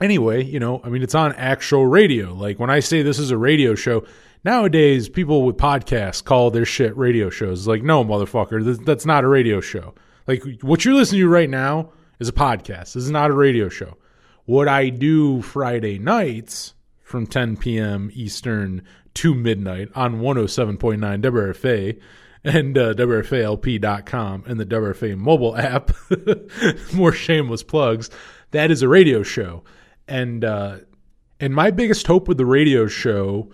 anyway, 0.01 0.45
you 0.45 0.61
know, 0.61 0.83
I 0.85 0.91
mean, 0.91 1.03
it's 1.03 1.15
on 1.15 1.33
actual 1.35 1.87
radio. 1.87 2.35
Like 2.35 2.59
when 2.59 2.69
I 2.71 2.81
say 2.81 3.01
this 3.03 3.19
is 3.19 3.31
a 3.31 3.39
radio 3.39 3.75
show, 3.75 4.05
nowadays 4.45 5.09
people 5.09 5.45
with 5.45 5.57
podcasts 5.57 6.23
call 6.23 6.51
their 6.51 6.65
shit 6.65 6.97
radio 6.97 7.31
shows. 7.31 7.67
Like, 7.67 7.83
no, 7.83 8.05
motherfucker, 8.05 8.85
that's 8.85 9.07
not 9.07 9.25
a 9.25 9.29
radio 9.29 9.61
show. 9.61 9.95
Like 10.27 10.43
what 10.63 10.85
you're 10.85 10.95
listening 10.95 11.23
to 11.23 11.29
right 11.29 11.51
now 11.51 11.93
is 12.19 12.29
a 12.29 12.33
podcast. 12.33 12.93
This 12.93 12.97
is 12.97 13.11
not 13.11 13.31
a 13.31 13.35
radio 13.35 13.69
show. 13.69 13.97
What 14.45 14.69
I 14.69 14.89
do 14.89 15.43
Friday 15.43 15.99
nights 15.99 16.75
from 17.03 17.27
10 17.27 17.57
p.m. 17.57 18.11
Eastern 18.15 18.83
to 19.15 19.35
midnight 19.35 19.89
on 19.95 20.21
107.9 20.21 20.99
WRFA 21.01 22.01
and 22.45 22.79
uh, 22.79 22.95
WRFALP.com 22.95 24.45
and 24.47 24.61
the 24.61 24.67
WRFA 24.67 25.17
mobile 25.17 25.57
app. 25.57 25.91
More 26.95 27.13
shameless 27.13 27.63
plugs. 27.63 28.11
That 28.53 28.71
is 28.71 28.83
a 28.83 28.89
radio 28.89 29.23
show. 29.23 29.65
And 30.09 30.45
uh, 30.45 30.79
and 31.39 31.55
my 31.55 31.71
biggest 31.71 32.07
hope 32.07 32.29
with 32.29 32.39
the 32.39 32.47
radio 32.47 32.87
show 32.87 33.51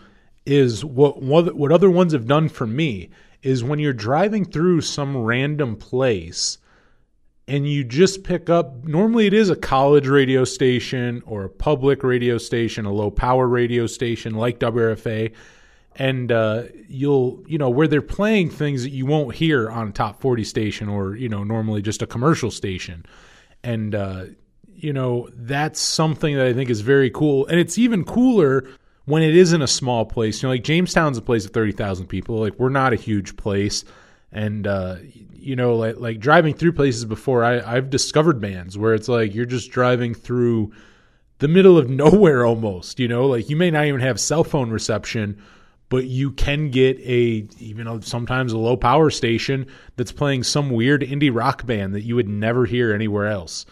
is 0.47 0.85
what 0.85 1.23
what 1.23 1.73
other 1.73 1.91
ones 1.91 2.13
have 2.13 2.27
done 2.27 2.49
for 2.49 2.67
me 2.67 3.11
is 3.43 3.63
when 3.63 3.79
you're 3.79 3.93
driving 3.93 4.45
through 4.45 4.81
some 4.81 5.17
random 5.17 5.77
place 5.77 6.59
and 7.49 7.69
you 7.69 7.85
just 7.85 8.25
pick 8.25 8.49
up 8.49 8.85
normally 8.85 9.27
it 9.27 9.35
is 9.35 9.51
a 9.51 9.57
college 9.57 10.07
radio 10.07 10.45
station 10.45 11.23
or 11.27 11.45
a 11.45 11.51
public 11.51 12.03
radio 12.03 12.39
station 12.39 12.87
a 12.87 12.93
low 12.93 13.11
power 13.11 13.47
radio 13.47 13.87
station 13.87 14.35
like 14.35 14.59
wrfa 14.61 15.33
and 15.99 16.31
uh, 16.31 16.65
you'll 16.89 17.43
you 17.47 17.59
know 17.59 17.71
where 17.71 17.89
they're 17.89 18.03
playing 18.03 18.51
things 18.51 18.83
that 18.83 18.91
you 18.91 19.07
won't 19.07 19.35
hear 19.35 19.69
on 19.71 19.89
a 19.89 19.93
top 19.93 20.21
40 20.21 20.45
station 20.45 20.89
or 20.89 21.17
you 21.17 21.29
know 21.29 21.43
normally 21.43 21.83
just 21.83 22.03
a 22.03 22.07
commercial 22.07 22.51
station. 22.51 23.05
And 23.65 23.95
uh, 23.95 24.27
you 24.75 24.93
know 24.93 25.29
that's 25.33 25.81
something 25.81 26.37
that 26.37 26.47
i 26.47 26.53
think 26.53 26.69
is 26.71 26.83
very 26.83 27.11
cool. 27.11 27.47
And 27.47 27.59
it's 27.59 27.79
even 27.79 28.05
cooler 28.05 28.69
when 29.07 29.23
it 29.23 29.35
isn't 29.35 29.63
a 29.63 29.67
small 29.69 30.05
place 30.05 30.43
you 30.43 30.49
know 30.49 30.53
like 30.53 30.65
jamestown's 30.65 31.17
a 31.17 31.23
place 31.23 31.47
of 31.47 31.53
30000 31.53 32.07
people. 32.07 32.41
Like 32.41 32.59
we're 32.59 32.69
not 32.69 32.93
a 32.93 32.97
huge 32.97 33.37
place. 33.37 33.85
And 34.33 34.67
uh, 34.67 34.97
you 35.33 35.57
know 35.57 35.77
like 35.77 35.97
like 35.99 36.19
driving 36.21 36.55
through 36.55 36.73
places 36.73 37.05
before 37.05 37.45
I, 37.45 37.61
i've 37.61 37.89
discovered 37.89 38.41
bands 38.41 38.77
where 38.77 38.95
it's 38.95 39.09
like 39.09 39.35
you're 39.35 39.47
just 39.47 39.71
driving 39.71 40.13
through 40.13 40.73
the 41.39 41.49
middle 41.49 41.79
of 41.79 41.89
nowhere 42.05 42.45
almost 42.45 42.99
you 43.01 43.09
know? 43.09 43.27
Like 43.27 43.49
you 43.49 43.57
may 43.57 43.71
not 43.71 43.87
even 43.87 44.01
have 44.01 44.21
cell 44.21 44.45
phone 44.45 44.71
reception 44.71 45.41
but 45.89 46.07
you 46.07 46.33
can 46.33 46.71
get 46.71 46.99
a 46.99 47.47
even 47.59 47.87
though 47.87 48.01
sometimes 48.01 48.53
a 48.53 48.59
low 48.59 48.77
power 48.77 49.09
station 49.09 49.67
that's 49.95 50.13
playing 50.13 50.43
some 50.43 50.71
weird 50.71 51.03
indie 51.03 51.35
rock 51.35 51.65
band 51.65 51.95
that 51.95 52.03
you 52.03 52.17
would 52.17 52.29
never 52.29 52.67
hear 52.67 52.93
anywhere 52.93 53.29
else 53.29 53.65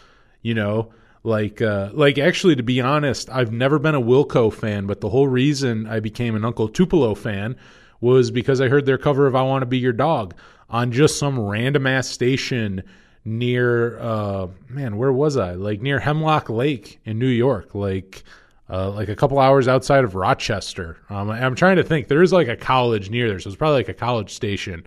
you 0.42 0.54
know 0.54 0.92
like 1.24 1.62
uh 1.62 1.90
like 1.94 2.18
actually 2.18 2.54
to 2.54 2.62
be 2.62 2.80
honest 2.80 3.28
i've 3.30 3.50
never 3.50 3.78
been 3.78 3.94
a 3.94 4.00
wilco 4.00 4.52
fan 4.52 4.86
but 4.86 5.00
the 5.00 5.08
whole 5.08 5.26
reason 5.26 5.86
i 5.86 5.98
became 5.98 6.36
an 6.36 6.44
uncle 6.44 6.68
tupelo 6.68 7.14
fan 7.14 7.56
was 8.00 8.30
because 8.30 8.60
i 8.60 8.68
heard 8.68 8.86
their 8.86 8.98
cover 8.98 9.26
of 9.26 9.34
i 9.34 9.42
want 9.42 9.62
to 9.62 9.66
be 9.66 9.78
your 9.78 9.92
dog 9.92 10.34
on 10.68 10.92
just 10.92 11.18
some 11.18 11.40
random 11.40 11.86
ass 11.86 12.06
station 12.06 12.82
near 13.24 13.98
uh 14.00 14.46
man 14.68 14.98
where 14.98 15.12
was 15.12 15.38
i 15.38 15.54
like 15.54 15.80
near 15.80 15.98
hemlock 15.98 16.50
lake 16.50 17.00
in 17.06 17.18
new 17.18 17.26
york 17.26 17.74
like 17.74 18.22
uh, 18.70 18.90
like 18.90 19.08
a 19.08 19.16
couple 19.16 19.38
hours 19.38 19.68
outside 19.68 20.04
of 20.04 20.14
Rochester. 20.14 20.96
Um, 21.10 21.30
I'm 21.30 21.54
trying 21.54 21.76
to 21.76 21.82
think. 21.84 22.08
There 22.08 22.22
is 22.22 22.32
like 22.32 22.48
a 22.48 22.56
college 22.56 23.10
near 23.10 23.28
there, 23.28 23.38
so 23.38 23.48
it's 23.48 23.56
probably 23.56 23.76
like 23.76 23.90
a 23.90 23.94
college 23.94 24.32
station. 24.32 24.86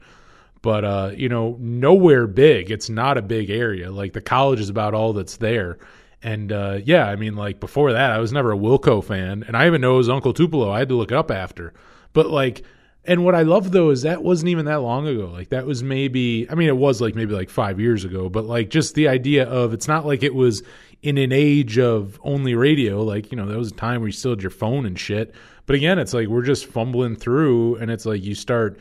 But 0.63 0.83
uh, 0.83 1.11
you 1.15 1.29
know, 1.29 1.57
nowhere 1.59 2.25
big. 2.25 2.71
It's 2.71 2.89
not 2.89 3.17
a 3.17 3.21
big 3.21 3.51
area. 3.51 3.91
Like 3.91 4.13
the 4.13 4.21
college 4.21 4.59
is 4.59 4.69
about 4.69 4.95
all 4.95 5.13
that's 5.13 5.37
there. 5.37 5.77
And 6.23 6.51
uh, 6.51 6.79
yeah, 6.83 7.05
I 7.07 7.15
mean, 7.15 7.35
like 7.35 7.59
before 7.59 7.93
that, 7.93 8.11
I 8.11 8.17
was 8.19 8.33
never 8.33 8.51
a 8.51 8.57
Wilco 8.57 9.03
fan, 9.03 9.43
and 9.47 9.55
I 9.55 9.67
even 9.67 9.81
know 9.81 9.95
it 9.95 9.97
was 9.97 10.09
Uncle 10.09 10.33
Tupelo. 10.33 10.71
I 10.71 10.79
had 10.79 10.89
to 10.89 10.95
look 10.95 11.11
it 11.11 11.17
up 11.17 11.29
after. 11.29 11.73
But 12.13 12.29
like, 12.31 12.63
and 13.05 13.23
what 13.23 13.35
I 13.35 13.43
love 13.43 13.71
though 13.71 13.91
is 13.91 14.01
that 14.01 14.23
wasn't 14.23 14.49
even 14.49 14.65
that 14.65 14.81
long 14.81 15.07
ago. 15.07 15.29
Like 15.31 15.49
that 15.49 15.65
was 15.65 15.83
maybe, 15.83 16.49
I 16.49 16.55
mean, 16.55 16.67
it 16.67 16.75
was 16.75 16.99
like 16.99 17.15
maybe 17.15 17.33
like 17.33 17.49
five 17.49 17.79
years 17.79 18.03
ago. 18.03 18.29
But 18.29 18.45
like, 18.45 18.69
just 18.69 18.95
the 18.95 19.07
idea 19.07 19.47
of 19.47 19.73
it's 19.73 19.87
not 19.87 20.05
like 20.05 20.23
it 20.23 20.35
was 20.35 20.63
in 21.03 21.17
an 21.17 21.31
age 21.31 21.77
of 21.77 22.19
only 22.23 22.55
radio, 22.55 23.03
like, 23.03 23.31
you 23.31 23.37
know, 23.37 23.45
there 23.45 23.57
was 23.57 23.71
a 23.71 23.75
time 23.75 24.01
where 24.01 24.07
you 24.07 24.13
still 24.13 24.31
had 24.31 24.41
your 24.41 24.49
phone 24.49 24.85
and 24.85 24.99
shit. 24.99 25.33
But 25.67 25.75
again, 25.75 25.99
it's 25.99 26.13
like 26.13 26.27
we're 26.27 26.41
just 26.41 26.65
fumbling 26.65 27.15
through 27.15 27.75
and 27.75 27.91
it's 27.91 28.05
like 28.05 28.23
you 28.23 28.35
start 28.35 28.79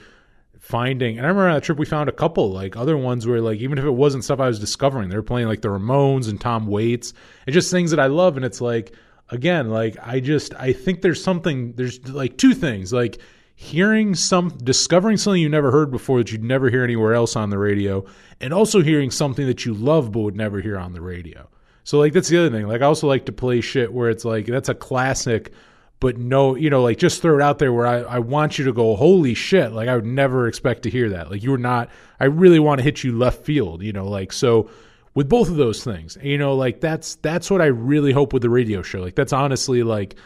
finding 0.67 1.17
and 1.17 1.25
I 1.25 1.29
remember 1.29 1.49
on 1.49 1.55
that 1.55 1.63
trip 1.63 1.79
we 1.79 1.87
found 1.87 2.09
a 2.09 2.13
couple 2.13 2.51
like 2.51 2.77
other 2.77 2.97
ones 2.97 3.25
where 3.25 3.41
like 3.41 3.61
even 3.61 3.79
if 3.79 3.85
it 3.85 3.91
wasn't 3.91 4.25
stuff 4.25 4.41
I 4.41 4.49
was 4.49 4.59
discovering, 4.59 5.09
they 5.09 5.15
were 5.15 5.23
playing 5.23 5.47
like 5.47 5.63
the 5.63 5.69
Ramones 5.69 6.29
and 6.29 6.41
Tom 6.41 6.67
Waits 6.67 7.13
and 7.47 7.55
just 7.55 7.71
things 7.71 7.93
that 7.93 8.01
I 8.01 8.07
love 8.07 8.37
and 8.37 8.45
it's 8.45 8.61
like 8.61 8.93
again, 9.29 9.71
like 9.71 9.97
I 10.03 10.19
just 10.19 10.55
I 10.55 10.73
think 10.73 11.03
there's 11.03 11.23
something 11.23 11.75
there's 11.75 12.09
like 12.09 12.37
two 12.37 12.53
things. 12.53 12.93
Like 12.93 13.19
hearing 13.55 14.17
some 14.17 14.49
discovering 14.65 15.17
something 15.17 15.41
you 15.41 15.49
never 15.49 15.71
heard 15.71 15.93
before 15.93 16.19
that 16.19 16.33
you'd 16.33 16.43
never 16.43 16.69
hear 16.69 16.83
anywhere 16.83 17.15
else 17.15 17.37
on 17.37 17.51
the 17.51 17.59
radio 17.59 18.05
and 18.41 18.53
also 18.53 18.83
hearing 18.83 19.13
something 19.13 19.47
that 19.47 19.65
you 19.65 19.73
love 19.73 20.11
but 20.11 20.21
would 20.21 20.37
never 20.37 20.61
hear 20.61 20.77
on 20.77 20.93
the 20.95 21.01
radio. 21.01 21.49
So 21.85 22.01
like 22.01 22.13
that's 22.13 22.29
the 22.29 22.39
other 22.39 22.51
thing. 22.51 22.67
Like 22.67 22.83
I 22.83 22.87
also 22.87 23.07
like 23.07 23.27
to 23.27 23.33
play 23.33 23.61
shit 23.61 23.93
where 23.93 24.11
it's 24.11 24.25
like 24.25 24.47
that's 24.47 24.69
a 24.69 24.75
classic 24.75 25.53
but 25.99 26.19
no, 26.19 26.55
you 26.55 26.71
know, 26.71 26.83
like 26.83 26.99
just 26.99 27.23
throw 27.23 27.37
it 27.37 27.43
out 27.43 27.59
there 27.59 27.73
where 27.73 27.87
I, 27.87 28.01
I 28.01 28.19
want 28.19 28.59
you 28.59 28.65
to 28.67 28.73
go, 28.73 28.97
holy 28.97 29.35
shit, 29.35 29.73
like 29.73 29.89
I 29.89 29.95
would 29.95 30.05
never 30.05 30.47
expect 30.47 30.83
to 30.83 30.91
hear 30.91 31.11
that. 31.11 31.31
Like 31.31 31.43
you 31.43 31.51
were 31.51 31.59
not 31.59 31.91
I 32.21 32.25
really 32.25 32.59
want 32.59 32.79
to 32.79 32.83
hit 32.83 33.03
you 33.03 33.17
left 33.17 33.45
field, 33.45 33.83
you 33.83 33.93
know, 33.93 34.09
like 34.09 34.33
so 34.33 34.69
with 35.15 35.29
both 35.29 35.49
of 35.49 35.57
those 35.57 35.83
things. 35.83 36.17
You 36.23 36.39
know, 36.39 36.55
like 36.55 36.81
that's 36.81 37.17
that's 37.17 37.51
what 37.51 37.61
I 37.61 37.67
really 37.67 38.13
hope 38.13 38.33
with 38.33 38.43
the 38.43 38.51
radio 38.51 38.83
show. 38.83 39.01
Like 39.01 39.17
that's 39.17 39.33
honestly 39.33 39.83
like 39.83 40.17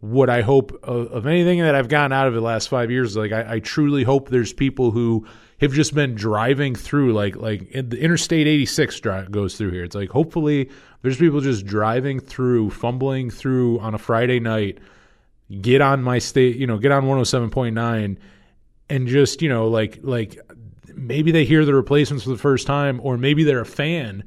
what 0.00 0.28
I 0.30 0.42
hope 0.42 0.72
of, 0.82 1.12
of 1.12 1.26
anything 1.26 1.60
that 1.60 1.74
I've 1.74 1.88
gotten 1.88 2.12
out 2.12 2.26
of 2.26 2.34
the 2.34 2.40
last 2.40 2.68
five 2.68 2.90
years. 2.90 3.16
Like 3.16 3.32
I, 3.32 3.54
I, 3.54 3.58
truly 3.60 4.02
hope 4.02 4.30
there's 4.30 4.52
people 4.52 4.90
who 4.90 5.26
have 5.60 5.74
just 5.74 5.94
been 5.94 6.14
driving 6.14 6.74
through, 6.74 7.12
like 7.12 7.36
like 7.36 7.70
the 7.70 7.98
Interstate 7.98 8.46
86 8.46 8.98
drive 9.00 9.30
goes 9.30 9.56
through 9.56 9.70
here. 9.70 9.84
It's 9.84 9.94
like 9.94 10.08
hopefully 10.08 10.70
there's 11.02 11.18
people 11.18 11.40
just 11.40 11.66
driving 11.66 12.18
through, 12.18 12.70
fumbling 12.70 13.30
through 13.30 13.78
on 13.80 13.94
a 13.94 13.98
Friday 13.98 14.40
night, 14.40 14.78
get 15.60 15.80
on 15.80 16.02
my 16.02 16.18
state, 16.18 16.56
you 16.56 16.66
know, 16.66 16.78
get 16.78 16.92
on 16.92 17.04
107.9 17.04 18.16
and 18.88 19.06
just 19.06 19.40
you 19.40 19.48
know 19.48 19.68
like 19.68 20.00
like 20.02 20.38
maybe 20.94 21.30
they 21.30 21.44
hear 21.44 21.64
the 21.64 21.74
replacements 21.74 22.24
for 22.24 22.30
the 22.30 22.38
first 22.38 22.66
time 22.66 23.00
or 23.02 23.16
maybe 23.16 23.44
they're 23.44 23.60
a 23.60 23.66
fan 23.66 24.24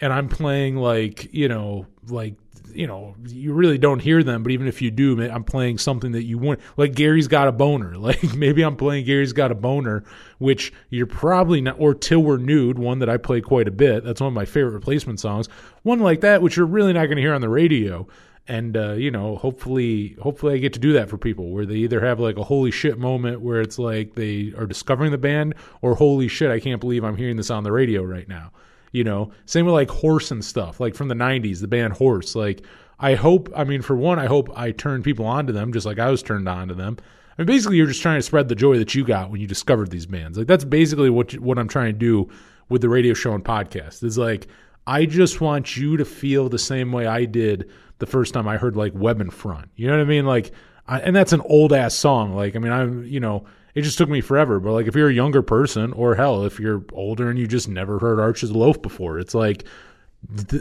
and 0.00 0.12
I'm 0.12 0.28
playing 0.28 0.76
like, 0.76 1.32
you 1.32 1.48
know, 1.48 1.86
like 2.08 2.34
you 2.74 2.88
know, 2.88 3.14
you 3.26 3.52
really 3.52 3.78
don't 3.78 4.00
hear 4.00 4.24
them, 4.24 4.42
but 4.42 4.50
even 4.50 4.66
if 4.66 4.82
you 4.82 4.90
do, 4.90 5.22
I'm 5.30 5.44
playing 5.44 5.78
something 5.78 6.10
that 6.12 6.24
you 6.24 6.38
want. 6.38 6.60
Like 6.76 6.94
Gary's 6.94 7.28
got 7.28 7.46
a 7.46 7.52
boner. 7.52 7.94
Like 8.04 8.34
maybe 8.34 8.62
I'm 8.62 8.76
playing 8.76 9.06
Gary's 9.06 9.32
got 9.32 9.50
a 9.50 9.54
boner, 9.54 10.04
which 10.38 10.72
you're 10.90 11.06
probably 11.06 11.62
not, 11.62 11.76
or 11.78 11.94
Till 11.94 12.22
We're 12.22 12.36
Nude, 12.36 12.78
one 12.78 12.98
that 12.98 13.08
I 13.08 13.16
play 13.16 13.40
quite 13.40 13.66
a 13.66 13.70
bit. 13.70 14.04
That's 14.04 14.20
one 14.20 14.28
of 14.28 14.34
my 14.34 14.44
favorite 14.44 14.72
replacement 14.72 15.20
songs. 15.20 15.48
One 15.84 16.00
like 16.00 16.20
that, 16.20 16.42
which 16.42 16.56
you're 16.56 16.66
really 16.66 16.92
not 16.92 17.06
going 17.06 17.16
to 17.16 17.22
hear 17.22 17.32
on 17.32 17.40
the 17.40 17.48
radio. 17.48 18.06
And 18.46 18.76
uh, 18.76 18.92
you 18.92 19.10
know, 19.10 19.36
hopefully, 19.36 20.16
hopefully, 20.20 20.54
I 20.54 20.58
get 20.58 20.74
to 20.74 20.78
do 20.78 20.92
that 20.94 21.08
for 21.08 21.16
people 21.16 21.50
where 21.50 21.64
they 21.64 21.76
either 21.76 22.00
have 22.00 22.20
like 22.20 22.36
a 22.36 22.44
holy 22.44 22.70
shit 22.70 22.98
moment 22.98 23.40
where 23.40 23.60
it's 23.60 23.78
like 23.78 24.14
they 24.14 24.52
are 24.58 24.66
discovering 24.66 25.12
the 25.12 25.18
band, 25.18 25.54
or 25.80 25.94
holy 25.94 26.28
shit, 26.28 26.50
I 26.50 26.60
can't 26.60 26.80
believe 26.80 27.04
I'm 27.04 27.16
hearing 27.16 27.36
this 27.36 27.50
on 27.50 27.64
the 27.64 27.72
radio 27.72 28.02
right 28.02 28.28
now 28.28 28.50
you 28.92 29.02
know 29.02 29.32
same 29.44 29.66
with 29.66 29.74
like 29.74 29.90
horse 29.90 30.30
and 30.30 30.44
stuff 30.44 30.78
like 30.78 30.94
from 30.94 31.08
the 31.08 31.16
90s 31.16 31.60
the 31.60 31.66
band 31.66 31.92
horse 31.94 32.36
like 32.36 32.64
i 33.00 33.14
hope 33.14 33.50
i 33.56 33.64
mean 33.64 33.82
for 33.82 33.96
one 33.96 34.20
i 34.20 34.26
hope 34.26 34.48
i 34.56 34.70
turn 34.70 35.02
people 35.02 35.26
onto 35.26 35.52
them 35.52 35.72
just 35.72 35.84
like 35.84 35.98
i 35.98 36.08
was 36.08 36.22
turned 36.22 36.48
on 36.48 36.68
to 36.68 36.74
them 36.74 36.96
I 37.36 37.42
mean, 37.42 37.46
basically, 37.46 37.76
you're 37.76 37.88
just 37.88 38.02
trying 38.02 38.18
to 38.18 38.22
spread 38.22 38.48
the 38.48 38.54
joy 38.54 38.78
that 38.78 38.94
you 38.94 39.04
got 39.04 39.30
when 39.30 39.40
you 39.40 39.46
discovered 39.46 39.90
these 39.90 40.06
bands. 40.06 40.38
Like 40.38 40.46
that's 40.46 40.64
basically 40.64 41.10
what 41.10 41.32
you, 41.32 41.40
what 41.40 41.58
I'm 41.58 41.68
trying 41.68 41.92
to 41.92 41.98
do 41.98 42.28
with 42.68 42.80
the 42.80 42.88
radio 42.88 43.14
show 43.14 43.34
and 43.34 43.44
podcast. 43.44 44.04
Is 44.04 44.16
like 44.16 44.46
I 44.86 45.04
just 45.06 45.40
want 45.40 45.76
you 45.76 45.96
to 45.96 46.04
feel 46.04 46.48
the 46.48 46.58
same 46.58 46.92
way 46.92 47.06
I 47.06 47.24
did 47.24 47.70
the 47.98 48.06
first 48.06 48.34
time 48.34 48.48
I 48.48 48.56
heard 48.56 48.76
like 48.76 48.92
Web 48.94 49.20
in 49.20 49.30
Front. 49.30 49.70
You 49.76 49.86
know 49.86 49.96
what 49.96 50.02
I 50.02 50.08
mean? 50.08 50.26
Like, 50.26 50.52
I, 50.86 51.00
and 51.00 51.14
that's 51.14 51.32
an 51.32 51.40
old 51.42 51.72
ass 51.72 51.94
song. 51.94 52.34
Like, 52.34 52.56
I 52.56 52.58
mean, 52.58 52.72
I'm 52.72 53.04
you 53.04 53.20
know 53.20 53.46
it 53.74 53.82
just 53.82 53.98
took 53.98 54.08
me 54.08 54.20
forever. 54.20 54.60
But 54.60 54.72
like 54.72 54.86
if 54.86 54.94
you're 54.94 55.08
a 55.08 55.14
younger 55.14 55.42
person, 55.42 55.92
or 55.92 56.14
hell, 56.14 56.44
if 56.44 56.60
you're 56.60 56.84
older 56.92 57.28
and 57.28 57.38
you 57.38 57.46
just 57.46 57.68
never 57.68 57.98
heard 57.98 58.20
Arch's 58.20 58.52
Loaf 58.52 58.80
before, 58.80 59.18
it's 59.18 59.34
like 59.34 59.64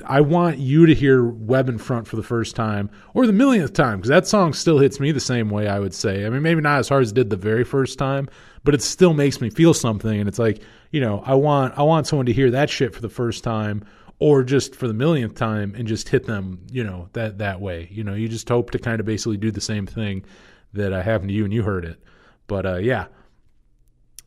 I 0.06 0.22
want 0.22 0.58
you 0.58 0.86
to 0.88 0.94
hear 0.94 1.24
Web 1.24 1.70
in 1.70 1.78
Front 1.78 2.08
for 2.08 2.16
the 2.16 2.24
first 2.24 2.56
time 2.56 2.90
or 3.14 3.26
the 3.26 3.34
millionth 3.34 3.74
time 3.74 4.00
because 4.00 4.10
that 4.10 4.28
song 4.28 4.54
still 4.54 4.80
hits 4.80 5.00
me 5.00 5.12
the 5.12 5.20
same 5.20 5.50
way. 5.50 5.68
I 5.68 5.80
would 5.80 5.94
say. 5.94 6.26
I 6.26 6.30
mean, 6.30 6.42
maybe 6.42 6.62
not 6.62 6.80
as 6.80 6.90
hard 6.90 7.04
as 7.04 7.12
it 7.12 7.16
did 7.16 7.30
the 7.30 7.38
very 7.38 7.64
first 7.64 7.98
time, 7.98 8.30
but 8.64 8.74
it 8.74 8.82
still 8.82 9.14
makes 9.14 9.40
me 9.40 9.50
feel 9.50 9.74
something. 9.74 10.20
And 10.20 10.28
it's 10.28 10.40
like 10.40 10.62
you 10.92 11.00
know, 11.02 11.24
I 11.26 11.36
want 11.36 11.78
I 11.78 11.84
want 11.84 12.08
someone 12.08 12.26
to 12.26 12.34
hear 12.34 12.52
that 12.52 12.70
shit 12.70 12.94
for 12.94 13.02
the 13.02 13.10
first 13.10 13.44
time 13.44 13.86
or 14.24 14.42
just 14.42 14.74
for 14.74 14.88
the 14.88 14.94
millionth 14.94 15.36
time 15.36 15.76
and 15.76 15.86
just 15.86 16.08
hit 16.08 16.26
them, 16.26 16.58
you 16.72 16.82
know, 16.82 17.10
that 17.12 17.40
that 17.40 17.60
way. 17.60 17.90
You 17.92 18.06
know, 18.06 18.14
you 18.14 18.30
just 18.30 18.48
hope 18.48 18.72
to 18.72 18.80
kind 18.80 19.02
of 19.02 19.06
basically 19.06 19.36
do 19.36 19.52
the 19.52 19.60
same 19.60 19.86
thing 19.86 20.24
that 20.72 20.94
happened 20.94 21.28
to 21.28 21.36
you 21.36 21.44
and 21.44 21.54
you 21.54 21.62
heard 21.62 21.84
it. 21.84 22.02
But 22.48 22.66
uh, 22.66 22.78
yeah. 22.78 23.08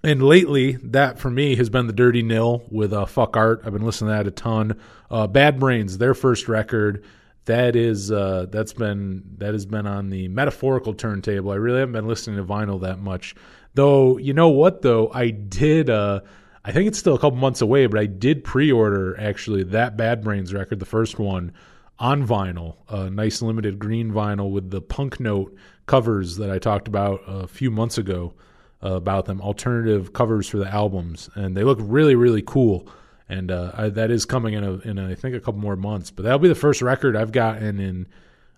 And 0.05 0.23
lately, 0.23 0.73
that 0.83 1.19
for 1.19 1.31
me 1.31 1.57
has 1.57 1.71
been 1.71 1.87
the 1.87 1.95
Dirty 1.95 2.23
Nil 2.23 2.63
with 2.71 2.93
uh, 2.93 3.07
Fuck 3.07 3.39
Art. 3.39 3.63
I've 3.65 3.73
been 3.73 3.87
listening 3.87 4.11
to 4.11 4.17
that 4.19 4.27
a 4.27 4.31
ton. 4.31 4.79
Uh, 5.11 5.29
Bad 5.29 5.59
Brains, 5.59 5.97
their 5.97 6.13
first 6.13 6.47
record, 6.47 7.03
that 7.47 7.75
is 7.75 8.13
uh, 8.13 8.49
that's 8.51 8.75
been 8.75 9.23
that 9.39 9.55
has 9.55 9.65
been 9.65 9.87
on 9.87 10.11
the 10.11 10.29
metaphorical 10.29 10.93
turntable. 10.93 11.53
I 11.53 11.55
really 11.55 11.79
haven't 11.79 11.95
been 11.95 12.07
listening 12.07 12.37
to 12.37 12.45
vinyl 12.45 12.83
that 12.83 12.99
much, 12.99 13.35
though. 13.73 14.19
You 14.19 14.35
know 14.35 14.51
what 14.51 14.83
though? 14.83 15.11
I 15.11 15.31
did. 15.31 15.89
Uh, 15.89 16.21
I 16.67 16.73
think 16.73 16.89
it's 16.89 16.99
still 16.99 17.14
a 17.14 17.19
couple 17.19 17.39
months 17.39 17.61
away, 17.61 17.87
but 17.87 18.01
I 18.01 18.07
did 18.07 18.43
pre-order 18.43 19.19
actually 19.21 19.62
that 19.62 19.97
Bad 19.97 20.25
Brains 20.25 20.53
record, 20.53 20.81
the 20.81 20.85
first 20.85 21.17
one, 21.17 21.53
on 22.01 22.27
vinyl, 22.27 22.75
a 22.89 23.09
nice 23.09 23.41
limited 23.41 23.79
green 23.79 24.11
vinyl 24.11 24.51
with 24.51 24.71
the 24.71 24.81
punk 24.81 25.21
note 25.21 25.55
covers 25.87 26.39
that 26.39 26.51
I 26.51 26.59
talked 26.59 26.89
about 26.89 27.23
a 27.29 27.47
few 27.47 27.71
months 27.71 27.99
ago 27.99 28.35
uh, 28.83 28.95
about 28.95 29.27
them, 29.27 29.41
alternative 29.41 30.12
covers 30.12 30.49
for 30.49 30.59
the 30.59 30.69
albums, 30.69 31.31
and 31.37 31.57
they 31.57 31.62
look 31.62 31.79
really 31.81 32.17
really 32.17 32.43
cool. 32.43 32.89
And 33.29 33.53
uh, 33.53 33.71
I, 33.75 33.89
that 33.91 34.11
is 34.11 34.25
coming 34.25 34.55
in 34.55 34.64
a, 34.64 34.73
in 34.81 34.99
a, 34.99 35.09
I 35.11 35.14
think 35.14 35.37
a 35.37 35.41
couple 35.41 35.61
more 35.61 35.77
months, 35.77 36.11
but 36.11 36.25
that'll 36.25 36.41
be 36.41 36.49
the 36.49 36.55
first 36.57 36.83
record 36.83 37.17
I've 37.17 37.33
gotten 37.33 37.79
in 37.79 38.09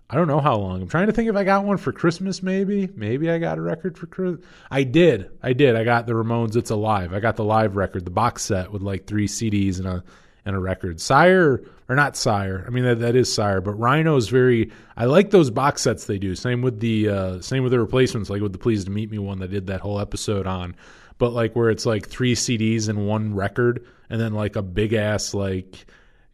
I 0.09 0.15
don't 0.15 0.27
know 0.27 0.39
how 0.39 0.55
long. 0.55 0.81
I'm 0.81 0.87
trying 0.87 1.05
to 1.07 1.13
think 1.13 1.29
if 1.29 1.35
I 1.35 1.43
got 1.43 1.65
one 1.65 1.77
for 1.77 1.91
Christmas. 1.91 2.41
Maybe, 2.41 2.89
maybe 2.95 3.29
I 3.29 3.37
got 3.37 3.59
a 3.59 3.61
record 3.61 3.95
for 3.95 4.07
Christmas. 4.07 4.43
I 4.71 4.83
did. 4.83 5.29
I 5.43 5.53
did. 5.53 5.75
I 5.75 5.83
got 5.83 6.07
the 6.07 6.13
Ramones. 6.13 6.55
It's 6.55 6.71
alive. 6.71 7.13
I 7.13 7.19
got 7.19 7.35
the 7.35 7.43
live 7.43 7.75
record, 7.75 8.05
the 8.05 8.11
box 8.11 8.41
set 8.41 8.71
with 8.71 8.81
like 8.81 9.05
three 9.05 9.27
CDs 9.27 9.77
and 9.77 9.87
a 9.87 10.03
and 10.45 10.55
a 10.55 10.59
record. 10.59 10.99
Sire 10.99 11.63
or 11.87 11.95
not 11.95 12.17
Sire. 12.17 12.63
I 12.65 12.71
mean 12.71 12.85
that 12.85 12.99
that 12.99 13.15
is 13.15 13.31
Sire, 13.31 13.61
but 13.61 13.73
Rhino 13.73 14.15
is 14.15 14.29
very. 14.29 14.71
I 14.97 15.05
like 15.05 15.29
those 15.29 15.51
box 15.51 15.83
sets 15.83 16.05
they 16.05 16.17
do. 16.17 16.35
Same 16.35 16.63
with 16.63 16.79
the 16.79 17.09
uh, 17.09 17.41
same 17.41 17.61
with 17.61 17.71
the 17.71 17.79
replacements, 17.79 18.31
like 18.31 18.41
with 18.41 18.53
the 18.53 18.59
Pleased 18.59 18.87
to 18.87 18.91
Meet 18.91 19.11
Me 19.11 19.19
one 19.19 19.39
that 19.39 19.51
did 19.51 19.67
that 19.67 19.81
whole 19.81 19.99
episode 19.99 20.47
on. 20.47 20.75
But 21.19 21.33
like 21.33 21.55
where 21.55 21.69
it's 21.69 21.85
like 21.85 22.07
three 22.07 22.33
CDs 22.33 22.89
and 22.89 23.07
one 23.07 23.35
record, 23.35 23.85
and 24.09 24.19
then 24.19 24.33
like 24.33 24.55
a 24.55 24.63
big 24.63 24.93
ass 24.93 25.35
like 25.35 25.85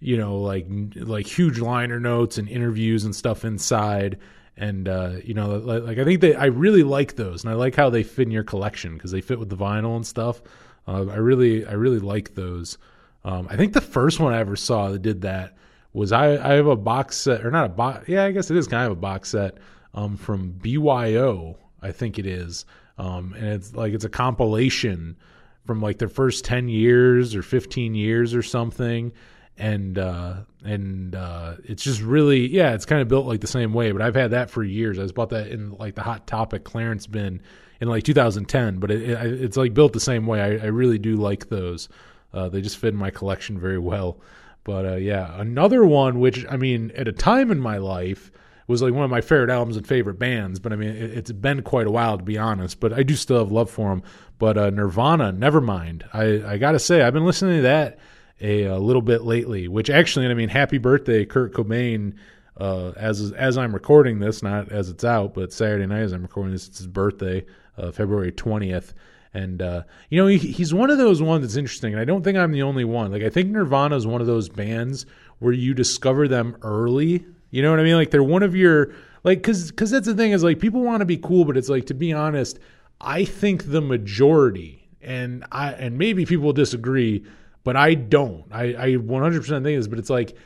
you 0.06 0.18
know 0.18 0.38
like 0.38 0.68
like 0.96 1.28
huge 1.28 1.60
liner 1.60 2.00
notes 2.00 2.38
and 2.38 2.48
interviews 2.48 3.04
and 3.06 3.16
stuff 3.16 3.44
inside 3.44 4.20
and 4.58 4.88
uh, 4.88 5.14
you 5.24 5.34
know 5.34 5.58
like, 5.58 5.84
like, 5.84 5.98
i 5.98 6.04
think 6.04 6.22
they 6.22 6.36
i 6.36 6.46
really 6.46 6.84
like 6.84 7.16
those 7.16 7.44
and 7.44 7.52
i 7.52 7.56
like 7.56 7.76
how 7.76 7.90
they 7.90 8.04
fit 8.04 8.24
in 8.28 8.32
your 8.32 8.44
collection 8.44 8.94
because 8.94 9.12
they 9.12 9.22
fit 9.22 9.40
with 9.40 9.50
the 9.50 9.58
vinyl 9.58 9.96
and 9.96 10.06
stuff 10.06 10.42
uh, 10.88 11.06
i 11.08 11.16
really 11.16 11.66
i 11.66 11.74
really 11.74 12.00
like 12.00 12.36
those 12.36 12.78
um, 13.26 13.48
I 13.50 13.58
think 13.58 13.74
the 13.74 13.82
first 13.82 14.20
one 14.20 14.34
I 14.34 14.40
ever 14.40 14.56
saw 14.56 14.90
that 14.90 15.02
did 15.02 15.22
that 15.22 15.58
was 15.94 16.12
I, 16.12 16.34
I 16.34 16.54
have 16.54 16.68
a 16.68 16.76
box 16.76 17.18
set 17.18 17.44
or 17.44 17.50
not 17.50 17.66
a 17.66 17.70
box. 17.70 18.08
Yeah, 18.08 18.24
I 18.24 18.32
guess 18.32 18.52
it 18.52 18.58
is 18.58 18.68
kind 18.68 18.86
of 18.86 18.92
a 18.92 19.02
box 19.02 19.30
set 19.30 19.58
um, 19.96 20.16
from 20.16 20.52
BYO. 20.52 21.58
I 21.82 21.92
think 21.92 22.20
it 22.20 22.28
is, 22.28 22.66
um, 22.98 23.34
and 23.34 23.48
it's 23.48 23.74
like 23.74 23.94
it's 23.94 24.06
a 24.06 24.10
compilation 24.10 25.18
from 25.66 25.82
like 25.82 25.98
their 25.98 26.08
first 26.08 26.46
ten 26.46 26.70
years 26.70 27.36
or 27.36 27.42
fifteen 27.42 27.96
years 27.96 28.36
or 28.36 28.44
something, 28.44 29.12
and 29.58 29.98
uh, 29.98 30.36
and 30.64 31.16
uh, 31.16 31.56
it's 31.64 31.84
just 31.84 32.02
really 32.02 32.48
yeah, 32.48 32.74
it's 32.74 32.86
kind 32.86 33.02
of 33.02 33.08
built 33.08 33.26
like 33.26 33.42
the 33.42 33.48
same 33.48 33.74
way. 33.74 33.92
But 33.92 34.02
I've 34.02 34.16
had 34.16 34.32
that 34.32 34.50
for 34.50 34.64
years. 34.64 35.00
I 35.00 35.04
was 35.04 35.12
bought 35.12 35.30
that 35.30 35.48
in 35.48 35.72
like 35.72 35.96
the 35.96 36.04
Hot 36.04 36.28
Topic 36.28 36.64
clearance 36.64 37.08
bin 37.08 37.42
in 37.80 37.88
like 37.88 38.04
2010, 38.04 38.80
but 38.80 38.92
it, 38.92 39.10
it, 39.10 39.42
it's 39.44 39.58
like 39.58 39.74
built 39.74 39.94
the 39.94 40.00
same 40.00 40.26
way. 40.26 40.42
I, 40.42 40.66
I 40.66 40.68
really 40.68 40.98
do 41.00 41.16
like 41.16 41.50
those. 41.50 41.90
Uh, 42.34 42.50
they 42.50 42.62
just 42.62 42.78
fit 42.78 42.90
in 42.94 43.00
my 43.00 43.12
collection 43.12 43.60
very 43.60 43.80
well. 43.80 44.20
But 44.64 44.86
uh, 44.86 44.96
yeah, 44.96 45.40
another 45.40 45.86
one 45.86 46.20
which 46.20 46.46
I 46.50 46.58
mean, 46.58 46.92
at 46.96 47.08
a 47.08 47.14
time 47.14 47.52
in 47.52 47.60
my 47.60 47.78
life 47.78 48.32
was 48.68 48.82
like 48.82 48.94
one 48.94 49.06
of 49.06 49.12
my 49.12 49.22
favorite 49.22 49.52
albums 49.52 49.78
and 49.78 49.88
favorite 49.88 50.20
bands. 50.20 50.60
But 50.60 50.74
I 50.74 50.76
mean, 50.76 50.90
it, 50.90 51.28
has 51.28 51.32
been 51.32 51.62
quite 51.62 51.88
a 51.88 51.92
while 51.92 52.18
to 52.18 52.24
be 52.24 52.38
honest. 52.38 52.80
But 52.80 52.92
I 52.92 53.04
do 53.04 53.16
still 53.16 53.40
have 53.40 53.52
love 53.52 53.70
for 53.70 53.90
them. 53.90 54.04
But 54.38 54.58
uh, 54.58 54.70
Nirvana, 54.70 55.32
Nevermind. 55.32 56.04
I 56.14 56.54
I 56.54 56.58
gotta 56.58 56.80
say, 56.80 57.04
I've 57.04 57.14
been 57.14 57.26
listening 57.26 57.58
to 57.58 57.62
that 57.62 58.00
a, 58.42 58.64
a 58.64 58.78
little 58.78 59.02
bit 59.02 59.24
lately. 59.24 59.68
Which 59.68 59.90
actually, 59.90 60.28
I 60.28 60.34
mean, 60.34 60.50
happy 60.50 60.78
birthday, 60.78 61.26
Kurt 61.26 61.54
Cobain. 61.54 62.16
Uh, 62.58 62.92
as 62.96 63.34
as 63.34 63.58
I'm 63.58 63.74
recording 63.74 64.20
this, 64.20 64.42
not 64.42 64.72
as 64.72 64.90
it's 64.90 65.04
out, 65.04 65.34
but 65.34 65.52
Saturday 65.52 65.86
night 65.86 66.04
as 66.04 66.14
I'm 66.14 66.22
recording 66.22 66.54
this, 66.54 66.68
it's 66.68 66.78
his 66.78 66.88
birthday, 66.88 67.46
uh, 67.78 67.92
February 67.92 68.32
twentieth. 68.32 68.94
And 69.34 69.62
uh, 69.62 69.84
you 70.10 70.22
know, 70.22 70.28
he, 70.28 70.38
he's 70.38 70.74
one 70.74 70.90
of 70.90 70.98
those 70.98 71.22
ones 71.22 71.44
that's 71.44 71.58
interesting. 71.58 71.92
And 71.92 72.02
I 72.02 72.06
don't 72.06 72.24
think 72.24 72.38
I'm 72.38 72.54
the 72.54 72.64
only 72.64 72.86
one. 72.86 73.12
Like 73.12 73.24
I 73.24 73.30
think 73.30 73.50
Nirvana 73.50 73.98
is 73.98 74.08
one 74.08 74.22
of 74.22 74.28
those 74.28 74.48
bands 74.48 75.06
where 75.40 75.52
you 75.52 75.74
discover 75.74 76.30
them 76.30 76.56
early. 76.62 77.26
You 77.52 77.62
know 77.62 77.72
what 77.72 77.80
I 77.80 77.84
mean? 77.84 77.96
Like 77.96 78.12
they're 78.12 78.24
one 78.24 78.44
of 78.44 78.56
your 78.56 78.94
like 79.26 79.40
because 79.40 79.72
because 79.72 79.92
that's 79.92 80.08
the 80.08 80.16
thing 80.16 80.32
is 80.32 80.44
like 80.44 80.60
people 80.60 80.82
want 80.82 81.02
to 81.02 81.06
be 81.06 81.18
cool, 81.18 81.44
but 81.44 81.58
it's 81.58 81.68
like 81.68 81.88
to 81.88 81.94
be 81.94 82.14
honest, 82.14 82.60
I 83.02 83.26
think 83.26 83.72
the 83.72 83.82
majority 83.82 84.88
and 85.02 85.46
I 85.52 85.74
and 85.74 85.98
maybe 85.98 86.26
people 86.26 86.54
disagree, 86.54 87.26
but 87.66 87.76
I 87.76 87.96
don't. 87.96 88.46
I, 88.52 88.64
I 88.64 88.90
100% 88.92 89.46
think 89.48 89.64
this, 89.64 89.88
but 89.88 90.00
it's 90.00 90.10
like 90.10 90.38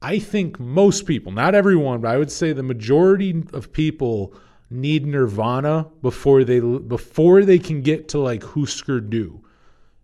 I 0.00 0.18
think 0.18 0.58
most 0.58 1.06
people, 1.06 1.30
not 1.30 1.54
everyone, 1.54 2.00
but 2.00 2.10
I 2.10 2.18
would 2.18 2.32
say 2.32 2.52
the 2.52 2.64
majority 2.64 3.44
of 3.52 3.72
people 3.72 4.34
need 4.68 5.06
Nirvana 5.06 5.86
before 6.00 6.42
they 6.42 6.58
before 6.58 7.44
they 7.44 7.60
can 7.60 7.82
get 7.82 8.08
to 8.08 8.18
like 8.18 8.42
Husker 8.42 9.00
Du. 9.00 9.44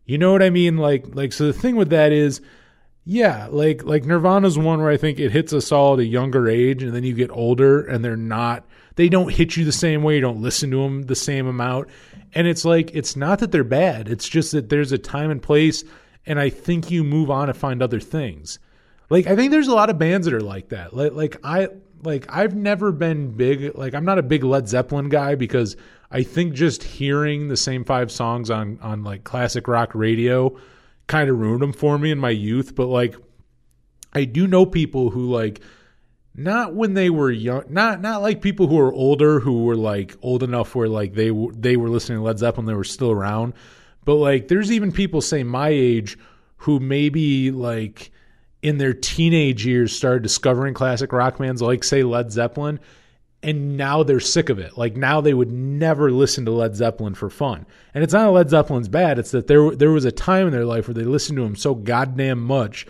You 0.05 0.19
know 0.19 0.31
what 0.31 0.43
I 0.43 0.51
mean? 0.51 0.77
Like 0.77 1.07
like 1.15 1.33
so 1.33 1.47
the 1.47 1.53
thing 1.53 1.75
with 1.75 1.91
that 1.91 2.13
is 2.13 2.41
yeah, 3.05 3.49
like 3.51 3.83
like 3.85 4.05
Nirvana's 4.05 4.59
one 4.59 4.81
where 4.81 4.91
I 4.91 4.99
think 4.99 5.19
it 5.19 5.33
hits 5.33 5.55
us 5.55 5.73
all 5.73 5.95
at 5.95 6.01
a 6.01 6.05
younger 6.05 6.49
age 6.49 6.83
and 6.83 6.95
then 6.95 7.03
you 7.03 7.15
get 7.15 7.31
older 7.31 7.81
and 7.81 8.05
they're 8.05 8.17
not 8.17 8.67
they 8.97 9.09
don't 9.09 9.33
hit 9.33 9.57
you 9.57 9.65
the 9.65 9.73
same 9.73 10.03
way, 10.03 10.17
you 10.17 10.21
don't 10.21 10.43
listen 10.43 10.71
to 10.73 10.83
them 10.83 11.03
the 11.03 11.17
same 11.17 11.47
amount. 11.47 11.89
And 12.35 12.47
it's 12.47 12.67
like 12.67 12.91
it's 12.95 13.17
not 13.17 13.39
that 13.39 13.53
they're 13.53 13.65
bad, 13.65 14.09
it's 14.09 14.29
just 14.29 14.53
that 14.53 14.69
there's 14.69 14.93
a 14.93 14.99
time 14.99 15.31
and 15.31 15.43
place 15.43 15.83
and 16.27 16.39
I 16.39 16.51
think 16.51 16.91
you 16.91 17.05
move 17.05 17.31
on 17.31 17.49
to 17.49 17.55
find 17.55 17.83
other 17.83 18.01
things. 18.01 18.59
Like 19.11 19.27
I 19.27 19.37
think 19.37 19.51
there's 19.51 19.69
a 19.69 19.75
lot 19.75 19.91
of 19.91 19.99
bands 19.99 20.27
that 20.27 20.35
are 20.35 20.41
like 20.41 20.69
that. 20.71 20.95
Like 20.95 21.13
like 21.13 21.37
I 21.43 21.69
like 22.03 22.27
I've 22.29 22.55
never 22.55 22.93
been 22.93 23.33
big 23.33 23.77
like 23.77 23.95
I'm 23.95 24.05
not 24.05 24.19
a 24.19 24.23
big 24.23 24.45
Led 24.45 24.69
Zeppelin 24.69 25.09
guy 25.09 25.35
because 25.35 25.77
I 26.11 26.23
think 26.23 26.55
just 26.55 26.83
hearing 26.83 27.49
the 27.49 27.57
same 27.57 27.85
five 27.85 28.11
songs 28.11 28.51
on 28.51 28.79
on 28.83 29.05
like 29.05 29.25
classic 29.25 29.69
rock 29.69 29.95
radio 29.95 30.57
kind 31.07 31.31
of 31.31 31.39
ruined 31.39 31.63
them 31.63 31.73
for 31.73 31.99
me 31.99 32.11
in 32.11 32.19
my 32.19 32.31
youth, 32.31 32.75
but 32.75 32.87
like 32.87 33.17
I 34.13 34.25
do 34.25 34.47
know 34.47 34.67
people 34.67 35.11
who 35.11 35.31
like 35.33 35.61
not 36.35 36.75
when 36.75 36.95
they 36.95 37.11
were 37.11 37.31
young 37.31 37.65
not 37.69 38.01
not 38.01 38.23
like 38.23 38.43
people 38.43 38.69
who 38.69 38.79
are 38.79 38.93
older 38.93 39.41
who 39.41 39.65
were 39.65 39.77
like 39.77 40.17
old 40.23 40.43
enough 40.43 40.75
where 40.75 40.89
like 40.89 41.15
they 41.15 41.31
they 41.57 41.77
were 41.77 41.89
listening 41.89 42.19
to 42.19 42.23
Led 42.23 42.39
Zeppelin 42.39 42.67
they 42.67 42.75
were 42.75 42.85
still 42.85 43.11
around 43.11 43.55
but 44.09 44.15
like 44.15 44.49
there's 44.49 44.73
even 44.73 44.91
people 44.91 45.21
say 45.21 45.43
my 45.43 45.69
age 45.69 46.17
who 46.57 46.81
maybe 46.81 47.51
like 47.51 48.11
in 48.63 48.79
their 48.79 48.95
teenage 48.95 49.67
years 49.67 49.95
started 49.95 50.23
discovering 50.23 50.73
classic 50.73 51.13
rock 51.13 51.37
bands 51.37 51.61
like 51.61 51.85
say 51.85 52.03
Led 52.03 52.33
Zeppelin 52.33 52.81
and 53.43 53.77
now 53.77 54.03
they're 54.03 54.19
sick 54.19 54.49
of 54.49 54.59
it. 54.59 54.79
Like 54.79 54.97
now 54.97 55.21
they 55.21 55.35
would 55.35 55.53
never 55.53 56.11
listen 56.11 56.47
to 56.47 56.51
Led 56.51 56.75
Zeppelin 56.75 57.17
for 57.17 57.29
fun. 57.29 57.67
And 57.93 58.03
it's 58.03 58.15
not 58.15 58.33
Led 58.33 58.49
Zeppelin's 58.49 58.89
bad, 58.89 59.19
it's 59.19 59.33
that 59.33 59.47
there 59.47 59.73
there 59.73 59.91
was 59.91 60.07
a 60.07 60.11
time 60.11 60.47
in 60.47 60.55
their 60.55 60.65
life 60.65 60.89
where 60.89 60.95
they 60.95 61.03
listened 61.03 61.37
to 61.37 61.43
them 61.43 61.55
so 61.55 61.75
goddamn 61.75 62.43
much 62.43 62.87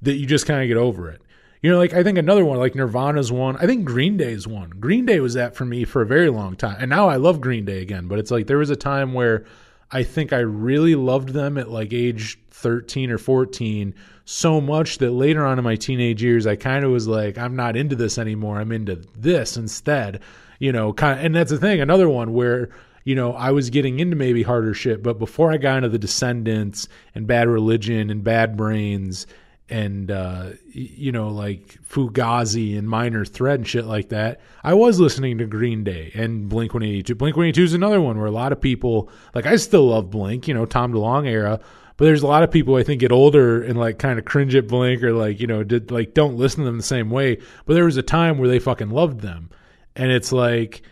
that 0.00 0.14
you 0.14 0.24
just 0.24 0.46
kind 0.46 0.62
of 0.62 0.68
get 0.68 0.78
over 0.78 1.10
it. 1.10 1.20
You 1.60 1.70
know, 1.70 1.76
like 1.76 1.92
I 1.92 2.02
think 2.02 2.16
another 2.16 2.46
one, 2.46 2.56
like 2.56 2.74
Nirvana's 2.74 3.30
one. 3.30 3.58
I 3.58 3.66
think 3.66 3.84
Green 3.84 4.16
Day's 4.16 4.46
one. 4.46 4.70
Green 4.70 5.04
Day 5.04 5.20
was 5.20 5.34
that 5.34 5.54
for 5.54 5.66
me 5.66 5.84
for 5.84 6.00
a 6.00 6.06
very 6.06 6.30
long 6.30 6.56
time. 6.56 6.78
And 6.80 6.88
now 6.88 7.10
I 7.10 7.16
love 7.16 7.42
Green 7.42 7.66
Day 7.66 7.82
again, 7.82 8.08
but 8.08 8.18
it's 8.18 8.30
like 8.30 8.46
there 8.46 8.56
was 8.56 8.70
a 8.70 8.74
time 8.74 9.12
where 9.12 9.44
I 9.92 10.02
think 10.02 10.32
I 10.32 10.38
really 10.38 10.94
loved 10.94 11.30
them 11.30 11.58
at 11.58 11.70
like 11.70 11.92
age 11.92 12.38
13 12.50 13.10
or 13.10 13.18
14 13.18 13.94
so 14.24 14.60
much 14.60 14.98
that 14.98 15.10
later 15.10 15.44
on 15.44 15.58
in 15.58 15.64
my 15.64 15.76
teenage 15.76 16.22
years, 16.22 16.46
I 16.46 16.56
kind 16.56 16.84
of 16.84 16.90
was 16.90 17.08
like, 17.08 17.36
I'm 17.36 17.56
not 17.56 17.76
into 17.76 17.96
this 17.96 18.18
anymore. 18.18 18.60
I'm 18.60 18.72
into 18.72 18.96
this 19.16 19.56
instead, 19.56 20.20
you 20.58 20.72
know, 20.72 20.92
kind 20.92 21.18
of, 21.18 21.24
and 21.26 21.34
that's 21.34 21.50
the 21.50 21.58
thing. 21.58 21.80
Another 21.80 22.08
one 22.08 22.32
where, 22.32 22.70
you 23.04 23.14
know, 23.14 23.32
I 23.32 23.50
was 23.50 23.68
getting 23.70 23.98
into 23.98 24.16
maybe 24.16 24.42
harder 24.42 24.74
shit, 24.74 25.02
but 25.02 25.18
before 25.18 25.52
I 25.52 25.56
got 25.56 25.78
into 25.78 25.88
the 25.88 25.98
Descendents 25.98 26.88
and 27.14 27.26
Bad 27.26 27.48
Religion 27.48 28.10
and 28.10 28.22
Bad 28.22 28.56
Brains 28.56 29.26
and 29.68 30.10
uh, 30.10 30.50
you 30.70 31.12
know 31.12 31.28
like 31.28 31.78
Fugazi 31.88 32.76
and 32.76 32.88
Minor 32.88 33.24
Threat 33.24 33.56
and 33.56 33.66
shit 33.66 33.86
like 33.86 34.10
that. 34.10 34.40
I 34.62 34.74
was 34.74 35.00
listening 35.00 35.38
to 35.38 35.46
Green 35.46 35.84
Day 35.84 36.10
and 36.14 36.48
Blink 36.48 36.74
One 36.74 36.82
Eighty 36.82 37.02
Two. 37.02 37.14
Blink 37.14 37.36
One 37.36 37.46
Eighty 37.46 37.56
Two 37.56 37.64
is 37.64 37.74
another 37.74 38.00
one 38.00 38.18
where 38.18 38.26
a 38.26 38.32
lot 38.32 38.52
of 38.52 38.60
people 38.60 39.10
like 39.34 39.46
I 39.46 39.56
still 39.56 39.88
love 39.88 40.10
Blink, 40.10 40.46
you 40.48 40.54
know 40.54 40.66
Tom 40.66 40.92
DeLonge 40.92 41.28
era, 41.28 41.60
but 41.96 42.04
there's 42.04 42.22
a 42.22 42.26
lot 42.26 42.42
of 42.42 42.50
people 42.50 42.76
I 42.76 42.82
think 42.82 43.00
get 43.00 43.12
older 43.12 43.62
and 43.62 43.78
like 43.78 43.98
kind 43.98 44.18
of 44.18 44.24
cringe 44.24 44.54
at 44.54 44.68
Blink 44.68 45.02
or 45.02 45.12
like 45.12 45.40
you 45.40 45.46
know 45.46 45.64
did 45.64 45.90
like 45.90 46.14
don't 46.14 46.36
listen 46.36 46.60
to 46.60 46.66
them 46.66 46.76
the 46.76 46.82
same 46.82 47.10
way. 47.10 47.38
But 47.64 47.74
there 47.74 47.84
was 47.84 47.96
a 47.96 48.02
time 48.02 48.38
where 48.38 48.48
they 48.48 48.58
fucking 48.58 48.90
loved 48.90 49.20
them, 49.20 49.50
and 49.96 50.10
it's 50.10 50.32
like. 50.32 50.82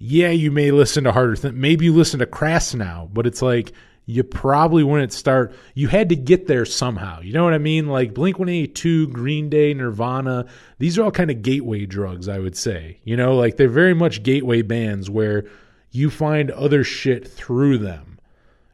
Yeah, 0.00 0.30
you 0.30 0.52
may 0.52 0.70
listen 0.70 1.02
to 1.02 1.10
harder 1.10 1.34
things. 1.34 1.56
Maybe 1.56 1.86
you 1.86 1.92
listen 1.92 2.20
to 2.20 2.26
Crass 2.26 2.72
now, 2.72 3.10
but 3.12 3.26
it's 3.26 3.42
like 3.42 3.72
you 4.08 4.24
probably 4.24 4.82
wouldn't 4.82 5.12
start. 5.12 5.54
You 5.74 5.88
had 5.88 6.08
to 6.08 6.16
get 6.16 6.46
there 6.46 6.64
somehow. 6.64 7.20
You 7.20 7.34
know 7.34 7.44
what 7.44 7.52
I 7.52 7.58
mean? 7.58 7.88
Like 7.88 8.14
Blink 8.14 8.38
182, 8.38 9.08
Green 9.08 9.50
Day, 9.50 9.74
Nirvana, 9.74 10.46
these 10.78 10.96
are 10.96 11.02
all 11.04 11.10
kind 11.10 11.30
of 11.30 11.42
gateway 11.42 11.84
drugs, 11.84 12.26
I 12.26 12.38
would 12.38 12.56
say. 12.56 13.00
You 13.04 13.18
know, 13.18 13.36
like 13.36 13.58
they're 13.58 13.68
very 13.68 13.92
much 13.92 14.22
gateway 14.22 14.62
bands 14.62 15.10
where 15.10 15.44
you 15.90 16.08
find 16.08 16.50
other 16.52 16.84
shit 16.84 17.28
through 17.28 17.78
them. 17.78 18.18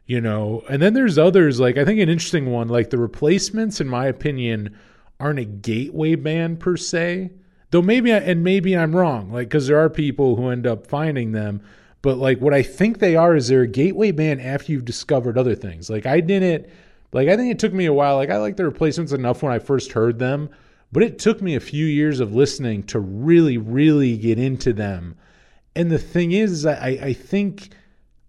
You 0.06 0.20
know, 0.20 0.62
and 0.68 0.80
then 0.80 0.94
there's 0.94 1.18
others, 1.18 1.58
like 1.58 1.78
I 1.78 1.84
think 1.84 1.98
an 1.98 2.08
interesting 2.08 2.52
one, 2.52 2.68
like 2.68 2.90
the 2.90 2.98
replacements, 2.98 3.80
in 3.80 3.88
my 3.88 4.06
opinion, 4.06 4.78
aren't 5.18 5.40
a 5.40 5.44
gateway 5.44 6.14
band 6.14 6.60
per 6.60 6.76
se. 6.76 7.32
Though 7.72 7.82
maybe, 7.82 8.12
I, 8.12 8.18
and 8.18 8.44
maybe 8.44 8.76
I'm 8.76 8.94
wrong, 8.94 9.32
like, 9.32 9.48
because 9.48 9.66
there 9.66 9.80
are 9.80 9.90
people 9.90 10.36
who 10.36 10.50
end 10.50 10.64
up 10.64 10.86
finding 10.86 11.32
them 11.32 11.60
but 12.04 12.18
like 12.18 12.38
what 12.38 12.52
I 12.52 12.62
think 12.62 12.98
they 12.98 13.16
are 13.16 13.34
is 13.34 13.48
they're 13.48 13.62
a 13.62 13.66
gateway 13.66 14.10
band 14.12 14.42
after 14.42 14.70
you've 14.70 14.84
discovered 14.84 15.38
other 15.38 15.54
things. 15.54 15.88
Like 15.88 16.04
I 16.04 16.20
didn't 16.20 16.68
like 17.12 17.28
I 17.30 17.36
think 17.36 17.50
it 17.50 17.58
took 17.58 17.72
me 17.72 17.86
a 17.86 17.94
while. 17.94 18.16
Like 18.16 18.28
I 18.28 18.36
like 18.36 18.58
the 18.58 18.66
replacements 18.66 19.12
enough 19.12 19.42
when 19.42 19.54
I 19.54 19.58
first 19.58 19.92
heard 19.92 20.18
them, 20.18 20.50
but 20.92 21.02
it 21.02 21.18
took 21.18 21.40
me 21.40 21.54
a 21.54 21.60
few 21.60 21.86
years 21.86 22.20
of 22.20 22.34
listening 22.34 22.82
to 22.84 23.00
really, 23.00 23.56
really 23.56 24.18
get 24.18 24.38
into 24.38 24.74
them. 24.74 25.16
And 25.74 25.90
the 25.90 25.98
thing 25.98 26.32
is, 26.32 26.66
I, 26.66 26.98
I 27.02 27.12
think 27.14 27.70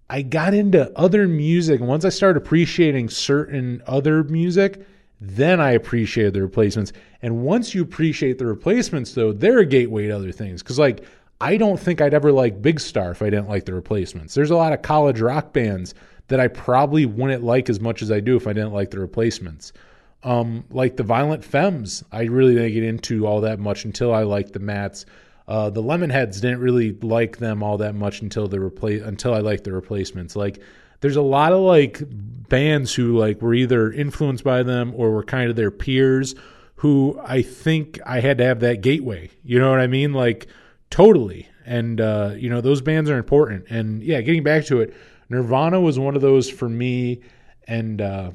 I 0.10 0.22
got 0.22 0.54
into 0.54 0.90
other 0.98 1.28
music. 1.28 1.82
Once 1.82 2.06
I 2.06 2.10
started 2.10 2.42
appreciating 2.42 3.10
certain 3.10 3.84
other 3.88 4.24
music, 4.24 4.88
then 5.20 5.60
I 5.60 5.72
appreciated 5.72 6.34
the 6.34 6.42
replacements. 6.42 6.94
And 7.22 7.44
once 7.44 7.76
you 7.76 7.82
appreciate 7.82 8.38
the 8.38 8.46
replacements, 8.46 9.14
though, 9.14 9.34
they're 9.34 9.60
a 9.60 9.66
gateway 9.66 10.08
to 10.08 10.16
other 10.16 10.32
things. 10.32 10.64
Because, 10.64 10.80
like, 10.80 11.04
I 11.42 11.58
don't 11.58 11.80
think 11.80 12.02
I'd 12.02 12.14
ever 12.14 12.32
like 12.32 12.62
Big 12.62 12.80
Star 12.80 13.12
if 13.12 13.22
I 13.22 13.30
didn't 13.30 13.50
like 13.50 13.66
the 13.66 13.74
replacements. 13.74 14.34
There's 14.34 14.52
a 14.52 14.56
lot 14.56 14.74
of 14.74 14.82
college 14.82 15.20
rock 15.20 15.54
bands 15.54 15.94
that 16.28 16.40
I 16.40 16.48
probably 16.48 17.06
wouldn't 17.06 17.44
like 17.44 17.70
as 17.70 17.80
much 17.80 18.02
as 18.02 18.12
I 18.12 18.20
do 18.20 18.36
if 18.36 18.48
I 18.48 18.54
didn't 18.54 18.74
like 18.74 18.92
the 18.92 19.00
replacements. 19.00 19.74
Um, 20.24 20.66
like 20.72 20.98
the 20.98 21.04
Violent 21.04 21.44
Femmes, 21.44 22.04
I 22.12 22.24
really 22.24 22.56
didn't 22.56 22.74
get 22.74 22.84
into 22.84 23.28
all 23.28 23.42
that 23.42 23.60
much 23.60 23.86
until 23.86 24.14
I 24.14 24.24
liked 24.24 24.54
the 24.54 24.60
Mats. 24.60 25.06
Uh, 25.48 25.70
the 25.70 25.84
Lemonheads 25.84 26.42
didn't 26.42 26.60
really 26.60 26.94
like 27.02 27.38
them 27.38 27.62
all 27.62 27.78
that 27.78 27.94
much 27.94 28.22
until 28.22 28.48
the 28.48 28.60
replace 28.60 29.04
until 29.04 29.34
I 29.34 29.40
liked 29.40 29.66
the 29.66 29.74
replacements. 29.74 30.36
Like 30.36 30.60
there's 31.02 31.16
a 31.16 31.22
lot 31.22 31.54
of 31.54 31.60
like 31.60 32.02
bands 32.50 32.96
who 32.96 33.20
like 33.20 33.42
were 33.42 33.54
either 33.54 33.92
influenced 33.92 34.44
by 34.44 34.64
them 34.64 34.94
or 34.96 35.12
were 35.12 35.24
kind 35.24 35.52
of 35.52 35.56
their 35.56 35.70
peers 35.70 36.34
who 36.78 37.20
I 37.24 37.44
think 37.44 38.00
I 38.06 38.20
had 38.20 38.40
to 38.40 38.46
have 38.46 38.62
that 38.62 38.82
gateway. 38.82 39.30
You 39.44 39.60
know 39.60 39.70
what 39.70 39.80
I 39.80 39.88
mean? 39.88 40.14
Like 40.14 40.48
Totally. 40.90 41.48
And, 41.66 42.00
uh, 42.00 42.34
you 42.38 42.50
know, 42.50 42.62
those 42.62 42.82
bands 42.82 43.10
are 43.10 43.18
important. 43.18 43.66
And 43.70 44.04
yeah, 44.04 44.22
getting 44.22 44.44
back 44.44 44.66
to 44.66 44.82
it, 44.82 44.94
Nirvana 45.30 45.82
was 45.82 45.98
one 45.98 46.16
of 46.16 46.22
those 46.22 46.50
for 46.50 46.70
me. 46.70 47.22
And, 47.68 48.02
uh, 48.02 48.32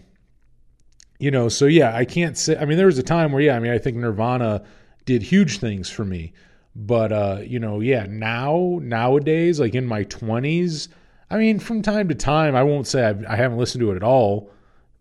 you 1.18 1.30
know, 1.30 1.48
so 1.48 1.66
yeah, 1.66 1.94
I 1.94 2.04
can't 2.04 2.36
say, 2.36 2.56
I 2.56 2.64
mean, 2.64 2.76
there 2.76 2.86
was 2.86 2.98
a 2.98 3.02
time 3.02 3.32
where, 3.32 3.42
yeah, 3.42 3.56
I 3.56 3.60
mean, 3.60 3.72
I 3.72 3.78
think 3.78 3.96
Nirvana 3.96 4.64
did 5.04 5.22
huge 5.22 5.58
things 5.58 5.88
for 5.88 6.04
me. 6.04 6.32
But, 6.74 7.12
uh, 7.12 7.40
you 7.44 7.58
know, 7.58 7.80
yeah, 7.80 8.06
now, 8.08 8.78
nowadays, 8.82 9.60
like 9.60 9.74
in 9.74 9.86
my 9.86 10.04
20s, 10.04 10.88
I 11.30 11.36
mean, 11.36 11.58
from 11.58 11.82
time 11.82 12.08
to 12.08 12.14
time, 12.14 12.56
I 12.56 12.62
won't 12.62 12.86
say 12.86 13.04
I've, 13.04 13.24
I 13.26 13.36
have 13.36 13.52
not 13.52 13.58
listened 13.58 13.80
to 13.82 13.92
it 13.92 13.96
at 13.96 14.02
all, 14.02 14.50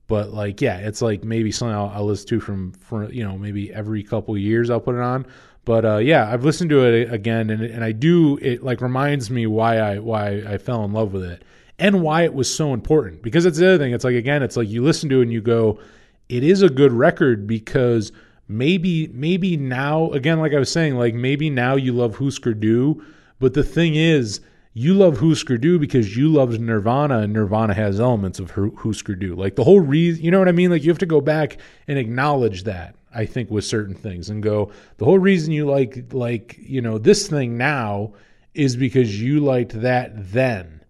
but 0.08 0.32
like, 0.32 0.62
yeah, 0.62 0.78
it's 0.78 1.02
like 1.02 1.24
maybe 1.24 1.52
something 1.52 1.76
I'll, 1.76 1.92
I'll 1.94 2.06
listen 2.06 2.28
to 2.30 2.40
from, 2.40 2.74
for, 2.74 3.12
you 3.12 3.24
know, 3.24 3.38
maybe 3.38 3.74
every 3.74 4.04
couple 4.04 4.38
years 4.38 4.70
I'll 4.70 4.80
put 4.80 4.96
it 4.96 5.02
on. 5.02 5.26
But 5.66 5.86
uh, 5.86 5.98
yeah, 5.98 6.32
I've 6.32 6.44
listened 6.44 6.70
to 6.72 6.86
it 6.86 7.14
again, 7.14 7.50
and 7.50 7.62
and 7.62 7.84
I 7.84 7.92
do 7.92 8.38
it 8.42 8.64
like 8.64 8.82
reminds 8.82 9.30
me 9.30 9.46
why 9.46 9.78
I 9.78 10.00
why 10.00 10.44
I 10.48 10.58
fell 10.58 10.84
in 10.84 10.94
love 10.94 11.14
with 11.14 11.24
it 11.24 11.44
and 11.78 12.02
why 12.02 12.24
it 12.24 12.34
was 12.34 12.54
so 12.54 12.74
important. 12.74 13.22
Because 13.22 13.46
it's 13.46 13.58
the 13.58 13.68
other 13.68 13.78
thing. 13.78 13.94
It's 13.94 14.04
like 14.04 14.16
again, 14.16 14.44
it's 14.44 14.58
like 14.58 14.70
you 14.70 14.84
listen 14.84 15.10
to 15.10 15.20
it 15.20 15.24
and 15.24 15.34
you 15.34 15.42
go, 15.42 15.80
it 16.28 16.44
is 16.44 16.62
a 16.62 16.70
good 16.70 16.92
record 16.92 17.48
because 17.48 18.12
maybe 18.48 19.08
maybe 19.08 19.58
now 19.58 20.12
again, 20.12 20.40
like 20.40 20.54
I 20.54 20.60
was 20.60 20.72
saying, 20.72 20.96
like 20.96 21.14
maybe 21.14 21.50
now 21.50 21.76
you 21.76 21.94
love 21.94 22.18
Husker 22.18 22.54
Du, 22.54 23.04
but 23.40 23.54
the 23.54 23.64
thing 23.64 23.96
is. 23.96 24.42
You 24.74 24.94
love 24.94 25.20
Husker 25.20 25.58
Du 25.58 25.80
because 25.80 26.16
you 26.16 26.30
loved 26.30 26.62
Nirvana, 26.62 27.18
and 27.18 27.34
Nirvana 27.34 27.74
has 27.74 28.00
elements 28.00 28.40
of 28.40 28.52
Husker 28.52 29.16
Du. 29.16 29.36
Like 29.36 29.56
the 29.56 29.64
whole 29.64 29.82
reason, 29.82 30.24
you 30.24 30.30
know 30.32 30.40
what 30.40 30.48
I 30.48 30.54
mean? 30.54 30.70
Like 30.70 30.84
you 30.84 30.92
have 30.92 31.00
to 31.00 31.08
go 31.08 31.20
back 31.20 31.58
and 31.88 31.98
acknowledge 31.98 32.64
that. 32.64 32.96
I 33.14 33.26
think 33.26 33.50
with 33.50 33.66
certain 33.66 33.96
things 33.96 34.30
and 34.30 34.44
go 34.44 34.72
the 34.98 35.06
whole 35.06 35.20
reason 35.20 35.52
you 35.52 35.66
like 35.66 36.14
like 36.14 36.58
you 36.60 36.82
know 36.82 36.98
this 36.98 37.28
thing 37.28 37.58
now 37.58 38.14
is 38.54 38.76
because 38.76 39.22
you 39.22 39.40
liked 39.40 39.82
that 39.82 40.12
then 40.32 40.82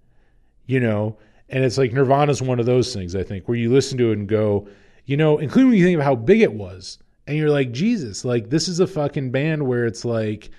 you 0.65 0.79
know 0.79 1.17
and 1.49 1.63
it's 1.63 1.77
like 1.77 1.93
Nirvana's 1.93 2.41
one 2.41 2.59
of 2.59 2.65
those 2.65 2.93
things 2.93 3.15
I 3.15 3.23
think 3.23 3.47
where 3.47 3.57
you 3.57 3.71
listen 3.71 3.97
to 3.99 4.11
it 4.11 4.17
and 4.17 4.27
go 4.27 4.67
you 5.05 5.17
know 5.17 5.37
including 5.37 5.69
when 5.69 5.79
you 5.79 5.85
think 5.85 5.97
of 5.97 6.03
how 6.03 6.15
big 6.15 6.41
it 6.41 6.53
was 6.53 6.99
and 7.27 7.37
you're 7.37 7.49
like 7.49 7.71
Jesus 7.71 8.25
like 8.25 8.49
this 8.49 8.67
is 8.67 8.79
a 8.79 8.87
fucking 8.87 9.31
band 9.31 9.65
where 9.65 9.85
it's 9.85 10.05
like 10.05 10.49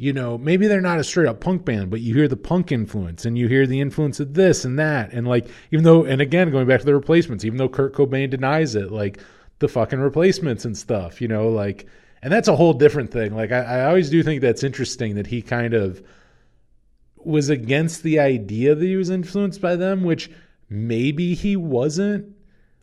you 0.00 0.12
know, 0.12 0.38
maybe 0.38 0.68
they're 0.68 0.80
not 0.80 1.00
a 1.00 1.04
straight 1.04 1.26
up 1.26 1.40
punk 1.40 1.64
band, 1.64 1.90
but 1.90 2.00
you 2.00 2.14
hear 2.14 2.28
the 2.28 2.36
punk 2.36 2.70
influence 2.70 3.24
and 3.24 3.36
you 3.36 3.48
hear 3.48 3.66
the 3.66 3.80
influence 3.80 4.20
of 4.20 4.32
this 4.32 4.64
and 4.64 4.78
that. 4.78 5.12
And 5.12 5.26
like, 5.26 5.48
even 5.72 5.82
though, 5.82 6.04
and 6.04 6.22
again, 6.22 6.52
going 6.52 6.68
back 6.68 6.78
to 6.78 6.86
the 6.86 6.94
replacements, 6.94 7.44
even 7.44 7.58
though 7.58 7.68
Kurt 7.68 7.94
Cobain 7.94 8.30
denies 8.30 8.76
it, 8.76 8.92
like 8.92 9.18
the 9.58 9.68
fucking 9.68 10.00
replacements 10.00 10.64
and 10.64 10.76
stuff, 10.76 11.20
you 11.20 11.28
know, 11.28 11.48
like, 11.48 11.86
and 12.22 12.32
that's 12.32 12.48
a 12.48 12.56
whole 12.56 12.72
different 12.72 13.10
thing. 13.10 13.34
Like, 13.34 13.52
I, 13.52 13.62
I 13.62 13.84
always 13.86 14.10
do 14.10 14.22
think 14.22 14.40
that's 14.40 14.62
interesting 14.62 15.14
that 15.16 15.26
he 15.26 15.42
kind 15.42 15.74
of 15.74 16.02
was 17.16 17.48
against 17.48 18.02
the 18.02 18.20
idea 18.20 18.74
that 18.74 18.84
he 18.84 18.96
was 18.96 19.10
influenced 19.10 19.60
by 19.60 19.76
them, 19.76 20.02
which 20.02 20.30
maybe 20.68 21.34
he 21.34 21.56
wasn't. 21.56 22.34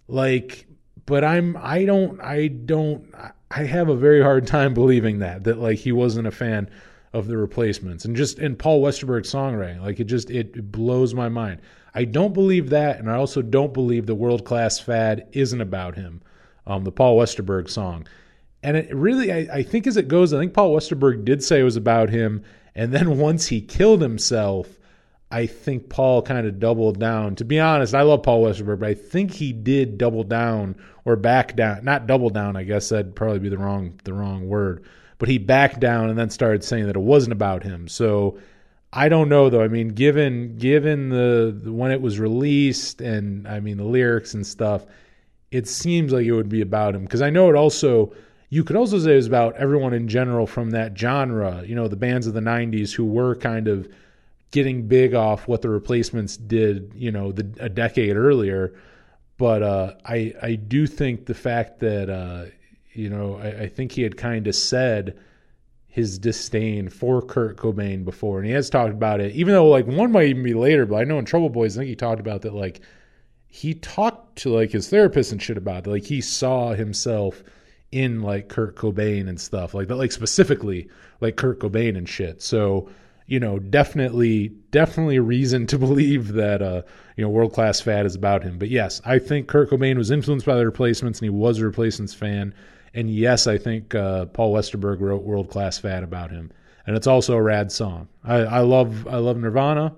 Like, 0.08 0.68
but 1.06 1.24
I'm, 1.24 1.58
I 1.60 1.86
don't, 1.86 2.22
I 2.22 2.48
don't, 2.48 3.14
I 3.52 3.64
have 3.64 3.90
a 3.90 3.96
very 3.96 4.22
hard 4.22 4.48
time 4.48 4.74
believing 4.74 5.20
that, 5.20 5.44
that 5.46 5.60
like 5.60 5.78
he 5.78 5.92
wasn't 5.92 6.28
a 6.28 6.32
fan 6.32 6.70
of 7.14 7.28
the 7.28 7.38
replacements 7.38 8.04
and 8.04 8.14
just 8.14 8.40
in 8.40 8.58
Paul 8.58 8.82
Westerberg's 8.82 9.32
songwriting. 9.32 9.82
Like 9.82 10.02
it 10.02 10.04
just 10.04 10.30
it 10.30 10.70
blows 10.72 11.14
my 11.14 11.30
mind. 11.30 11.62
I 11.94 12.04
don't 12.04 12.34
believe 12.34 12.72
that, 12.72 13.00
and 13.00 13.10
I 13.10 13.16
also 13.16 13.42
don't 13.42 13.74
believe 13.74 14.06
the 14.06 14.14
world 14.14 14.44
class 14.44 14.80
fad 14.80 15.30
isn't 15.32 15.62
about 15.62 15.96
him. 15.96 16.22
Um, 16.68 16.84
the 16.84 16.92
Paul 16.92 17.18
Westerberg 17.18 17.70
song, 17.70 18.08
and 18.64 18.76
it 18.76 18.94
really, 18.96 19.32
I, 19.32 19.58
I 19.58 19.64
think 19.64 19.86
as 19.86 19.98
it 19.98 20.08
goes, 20.08 20.34
I 20.34 20.40
think 20.40 20.54
Paul 20.54 20.76
Westerberg 20.76 21.24
did 21.24 21.44
say 21.44 21.60
it 21.60 21.64
was 21.64 21.76
about 21.76 22.10
him, 22.10 22.44
and 22.74 22.92
then 22.92 23.18
once 23.20 23.48
he 23.48 23.62
killed 23.62 24.02
himself, 24.02 24.80
I 25.30 25.46
think 25.46 25.90
Paul 25.90 26.22
kind 26.22 26.48
of 26.48 26.60
doubled 26.60 27.00
down. 27.00 27.36
To 27.36 27.46
be 27.46 27.60
honest, 27.60 27.94
I 27.94 28.02
love 28.02 28.24
Paul 28.24 28.44
Westerberg, 28.44 28.80
but 28.80 28.90
I 28.90 28.94
think 28.94 29.32
he 29.32 29.54
did 29.54 29.98
double 29.98 30.24
down 30.24 30.76
or 31.04 31.16
back 31.16 31.56
down. 31.56 31.84
Not 31.84 32.08
double 32.08 32.30
down, 32.30 32.56
I 32.56 32.64
guess 32.64 32.90
that'd 32.90 33.16
probably 33.16 33.40
be 33.40 33.50
the 33.50 33.58
wrong 33.58 34.00
the 34.04 34.14
wrong 34.14 34.48
word 34.48 34.86
but 35.18 35.30
he 35.30 35.38
backed 35.38 35.80
down 35.80 36.10
and 36.10 36.18
then 36.18 36.30
started 36.30 36.64
saying 36.64 36.88
that 36.88 36.96
it 36.96 37.02
wasn't 37.02 37.32
about 37.34 37.64
him. 37.64 37.88
So 37.88 38.38
I 38.92 39.10
don't 39.10 39.30
know 39.30 39.50
though. 39.50 39.62
I 39.62 39.68
mean, 39.68 39.90
given 39.90 40.58
given 40.58 41.10
the, 41.10 41.58
the 41.64 41.72
when 41.72 41.92
it 41.92 42.02
was 42.02 42.20
released 42.20 43.02
and 43.02 43.48
I 43.48 43.60
mean 43.60 43.78
the 43.78 43.84
lyrics 43.84 44.34
and 44.34 44.46
stuff, 44.46 44.86
it 45.56 45.68
seems 45.68 46.12
like 46.12 46.26
it 46.26 46.34
would 46.34 46.50
be 46.50 46.62
about 46.62 46.96
him 46.96 47.04
because 47.04 47.22
I 47.22 47.30
know 47.30 47.50
it 47.50 47.56
also. 47.56 48.14
You 48.50 48.64
could 48.64 48.76
also 48.76 49.00
say 49.00 49.14
it 49.14 49.16
was 49.16 49.28
about 49.28 49.56
everyone 49.56 49.94
in 49.94 50.08
general 50.08 50.46
from 50.46 50.70
that 50.72 50.98
genre. 50.98 51.64
You 51.66 51.76
know, 51.76 51.88
the 51.88 51.96
bands 51.96 52.28
of 52.28 52.34
the 52.34 52.42
'90s 52.42 52.94
who 52.94 53.06
were 53.06 53.36
kind 53.36 53.68
of 53.68 53.88
getting 54.52 54.88
big 54.88 55.14
off 55.14 55.48
what 55.48 55.62
the 55.62 55.70
replacements 55.70 56.38
did. 56.38 56.92
You 56.94 57.12
know, 57.12 57.32
the, 57.32 57.48
a 57.60 57.70
decade 57.70 58.18
earlier. 58.18 58.74
But 59.38 59.64
uh, 59.64 59.94
I 60.06 60.34
I 60.42 60.56
do 60.56 60.88
think 60.88 61.26
the 61.26 61.34
fact 61.34 61.80
that 61.80 62.10
uh, 62.10 62.46
you 62.92 63.10
know, 63.10 63.38
I, 63.38 63.64
I 63.64 63.68
think 63.68 63.94
he 63.94 64.02
had 64.02 64.18
kind 64.18 64.48
of 64.48 64.56
said 64.56 65.18
his 65.88 66.20
disdain 66.20 66.90
for 66.90 67.22
Kurt 67.22 67.56
Cobain 67.56 68.04
before, 68.04 68.40
and 68.40 68.46
he 68.46 68.52
has 68.52 68.70
talked 68.70 68.94
about 68.94 69.22
it. 69.22 69.34
Even 69.34 69.54
though 69.54 69.70
like 69.70 69.88
one 69.88 70.12
might 70.12 70.28
even 70.28 70.44
be 70.44 70.54
later, 70.54 70.86
but 70.86 70.98
I 70.98 71.06
know 71.06 71.18
in 71.18 71.26
Trouble 71.26 71.50
Boys, 71.50 71.78
I 71.78 71.82
think 71.82 71.90
he 71.90 71.96
talked 71.96 72.20
about 72.20 72.42
that. 72.42 72.54
Like 72.54 72.82
he 73.56 73.74
talked 73.74 74.36
to 74.40 74.50
like 74.50 74.72
his 74.72 74.90
therapist 74.90 75.32
and 75.32 75.42
shit 75.42 75.56
about 75.56 75.88
it. 75.88 75.90
Like 75.90 76.04
he 76.04 76.20
saw 76.20 76.74
himself 76.74 77.42
in 77.90 78.22
like 78.22 78.50
Kurt 78.50 78.76
Cobain 78.76 79.30
and 79.30 79.40
stuff 79.40 79.74
like 79.74 79.88
that. 79.88 79.96
Like 79.96 80.12
specifically 80.12 80.90
like 81.22 81.38
Kurt 81.38 81.62
Cobain 81.62 81.98
and 81.98 82.08
shit. 82.08 82.42
So 82.42 82.90
you 83.28 83.40
know, 83.40 83.58
definitely, 83.58 84.50
definitely 84.72 85.16
a 85.16 85.22
reason 85.22 85.66
to 85.68 85.80
believe 85.80 86.34
that, 86.34 86.62
uh, 86.62 86.82
you 87.16 87.24
know, 87.24 87.30
world 87.30 87.54
class 87.54 87.80
fad 87.80 88.06
is 88.06 88.14
about 88.14 88.44
him. 88.44 88.60
But 88.60 88.70
yes, 88.70 89.02
I 89.06 89.20
think 89.20 89.48
Kurt 89.48 89.70
Cobain 89.70 89.98
was 89.98 90.12
influenced 90.12 90.46
by 90.46 90.58
the 90.58 90.66
replacements 90.66 91.20
and 91.20 91.26
he 91.26 91.30
was 91.30 91.60
a 91.60 91.66
replacements 91.66 92.14
fan. 92.14 92.54
And 92.94 93.10
yes, 93.10 93.48
I 93.48 93.58
think 93.58 93.96
uh, 93.96 94.26
Paul 94.26 94.54
Westerberg 94.54 95.00
wrote 95.00 95.24
"World 95.24 95.50
Class 95.50 95.78
Fad" 95.78 96.04
about 96.04 96.30
him, 96.30 96.52
and 96.86 96.96
it's 96.96 97.08
also 97.08 97.36
a 97.36 97.42
rad 97.42 97.72
song. 97.72 98.10
I, 98.24 98.36
I 98.38 98.60
love 98.60 99.08
I 99.08 99.18
love 99.18 99.38
Nirvana, 99.38 99.96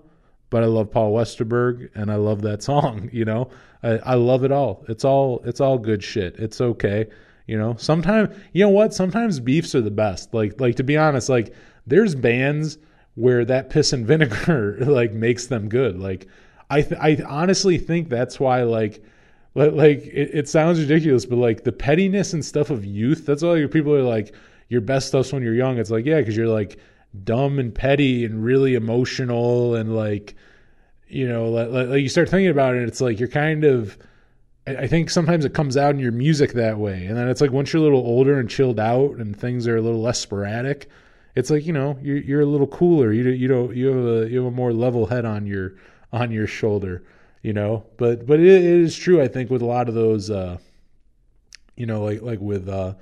but 0.49 0.63
I 0.63 0.67
love 0.67 0.91
Paul 0.91 1.13
Westerberg, 1.13 1.89
and 1.95 2.11
I 2.11 2.15
love 2.15 2.41
that 2.43 2.63
song. 2.71 3.09
You 3.11 3.25
know, 3.25 3.49
I, 3.83 3.97
I 3.97 4.13
love 4.15 4.43
it 4.43 4.51
all. 4.51 4.85
It's 4.87 5.05
all 5.05 5.41
it's 5.45 5.61
all 5.61 5.77
good 5.77 6.03
shit. 6.03 6.35
It's 6.37 6.61
okay. 6.61 7.07
You 7.47 7.57
know, 7.57 7.75
sometimes 7.77 8.35
you 8.53 8.63
know 8.63 8.69
what? 8.69 8.93
Sometimes 8.93 9.39
beefs 9.39 9.75
are 9.75 9.81
the 9.81 9.91
best. 9.91 10.33
Like 10.33 10.59
like 10.59 10.75
to 10.75 10.83
be 10.83 10.97
honest, 10.97 11.29
like 11.29 11.53
there's 11.85 12.15
bands 12.15 12.77
where 13.15 13.45
that 13.45 13.69
piss 13.69 13.93
and 13.93 14.05
vinegar 14.07 14.77
like 14.81 15.13
makes 15.13 15.47
them 15.47 15.69
good. 15.69 15.99
Like 15.99 16.27
I 16.69 16.81
th- 16.81 16.99
I 16.99 17.17
honestly 17.25 17.77
think 17.77 18.09
that's 18.09 18.39
why 18.39 18.63
like 18.63 19.03
like 19.55 20.05
it, 20.05 20.31
it 20.33 20.49
sounds 20.49 20.79
ridiculous, 20.79 21.25
but 21.25 21.37
like 21.37 21.63
the 21.63 21.71
pettiness 21.71 22.33
and 22.33 22.45
stuff 22.45 22.69
of 22.69 22.85
youth, 22.85 23.25
that's 23.25 23.41
why 23.41 23.65
people 23.65 23.93
are 23.95 24.03
like, 24.03 24.35
your 24.69 24.81
best 24.81 25.07
stuff's 25.07 25.33
when 25.33 25.41
you're 25.41 25.55
young. 25.55 25.77
It's 25.77 25.89
like, 25.89 26.05
yeah, 26.05 26.19
because 26.19 26.37
you're 26.37 26.47
like 26.47 26.77
dumb 27.23 27.59
and 27.59 27.73
petty 27.73 28.25
and 28.25 28.43
really 28.43 28.75
emotional 28.75 29.75
and 29.75 29.95
like, 29.95 30.35
you 31.07 31.27
know, 31.27 31.49
like, 31.49 31.89
like 31.89 32.01
you 32.01 32.09
start 32.09 32.29
thinking 32.29 32.49
about 32.49 32.75
it, 32.75 32.87
it's 32.87 33.01
like 33.01 33.19
you're 33.19 33.29
kind 33.29 33.63
of. 33.63 33.97
I 34.65 34.85
think 34.87 35.09
sometimes 35.09 35.45
it 35.45 35.53
comes 35.53 35.77
out 35.77 35.91
in 35.91 35.99
your 35.99 36.11
music 36.11 36.51
that 36.51 36.77
way, 36.77 37.05
and 37.05 37.15
then 37.15 37.29
it's 37.29 37.39
like 37.39 37.51
once 37.51 37.71
you're 37.71 37.81
a 37.81 37.83
little 37.83 38.05
older 38.05 38.37
and 38.37 38.49
chilled 38.49 38.81
out, 38.81 39.15
and 39.15 39.33
things 39.33 39.65
are 39.65 39.77
a 39.77 39.81
little 39.81 40.01
less 40.01 40.19
sporadic, 40.19 40.89
it's 41.35 41.49
like 41.49 41.65
you 41.65 41.71
know 41.71 41.97
you're 42.01 42.17
you're 42.17 42.41
a 42.41 42.45
little 42.45 42.67
cooler. 42.67 43.13
You 43.13 43.29
you 43.29 43.47
don't 43.47 43.73
you 43.73 43.87
have 43.87 44.05
a 44.05 44.29
you 44.29 44.39
have 44.39 44.47
a 44.47 44.55
more 44.55 44.73
level 44.73 45.05
head 45.05 45.23
on 45.23 45.47
your 45.47 45.75
on 46.11 46.31
your 46.31 46.47
shoulder 46.47 47.05
you 47.47 47.53
know. 47.53 47.85
But 47.95 48.25
but 48.25 48.39
it, 48.39 48.47
it 48.47 48.63
is 48.63 48.95
true, 48.97 49.21
I 49.21 49.29
think, 49.29 49.49
with 49.49 49.61
a 49.61 49.65
lot 49.65 49.87
of 49.87 49.95
those, 49.95 50.29
uh, 50.29 50.57
you 51.77 51.85
know, 51.85 52.03
like 52.03 52.21
like 52.21 52.39
with 52.39 52.67
uh, 52.67 52.95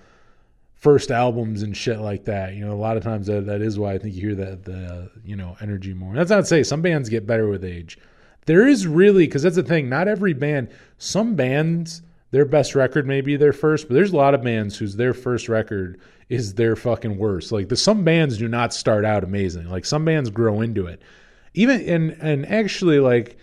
first 0.86 1.10
albums 1.10 1.64
and 1.64 1.76
shit 1.76 2.00
like 2.00 2.26
that. 2.26 2.54
You 2.54 2.64
know, 2.64 2.72
a 2.72 2.78
lot 2.78 2.96
of 2.96 3.02
times 3.02 3.26
that 3.26 3.48
that 3.48 3.60
is 3.60 3.80
why 3.80 3.94
I 3.94 3.98
think 3.98 4.14
you 4.14 4.22
hear 4.22 4.36
that 4.36 4.66
the 4.66 5.10
you 5.26 5.36
know 5.36 5.58
energy 5.60 5.96
more. 5.96 6.14
That's 6.14 6.30
not 6.30 6.42
to 6.42 6.46
say 6.46 6.62
some 6.62 6.84
bands 6.84 7.10
get 7.10 7.26
better 7.26 7.48
with 7.48 7.66
age. 7.66 7.98
There 8.46 8.68
is 8.68 8.86
really 8.86 9.26
because 9.26 9.42
that's 9.42 9.56
the 9.56 9.64
thing. 9.64 9.90
Not 9.90 10.08
every 10.08 10.34
band. 10.34 10.70
Some 11.00 11.34
bands 11.34 12.04
their 12.30 12.46
best 12.46 12.76
record 12.76 13.08
may 13.08 13.22
be 13.22 13.36
their 13.36 13.52
first, 13.52 13.88
but 13.88 13.96
there's 13.96 14.14
a 14.14 14.16
lot 14.16 14.36
of 14.36 14.44
bands 14.44 14.78
whose 14.78 14.96
their 14.96 15.16
first 15.16 15.50
record 15.50 16.00
is 16.30 16.54
their 16.54 16.76
fucking 16.76 17.18
worst. 17.18 17.52
Like 17.52 17.70
the 17.70 17.76
some 17.76 18.04
bands 18.04 18.38
do 18.38 18.48
not 18.48 18.72
start 18.72 19.06
out 19.06 19.24
amazing. 19.24 19.68
Like 19.68 19.86
some 19.86 20.06
bands 20.06 20.30
grow 20.30 20.62
into 20.62 20.86
it. 20.86 21.02
Even 21.56 21.82
and 21.82 22.12
and 22.22 22.46
actually 22.46 23.00
like 23.00 23.38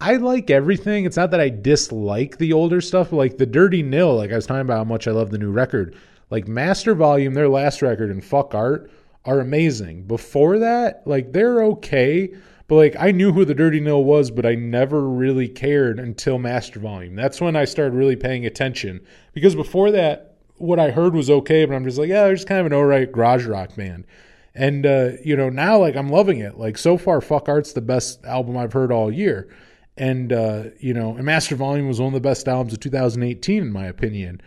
I 0.00 0.16
like 0.16 0.50
everything. 0.50 1.04
It's 1.04 1.18
not 1.18 1.32
that 1.32 1.40
I 1.40 1.50
dislike 1.50 2.38
the 2.38 2.54
older 2.54 2.80
stuff, 2.80 3.12
like 3.12 3.36
the 3.36 3.44
Dirty 3.44 3.82
Nil. 3.82 4.16
Like 4.16 4.32
I 4.32 4.36
was 4.36 4.46
talking 4.46 4.62
about 4.62 4.78
how 4.78 4.84
much 4.84 5.06
I 5.06 5.10
love 5.10 5.30
the 5.30 5.36
new 5.36 5.50
record. 5.50 5.94
Like 6.32 6.48
Master 6.48 6.94
Volume, 6.94 7.34
their 7.34 7.50
last 7.50 7.82
record, 7.82 8.10
and 8.10 8.24
Fuck 8.24 8.54
Art 8.54 8.90
are 9.26 9.38
amazing. 9.38 10.04
Before 10.04 10.58
that, 10.58 11.02
like 11.06 11.34
they're 11.34 11.62
okay, 11.64 12.34
but 12.68 12.76
like 12.76 12.96
I 12.98 13.10
knew 13.10 13.32
who 13.32 13.44
the 13.44 13.54
Dirty 13.54 13.80
Nil 13.80 14.02
was, 14.02 14.30
but 14.30 14.46
I 14.46 14.54
never 14.54 15.06
really 15.06 15.46
cared 15.46 15.98
until 15.98 16.38
Master 16.38 16.80
Volume. 16.80 17.16
That's 17.16 17.42
when 17.42 17.54
I 17.54 17.66
started 17.66 17.92
really 17.92 18.16
paying 18.16 18.46
attention 18.46 19.02
because 19.34 19.54
before 19.54 19.90
that, 19.90 20.38
what 20.56 20.80
I 20.80 20.90
heard 20.90 21.12
was 21.12 21.28
okay, 21.28 21.66
but 21.66 21.74
I'm 21.74 21.84
just 21.84 21.98
like, 21.98 22.08
yeah, 22.08 22.24
they're 22.24 22.34
just 22.34 22.48
kind 22.48 22.60
of 22.60 22.66
an 22.66 22.72
alright 22.72 23.12
garage 23.12 23.44
rock 23.44 23.76
band. 23.76 24.06
And 24.54 24.86
uh, 24.86 25.10
you 25.22 25.36
know, 25.36 25.50
now 25.50 25.78
like 25.78 25.96
I'm 25.96 26.08
loving 26.08 26.38
it. 26.38 26.56
Like 26.56 26.78
so 26.78 26.96
far, 26.96 27.20
Fuck 27.20 27.50
Art's 27.50 27.74
the 27.74 27.82
best 27.82 28.24
album 28.24 28.56
I've 28.56 28.72
heard 28.72 28.90
all 28.90 29.12
year 29.12 29.50
and 29.98 30.32
uh, 30.32 30.64
you 30.80 30.94
know, 30.94 31.14
and 31.14 31.24
Master 31.24 31.56
Volume 31.56 31.88
was 31.88 32.00
one 32.00 32.08
of 32.08 32.14
the 32.14 32.26
best 32.26 32.48
albums 32.48 32.72
of 32.72 32.80
2018 32.80 33.62
in 33.62 33.70
my 33.70 33.84
opinion. 33.84 34.40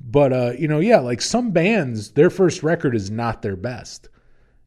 But 0.00 0.32
uh, 0.32 0.52
you 0.58 0.68
know, 0.68 0.80
yeah, 0.80 0.98
like 0.98 1.20
some 1.20 1.50
bands, 1.50 2.12
their 2.12 2.30
first 2.30 2.62
record 2.62 2.94
is 2.94 3.10
not 3.10 3.42
their 3.42 3.56
best. 3.56 4.08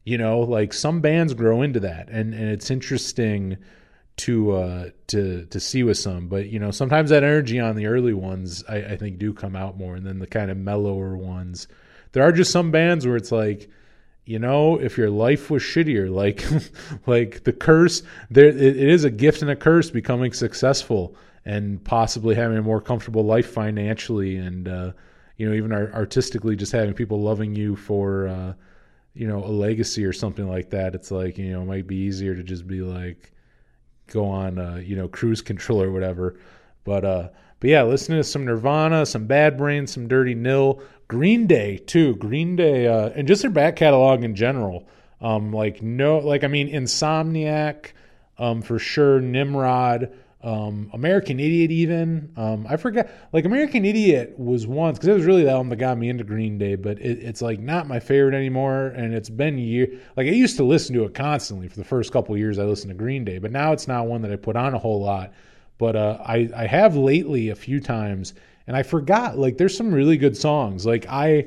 You 0.04 0.18
know, 0.18 0.40
like 0.40 0.72
some 0.72 1.00
bands 1.00 1.34
grow 1.34 1.62
into 1.62 1.80
that, 1.80 2.08
and 2.08 2.34
and 2.34 2.50
it's 2.50 2.70
interesting 2.70 3.58
to 4.16 4.52
uh 4.52 4.90
to 5.08 5.44
to 5.46 5.58
see 5.58 5.82
with 5.82 5.98
some 5.98 6.28
but 6.28 6.48
you 6.48 6.60
know 6.60 6.70
sometimes 6.70 7.10
that 7.10 7.24
energy 7.24 7.58
on 7.58 7.74
the 7.74 7.86
early 7.86 8.14
ones 8.14 8.62
I, 8.68 8.76
I 8.76 8.96
think 8.96 9.18
do 9.18 9.32
come 9.32 9.56
out 9.56 9.76
more 9.76 9.96
and 9.96 10.06
then 10.06 10.20
the 10.20 10.26
kind 10.28 10.52
of 10.52 10.56
mellower 10.56 11.16
ones 11.16 11.66
there 12.12 12.22
are 12.22 12.30
just 12.30 12.52
some 12.52 12.70
bands 12.70 13.04
where 13.04 13.16
it's 13.16 13.32
like 13.32 13.68
you 14.24 14.38
know, 14.38 14.80
if 14.80 14.96
your 14.96 15.10
life 15.10 15.50
was 15.50 15.62
shittier, 15.62 16.10
like 16.10 16.44
like 17.06 17.44
the 17.44 17.52
curse, 17.52 18.02
there 18.30 18.46
it, 18.46 18.56
it 18.56 18.76
is 18.76 19.04
a 19.04 19.10
gift 19.10 19.42
and 19.42 19.50
a 19.50 19.56
curse 19.56 19.90
becoming 19.90 20.32
successful 20.32 21.14
and 21.44 21.82
possibly 21.84 22.34
having 22.34 22.56
a 22.56 22.62
more 22.62 22.80
comfortable 22.80 23.24
life 23.24 23.50
financially 23.50 24.36
and 24.36 24.66
uh, 24.66 24.92
you 25.36 25.48
know 25.48 25.54
even 25.54 25.72
artistically, 25.72 26.56
just 26.56 26.72
having 26.72 26.94
people 26.94 27.20
loving 27.20 27.54
you 27.54 27.76
for 27.76 28.28
uh, 28.28 28.52
you 29.14 29.26
know 29.26 29.44
a 29.44 29.48
legacy 29.48 30.04
or 30.04 30.12
something 30.12 30.48
like 30.48 30.70
that. 30.70 30.94
It's 30.94 31.10
like 31.10 31.38
you 31.38 31.52
know 31.52 31.62
it 31.62 31.66
might 31.66 31.86
be 31.86 31.96
easier 31.96 32.34
to 32.34 32.42
just 32.42 32.66
be 32.66 32.80
like 32.80 33.32
go 34.08 34.26
on 34.26 34.58
uh, 34.58 34.76
you 34.76 34.96
know 34.96 35.08
cruise 35.08 35.40
control 35.40 35.82
or 35.82 35.90
whatever, 35.90 36.38
but 36.84 37.04
uh 37.04 37.28
but 37.64 37.70
yeah, 37.70 37.82
listening 37.84 38.18
to 38.18 38.24
some 38.24 38.44
Nirvana, 38.44 39.06
some 39.06 39.26
Bad 39.26 39.56
Brains, 39.56 39.90
some 39.90 40.06
Dirty 40.06 40.34
Nil, 40.34 40.82
Green 41.08 41.46
Day 41.46 41.78
too. 41.78 42.14
Green 42.16 42.56
Day 42.56 42.86
uh, 42.86 43.08
and 43.14 43.26
just 43.26 43.40
their 43.40 43.50
back 43.50 43.76
catalog 43.76 44.22
in 44.22 44.34
general. 44.34 44.86
Um, 45.22 45.50
like 45.50 45.80
no, 45.80 46.18
like 46.18 46.44
I 46.44 46.48
mean, 46.48 46.70
Insomniac, 46.70 47.92
um, 48.36 48.60
for 48.60 48.78
sure. 48.78 49.18
Nimrod, 49.18 50.12
Um, 50.44 50.90
American 50.92 51.40
Idiot, 51.40 51.70
even 51.70 52.30
um, 52.36 52.66
I 52.68 52.76
forgot. 52.76 53.08
Like 53.32 53.46
American 53.46 53.86
Idiot 53.86 54.38
was 54.38 54.66
once 54.66 54.98
because 54.98 55.08
it 55.08 55.14
was 55.14 55.24
really 55.24 55.42
the 55.42 55.50
album 55.50 55.70
that 55.70 55.76
got 55.76 55.96
me 55.96 56.10
into 56.10 56.22
Green 56.22 56.58
Day, 56.58 56.74
but 56.74 56.98
it, 56.98 57.18
it's 57.20 57.40
like 57.40 57.60
not 57.60 57.88
my 57.88 57.98
favorite 57.98 58.34
anymore. 58.34 58.88
And 58.88 59.14
it's 59.14 59.30
been 59.30 59.56
year. 59.56 59.88
Like 60.16 60.26
I 60.26 60.32
used 60.32 60.58
to 60.58 60.64
listen 60.64 60.94
to 60.96 61.04
it 61.04 61.14
constantly 61.14 61.66
for 61.68 61.76
the 61.76 61.84
first 61.84 62.12
couple 62.12 62.36
years. 62.36 62.58
I 62.58 62.64
listened 62.64 62.90
to 62.90 62.94
Green 62.94 63.24
Day, 63.24 63.38
but 63.38 63.52
now 63.52 63.72
it's 63.72 63.88
not 63.88 64.06
one 64.06 64.20
that 64.20 64.30
I 64.30 64.36
put 64.36 64.54
on 64.54 64.74
a 64.74 64.78
whole 64.78 65.00
lot. 65.00 65.32
But 65.78 65.96
uh, 65.96 66.18
I 66.24 66.50
I 66.54 66.66
have 66.66 66.94
lately 66.94 67.48
a 67.48 67.56
few 67.56 67.80
times, 67.80 68.34
and 68.66 68.76
I 68.76 68.82
forgot. 68.82 69.38
Like 69.38 69.56
there's 69.56 69.76
some 69.76 69.94
really 69.94 70.18
good 70.18 70.36
songs. 70.36 70.84
Like 70.84 71.06
I 71.08 71.46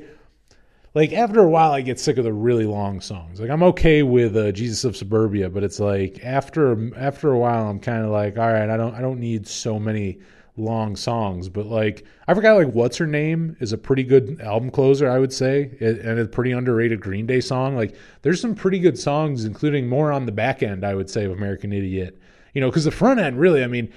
like 0.98 1.12
after 1.12 1.38
a 1.38 1.48
while 1.48 1.70
I 1.70 1.80
get 1.80 2.00
sick 2.00 2.18
of 2.18 2.24
the 2.24 2.32
really 2.32 2.64
long 2.64 3.00
songs. 3.00 3.40
Like 3.40 3.50
I'm 3.50 3.62
okay 3.62 4.02
with 4.02 4.36
uh, 4.36 4.50
Jesus 4.50 4.82
of 4.82 4.96
Suburbia, 4.96 5.48
but 5.48 5.62
it's 5.62 5.78
like 5.78 6.24
after 6.24 6.92
after 6.98 7.30
a 7.30 7.38
while 7.38 7.68
I'm 7.68 7.78
kind 7.78 8.04
of 8.04 8.10
like, 8.10 8.36
all 8.36 8.52
right, 8.52 8.68
I 8.68 8.76
don't 8.76 8.96
I 8.96 9.00
don't 9.00 9.20
need 9.20 9.46
so 9.46 9.78
many 9.78 10.18
long 10.56 10.96
songs. 10.96 11.48
But 11.48 11.66
like 11.66 12.04
I 12.26 12.34
forgot 12.34 12.56
like 12.56 12.74
what's 12.74 12.96
her 12.96 13.06
name 13.06 13.56
is 13.60 13.72
a 13.72 13.78
pretty 13.78 14.02
good 14.02 14.40
album 14.40 14.72
closer, 14.72 15.08
I 15.08 15.20
would 15.20 15.32
say, 15.32 15.70
and 15.80 16.18
a 16.18 16.26
pretty 16.26 16.50
underrated 16.50 17.00
Green 17.00 17.26
Day 17.26 17.38
song. 17.42 17.76
Like 17.76 17.94
there's 18.22 18.40
some 18.40 18.56
pretty 18.56 18.80
good 18.80 18.98
songs, 18.98 19.44
including 19.44 19.88
more 19.88 20.10
on 20.10 20.26
the 20.26 20.32
back 20.32 20.64
end, 20.64 20.84
I 20.84 20.96
would 20.96 21.08
say, 21.08 21.26
of 21.26 21.30
American 21.30 21.72
Idiot. 21.72 22.18
You 22.54 22.60
know, 22.60 22.70
because 22.70 22.86
the 22.86 22.90
front 22.90 23.20
end 23.20 23.38
really, 23.38 23.62
I 23.62 23.68
mean, 23.68 23.92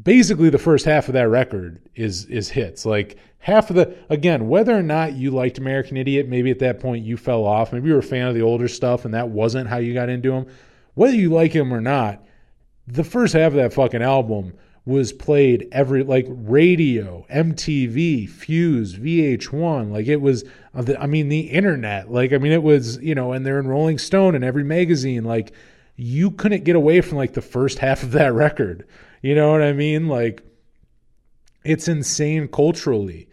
basically 0.00 0.50
the 0.50 0.58
first 0.58 0.84
half 0.84 1.08
of 1.08 1.14
that 1.14 1.28
record 1.28 1.80
is 1.96 2.26
is 2.26 2.48
hits. 2.48 2.86
Like 2.86 3.16
half 3.46 3.70
of 3.70 3.76
the 3.76 3.96
again, 4.10 4.48
whether 4.48 4.76
or 4.76 4.82
not 4.82 5.12
you 5.12 5.30
liked 5.30 5.56
American 5.56 5.96
Idiot, 5.96 6.26
maybe 6.26 6.50
at 6.50 6.58
that 6.58 6.80
point 6.80 7.04
you 7.04 7.16
fell 7.16 7.44
off. 7.44 7.72
Maybe 7.72 7.86
you 7.86 7.94
were 7.94 8.00
a 8.00 8.02
fan 8.02 8.26
of 8.26 8.34
the 8.34 8.42
older 8.42 8.66
stuff 8.66 9.04
and 9.04 9.14
that 9.14 9.28
wasn't 9.28 9.68
how 9.68 9.76
you 9.76 9.94
got 9.94 10.08
into 10.08 10.32
him 10.32 10.46
Whether 10.94 11.14
you 11.14 11.30
like 11.30 11.52
him 11.52 11.72
or 11.72 11.80
not, 11.80 12.24
the 12.88 13.04
first 13.04 13.34
half 13.34 13.52
of 13.52 13.54
that 13.54 13.72
fucking 13.72 14.02
album 14.02 14.54
was 14.84 15.12
played 15.12 15.68
every 15.70 16.02
like 16.02 16.26
radio, 16.28 17.24
MTV, 17.32 18.28
Fuse, 18.28 18.96
VH1. 18.96 19.92
Like 19.92 20.08
it 20.08 20.20
was, 20.20 20.42
uh, 20.74 20.94
I 20.98 21.06
mean, 21.06 21.28
the 21.28 21.42
internet. 21.42 22.10
Like 22.10 22.32
I 22.32 22.38
mean, 22.38 22.50
it 22.50 22.64
was 22.64 23.00
you 23.00 23.14
know, 23.14 23.32
and 23.32 23.46
they're 23.46 23.60
in 23.60 23.68
Rolling 23.68 23.98
Stone 23.98 24.34
and 24.34 24.42
every 24.42 24.64
magazine. 24.64 25.22
Like 25.22 25.52
you 25.94 26.32
couldn't 26.32 26.64
get 26.64 26.74
away 26.74 27.00
from 27.00 27.16
like 27.16 27.34
the 27.34 27.42
first 27.42 27.78
half 27.78 28.02
of 28.02 28.10
that 28.10 28.34
record. 28.34 28.88
You 29.22 29.36
know 29.36 29.52
what 29.52 29.62
I 29.62 29.72
mean? 29.72 30.08
Like 30.08 30.42
it's 31.62 31.86
insane 31.86 32.48
culturally. 32.48 33.28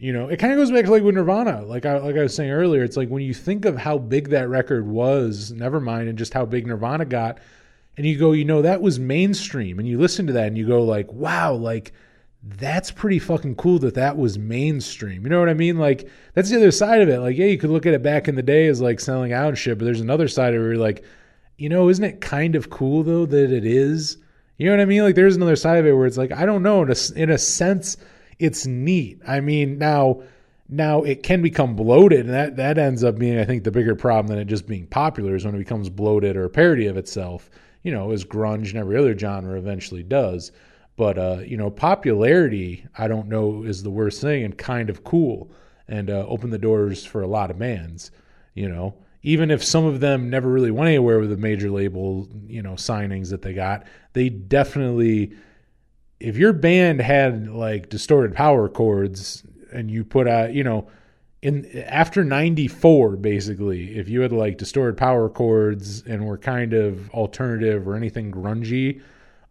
You 0.00 0.14
know, 0.14 0.28
it 0.28 0.38
kind 0.38 0.50
of 0.50 0.58
goes 0.58 0.70
back 0.70 0.86
to 0.86 0.90
like 0.90 1.02
with 1.02 1.14
Nirvana. 1.14 1.60
Like 1.60 1.84
I 1.84 1.98
like 1.98 2.16
I 2.16 2.22
was 2.22 2.34
saying 2.34 2.50
earlier, 2.50 2.82
it's 2.82 2.96
like 2.96 3.10
when 3.10 3.22
you 3.22 3.34
think 3.34 3.66
of 3.66 3.76
how 3.76 3.98
big 3.98 4.30
that 4.30 4.48
record 4.48 4.86
was, 4.86 5.52
never 5.52 5.78
mind, 5.78 6.08
and 6.08 6.16
just 6.16 6.32
how 6.32 6.46
big 6.46 6.66
Nirvana 6.66 7.04
got, 7.04 7.38
and 7.98 8.06
you 8.06 8.18
go, 8.18 8.32
you 8.32 8.46
know, 8.46 8.62
that 8.62 8.80
was 8.80 8.98
mainstream, 8.98 9.78
and 9.78 9.86
you 9.86 9.98
listen 9.98 10.26
to 10.28 10.32
that 10.32 10.46
and 10.46 10.56
you 10.56 10.66
go 10.66 10.82
like, 10.82 11.12
wow, 11.12 11.52
like 11.52 11.92
that's 12.42 12.90
pretty 12.90 13.18
fucking 13.18 13.56
cool 13.56 13.78
that 13.80 13.96
that 13.96 14.16
was 14.16 14.38
mainstream. 14.38 15.22
You 15.22 15.28
know 15.28 15.38
what 15.38 15.50
I 15.50 15.54
mean? 15.54 15.76
Like 15.76 16.08
that's 16.32 16.48
the 16.48 16.56
other 16.56 16.70
side 16.70 17.02
of 17.02 17.10
it. 17.10 17.20
Like 17.20 17.36
yeah, 17.36 17.46
you 17.46 17.58
could 17.58 17.68
look 17.68 17.84
at 17.84 17.92
it 17.92 18.02
back 18.02 18.26
in 18.26 18.36
the 18.36 18.42
day 18.42 18.68
as 18.68 18.80
like 18.80 19.00
selling 19.00 19.34
out 19.34 19.48
and 19.48 19.58
shit, 19.58 19.76
but 19.76 19.84
there's 19.84 20.00
another 20.00 20.28
side 20.28 20.54
of 20.54 20.60
it 20.60 20.62
where 20.62 20.72
you're 20.72 20.82
like, 20.82 21.04
you 21.58 21.68
know, 21.68 21.90
isn't 21.90 22.04
it 22.04 22.22
kind 22.22 22.56
of 22.56 22.70
cool 22.70 23.02
though 23.02 23.26
that 23.26 23.52
it 23.52 23.66
is? 23.66 24.16
You 24.56 24.64
know 24.64 24.72
what 24.72 24.80
I 24.80 24.86
mean? 24.86 25.02
Like 25.02 25.14
there's 25.14 25.36
another 25.36 25.56
side 25.56 25.76
of 25.76 25.84
it 25.84 25.92
where 25.92 26.06
it's 26.06 26.16
like 26.16 26.32
I 26.32 26.46
don't 26.46 26.62
know. 26.62 26.80
In 26.84 26.90
a, 26.90 26.96
in 27.16 27.28
a 27.28 27.36
sense, 27.36 27.98
it's 28.40 28.66
neat. 28.66 29.20
I 29.26 29.40
mean, 29.40 29.78
now 29.78 30.22
now 30.68 31.02
it 31.02 31.22
can 31.22 31.42
become 31.42 31.74
bloated, 31.74 32.20
and 32.20 32.30
that 32.30 32.56
that 32.56 32.78
ends 32.78 33.04
up 33.04 33.18
being, 33.18 33.38
I 33.38 33.44
think, 33.44 33.64
the 33.64 33.70
bigger 33.70 33.94
problem 33.94 34.28
than 34.28 34.38
it 34.38 34.46
just 34.46 34.66
being 34.66 34.86
popular 34.86 35.34
is 35.34 35.44
when 35.44 35.54
it 35.54 35.58
becomes 35.58 35.88
bloated 35.88 36.36
or 36.36 36.44
a 36.44 36.50
parody 36.50 36.86
of 36.86 36.96
itself. 36.96 37.50
You 37.82 37.92
know, 37.92 38.10
as 38.10 38.24
grunge 38.24 38.70
and 38.70 38.76
every 38.76 38.96
other 38.96 39.16
genre 39.16 39.58
eventually 39.58 40.02
does. 40.02 40.52
But 40.96 41.18
uh, 41.18 41.38
you 41.46 41.56
know, 41.56 41.70
popularity, 41.70 42.86
I 42.96 43.08
don't 43.08 43.28
know, 43.28 43.62
is 43.64 43.82
the 43.82 43.90
worst 43.90 44.20
thing, 44.20 44.44
and 44.44 44.56
kind 44.56 44.90
of 44.90 45.04
cool, 45.04 45.50
and 45.88 46.10
uh, 46.10 46.26
open 46.28 46.50
the 46.50 46.58
doors 46.58 47.04
for 47.04 47.22
a 47.22 47.28
lot 47.28 47.50
of 47.50 47.58
bands. 47.58 48.10
You 48.54 48.68
know, 48.68 48.94
even 49.22 49.50
if 49.50 49.64
some 49.64 49.84
of 49.84 50.00
them 50.00 50.30
never 50.30 50.48
really 50.48 50.70
went 50.70 50.88
anywhere 50.88 51.18
with 51.18 51.30
the 51.30 51.36
major 51.36 51.70
label, 51.70 52.28
you 52.46 52.62
know, 52.62 52.72
signings 52.72 53.30
that 53.30 53.42
they 53.42 53.54
got, 53.54 53.84
they 54.12 54.28
definitely 54.28 55.32
if 56.20 56.36
your 56.36 56.52
band 56.52 57.00
had 57.00 57.48
like 57.48 57.88
distorted 57.88 58.34
power 58.34 58.68
chords 58.68 59.42
and 59.72 59.90
you 59.90 60.04
put 60.04 60.28
out, 60.28 60.52
you 60.52 60.62
know, 60.62 60.88
in 61.42 61.66
after 61.86 62.22
94 62.22 63.16
basically, 63.16 63.96
if 63.96 64.08
you 64.08 64.20
had 64.20 64.30
like 64.30 64.58
distorted 64.58 64.98
power 64.98 65.28
chords 65.30 66.02
and 66.02 66.26
were 66.26 66.36
kind 66.36 66.74
of 66.74 67.10
alternative 67.10 67.88
or 67.88 67.96
anything 67.96 68.30
grungy, 68.30 69.00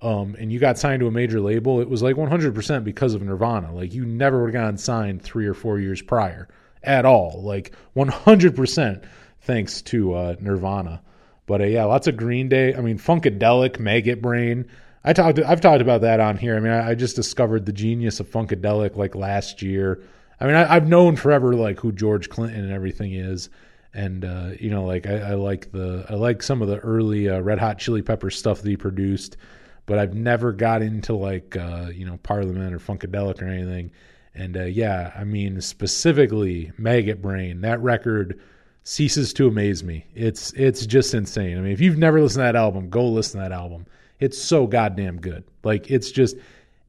um, 0.02 0.36
and 0.40 0.54
you 0.54 0.60
got 0.60 0.78
signed 0.78 1.02
to 1.02 1.08
a 1.08 1.12
major 1.12 1.42
label, 1.42 1.82
it 1.82 1.90
was 1.90 2.02
like 2.02 2.16
100% 2.16 2.84
because 2.84 3.16
of 3.16 3.22
Nirvana. 3.24 3.74
Like 3.74 3.94
you 3.94 4.06
never 4.06 4.40
would 4.40 4.54
have 4.54 4.62
gotten 4.62 4.78
signed 4.78 5.24
3 5.24 5.48
or 5.48 5.56
4 5.56 5.80
years 5.80 6.02
prior 6.02 6.48
at 6.84 7.06
all. 7.06 7.42
Like 7.42 7.74
100% 7.96 9.04
thanks 9.42 9.82
to 9.82 10.14
uh, 10.14 10.36
Nirvana. 10.40 11.02
But 11.48 11.62
uh, 11.62 11.66
yeah, 11.66 11.86
lots 11.86 12.06
of 12.08 12.16
Green 12.16 12.48
Day. 12.48 12.76
I 12.76 12.82
mean, 12.82 13.00
Funkadelic, 13.00 13.80
Maggot 13.80 14.22
Brain. 14.22 14.70
I 15.04 15.14
talked. 15.14 15.39
I've 15.39 15.62
talked 15.62 15.82
about 15.82 16.02
that 16.02 16.20
on 16.20 16.38
here. 16.38 16.58
I 16.58 16.60
mean, 16.60 16.72
I, 16.72 16.89
I 16.89 16.95
just 16.95 17.16
discovered 17.16 17.66
the 17.66 17.74
genius 17.74 18.20
of 18.20 18.30
Funkadelic 18.30 18.97
like 18.97 19.16
last 19.16 19.62
year. 19.62 20.04
I 20.39 20.45
mean, 20.45 20.56
I, 20.56 20.74
have 20.74 20.88
known 20.88 21.16
forever 21.16 21.54
like 21.56 21.80
who 21.80 21.91
George 21.91 22.30
Clinton 22.30 22.64
and 22.64 22.72
everything 22.72 23.14
is, 23.14 23.50
and 23.93 24.26
uh, 24.26 24.52
you 24.60 24.70
know, 24.70 24.86
like 24.86 25.08
I, 25.08 25.32
I, 25.32 25.34
like 25.34 25.72
the 25.72 26.06
I 26.10 26.14
like 26.14 26.43
some 26.43 26.62
of 26.62 26.68
the 26.68 26.80
early 26.80 27.30
uh, 27.30 27.39
Red 27.39 27.60
Hot 27.60 27.78
Chili 27.80 28.02
Pepper 28.02 28.30
stuff 28.30 28.62
that 28.62 28.70
he 28.70 28.78
produced, 28.78 29.38
but 29.86 30.00
I've 30.00 30.14
never 30.14 30.52
got 30.52 30.82
into 30.82 31.14
like 31.14 31.56
uh, 31.56 31.88
you 31.93 32.06
know 32.06 32.18
Parliament 32.24 32.74
or 32.74 32.80
Funkadelic 32.80 33.41
or 33.41 33.47
anything. 33.47 33.91
And 34.36 34.58
uh, 34.58 34.66
yeah, 34.66 35.14
I 35.16 35.24
mean 35.24 35.60
specifically 35.62 36.72
Maggot 36.78 37.22
Brain. 37.22 37.62
That 37.62 37.82
record 37.82 38.39
ceases 38.84 39.34
to 39.34 39.47
amaze 39.47 39.84
me. 39.84 40.06
It's 40.14 40.52
it's 40.54 40.86
just 40.86 41.14
insane. 41.14 41.58
I 41.58 41.62
mean, 41.62 41.72
if 41.72 41.80
you've 41.80 41.97
never 41.97 42.22
listened 42.22 42.41
to 42.41 42.45
that 42.45 42.56
album, 42.56 42.89
go 42.89 43.06
listen 43.08 43.39
to 43.39 43.50
that 43.50 43.56
album. 43.56 43.86
It's 44.20 44.38
so 44.38 44.68
goddamn 44.68 45.20
good. 45.20 45.44
Like 45.64 45.90
it's 45.90 46.12
just 46.12 46.36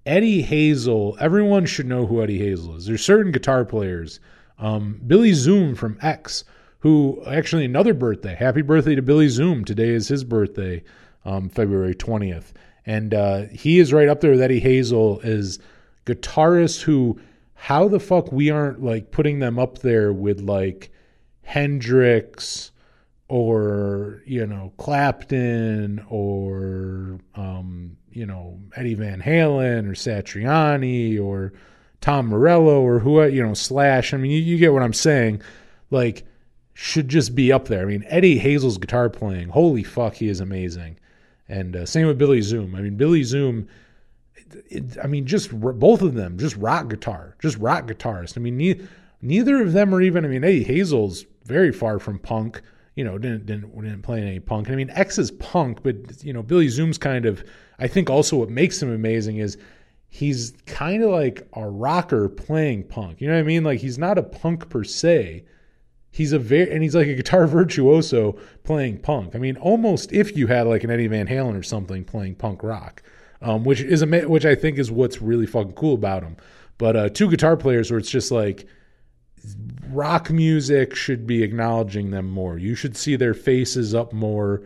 Eddie 0.07 0.43
Hazel. 0.43 1.17
Everyone 1.21 1.67
should 1.67 1.87
know 1.87 2.07
who 2.07 2.23
Eddie 2.23 2.39
Hazel 2.39 2.77
is. 2.77 2.87
There's 2.87 3.05
certain 3.05 3.33
guitar 3.33 3.65
players. 3.65 4.21
Um, 4.59 5.01
Billy 5.07 5.33
Zoom 5.33 5.75
from 5.75 5.99
X, 6.03 6.45
who 6.81 7.23
actually 7.27 7.65
another 7.65 7.95
birthday. 7.95 8.35
Happy 8.35 8.63
birthday 8.63 8.95
to 8.95 9.03
Billy 9.03 9.29
Zoom. 9.29 9.65
Today 9.65 9.91
is 9.91 10.09
his 10.09 10.25
birthday, 10.25 10.83
um, 11.25 11.49
February 11.49 11.95
20th. 11.95 12.53
And 12.87 13.15
uh, 13.15 13.43
he 13.53 13.79
is 13.79 13.93
right 13.93 14.09
up 14.09 14.21
there 14.21 14.33
with 14.33 14.43
Eddie 14.43 14.61
Hazel 14.61 15.21
as 15.23 15.59
guitarists 16.07 16.83
who, 16.83 17.21
how 17.55 17.89
the 17.89 18.01
fuck 18.01 18.33
we 18.33 18.51
aren't 18.51 18.83
like 18.83 19.11
putting 19.11 19.39
them 19.39 19.59
up 19.59 19.79
there 19.79 20.13
with 20.13 20.41
like 20.41 20.91
Hendrix, 21.43 22.71
or 23.31 24.23
you 24.27 24.45
know 24.45 24.73
Clapton 24.77 26.05
or 26.09 27.21
um, 27.37 27.97
you 28.11 28.27
know 28.27 28.59
Eddie 28.75 28.95
Van 28.95 29.23
Halen 29.23 29.89
or 29.89 29.93
Satriani 29.93 31.23
or 31.23 31.53
Tom 32.01 32.27
Morello 32.27 32.81
or 32.81 32.99
who 32.99 33.25
you 33.27 33.43
know 33.43 33.55
Slash. 33.55 34.13
I 34.13 34.17
mean, 34.17 34.33
you, 34.33 34.41
you, 34.41 34.59
get 34.59 34.73
what 34.73 34.83
I'm 34.83 34.93
saying. 34.93 35.43
Like, 35.93 36.25
should 36.75 37.09
just 37.09 37.37
be 37.37 37.53
up 37.53 37.69
there. 37.69 37.83
I 37.83 37.85
mean, 37.85 38.05
Eddie 38.09 38.39
Hazel's 38.39 38.79
guitar 38.79 39.09
playing, 39.09 39.51
holy 39.51 39.85
fuck, 39.85 40.15
he 40.15 40.29
is 40.29 40.41
amazing. 40.41 40.99
And 41.49 41.77
uh, 41.77 41.87
same 41.87 42.09
with 42.09 42.19
Billy 42.19 42.43
Zoom. 42.43 42.75
I 42.75 42.81
mean, 42.81 42.97
Billy 42.97 43.23
Zoom. 43.23 43.69
It, 44.69 44.97
I 45.03 45.07
mean, 45.07 45.27
just 45.27 45.53
both 45.53 46.03
of 46.03 46.15
them, 46.15 46.37
just 46.37 46.57
rock 46.57 46.89
guitar, 46.89 47.37
just 47.41 47.57
rock 47.59 47.87
guitarist. 47.87 48.37
I 48.37 48.41
mean, 48.41 48.57
ne- 48.57 48.81
neither 49.23 49.63
of 49.63 49.73
them 49.73 49.95
are 49.95 50.03
even. 50.03 50.25
I 50.25 50.29
mean, 50.29 50.43
Eddie 50.43 50.65
Hazel's 50.65 51.27
very 51.45 51.73
far 51.73 52.01
from 52.01 52.19
punk 52.19 52.61
you 53.01 53.05
know, 53.05 53.17
didn't 53.17 53.47
didn't 53.47 53.75
didn't 53.75 54.03
play 54.03 54.21
any 54.21 54.41
punk. 54.41 54.69
I 54.69 54.75
mean, 54.75 54.91
X 54.91 55.17
is 55.17 55.31
punk, 55.31 55.83
but 55.83 56.23
you 56.23 56.35
know, 56.35 56.43
Billy 56.43 56.69
Zoom's 56.69 56.99
kind 56.99 57.25
of. 57.25 57.43
I 57.79 57.89
think 57.89 58.11
also 58.11 58.37
what 58.37 58.51
makes 58.51 58.83
him 58.83 58.93
amazing 58.93 59.39
is 59.39 59.57
he's 60.11 60.53
kind 60.67 61.03
of 61.03 61.09
like 61.09 61.49
a 61.55 61.67
rocker 61.67 62.29
playing 62.29 62.85
punk. 62.85 63.23
You 63.23 63.29
know 63.29 63.37
what 63.37 63.41
I 63.41 63.45
mean? 63.45 63.65
Like 63.65 63.81
he's 63.81 63.97
not 63.97 64.19
a 64.19 64.23
punk 64.23 64.69
per 64.69 64.85
se. 64.85 65.47
He's 66.11 66.35
a 66.35 66.39
very 66.39 66.71
and 66.71 66.83
he's 66.83 66.95
like 66.95 67.07
a 67.07 67.15
guitar 67.15 67.47
virtuoso 67.59 68.37
playing 68.65 68.99
punk. 68.99 69.35
I 69.35 69.39
mean, 69.39 69.57
almost 69.57 70.13
if 70.13 70.37
you 70.37 70.47
had 70.49 70.67
like 70.67 70.85
an 70.85 70.91
Eddie 70.91 71.07
Van 71.07 71.27
Halen 71.27 71.59
or 71.59 71.63
something 71.63 72.05
playing 72.05 72.35
punk 72.35 72.63
rock, 72.63 73.03
um, 73.41 73.65
which 73.65 73.81
is 73.81 74.03
a 74.03 74.07
which 74.29 74.45
I 74.45 74.55
think 74.55 74.79
is 74.79 74.91
what's 74.91 75.23
really 75.23 75.47
fucking 75.47 75.73
cool 75.73 75.95
about 75.95 76.23
him. 76.23 76.37
But 76.77 76.97
uh, 76.97 77.09
two 77.09 77.31
guitar 77.31 77.57
players 77.57 77.91
where 77.91 77.99
it's 77.99 78.11
just 78.11 78.31
like 78.31 78.67
rock 79.93 80.31
music 80.31 80.95
should 80.95 81.27
be 81.27 81.43
acknowledging 81.43 82.11
them 82.11 82.29
more. 82.31 82.59
You 82.59 82.75
should 82.75 82.97
see 82.97 83.17
their 83.17 83.35
faces 83.35 83.95
up 83.95 84.13
more. 84.13 84.63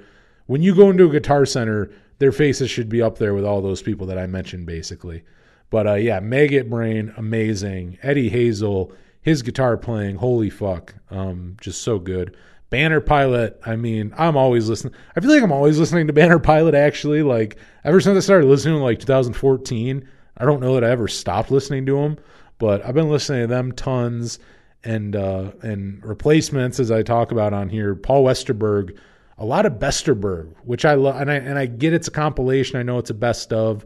When 0.46 0.62
you 0.62 0.74
go 0.74 0.90
into 0.90 1.08
a 1.08 1.12
guitar 1.12 1.46
center, 1.46 1.90
their 2.18 2.32
faces 2.32 2.70
should 2.70 2.88
be 2.88 3.02
up 3.02 3.18
there 3.18 3.34
with 3.34 3.44
all 3.44 3.62
those 3.62 3.82
people 3.82 4.06
that 4.06 4.18
I 4.18 4.26
mentioned, 4.26 4.66
basically. 4.66 5.24
But 5.70 5.86
uh, 5.86 5.94
yeah, 5.94 6.20
Maggot 6.20 6.70
Brain, 6.70 7.12
amazing. 7.16 7.98
Eddie 8.02 8.28
Hazel, 8.28 8.92
his 9.22 9.42
guitar 9.42 9.76
playing, 9.76 10.16
holy 10.16 10.50
fuck, 10.50 10.94
um, 11.10 11.56
just 11.60 11.82
so 11.82 11.98
good. 11.98 12.36
Banner 12.70 13.00
Pilot, 13.00 13.60
I 13.64 13.76
mean, 13.76 14.12
I'm 14.16 14.36
always 14.36 14.68
listening. 14.68 14.94
I 15.16 15.20
feel 15.20 15.30
like 15.30 15.42
I'm 15.42 15.52
always 15.52 15.78
listening 15.78 16.06
to 16.08 16.12
Banner 16.12 16.38
Pilot 16.38 16.74
actually. 16.74 17.22
Like 17.22 17.56
ever 17.84 18.00
since 18.00 18.16
I 18.16 18.20
started 18.20 18.46
listening 18.46 18.76
in 18.76 18.82
like 18.82 19.00
2014, 19.00 20.08
I 20.36 20.44
don't 20.44 20.60
know 20.60 20.74
that 20.74 20.84
I 20.84 20.90
ever 20.90 21.08
stopped 21.08 21.50
listening 21.50 21.86
to 21.86 21.96
them, 21.96 22.18
but 22.58 22.84
I've 22.84 22.94
been 22.94 23.10
listening 23.10 23.42
to 23.42 23.46
them 23.46 23.72
tons 23.72 24.38
and 24.84 25.16
uh 25.16 25.52
and 25.62 26.04
replacements 26.04 26.78
as 26.78 26.90
I 26.90 27.02
talk 27.02 27.32
about 27.32 27.52
on 27.52 27.68
here. 27.68 27.94
Paul 27.94 28.24
Westerberg, 28.24 28.96
a 29.38 29.44
lot 29.44 29.66
of 29.66 29.74
Besterberg, 29.74 30.54
which 30.64 30.84
I 30.84 30.94
love 30.94 31.20
and 31.20 31.30
I 31.30 31.34
and 31.34 31.58
I 31.58 31.66
get 31.66 31.92
it's 31.92 32.08
a 32.08 32.12
compilation. 32.12 32.78
I 32.78 32.82
know 32.82 32.98
it's 32.98 33.10
a 33.10 33.14
best 33.14 33.52
of. 33.52 33.84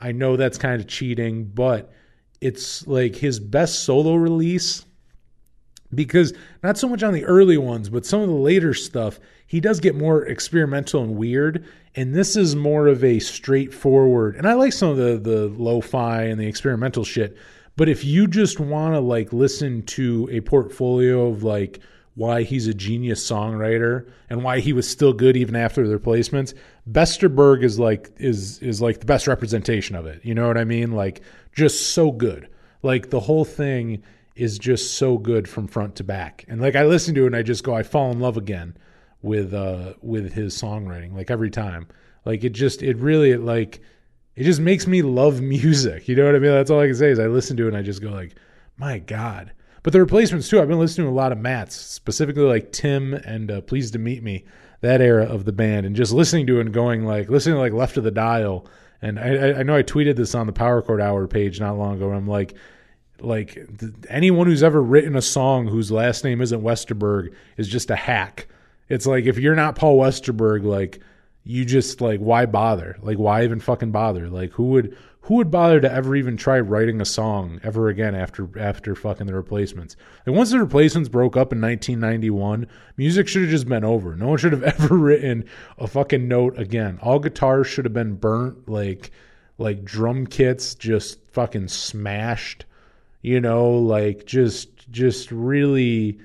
I 0.00 0.12
know 0.12 0.36
that's 0.36 0.58
kind 0.58 0.80
of 0.80 0.88
cheating, 0.88 1.44
but 1.44 1.92
it's 2.40 2.86
like 2.88 3.14
his 3.14 3.38
best 3.38 3.84
solo 3.84 4.14
release 4.16 4.84
because 5.94 6.32
not 6.62 6.78
so 6.78 6.88
much 6.88 7.02
on 7.02 7.12
the 7.12 7.24
early 7.24 7.58
ones, 7.58 7.88
but 7.88 8.06
some 8.06 8.20
of 8.20 8.28
the 8.28 8.34
later 8.34 8.74
stuff, 8.74 9.20
he 9.46 9.60
does 9.60 9.80
get 9.80 9.94
more 9.94 10.24
experimental 10.24 11.02
and 11.02 11.16
weird. 11.16 11.64
And 11.94 12.14
this 12.14 12.36
is 12.36 12.56
more 12.56 12.88
of 12.88 13.04
a 13.04 13.18
straightforward. 13.18 14.36
And 14.36 14.48
I 14.48 14.54
like 14.54 14.72
some 14.72 14.90
of 14.90 14.96
the 14.96 15.18
the 15.18 15.48
lo-fi 15.48 16.22
and 16.22 16.40
the 16.40 16.46
experimental 16.46 17.04
shit. 17.04 17.36
But 17.76 17.88
if 17.88 18.04
you 18.04 18.26
just 18.26 18.60
want 18.60 18.94
to 18.94 19.00
like 19.00 19.32
listen 19.32 19.82
to 19.86 20.28
a 20.30 20.40
portfolio 20.40 21.28
of 21.28 21.42
like 21.42 21.80
why 22.14 22.42
he's 22.42 22.66
a 22.66 22.74
genius 22.74 23.26
songwriter 23.26 24.10
and 24.28 24.44
why 24.44 24.60
he 24.60 24.72
was 24.72 24.86
still 24.86 25.14
good 25.14 25.36
even 25.36 25.56
after 25.56 25.86
the 25.86 25.94
replacements, 25.94 26.52
Besterberg 26.90 27.62
is 27.62 27.78
like 27.78 28.10
is 28.18 28.58
is 28.58 28.82
like 28.82 29.00
the 29.00 29.06
best 29.06 29.26
representation 29.26 29.96
of 29.96 30.06
it. 30.06 30.24
You 30.24 30.34
know 30.34 30.46
what 30.46 30.58
I 30.58 30.64
mean? 30.64 30.92
Like 30.92 31.22
just 31.52 31.92
so 31.92 32.12
good. 32.12 32.48
Like 32.82 33.10
the 33.10 33.20
whole 33.20 33.44
thing 33.44 34.02
is 34.34 34.58
just 34.58 34.94
so 34.94 35.18
good 35.18 35.48
from 35.48 35.66
front 35.66 35.96
to 35.96 36.04
back. 36.04 36.44
And 36.48 36.60
like 36.60 36.76
I 36.76 36.84
listen 36.84 37.14
to 37.14 37.24
it 37.24 37.28
and 37.28 37.36
I 37.36 37.42
just 37.42 37.64
go, 37.64 37.74
I 37.74 37.82
fall 37.82 38.10
in 38.10 38.20
love 38.20 38.36
again 38.36 38.76
with 39.22 39.54
uh 39.54 39.94
with 40.02 40.32
his 40.34 40.60
songwriting. 40.60 41.14
Like 41.14 41.30
every 41.30 41.50
time. 41.50 41.86
Like 42.24 42.44
it 42.44 42.50
just 42.50 42.82
it 42.82 42.96
really 42.98 43.36
like 43.36 43.80
it 44.34 44.44
just 44.44 44.60
makes 44.60 44.86
me 44.86 45.02
love 45.02 45.40
music. 45.40 46.08
You 46.08 46.16
know 46.16 46.24
what 46.24 46.34
I 46.34 46.38
mean? 46.38 46.52
That's 46.52 46.70
all 46.70 46.80
I 46.80 46.86
can 46.86 46.94
say 46.94 47.10
is 47.10 47.18
I 47.18 47.26
listen 47.26 47.56
to 47.58 47.64
it 47.64 47.68
and 47.68 47.76
I 47.76 47.82
just 47.82 48.02
go 48.02 48.10
like, 48.10 48.34
my 48.76 48.98
God. 48.98 49.52
But 49.82 49.92
the 49.92 50.00
replacements 50.00 50.48
too, 50.48 50.60
I've 50.60 50.68
been 50.68 50.78
listening 50.78 51.06
to 51.06 51.12
a 51.12 51.14
lot 51.14 51.32
of 51.32 51.38
Matt's, 51.38 51.74
specifically 51.74 52.44
like 52.44 52.72
Tim 52.72 53.14
and 53.14 53.50
uh, 53.50 53.60
Pleased 53.62 53.92
to 53.94 53.98
Meet 53.98 54.22
Me, 54.22 54.44
that 54.80 55.00
era 55.00 55.24
of 55.24 55.44
the 55.44 55.52
band, 55.52 55.86
and 55.86 55.96
just 55.96 56.12
listening 56.12 56.46
to 56.46 56.58
it 56.58 56.62
and 56.62 56.72
going 56.72 57.04
like 57.04 57.28
listening 57.28 57.56
to 57.56 57.60
like 57.60 57.72
Left 57.72 57.96
of 57.96 58.04
the 58.04 58.10
Dial. 58.10 58.66
And 59.00 59.18
I, 59.18 59.60
I 59.60 59.62
know 59.64 59.76
I 59.76 59.82
tweeted 59.82 60.16
this 60.16 60.34
on 60.34 60.46
the 60.46 60.52
Power 60.52 60.80
Chord 60.82 61.00
Hour 61.00 61.26
page 61.26 61.58
not 61.58 61.76
long 61.76 61.96
ago. 61.96 62.12
I'm 62.12 62.28
like, 62.28 62.54
like 63.20 63.54
th- 63.54 63.92
anyone 64.08 64.46
who's 64.46 64.62
ever 64.62 64.80
written 64.80 65.16
a 65.16 65.22
song 65.22 65.66
whose 65.66 65.90
last 65.90 66.22
name 66.22 66.40
isn't 66.40 66.62
Westerberg 66.62 67.34
is 67.56 67.68
just 67.68 67.90
a 67.90 67.96
hack. 67.96 68.46
It's 68.88 69.06
like 69.06 69.24
if 69.24 69.38
you're 69.38 69.56
not 69.56 69.74
Paul 69.74 69.98
Westerberg, 69.98 70.64
like 70.64 71.00
you 71.44 71.64
just 71.64 72.00
like 72.00 72.20
why 72.20 72.46
bother? 72.46 72.96
Like 73.02 73.18
why 73.18 73.44
even 73.44 73.60
fucking 73.60 73.92
bother? 73.92 74.28
Like 74.28 74.52
who 74.52 74.64
would 74.70 74.96
who 75.22 75.36
would 75.36 75.50
bother 75.50 75.80
to 75.80 75.92
ever 75.92 76.16
even 76.16 76.36
try 76.36 76.58
writing 76.58 77.00
a 77.00 77.04
song 77.04 77.60
ever 77.62 77.88
again 77.88 78.14
after 78.14 78.48
after 78.58 78.94
fucking 78.94 79.26
the 79.26 79.34
replacements? 79.34 79.96
Like 80.26 80.36
once 80.36 80.50
the 80.50 80.58
replacements 80.58 81.08
broke 81.08 81.36
up 81.36 81.52
in 81.52 81.60
1991, 81.60 82.66
music 82.96 83.28
should 83.28 83.42
have 83.42 83.50
just 83.50 83.68
been 83.68 83.84
over. 83.84 84.16
No 84.16 84.28
one 84.28 84.38
should 84.38 84.52
have 84.52 84.62
ever 84.80 84.96
written 84.96 85.44
a 85.78 85.86
fucking 85.86 86.26
note 86.28 86.58
again. 86.58 86.98
All 87.02 87.18
guitars 87.18 87.66
should 87.66 87.84
have 87.84 87.94
been 87.94 88.14
burnt 88.14 88.68
like 88.68 89.10
like 89.58 89.84
drum 89.84 90.26
kits 90.26 90.74
just 90.74 91.24
fucking 91.32 91.68
smashed 91.68 92.64
you 93.22 93.40
know 93.40 93.70
like 93.70 94.26
just 94.26 94.90
just 94.90 95.30
really 95.30 96.18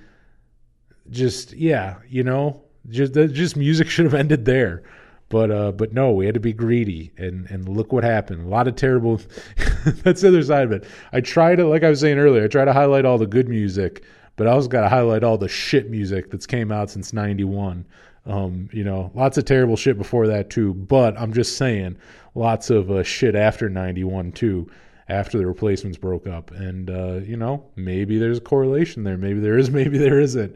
just 1.09 1.53
yeah 1.53 1.97
you 2.09 2.23
know 2.23 2.61
just 2.89 3.13
just 3.13 3.55
music 3.55 3.87
should 3.87 4.05
have 4.05 4.13
ended 4.13 4.45
there 4.45 4.83
but 5.29 5.51
uh 5.51 5.71
but 5.71 5.93
no 5.93 6.11
we 6.11 6.25
had 6.25 6.33
to 6.33 6.39
be 6.39 6.53
greedy 6.53 7.11
and 7.17 7.49
and 7.49 7.67
look 7.67 7.91
what 7.91 8.03
happened 8.03 8.45
a 8.45 8.47
lot 8.47 8.67
of 8.67 8.75
terrible 8.75 9.19
that's 10.03 10.21
the 10.21 10.27
other 10.27 10.43
side 10.43 10.63
of 10.63 10.71
it 10.71 10.85
i 11.13 11.21
try 11.21 11.55
to 11.55 11.65
like 11.67 11.83
i 11.83 11.89
was 11.89 11.99
saying 11.99 12.17
earlier 12.17 12.43
i 12.43 12.47
try 12.47 12.65
to 12.65 12.73
highlight 12.73 13.05
all 13.05 13.17
the 13.17 13.27
good 13.27 13.49
music 13.49 14.03
but 14.35 14.47
i 14.47 14.51
also 14.51 14.67
got 14.67 14.81
to 14.81 14.89
highlight 14.89 15.23
all 15.23 15.37
the 15.37 15.47
shit 15.47 15.89
music 15.89 16.29
that's 16.29 16.45
came 16.45 16.71
out 16.71 16.89
since 16.89 17.13
91 17.13 17.85
um 18.25 18.69
you 18.71 18.83
know 18.83 19.11
lots 19.15 19.37
of 19.37 19.45
terrible 19.45 19.75
shit 19.75 19.97
before 19.97 20.27
that 20.27 20.49
too 20.49 20.73
but 20.73 21.17
i'm 21.19 21.33
just 21.33 21.57
saying 21.57 21.97
lots 22.35 22.69
of 22.69 22.91
uh, 22.91 23.03
shit 23.03 23.35
after 23.35 23.69
91 23.69 24.31
too 24.31 24.69
after 25.09 25.37
the 25.37 25.47
replacements 25.47 25.97
broke 25.97 26.27
up. 26.27 26.51
And, 26.51 26.89
uh, 26.89 27.19
you 27.23 27.37
know, 27.37 27.63
maybe 27.75 28.17
there's 28.17 28.39
a 28.39 28.41
correlation 28.41 29.03
there. 29.03 29.17
Maybe 29.17 29.39
there 29.39 29.57
is, 29.57 29.69
maybe 29.71 29.97
there 29.97 30.19
isn't. 30.19 30.55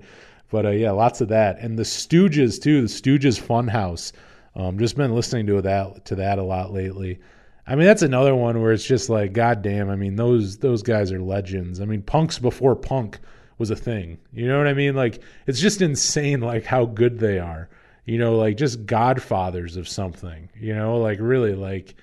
But 0.50 0.66
uh, 0.66 0.72
yeah, 0.72 0.92
lots 0.92 1.22
of 1.22 1.30
that. 1.30 1.60
And 1.60 1.80
the 1.80 1.84
Stooges, 1.84 2.62
too, 2.62 2.82
the 2.82 2.88
Stooges 2.88 3.42
Funhouse. 3.42 4.12
Um, 4.56 4.80
just 4.80 4.98
been 4.98 5.16
listening 5.16 5.48
to 5.48 5.62
that 5.62 6.06
to 6.06 6.16
that 6.16 6.40
a 6.40 6.44
lot 6.44 6.74
lately. 6.74 7.20
I 7.66 7.76
mean, 7.76 7.86
that's 7.86 8.02
another 8.02 8.36
one 8.36 8.62
where 8.62 8.74
it's 8.74 8.86
just 8.86 9.10
like, 9.10 9.34
goddamn. 9.34 9.90
I 9.90 9.96
mean, 9.96 10.16
those 10.16 10.58
those 10.58 10.84
guys 10.84 11.12
are 11.12 11.22
legends. 11.22 11.80
I 11.80 11.86
mean, 11.86 12.02
punks 12.02 12.40
before 12.40 12.76
punk 12.76 13.20
was 13.58 13.72
a 13.72 13.76
thing. 13.76 14.18
You 14.34 14.48
know 14.48 14.58
what 14.58 14.68
I 14.68 14.74
mean? 14.74 14.96
Like, 14.96 15.22
it's 15.48 15.60
just 15.60 15.82
insane, 15.82 16.42
like 16.42 16.66
how 16.66 16.86
good 16.86 17.20
they 17.20 17.40
are. 17.40 17.70
You 18.06 18.18
know, 18.18 18.36
like 18.36 18.58
just 18.58 18.86
godfathers 18.86 19.78
of 19.78 19.88
something. 19.88 20.50
You 20.60 20.76
know, 20.76 20.98
like 20.98 21.20
really, 21.22 21.54
like 21.54 21.96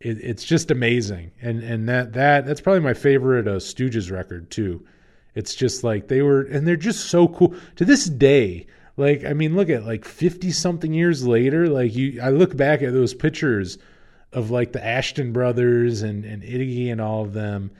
it, 0.00 0.18
it's 0.22 0.44
just 0.44 0.70
amazing. 0.70 1.32
And 1.42 1.62
and 1.62 1.88
that 1.88 2.14
that 2.14 2.46
that's 2.46 2.60
probably 2.60 2.80
my 2.80 2.94
favorite 2.94 3.46
uh, 3.46 3.56
Stooges 3.56 4.10
record 4.10 4.50
too. 4.50 4.86
It's 5.34 5.54
just 5.54 5.84
like 5.84 6.08
they 6.08 6.22
were, 6.22 6.42
and 6.42 6.66
they're 6.66 6.76
just 6.76 7.06
so 7.06 7.28
cool 7.28 7.54
to 7.76 7.84
this 7.84 8.06
day. 8.06 8.66
Like 8.96 9.24
I 9.24 9.32
mean, 9.32 9.56
look 9.56 9.70
at 9.70 9.84
like 9.84 10.04
fifty 10.04 10.50
something 10.50 10.92
years 10.92 11.26
later. 11.26 11.68
Like 11.68 11.94
you, 11.94 12.20
I 12.20 12.30
look 12.30 12.56
back 12.56 12.82
at 12.82 12.92
those 12.92 13.14
pictures 13.14 13.78
of 14.32 14.50
like 14.50 14.72
the 14.72 14.80
Asheton 14.80 15.32
brothers 15.32 16.02
and 16.02 16.24
and 16.24 16.42
Iggy 16.42 16.90
and 16.90 17.00
all 17.00 17.22
of 17.22 17.32
them, 17.32 17.70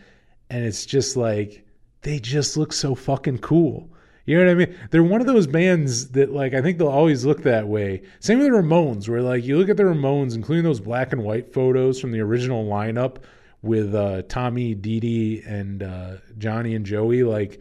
and 0.48 0.64
it's 0.64 0.86
just 0.86 1.16
like 1.16 1.64
they 2.02 2.18
just 2.18 2.56
look 2.56 2.72
so 2.72 2.94
fucking 2.94 3.38
cool. 3.38 3.90
You 4.26 4.38
know 4.38 4.44
what 4.44 4.50
I 4.50 4.54
mean? 4.54 4.78
They're 4.90 5.02
one 5.02 5.20
of 5.20 5.26
those 5.26 5.46
bands 5.46 6.08
that 6.10 6.32
like 6.32 6.54
I 6.54 6.62
think 6.62 6.78
they'll 6.78 6.88
always 6.88 7.24
look 7.24 7.42
that 7.42 7.66
way. 7.66 8.02
Same 8.20 8.38
with 8.38 8.46
the 8.46 8.54
Ramones, 8.54 9.08
where 9.08 9.22
like 9.22 9.44
you 9.44 9.58
look 9.58 9.68
at 9.68 9.76
the 9.76 9.82
Ramones, 9.82 10.34
including 10.34 10.64
those 10.64 10.80
black 10.80 11.12
and 11.12 11.24
white 11.24 11.52
photos 11.52 12.00
from 12.00 12.12
the 12.12 12.20
original 12.20 12.64
lineup 12.64 13.18
with 13.62 13.94
uh, 13.94 14.22
Tommy, 14.28 14.74
Dee 14.74 15.00
Dee, 15.00 15.42
and 15.46 15.82
uh, 15.82 16.16
Johnny 16.38 16.74
and 16.74 16.86
Joey, 16.86 17.24
like 17.24 17.60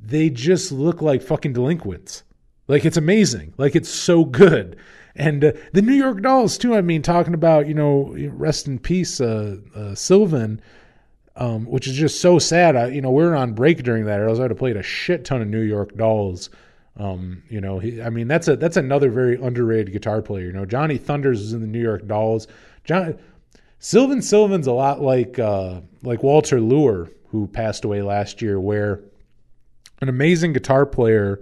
they 0.00 0.30
just 0.30 0.72
look 0.72 1.02
like 1.02 1.22
fucking 1.22 1.52
delinquents. 1.52 2.24
Like 2.68 2.84
it's 2.84 2.96
amazing. 2.96 3.54
Like 3.56 3.76
it's 3.76 3.88
so 3.88 4.24
good. 4.24 4.76
And 5.14 5.44
uh, 5.44 5.52
the 5.72 5.82
New 5.82 5.94
York 5.94 6.22
Dolls 6.22 6.56
too. 6.56 6.74
I 6.74 6.80
mean, 6.80 7.02
talking 7.02 7.34
about 7.34 7.66
you 7.66 7.74
know, 7.74 8.16
rest 8.32 8.66
in 8.66 8.78
peace, 8.78 9.20
uh, 9.20 9.56
uh, 9.74 9.94
Sylvain 9.94 10.60
um, 11.36 11.64
which 11.66 11.86
is 11.86 11.94
just 11.94 12.20
so 12.20 12.38
sad. 12.38 12.76
I, 12.76 12.88
you 12.88 13.00
know, 13.00 13.10
we 13.10 13.22
were 13.22 13.34
on 13.34 13.54
break 13.54 13.82
during 13.82 14.04
that. 14.04 14.20
I 14.20 14.26
was 14.26 14.38
to 14.38 14.54
played 14.54 14.76
a 14.76 14.82
shit 14.82 15.24
ton 15.24 15.40
of 15.40 15.48
New 15.48 15.60
York 15.60 15.96
Dolls. 15.96 16.50
Um, 16.98 17.42
you 17.48 17.60
know, 17.60 17.78
he, 17.78 18.02
I 18.02 18.10
mean, 18.10 18.28
that's 18.28 18.48
a 18.48 18.56
that's 18.56 18.76
another 18.76 19.10
very 19.10 19.40
underrated 19.40 19.92
guitar 19.92 20.20
player. 20.20 20.46
You 20.46 20.52
know, 20.52 20.66
Johnny 20.66 20.98
Thunders 20.98 21.40
was 21.40 21.52
in 21.54 21.62
the 21.62 21.66
New 21.66 21.80
York 21.80 22.06
Dolls. 22.06 22.48
John 22.84 23.18
Sylvain 23.78 24.20
Sylvain's 24.20 24.66
a 24.66 24.72
lot 24.72 25.00
like 25.00 25.38
uh, 25.38 25.80
like 26.02 26.22
Walter 26.22 26.60
Lure, 26.60 27.10
who 27.28 27.46
passed 27.46 27.86
away 27.86 28.02
last 28.02 28.42
year, 28.42 28.60
where 28.60 29.00
an 30.02 30.10
amazing 30.10 30.52
guitar 30.52 30.84
player 30.84 31.40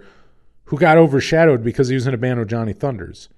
who 0.71 0.77
got 0.77 0.97
overshadowed 0.97 1.63
because 1.63 1.87
he 1.89 1.95
was 1.95 2.07
in 2.07 2.13
a 2.13 2.17
band 2.17 2.39
with 2.39 2.49
Johnny 2.49 2.73
Thunders 2.73 3.29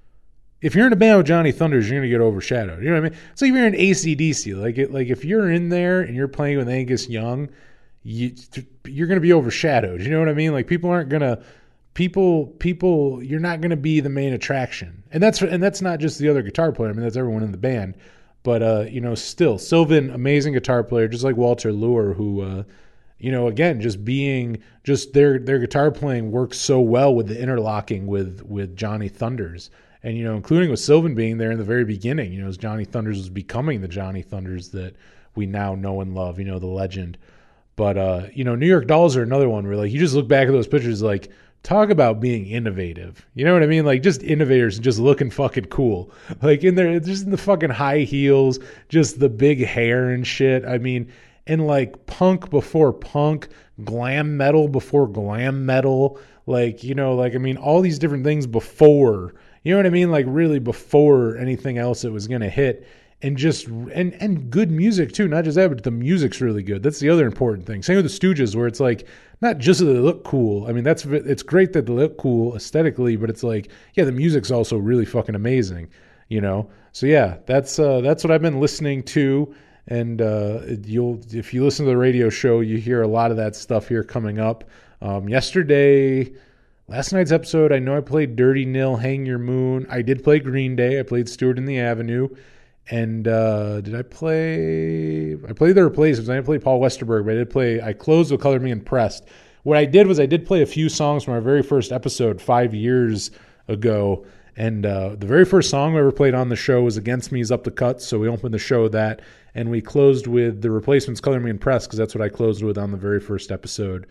if 0.64 0.76
you're 0.76 0.88
in 0.88 0.94
a 0.94 0.96
band 0.96 1.18
with 1.18 1.28
Johnny 1.28 1.52
Thunders, 1.52 1.90
you're 1.90 2.00
gonna 2.00 2.10
get 2.10 2.22
overshadowed. 2.22 2.82
You 2.82 2.90
know 2.90 3.02
what 3.02 3.08
I 3.08 3.10
mean? 3.10 3.20
It's 3.34 3.42
like 3.42 3.50
if 3.50 3.56
you're 3.56 3.68
in 3.68 3.74
ACDC, 3.74 4.56
like 4.60 4.78
it, 4.78 4.94
like 4.94 5.10
if 5.10 5.26
you're 5.26 5.52
in 5.52 5.68
there 5.68 6.00
and 6.00 6.16
you're 6.16 6.30
playing 6.30 6.58
with 6.58 6.70
Angus 6.70 7.10
Young, 7.10 7.50
you 8.02 8.34
you're 8.86 9.08
gonna 9.08 9.20
be 9.20 9.34
overshadowed. 9.34 10.02
You 10.02 10.10
know 10.10 10.20
what 10.20 10.30
I 10.30 10.34
mean? 10.34 10.54
Like 10.54 10.68
people 10.68 10.90
aren't 10.90 11.10
gonna 11.10 11.44
people 11.96 12.48
people 12.60 13.22
you're 13.22 13.42
not 13.42 13.60
gonna 13.60 13.76
be 13.76 14.00
the 14.00 14.10
main 14.10 14.32
attraction. 14.32 15.04
And 15.12 15.22
that's 15.22 15.42
and 15.42 15.62
that's 15.62 15.82
not 15.82 16.00
just 16.00 16.18
the 16.18 16.30
other 16.30 16.42
guitar 16.42 16.72
player. 16.72 16.90
I 16.90 16.94
mean 16.94 17.04
that's 17.04 17.18
everyone 17.18 17.44
in 17.44 17.52
the 17.52 17.58
band. 17.58 17.96
But 18.44 18.64
uh, 18.64 18.86
you 18.90 19.02
know, 19.02 19.16
still 19.16 19.58
Sylvain, 19.58 20.12
amazing 20.12 20.54
guitar 20.54 20.84
player, 20.84 21.10
just 21.10 21.26
like 21.26 21.36
Walter 21.36 21.74
Lure, 21.74 22.14
who 22.14 22.42
uh, 22.42 22.64
you 23.24 23.32
know, 23.32 23.48
again, 23.48 23.80
just 23.80 24.04
being 24.04 24.62
just 24.84 25.14
their 25.14 25.40
their 25.40 25.58
guitar 25.58 25.92
playing 25.92 26.30
works 26.30 26.60
so 26.60 26.82
well 26.82 27.16
with 27.16 27.28
the 27.28 27.42
interlocking 27.42 28.06
with 28.06 28.42
with 28.46 28.76
Johnny 28.76 29.08
Thunders 29.08 29.70
and 30.04 30.18
you 30.18 30.26
know, 30.26 30.36
including 30.36 30.70
with 30.70 30.82
Sylvain 30.82 31.16
being 31.16 31.38
there 31.38 31.50
in 31.50 31.58
the 31.58 31.64
very 31.64 31.86
beginning, 31.86 32.34
you 32.34 32.42
know, 32.42 32.50
as 32.50 32.58
Johnny 32.58 32.84
Thunders 32.84 33.18
was 33.18 33.30
becoming 33.30 33.80
the 33.80 33.88
Johnny 33.88 34.22
Thunders 34.22 34.68
that 34.72 34.98
we 35.36 35.46
now 35.46 35.74
know 35.74 36.02
and 36.02 36.14
love, 36.14 36.38
you 36.38 36.44
know, 36.44 36.60
the 36.60 36.68
legend. 36.68 37.18
But 37.78 37.98
uh, 37.98 38.24
you 38.34 38.44
know, 38.44 38.56
New 38.56 38.68
York 38.68 38.88
Dolls 38.88 39.16
are 39.16 39.24
another 39.24 39.48
one 39.48 39.66
where 39.66 39.78
like 39.78 39.94
you 39.94 40.00
just 40.00 40.16
look 40.16 40.28
back 40.28 40.50
at 40.50 40.52
those 40.52 40.68
pictures, 40.68 41.02
like 41.02 41.32
talk 41.64 41.92
about 41.92 42.20
being 42.20 42.46
innovative. 42.46 43.26
You 43.36 43.46
know 43.46 43.54
what 43.54 43.64
I 43.64 43.68
mean? 43.68 43.86
Like 43.86 44.04
just 44.04 44.22
innovators 44.22 44.80
just 44.80 45.00
looking 45.00 45.30
fucking 45.30 45.68
cool. 45.68 46.12
Like 46.42 46.66
in 46.66 46.76
there, 46.76 47.00
just 47.00 47.24
in 47.24 47.32
the 47.32 47.38
fucking 47.38 47.70
high 47.70 48.00
heels, 48.00 48.60
just 48.90 49.22
the 49.22 49.30
big 49.30 49.64
hair 49.64 50.10
and 50.10 50.28
shit. 50.28 50.66
I 50.66 50.78
mean, 50.78 51.10
and 51.48 51.68
like 51.68 52.06
punk 52.06 52.50
before 52.50 52.94
punk, 52.94 53.50
glam 53.84 54.38
metal 54.38 54.68
before 54.68 55.08
glam 55.08 55.66
metal. 55.66 56.20
like 56.46 56.84
you 56.84 56.94
know 56.94 57.16
like 57.16 57.36
i 57.36 57.38
mean 57.38 57.56
all 57.58 57.82
these 57.82 57.98
different 57.98 58.24
things 58.26 58.46
before 58.46 59.34
you 59.64 59.72
know 59.72 59.78
what 59.78 59.86
i 59.86 59.90
mean? 59.90 60.12
Like 60.12 60.26
really 60.28 60.60
before 60.60 61.38
anything 61.38 61.78
else 61.78 62.02
that 62.02 62.12
was 62.12 62.28
going 62.28 62.42
to 62.42 62.50
hit 62.50 62.86
and 63.22 63.38
just 63.38 63.68
and 63.68 64.14
and 64.22 64.50
good 64.50 64.70
music 64.70 65.14
too 65.14 65.28
not 65.28 65.46
just 65.46 65.56
that 65.56 65.70
but 65.70 65.84
the 65.84 65.92
music's 65.92 66.42
really 66.42 66.64
good. 66.64 66.84
That's 66.84 67.00
the 67.00 67.10
other 67.10 67.26
important 67.26 67.66
thing. 67.66 67.82
Same 67.82 67.96
with 67.96 68.06
the 68.06 68.12
stooges 68.12 68.56
where 68.56 68.68
it's 68.68 68.82
like 68.82 69.08
not 69.42 69.58
just 69.58 69.80
that 69.80 69.86
they 69.86 70.00
look 70.00 70.24
cool. 70.26 70.68
I 70.68 70.74
mean 70.74 70.84
that's 70.84 71.06
it's 71.06 71.44
great 71.44 71.72
that 71.74 71.86
they 71.86 71.94
look 71.94 72.18
cool 72.18 72.56
aesthetically 72.56 73.16
but 73.16 73.30
it's 73.30 73.44
like 73.44 73.70
yeah 73.94 74.04
the 74.04 74.12
music's 74.12 74.52
also 74.52 74.78
really 74.78 75.06
fucking 75.06 75.36
amazing 75.36 75.90
you 76.28 76.42
know? 76.42 76.70
So 76.92 77.06
yeah 77.06 77.38
that's 77.46 77.80
uh 77.80 78.02
that's 78.02 78.24
what 78.24 78.32
i've 78.32 78.42
been 78.42 78.60
listening 78.60 79.04
to 79.04 79.54
and 79.88 80.22
uh 80.22 80.62
you'll 80.86 81.20
if 81.32 81.54
you 81.54 81.64
listen 81.64 81.86
to 81.86 81.92
the 81.92 81.98
radio 81.98 82.30
show 82.30 82.62
you 82.62 82.78
hear 82.78 83.02
a 83.02 83.08
lot 83.08 83.32
of 83.32 83.38
that 83.38 83.56
stuff 83.56 83.88
here 83.88 84.04
coming 84.04 84.40
up 84.40 84.64
um 85.02 85.28
yesterday 85.28 86.32
last 86.88 87.12
night's 87.12 87.32
episode 87.32 87.72
i 87.74 87.80
know 87.80 87.98
i 87.98 88.02
played 88.02 88.36
dirty 88.36 88.66
nil 88.66 88.96
hang 88.96 89.26
your 89.26 89.40
moon 89.40 89.86
i 89.90 90.02
did 90.02 90.24
play 90.24 90.40
green 90.40 90.76
day 90.76 91.00
i 91.00 91.04
played 91.04 91.28
stewart 91.28 91.58
in 91.58 91.66
the 91.66 91.80
avenue 91.80 92.30
and 92.90 93.28
uh, 93.28 93.82
did 93.82 93.96
I 93.96 94.02
play? 94.02 95.36
I 95.48 95.54
played 95.54 95.76
the 95.76 95.84
replacements. 95.84 96.30
I 96.30 96.36
didn't 96.36 96.46
play 96.46 96.60
Paul 96.60 96.82
Westerberg, 96.82 97.26
but 97.26 97.32
I 97.32 97.36
did 97.36 97.50
play. 97.50 97.82
I 97.82 97.94
closed 97.94 98.32
with 98.32 98.42
"Color 98.42 98.60
Me 98.60 98.72
Impressed." 98.72 99.26
What 99.64 99.78
I 99.78 99.86
did 99.86 100.08
was 100.08 100.20
I 100.20 100.26
did 100.26 100.46
play 100.46 100.62
a 100.62 100.66
few 100.66 100.90
songs 100.90 101.24
from 101.24 101.34
our 101.34 101.42
very 101.42 101.64
first 101.64 101.94
episode 101.94 102.42
five 102.42 102.74
years 102.74 103.32
ago, 103.70 104.26
and 104.56 104.86
uh, 104.86 105.16
the 105.16 105.26
very 105.26 105.46
first 105.46 105.70
song 105.70 105.94
we 105.94 106.00
ever 106.00 106.12
played 106.12 106.36
on 106.36 106.50
the 106.50 106.56
show 106.56 106.82
was 106.84 106.98
"Against 106.98 107.32
Me's 107.32 107.52
Up 107.52 107.64
the 107.64 107.72
Cut." 107.72 108.02
So 108.02 108.20
we 108.20 108.28
opened 108.28 108.54
the 108.54 108.60
show 108.60 108.88
that, 108.90 109.22
and 109.56 109.70
we 109.70 109.82
closed 109.82 110.28
with 110.28 110.62
the 110.62 110.70
replacements 110.70 111.22
"Color 111.22 111.40
Me 111.40 111.50
Impressed" 111.50 111.88
because 111.88 111.98
that's 111.98 112.14
what 112.14 112.22
I 112.22 112.30
closed 112.30 112.64
with 112.64 112.78
on 112.78 112.92
the 112.92 112.98
very 112.98 113.20
first 113.20 113.52
episode. 113.52 114.06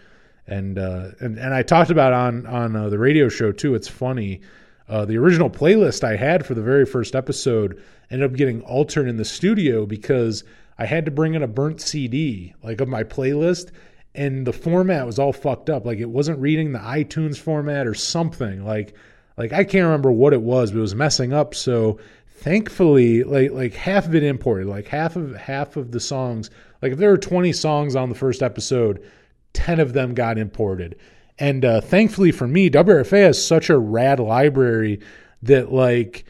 And 0.47 0.79
uh, 0.79 1.11
and 1.21 1.39
and 1.39 1.55
I 1.55 1.63
talked 1.63 1.91
about 1.91 2.13
on 2.13 2.47
on 2.47 2.75
uh, 2.75 2.89
the 2.89 2.99
radio 2.99 3.29
show 3.29 3.53
too. 3.53 3.75
It's 3.75 3.89
funny. 3.89 4.41
Uh, 4.89 5.05
the 5.05 5.17
original 5.17 5.49
playlist 5.49 6.03
I 6.03 6.17
had 6.17 6.45
for 6.45 6.55
the 6.55 6.63
very 6.63 6.85
first 6.85 7.15
episode 7.15 7.81
ended 8.11 8.29
up 8.29 8.37
getting 8.37 8.63
altered 8.63 9.09
in 9.09 9.17
the 9.17 9.25
studio 9.25 9.87
because 9.87 10.43
I 10.77 10.87
had 10.87 11.05
to 11.05 11.11
bring 11.13 11.35
in 11.35 11.43
a 11.43 11.49
burnt 11.49 11.81
CD, 11.81 12.55
like 12.63 12.81
of 12.81 12.89
my 12.89 13.05
playlist, 13.05 13.71
and 14.15 14.45
the 14.45 14.53
format 14.53 15.07
was 15.07 15.21
all 15.21 15.33
fucked 15.33 15.71
up. 15.71 15.87
Like 15.87 15.99
it 15.99 16.11
wasn't 16.11 16.41
reading 16.41 16.73
the 16.73 16.81
iTunes 16.81 17.39
format 17.39 17.87
or 17.87 17.95
something. 17.95 18.65
Like 18.65 18.95
like 19.37 19.53
I 19.53 19.65
can't 19.65 19.85
remember 19.85 20.13
what 20.13 20.33
it 20.33 20.43
was, 20.43 20.71
but 20.71 20.79
it 20.79 20.83
was 20.83 20.95
messing 20.95 21.33
up. 21.33 21.55
So 21.55 21.99
thankfully, 22.27 23.25
like 23.25 23.53
like 23.53 23.75
half 23.75 24.07
of 24.07 24.15
it 24.15 24.23
imported, 24.23 24.67
like 24.67 24.89
half 24.89 25.17
of 25.17 25.35
half 25.35 25.77
of 25.77 25.93
the 25.93 26.01
songs. 26.01 26.51
Like 26.81 26.93
if 26.93 26.99
there 26.99 27.11
were 27.11 27.19
20 27.19 27.53
songs 27.53 27.95
on 27.95 28.09
the 28.09 28.15
first 28.15 28.43
episode, 28.43 29.03
10 29.53 29.79
of 29.81 29.93
them 29.93 30.15
got 30.15 30.39
imported. 30.39 30.97
And 31.39 31.65
uh, 31.65 31.81
thankfully 31.81 32.33
for 32.33 32.47
me, 32.47 32.69
WRFA 32.69 33.27
has 33.27 33.45
such 33.45 33.71
a 33.71 33.79
rad 33.79 34.21
library 34.21 35.01
that 35.43 35.73
like 35.73 36.25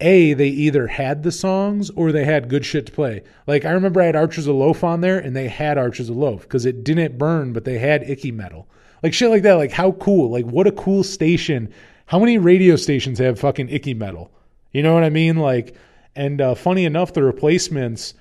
a 0.00 0.34
they 0.34 0.48
either 0.48 0.86
had 0.86 1.22
the 1.22 1.32
songs 1.32 1.90
or 1.90 2.12
they 2.12 2.24
had 2.24 2.48
good 2.48 2.64
shit 2.64 2.86
to 2.86 2.92
play. 2.92 3.22
Like 3.46 3.64
I 3.64 3.70
remember 3.70 4.00
I 4.00 4.06
had 4.06 4.16
Archers 4.16 4.46
of 4.46 4.56
Loaf 4.56 4.84
on 4.84 5.00
there, 5.00 5.18
and 5.18 5.34
they 5.34 5.48
had 5.48 5.78
Archers 5.78 6.10
of 6.10 6.16
Loaf 6.16 6.42
because 6.42 6.66
it 6.66 6.84
didn't 6.84 7.18
burn, 7.18 7.52
but 7.52 7.64
they 7.64 7.78
had 7.78 8.08
Icky 8.08 8.32
Mettle, 8.32 8.68
like 9.02 9.14
shit 9.14 9.30
like 9.30 9.42
that. 9.42 9.54
Like 9.54 9.72
how 9.72 9.92
cool! 9.92 10.30
Like 10.30 10.46
what 10.46 10.66
a 10.66 10.72
cool 10.72 11.02
station. 11.04 11.72
How 12.06 12.18
many 12.18 12.38
radio 12.38 12.76
stations 12.76 13.18
have 13.18 13.40
fucking 13.40 13.68
Icky 13.70 13.94
Mettle? 13.94 14.30
You 14.72 14.82
know 14.82 14.92
what 14.92 15.04
I 15.04 15.10
mean? 15.10 15.36
Like, 15.36 15.74
and 16.14 16.40
uh, 16.40 16.54
funny 16.54 16.84
enough, 16.84 17.12
the 17.12 17.22
replacements, 17.22 18.14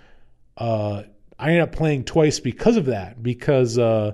uh, 0.57 1.03
I 1.38 1.47
ended 1.47 1.64
up 1.64 1.72
playing 1.73 2.05
twice 2.05 2.39
because 2.39 2.77
of 2.77 2.85
that. 2.85 3.22
Because 3.22 3.77
uh, 3.77 4.14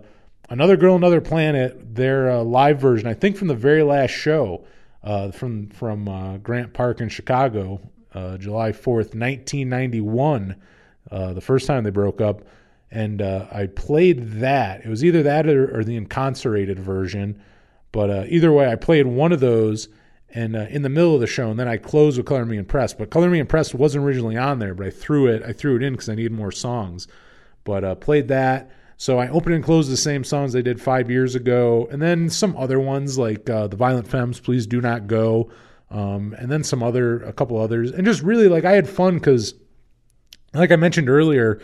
another 0.49 0.75
girl, 0.75 0.95
another 0.95 1.21
planet, 1.21 1.95
their 1.95 2.31
uh, 2.31 2.43
live 2.43 2.79
version, 2.79 3.07
I 3.07 3.13
think 3.13 3.37
from 3.37 3.47
the 3.47 3.55
very 3.55 3.83
last 3.83 4.11
show 4.11 4.65
uh, 5.03 5.31
from 5.31 5.69
from 5.69 6.07
uh, 6.09 6.37
Grant 6.37 6.73
Park 6.73 6.99
in 7.01 7.09
Chicago, 7.09 7.79
July 8.37 8.71
fourth, 8.71 9.13
nineteen 9.13 9.69
ninety 9.69 10.01
one, 10.01 10.55
the 11.09 11.41
first 11.41 11.67
time 11.67 11.83
they 11.83 11.89
broke 11.89 12.19
up, 12.19 12.41
and 12.91 13.21
I 13.21 13.67
played 13.75 14.31
that. 14.39 14.83
It 14.83 14.89
was 14.89 15.05
either 15.05 15.23
that 15.23 15.47
or, 15.47 15.79
or 15.79 15.83
the 15.83 15.95
incarcerated 15.95 16.79
version, 16.79 17.41
but 17.91 18.09
uh, 18.09 18.23
either 18.27 18.51
way, 18.51 18.71
I 18.71 18.75
played 18.75 19.07
one 19.07 19.31
of 19.31 19.39
those. 19.39 19.87
And 20.31 20.55
in 20.55 20.83
the 20.83 20.89
middle 20.89 21.15
of 21.15 21.21
the 21.21 21.25
show, 21.25 21.49
and 21.49 21.59
then 21.59 21.67
I 21.67 21.77
closed 21.77 22.17
with 22.17 22.27
"Color 22.27 22.45
Me 22.45 22.57
Impressed." 22.57 22.99
But 22.99 23.09
"Color 23.09 23.31
Me 23.31 23.39
Impressed" 23.39 23.73
wasn't 23.73 24.05
originally 24.05 24.37
on 24.37 24.59
there, 24.59 24.75
but 24.75 24.85
I 24.85 24.91
threw 24.91 25.25
it. 25.25 25.41
I 25.41 25.53
threw 25.53 25.75
it 25.75 25.81
in 25.81 25.93
because 25.93 26.07
I 26.07 26.13
needed 26.13 26.33
more 26.33 26.51
songs. 26.51 27.07
But 27.63 27.99
played 27.99 28.27
that, 28.27 28.69
so 28.99 29.17
I 29.17 29.29
opened 29.29 29.55
and 29.55 29.63
closed 29.63 29.89
the 29.89 29.95
same 29.95 30.25
songs 30.25 30.51
they 30.51 30.61
did 30.61 30.81
five 30.81 31.09
years 31.09 31.33
ago, 31.33 31.87
and 31.89 32.01
then 32.01 32.29
some 32.29 32.57
other 32.57 32.81
ones 32.81 33.17
like 33.17 33.49
uh, 33.49 33.67
the 33.67 33.77
Violent 33.77 34.09
Femmes, 34.09 34.41
Please 34.41 34.67
Do 34.67 34.81
Not 34.81 35.07
Go, 35.07 35.49
um, 35.89 36.35
and 36.37 36.51
then 36.51 36.65
some 36.65 36.83
other, 36.83 37.23
a 37.23 37.31
couple 37.31 37.57
others, 37.57 37.91
and 37.91 38.05
just 38.05 38.21
really 38.21 38.49
like 38.49 38.65
I 38.65 38.73
had 38.73 38.89
fun 38.89 39.13
because, 39.13 39.53
like 40.53 40.73
I 40.73 40.75
mentioned 40.75 41.09
earlier, 41.09 41.61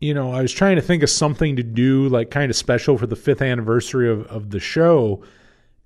you 0.00 0.14
know, 0.14 0.32
I 0.32 0.42
was 0.42 0.52
trying 0.52 0.76
to 0.76 0.82
think 0.82 1.02
of 1.02 1.10
something 1.10 1.56
to 1.56 1.62
do 1.62 2.08
like 2.08 2.30
kind 2.30 2.50
of 2.50 2.56
special 2.56 2.98
for 2.98 3.06
the 3.06 3.16
fifth 3.16 3.42
anniversary 3.42 4.10
of, 4.10 4.26
of 4.26 4.50
the 4.50 4.60
show. 4.60 5.22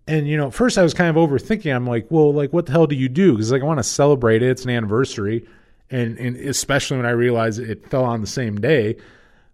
And, 0.06 0.26
you 0.26 0.36
know, 0.36 0.46
at 0.48 0.54
first 0.54 0.78
I 0.78 0.82
was 0.82 0.94
kind 0.94 1.14
of 1.14 1.16
overthinking. 1.16 1.74
I'm 1.74 1.86
like, 1.86 2.06
well, 2.10 2.32
like, 2.32 2.52
what 2.52 2.66
the 2.66 2.72
hell 2.72 2.86
do 2.86 2.96
you 2.96 3.08
do? 3.08 3.32
Because, 3.32 3.52
like, 3.52 3.62
I 3.62 3.66
want 3.66 3.78
to 3.78 3.84
celebrate 3.84 4.42
it. 4.42 4.48
It's 4.48 4.64
an 4.64 4.70
anniversary. 4.70 5.46
And, 5.90 6.18
and 6.18 6.36
especially 6.36 6.96
when 6.96 7.06
I 7.06 7.10
realized 7.10 7.60
it 7.60 7.86
fell 7.88 8.04
on 8.04 8.20
the 8.20 8.26
same 8.26 8.60
day. 8.60 8.96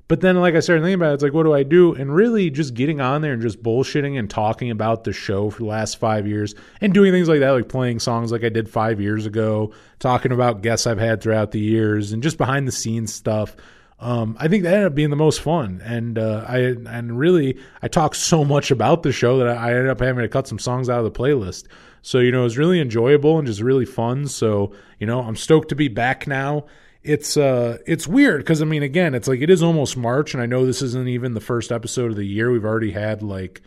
But 0.06 0.20
then, 0.20 0.36
like 0.36 0.54
I 0.54 0.60
started 0.60 0.82
thinking 0.82 0.96
about 0.96 1.12
it, 1.12 1.14
it's 1.14 1.22
like, 1.22 1.32
what 1.32 1.44
do 1.44 1.54
I 1.54 1.62
do? 1.62 1.94
And 1.94 2.14
really, 2.14 2.50
just 2.50 2.74
getting 2.74 3.00
on 3.00 3.22
there 3.22 3.32
and 3.32 3.40
just 3.40 3.62
bullshitting 3.62 4.18
and 4.18 4.28
talking 4.28 4.70
about 4.70 5.04
the 5.04 5.14
show 5.14 5.48
for 5.48 5.60
the 5.60 5.68
last 5.68 5.98
five 5.98 6.26
years 6.26 6.54
and 6.82 6.92
doing 6.92 7.10
things 7.10 7.28
like 7.28 7.40
that, 7.40 7.50
like 7.52 7.70
playing 7.70 8.00
songs 8.00 8.30
like 8.30 8.44
I 8.44 8.50
did 8.50 8.68
five 8.68 9.00
years 9.00 9.24
ago, 9.24 9.72
talking 10.00 10.30
about 10.30 10.60
guests 10.60 10.86
I've 10.86 10.98
had 10.98 11.22
throughout 11.22 11.52
the 11.52 11.60
years, 11.60 12.12
and 12.12 12.22
just 12.22 12.36
behind 12.36 12.68
the 12.68 12.72
scenes 12.72 13.14
stuff. 13.14 13.56
Um, 14.04 14.36
I 14.38 14.48
think 14.48 14.64
that 14.64 14.74
ended 14.74 14.88
up 14.88 14.94
being 14.94 15.08
the 15.08 15.16
most 15.16 15.40
fun, 15.40 15.80
and 15.82 16.18
uh, 16.18 16.44
I 16.46 16.58
and 16.58 17.18
really 17.18 17.58
I 17.80 17.88
talked 17.88 18.16
so 18.16 18.44
much 18.44 18.70
about 18.70 19.02
the 19.02 19.12
show 19.12 19.38
that 19.38 19.48
I 19.48 19.70
ended 19.70 19.88
up 19.88 20.00
having 20.00 20.20
to 20.20 20.28
cut 20.28 20.46
some 20.46 20.58
songs 20.58 20.90
out 20.90 20.98
of 20.98 21.04
the 21.04 21.18
playlist. 21.18 21.68
So 22.02 22.18
you 22.18 22.30
know, 22.30 22.40
it 22.40 22.44
was 22.44 22.58
really 22.58 22.82
enjoyable 22.82 23.38
and 23.38 23.46
just 23.46 23.62
really 23.62 23.86
fun. 23.86 24.28
So 24.28 24.74
you 25.00 25.06
know, 25.06 25.20
I'm 25.20 25.36
stoked 25.36 25.70
to 25.70 25.74
be 25.74 25.88
back 25.88 26.26
now. 26.26 26.66
It's 27.02 27.38
uh 27.38 27.78
it's 27.86 28.06
weird 28.06 28.42
because 28.42 28.60
I 28.60 28.66
mean 28.66 28.82
again 28.82 29.14
it's 29.14 29.26
like 29.26 29.40
it 29.40 29.48
is 29.48 29.62
almost 29.62 29.96
March 29.96 30.34
and 30.34 30.42
I 30.42 30.46
know 30.46 30.66
this 30.66 30.82
isn't 30.82 31.08
even 31.08 31.32
the 31.32 31.40
first 31.40 31.72
episode 31.72 32.10
of 32.10 32.16
the 32.16 32.26
year. 32.26 32.50
We've 32.50 32.64
already 32.64 32.92
had 32.92 33.22
like 33.22 33.62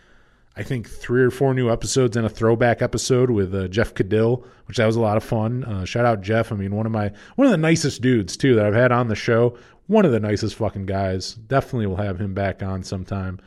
I 0.55 0.61
think 0.61 0.87
three 0.87 1.23
or 1.23 1.31
four 1.31 1.55
new 1.55 1.71
episodes 1.71 2.15
and 2.15 2.27
a 2.27 2.29
throwback 2.29 2.83
episode 2.83 3.31
with 3.31 3.55
uh, 3.55 3.67
Jeff 3.69 3.95
Cadill 3.95 4.45
which 4.67 4.77
that 4.77 4.85
was 4.85 4.97
a 4.97 5.01
lot 5.01 5.17
of 5.17 5.23
fun. 5.23 5.63
Uh, 5.63 5.85
shout 5.85 6.05
out 6.05 6.21
Jeff. 6.21 6.51
I 6.51 6.55
mean 6.55 6.75
one 6.75 6.85
of 6.85 6.91
my 6.91 7.11
one 7.37 7.47
of 7.47 7.51
the 7.51 7.57
nicest 7.57 8.01
dudes 8.01 8.37
too 8.37 8.53
that 8.55 8.67
I've 8.67 8.75
had 8.75 8.91
on 8.91 9.07
the 9.07 9.15
show 9.15 9.57
one 9.87 10.05
of 10.05 10.11
the 10.11 10.19
nicest 10.19 10.55
fucking 10.55 10.85
guys. 10.85 11.33
Definitely 11.33 11.87
will 11.87 11.97
have 11.97 12.19
him 12.19 12.33
back 12.33 12.61
on 12.61 12.83
sometime. 12.83 13.39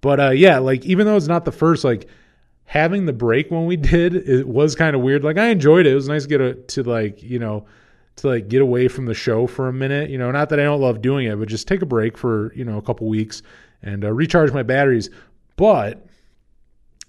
But 0.00 0.20
uh 0.20 0.30
yeah 0.30 0.58
like 0.58 0.84
even 0.84 1.06
though 1.06 1.16
it's 1.16 1.28
not 1.28 1.44
the 1.44 1.52
first 1.52 1.84
like 1.84 2.08
having 2.64 3.04
the 3.04 3.12
break 3.12 3.50
when 3.50 3.66
we 3.66 3.76
did 3.94 4.14
it 4.14 4.48
was 4.48 4.74
kind 4.74 4.96
of 4.96 5.02
weird. 5.02 5.24
Like 5.24 5.38
I 5.38 5.48
enjoyed 5.48 5.86
it. 5.86 5.92
It 5.92 5.94
was 5.96 6.08
nice 6.08 6.22
to 6.22 6.28
get 6.28 6.40
a, 6.40 6.54
to 6.54 6.82
like 6.82 7.22
you 7.22 7.38
know 7.38 7.66
to 8.16 8.28
like 8.28 8.48
get 8.48 8.62
away 8.62 8.88
from 8.88 9.06
the 9.06 9.14
show 9.14 9.46
for 9.46 9.68
a 9.68 9.72
minute. 9.72 10.10
You 10.10 10.18
know, 10.18 10.30
not 10.30 10.48
that 10.50 10.60
I 10.60 10.64
don't 10.64 10.80
love 10.80 11.02
doing 11.02 11.26
it, 11.26 11.38
but 11.38 11.48
just 11.48 11.66
take 11.68 11.82
a 11.82 11.86
break 11.86 12.16
for 12.16 12.52
you 12.54 12.64
know 12.64 12.78
a 12.78 12.82
couple 12.82 13.08
weeks 13.08 13.42
and 13.82 14.04
uh, 14.04 14.12
recharge 14.12 14.52
my 14.52 14.62
batteries. 14.62 15.10
But 15.56 16.06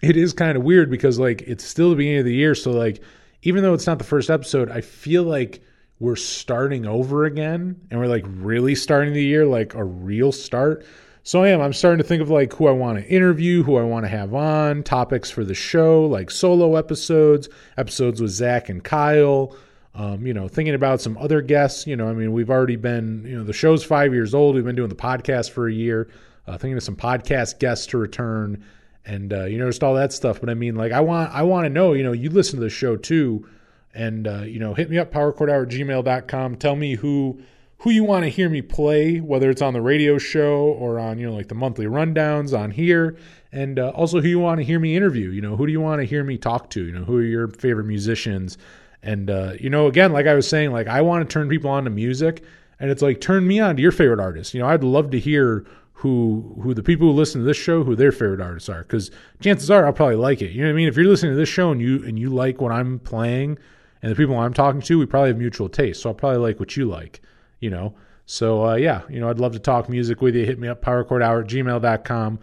it 0.02 0.18
is 0.18 0.34
kind 0.34 0.58
of 0.58 0.64
weird 0.64 0.90
because 0.90 1.20
like 1.20 1.42
it's 1.44 1.64
still 1.64 1.92
the 1.92 1.96
beginning 1.96 2.20
of 2.20 2.26
the 2.26 2.34
year, 2.34 2.56
so 2.56 2.72
like 2.72 3.02
even 3.44 3.64
though 3.64 3.74
it's 3.74 3.88
not 3.88 3.98
the 3.98 4.04
first 4.04 4.30
episode, 4.30 4.70
I 4.70 4.82
feel 4.82 5.24
like 5.24 5.62
we're 6.02 6.16
starting 6.16 6.88
over 6.88 7.26
again 7.26 7.80
and 7.92 8.00
we're 8.00 8.08
like 8.08 8.26
really 8.28 8.74
starting 8.74 9.14
the 9.14 9.24
year 9.24 9.46
like 9.46 9.76
a 9.76 9.84
real 9.84 10.32
start. 10.32 10.84
So 11.22 11.44
I 11.44 11.50
am. 11.50 11.62
I'm 11.62 11.74
starting 11.74 12.00
to 12.00 12.04
think 12.04 12.24
of 12.24 12.32
like 12.32 12.52
who 12.54 12.66
I 12.66 12.72
want 12.72 12.98
to 12.98 13.08
interview, 13.08 13.62
who 13.62 13.78
I 13.78 13.84
want 13.84 14.06
to 14.06 14.10
have 14.10 14.34
on, 14.34 14.82
topics 14.82 15.30
for 15.30 15.46
the 15.46 15.54
show, 15.54 16.08
like 16.08 16.32
solo 16.32 16.76
episodes, 16.76 17.50
episodes 17.78 18.20
with 18.20 18.32
Zach 18.32 18.68
and 18.68 18.84
Kyle, 18.84 19.56
um, 19.94 20.26
you 20.26 20.34
know, 20.34 20.48
thinking 20.48 20.74
about 20.74 21.02
some 21.02 21.20
other 21.20 21.40
guests. 21.40 21.86
You 21.86 21.96
know, 21.96 22.08
I 22.08 22.14
mean, 22.14 22.32
we've 22.32 22.50
already 22.50 22.78
been, 22.78 23.24
you 23.24 23.38
know, 23.38 23.44
the 23.44 23.54
show's 23.54 23.84
five 23.84 24.12
years 24.12 24.34
old. 24.34 24.56
We've 24.56 24.66
been 24.66 24.76
doing 24.76 24.90
the 24.90 24.96
podcast 24.96 25.52
for 25.52 25.68
a 25.68 25.74
year. 25.74 26.10
Uh, 26.48 26.58
thinking 26.58 26.78
of 26.78 26.84
some 26.84 26.96
podcast 26.96 27.60
guests 27.60 27.86
to 27.86 28.00
return, 28.00 28.66
and 29.06 29.32
uh, 29.32 29.44
you 29.44 29.60
know, 29.60 29.68
just 29.68 29.84
all 29.84 29.94
that 29.94 30.12
stuff. 30.12 30.40
But 30.40 30.50
I 30.50 30.56
mean, 30.56 30.74
like, 30.74 30.92
I 30.92 31.02
want, 31.02 31.32
I 31.32 31.44
want 31.44 31.66
to 31.66 31.70
know. 31.70 31.94
You 31.94 32.04
know, 32.04 32.12
you 32.14 32.32
listen 32.32 32.58
to 32.58 32.64
the 32.64 32.72
show 32.72 32.98
too, 32.98 33.48
and 33.94 34.28
uh, 34.28 34.42
you 34.42 34.60
know, 34.60 34.74
hit 34.74 34.90
me 34.90 34.98
up 34.98 35.12
powerchordhour 35.12 35.64
at 35.64 35.70
gmail.com. 35.70 36.56
Tell 36.58 36.76
me 36.76 36.96
who 36.96 37.42
who 37.82 37.90
you 37.90 38.04
want 38.04 38.24
to 38.24 38.30
hear 38.30 38.48
me 38.48 38.62
play, 38.62 39.20
whether 39.20 39.50
it's 39.50 39.62
on 39.62 39.74
the 39.74 39.82
radio 39.82 40.20
show 40.20 40.66
or 40.66 41.00
on, 41.00 41.18
you 41.18 41.28
know, 41.28 41.34
like 41.34 41.48
the 41.48 41.56
monthly 41.56 41.86
rundowns 41.86 42.58
on 42.58 42.70
here. 42.70 43.18
And 43.52 43.80
uh, 43.80 43.90
also 43.90 44.22
who 44.22 44.28
you 44.28 44.40
want 44.40 44.60
to 44.60 44.64
hear 44.64 44.80
me 44.80 44.96
interview. 44.96 45.32
You 45.32 45.42
know, 45.42 45.56
who 45.56 45.66
do 45.66 45.72
you 45.72 45.82
want 45.82 46.00
to 46.00 46.06
hear 46.06 46.24
me 46.24 46.38
talk 46.38 46.70
to? 46.72 46.86
You 46.86 46.92
know, 46.92 47.04
who 47.04 47.18
are 47.18 47.24
your 47.24 47.48
favorite 47.48 47.86
musicians? 47.86 48.58
And 49.02 49.32
uh, 49.32 49.54
you 49.60 49.70
know, 49.70 49.88
again, 49.88 50.14
like 50.14 50.28
I 50.28 50.36
was 50.36 50.48
saying, 50.48 50.72
like 50.72 50.88
I 50.88 51.02
want 51.02 51.28
to 51.28 51.34
turn 51.34 51.50
people 51.50 51.72
on 51.72 51.86
to 51.86 51.90
music, 51.90 52.44
and 52.80 52.92
it's 52.92 53.02
like 53.02 53.20
turn 53.20 53.48
me 53.48 53.60
on 53.60 53.76
to 53.76 53.82
your 53.82 53.92
favorite 53.92 54.20
artist. 54.20 54.54
You 54.54 54.60
know, 54.60 54.68
I'd 54.68 54.84
love 54.84 55.10
to 55.10 55.20
hear 55.20 55.66
who 55.94 56.56
who 56.62 56.76
the 56.76 56.84
people 56.84 57.08
who 57.08 57.14
listen 57.14 57.42
to 57.42 57.46
this 57.46 57.58
show 57.58 57.84
who 57.84 57.96
their 57.96 58.12
favorite 58.12 58.42
artists 58.42 58.70
are 58.70 58.84
because 58.84 59.10
chances 59.40 59.72
are 59.72 59.88
I'll 59.88 59.94
probably 59.94 60.16
like 60.16 60.44
it. 60.44 60.52
You 60.52 60.62
know 60.62 60.68
what 60.68 60.74
I 60.74 60.76
mean? 60.76 60.88
If 60.88 60.96
you're 60.96 61.08
listening 61.08 61.34
to 61.34 61.38
this 61.38 61.50
show 61.50 61.72
and 61.72 61.82
you 61.82 62.04
and 62.06 62.20
you 62.20 62.30
like 62.30 62.62
what 62.62 62.72
I'm 62.72 63.00
playing 63.00 63.58
and 64.02 64.12
the 64.12 64.16
people 64.16 64.38
I'm 64.38 64.54
talking 64.54 64.82
to, 64.82 65.00
we 65.00 65.06
probably 65.06 65.30
have 65.30 65.38
mutual 65.38 65.70
taste. 65.70 66.02
So 66.02 66.10
I'll 66.10 66.16
probably 66.16 66.40
like 66.40 66.60
what 66.60 66.76
you 66.76 66.86
like. 66.86 67.22
You 67.60 67.70
know. 67.70 67.96
So 68.26 68.66
uh, 68.70 68.76
yeah, 68.76 69.02
you 69.10 69.20
know, 69.20 69.30
I'd 69.30 69.40
love 69.40 69.54
to 69.54 69.60
talk 69.60 69.90
music 69.90 70.22
with 70.22 70.36
you. 70.36 70.46
Hit 70.46 70.60
me 70.60 70.68
up 70.68 70.82
powerchordhour 70.84 71.44
at 71.44 71.50
gmail.com. 71.50 72.40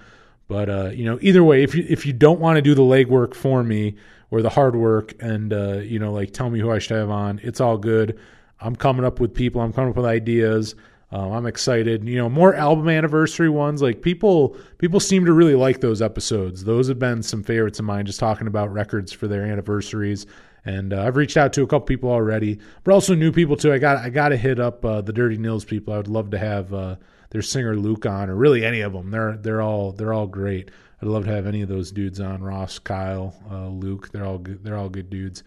But 0.48 0.70
uh, 0.70 0.90
you 0.90 1.04
know, 1.04 1.18
either 1.20 1.44
way, 1.44 1.62
if 1.62 1.74
you 1.74 1.84
if 1.88 2.06
you 2.06 2.12
don't 2.12 2.40
want 2.40 2.56
to 2.56 2.62
do 2.62 2.74
the 2.74 2.82
legwork 2.82 3.34
for 3.34 3.62
me 3.62 3.96
or 4.30 4.42
the 4.42 4.48
hard 4.50 4.76
work 4.76 5.14
and 5.20 5.52
uh, 5.52 5.78
you 5.78 5.98
know, 5.98 6.12
like 6.12 6.32
tell 6.32 6.50
me 6.50 6.58
who 6.58 6.70
I 6.70 6.78
should 6.78 6.96
have 6.96 7.10
on, 7.10 7.40
it's 7.42 7.60
all 7.60 7.76
good. 7.76 8.18
I'm 8.60 8.74
coming 8.74 9.04
up 9.04 9.20
with 9.20 9.34
people. 9.34 9.60
I'm 9.60 9.72
coming 9.72 9.90
up 9.90 9.96
with 9.96 10.06
ideas. 10.06 10.74
Um, 11.10 11.32
I'm 11.32 11.46
excited. 11.46 12.06
You 12.06 12.16
know, 12.16 12.28
more 12.28 12.54
album 12.54 12.88
anniversary 12.88 13.48
ones. 13.48 13.80
Like 13.80 14.02
people, 14.02 14.56
people 14.78 15.00
seem 15.00 15.24
to 15.24 15.32
really 15.32 15.54
like 15.54 15.80
those 15.80 16.02
episodes. 16.02 16.64
Those 16.64 16.88
have 16.88 16.98
been 16.98 17.22
some 17.22 17.42
favorites 17.42 17.78
of 17.78 17.86
mine. 17.86 18.04
Just 18.04 18.20
talking 18.20 18.46
about 18.46 18.72
records 18.72 19.12
for 19.12 19.26
their 19.26 19.44
anniversaries. 19.44 20.26
And 20.68 20.92
uh, 20.92 21.02
I've 21.02 21.16
reached 21.16 21.38
out 21.38 21.54
to 21.54 21.62
a 21.62 21.66
couple 21.66 21.86
people 21.86 22.10
already, 22.10 22.58
but 22.84 22.92
also 22.92 23.14
new 23.14 23.32
people 23.32 23.56
too. 23.56 23.72
I 23.72 23.78
got 23.78 23.96
I 23.96 24.10
got 24.10 24.28
to 24.28 24.36
hit 24.36 24.60
up 24.60 24.84
uh, 24.84 25.00
the 25.00 25.14
Dirty 25.14 25.38
Nils 25.38 25.64
people. 25.64 25.94
I 25.94 25.96
would 25.96 26.08
love 26.08 26.30
to 26.32 26.38
have 26.38 26.74
uh, 26.74 26.96
their 27.30 27.40
singer 27.40 27.74
Luke 27.74 28.04
on, 28.04 28.28
or 28.28 28.36
really 28.36 28.66
any 28.66 28.82
of 28.82 28.92
them. 28.92 29.10
They're 29.10 29.38
they're 29.38 29.62
all 29.62 29.92
they're 29.92 30.12
all 30.12 30.26
great. 30.26 30.70
I'd 31.00 31.08
love 31.08 31.24
to 31.24 31.30
have 31.30 31.46
any 31.46 31.62
of 31.62 31.70
those 31.70 31.90
dudes 31.90 32.20
on. 32.20 32.42
Ross, 32.42 32.78
Kyle, 32.78 33.34
uh, 33.50 33.68
Luke. 33.68 34.12
They're 34.12 34.26
all 34.26 34.36
good. 34.36 34.62
They're 34.62 34.76
all 34.76 34.90
good 34.90 35.08
dudes. 35.08 35.42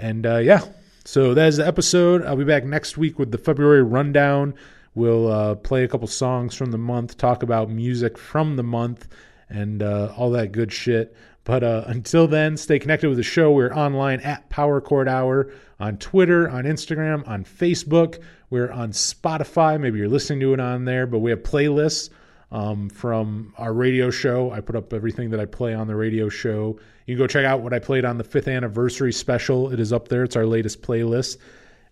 And 0.00 0.26
uh, 0.26 0.38
yeah, 0.38 0.62
so 1.04 1.32
that 1.32 1.46
is 1.46 1.58
the 1.58 1.66
episode. 1.66 2.24
I'll 2.24 2.34
be 2.34 2.42
back 2.42 2.64
next 2.64 2.98
week 2.98 3.20
with 3.20 3.30
the 3.30 3.38
February 3.38 3.84
rundown. 3.84 4.52
We'll 4.96 5.30
uh, 5.30 5.54
play 5.54 5.84
a 5.84 5.88
couple 5.88 6.08
songs 6.08 6.56
from 6.56 6.72
the 6.72 6.78
month, 6.78 7.18
talk 7.18 7.44
about 7.44 7.70
music 7.70 8.18
from 8.18 8.56
the 8.56 8.64
month, 8.64 9.06
and 9.48 9.80
all 9.80 10.30
that 10.32 10.50
good 10.50 10.72
shit. 10.72 11.14
But 11.46 11.62
uh, 11.62 11.84
until 11.86 12.26
then, 12.26 12.56
stay 12.56 12.80
connected 12.80 13.08
with 13.08 13.18
the 13.18 13.22
show. 13.22 13.52
We're 13.52 13.72
online 13.72 14.18
at 14.20 14.50
Power 14.50 14.80
Chord 14.80 15.08
Hour 15.08 15.52
on 15.78 15.96
Twitter, 15.96 16.50
on 16.50 16.64
Instagram, 16.64 17.26
on 17.28 17.44
Facebook. 17.44 18.20
We're 18.50 18.72
on 18.72 18.90
Spotify. 18.90 19.80
Maybe 19.80 20.00
you're 20.00 20.08
listening 20.08 20.40
to 20.40 20.54
it 20.54 20.60
on 20.60 20.84
there, 20.84 21.06
but 21.06 21.20
we 21.20 21.30
have 21.30 21.44
playlists 21.44 22.10
um, 22.50 22.90
from 22.90 23.54
our 23.58 23.72
radio 23.72 24.10
show. 24.10 24.50
I 24.50 24.60
put 24.60 24.74
up 24.74 24.92
everything 24.92 25.30
that 25.30 25.38
I 25.38 25.44
play 25.44 25.72
on 25.72 25.86
the 25.86 25.94
radio 25.94 26.28
show. 26.28 26.80
You 27.06 27.14
can 27.14 27.22
go 27.22 27.28
check 27.28 27.44
out 27.44 27.60
what 27.60 27.72
I 27.72 27.78
played 27.78 28.04
on 28.04 28.18
the 28.18 28.24
fifth 28.24 28.48
anniversary 28.48 29.12
special. 29.12 29.72
It 29.72 29.78
is 29.78 29.92
up 29.92 30.08
there. 30.08 30.24
It's 30.24 30.34
our 30.34 30.46
latest 30.46 30.82
playlist. 30.82 31.36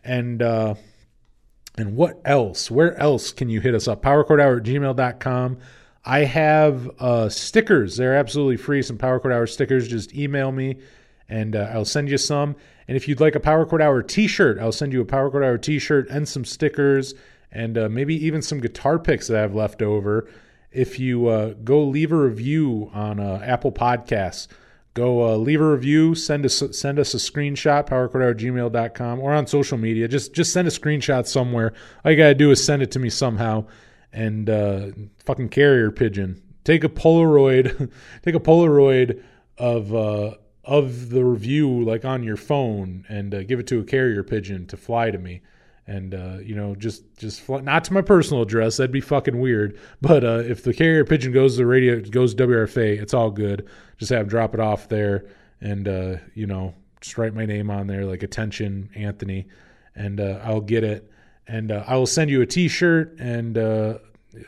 And 0.02 0.43
uh, 0.43 0.74
and 1.78 1.94
what 1.94 2.20
else? 2.24 2.72
Where 2.72 2.98
else 2.98 3.31
can 3.31 3.48
you 3.48 3.60
hit 3.60 3.76
us 3.76 3.86
up? 3.86 4.02
Powerchordhour 4.02 4.59
at 4.59 4.64
gmail.com. 4.64 5.59
I 6.05 6.20
have 6.24 6.90
uh, 7.01 7.28
stickers. 7.28 7.97
They're 7.97 8.16
absolutely 8.16 8.59
free. 8.59 8.82
Some 8.82 8.98
Power 8.98 9.18
Chord 9.20 9.32
Hour 9.32 9.47
stickers. 9.47 9.89
Just 9.89 10.14
email 10.14 10.52
me 10.52 10.76
and 11.28 11.56
uh, 11.56 11.70
I'll 11.72 11.85
send 11.85 12.10
you 12.10 12.18
some. 12.18 12.56
And 12.86 12.97
if 12.97 13.09
you'd 13.09 13.20
like 13.20 13.35
a 13.35 13.40
Power 13.40 13.64
Chord 13.64 13.81
Hour 13.81 14.02
t 14.02 14.26
shirt, 14.26 14.59
I'll 14.59 14.72
send 14.72 14.93
you 14.93 15.01
a 15.01 15.06
Power 15.06 15.31
Chord 15.31 15.44
Hour 15.44 15.59
t 15.59 15.78
shirt 15.78 16.09
and 16.10 16.28
some 16.28 16.44
stickers 16.44 17.14
and 17.51 17.78
uh, 17.78 17.89
maybe 17.89 18.14
even 18.26 18.43
some 18.43 18.60
guitar 18.60 18.98
picks 18.98 19.28
that 19.28 19.39
I 19.39 19.40
have 19.40 19.55
left 19.55 19.81
over. 19.81 20.28
If 20.70 20.98
you 20.98 21.28
uh, 21.28 21.55
go 21.62 21.85
leave 21.85 22.12
a 22.12 22.16
review 22.16 22.90
on 22.93 23.20
uh, 23.20 23.40
Apple 23.44 23.70
Podcasts, 23.70 24.48
go 24.93 25.32
uh, 25.32 25.36
leave 25.36 25.60
a 25.60 25.70
review, 25.70 26.16
send 26.16 26.44
us 26.44 26.62
send 26.72 26.98
us 26.98 27.14
a 27.14 27.18
screenshot, 27.18 27.89
powerchordhour@gmail.com, 27.89 29.20
or 29.20 29.32
on 29.32 29.47
social 29.47 29.78
media. 29.78 30.09
Just 30.09 30.35
just 30.35 30.52
send 30.52 30.66
a 30.66 30.72
screenshot 30.72 31.26
somewhere. 31.26 31.72
All 32.05 32.10
you 32.10 32.18
gotta 32.18 32.35
do 32.35 32.51
is 32.51 32.62
send 32.62 32.82
it 32.82 32.90
to 32.90 32.98
me 32.98 33.09
somehow 33.09 33.66
and 34.15 34.49
uh, 34.49 34.86
fucking 35.19 35.51
carrier 35.51 35.91
pigeon. 35.91 36.41
Take 36.62 36.85
a 36.85 36.89
Polaroid, 36.89 37.91
take 38.23 38.35
a 38.35 38.41
Polaroid 38.41 39.23
of 39.59 39.95
uh, 39.95 40.36
of 40.62 41.11
the 41.11 41.24
review 41.24 41.85
like 41.85 42.07
on 42.07 42.23
your 42.23 42.39
phone 42.39 43.05
and 43.09 43.35
uh, 43.35 43.43
give 43.43 43.61
it 43.61 43.66
to 43.66 43.81
a 43.81 43.85
carrier 43.85 44.23
pigeon 44.23 44.66
to 44.66 44.77
fly 44.78 45.11
to 45.11 45.19
me. 45.19 45.43
And 45.86 46.15
uh, 46.15 46.39
you 46.43 46.55
know, 46.55 46.74
just 46.74 47.03
just 47.19 47.43
fly, 47.43 47.61
not 47.61 47.85
to 47.85 47.93
my 47.93 48.01
personal 48.01 48.43
address. 48.43 48.78
That'd 48.78 48.93
be 48.93 49.03
fucking 49.03 49.39
weird. 49.39 49.78
But 50.01 50.24
uh, 50.24 50.43
if 50.47 50.62
the 50.62 50.73
carrier 50.73 51.05
pigeon 51.05 51.32
goes 51.32 51.55
to 51.55 51.59
the 51.59 51.66
radio, 51.66 52.01
goes 52.01 52.35
WRFA, 52.35 53.03
it's 53.03 53.12
all 53.12 53.31
good. 53.31 53.69
Just 53.99 54.11
have 54.11 54.28
drop 54.28 54.55
it 54.55 54.61
off 54.61 54.89
there, 54.89 55.27
and 55.61 55.86
uh, 55.86 56.16
you 56.35 56.47
know, 56.47 56.74
just 57.03 57.19
write 57.19 57.35
my 57.35 57.45
name 57.45 57.70
on 57.70 57.86
there, 57.86 58.07
like 58.07 58.23
attention 58.23 58.89
Anthony, 58.95 59.47
and 59.95 60.20
I'll 60.20 60.62
get 60.62 60.85
it 60.85 61.11
and 61.46 61.70
uh, 61.70 61.84
I 61.86 61.96
will 61.96 62.06
send 62.06 62.30
you 62.30 62.40
a 62.42 62.46
T-shirt 62.46 63.18
and 63.18 63.58
uh, 63.58 63.98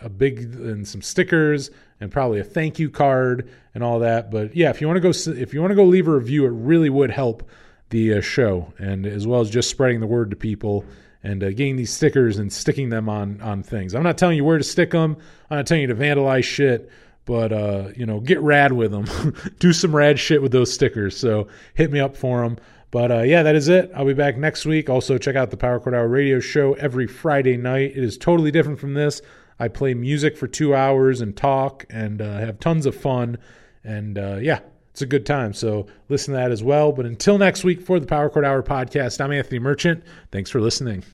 a 0.01 0.09
big 0.09 0.41
and 0.41 0.87
some 0.87 1.03
stickers 1.03 1.71
and 2.01 2.11
probably 2.11 2.41
a 2.41 2.45
thank 2.45 2.79
you 2.79 2.91
card 2.91 3.51
and 3.75 3.83
all 3.83 4.01
that. 4.01 4.31
But 4.31 4.57
yeah, 4.57 4.71
if 4.71 4.81
you 4.81 4.87
want 4.87 4.97
to 4.97 5.01
go, 5.01 5.33
if 5.39 5.55
you 5.55 5.61
want 5.61 5.71
to 5.71 5.77
go 5.77 5.85
leave 5.85 6.09
a 6.09 6.15
review, 6.15 6.45
it 6.47 6.51
really 6.51 6.91
would 6.91 7.11
help 7.11 7.49
the 7.91 8.15
uh, 8.15 8.21
show, 8.21 8.73
and 8.79 9.07
as 9.07 9.27
well 9.27 9.41
as 9.41 9.51
just 9.51 9.71
spreading 9.71 10.01
the 10.01 10.07
word 10.07 10.31
to 10.31 10.37
people 10.37 10.85
and 11.23 11.43
uh, 11.43 11.51
getting 11.51 11.77
these 11.77 11.93
stickers 11.93 12.39
and 12.39 12.53
sticking 12.53 12.89
them 12.89 13.09
on 13.09 13.41
on 13.41 13.63
things. 13.63 13.95
I'm 13.95 14.03
not 14.03 14.19
telling 14.19 14.37
you 14.37 14.45
where 14.45 14.59
to 14.59 14.65
stick 14.65 14.91
them. 14.91 15.17
I'm 15.51 15.59
not 15.59 15.67
telling 15.67 15.83
you 15.83 15.89
to 15.89 15.95
vandalize 15.95 16.45
shit. 16.45 16.91
But 17.25 17.53
uh, 17.53 17.89
you 17.97 18.07
know, 18.07 18.21
get 18.21 18.41
rad 18.41 18.73
with 18.73 18.93
them. 18.93 19.35
Do 19.59 19.73
some 19.73 19.95
rad 19.95 20.19
shit 20.19 20.41
with 20.41 20.53
those 20.53 20.73
stickers. 20.73 21.17
So 21.17 21.49
hit 21.75 21.91
me 21.91 21.99
up 21.99 22.17
for 22.17 22.43
them. 22.43 22.57
But 22.97 23.13
uh, 23.13 23.23
yeah, 23.25 23.43
that 23.43 23.55
is 23.55 23.69
it. 23.69 23.93
I'll 23.95 24.07
be 24.07 24.15
back 24.15 24.39
next 24.39 24.65
week. 24.65 24.89
Also, 24.89 25.19
check 25.19 25.37
out 25.37 25.51
the 25.51 25.57
Power 25.59 25.79
Chord 25.79 25.95
Hour 25.95 26.09
radio 26.09 26.41
show 26.41 26.73
every 26.73 27.07
Friday 27.07 27.59
night. 27.59 27.91
It 27.91 28.03
is 28.03 28.17
totally 28.17 28.51
different 28.51 28.81
from 28.81 28.95
this. 28.95 29.21
I 29.61 29.69
play 29.69 29.93
music 29.93 30.35
for 30.35 30.47
two 30.47 30.75
hours 30.75 31.21
and 31.21 31.37
talk 31.37 31.85
and 31.91 32.23
uh, 32.23 32.39
have 32.39 32.59
tons 32.59 32.87
of 32.87 32.97
fun. 32.97 33.37
And 33.85 34.17
uh, 34.17 34.39
yeah, 34.41 34.61
it's 34.93 35.03
a 35.03 35.07
good 35.07 35.27
time. 35.27 35.53
So 35.53 35.89
listen 36.09 36.33
to 36.33 36.41
that 36.41 36.51
as 36.51 36.63
well. 36.63 36.91
But 36.91 37.05
until 37.05 37.37
next 37.37 37.65
week 37.65 37.83
for 37.83 38.01
the 38.01 38.07
Power 38.07 38.31
Chord 38.31 38.47
Hour 38.47 38.63
podcast, 38.63 39.23
I'm 39.23 39.31
Anthony 39.31 39.59
Merchant. 39.59 40.03
Thanks 40.33 40.49
for 40.49 40.63
listening. 40.63 41.05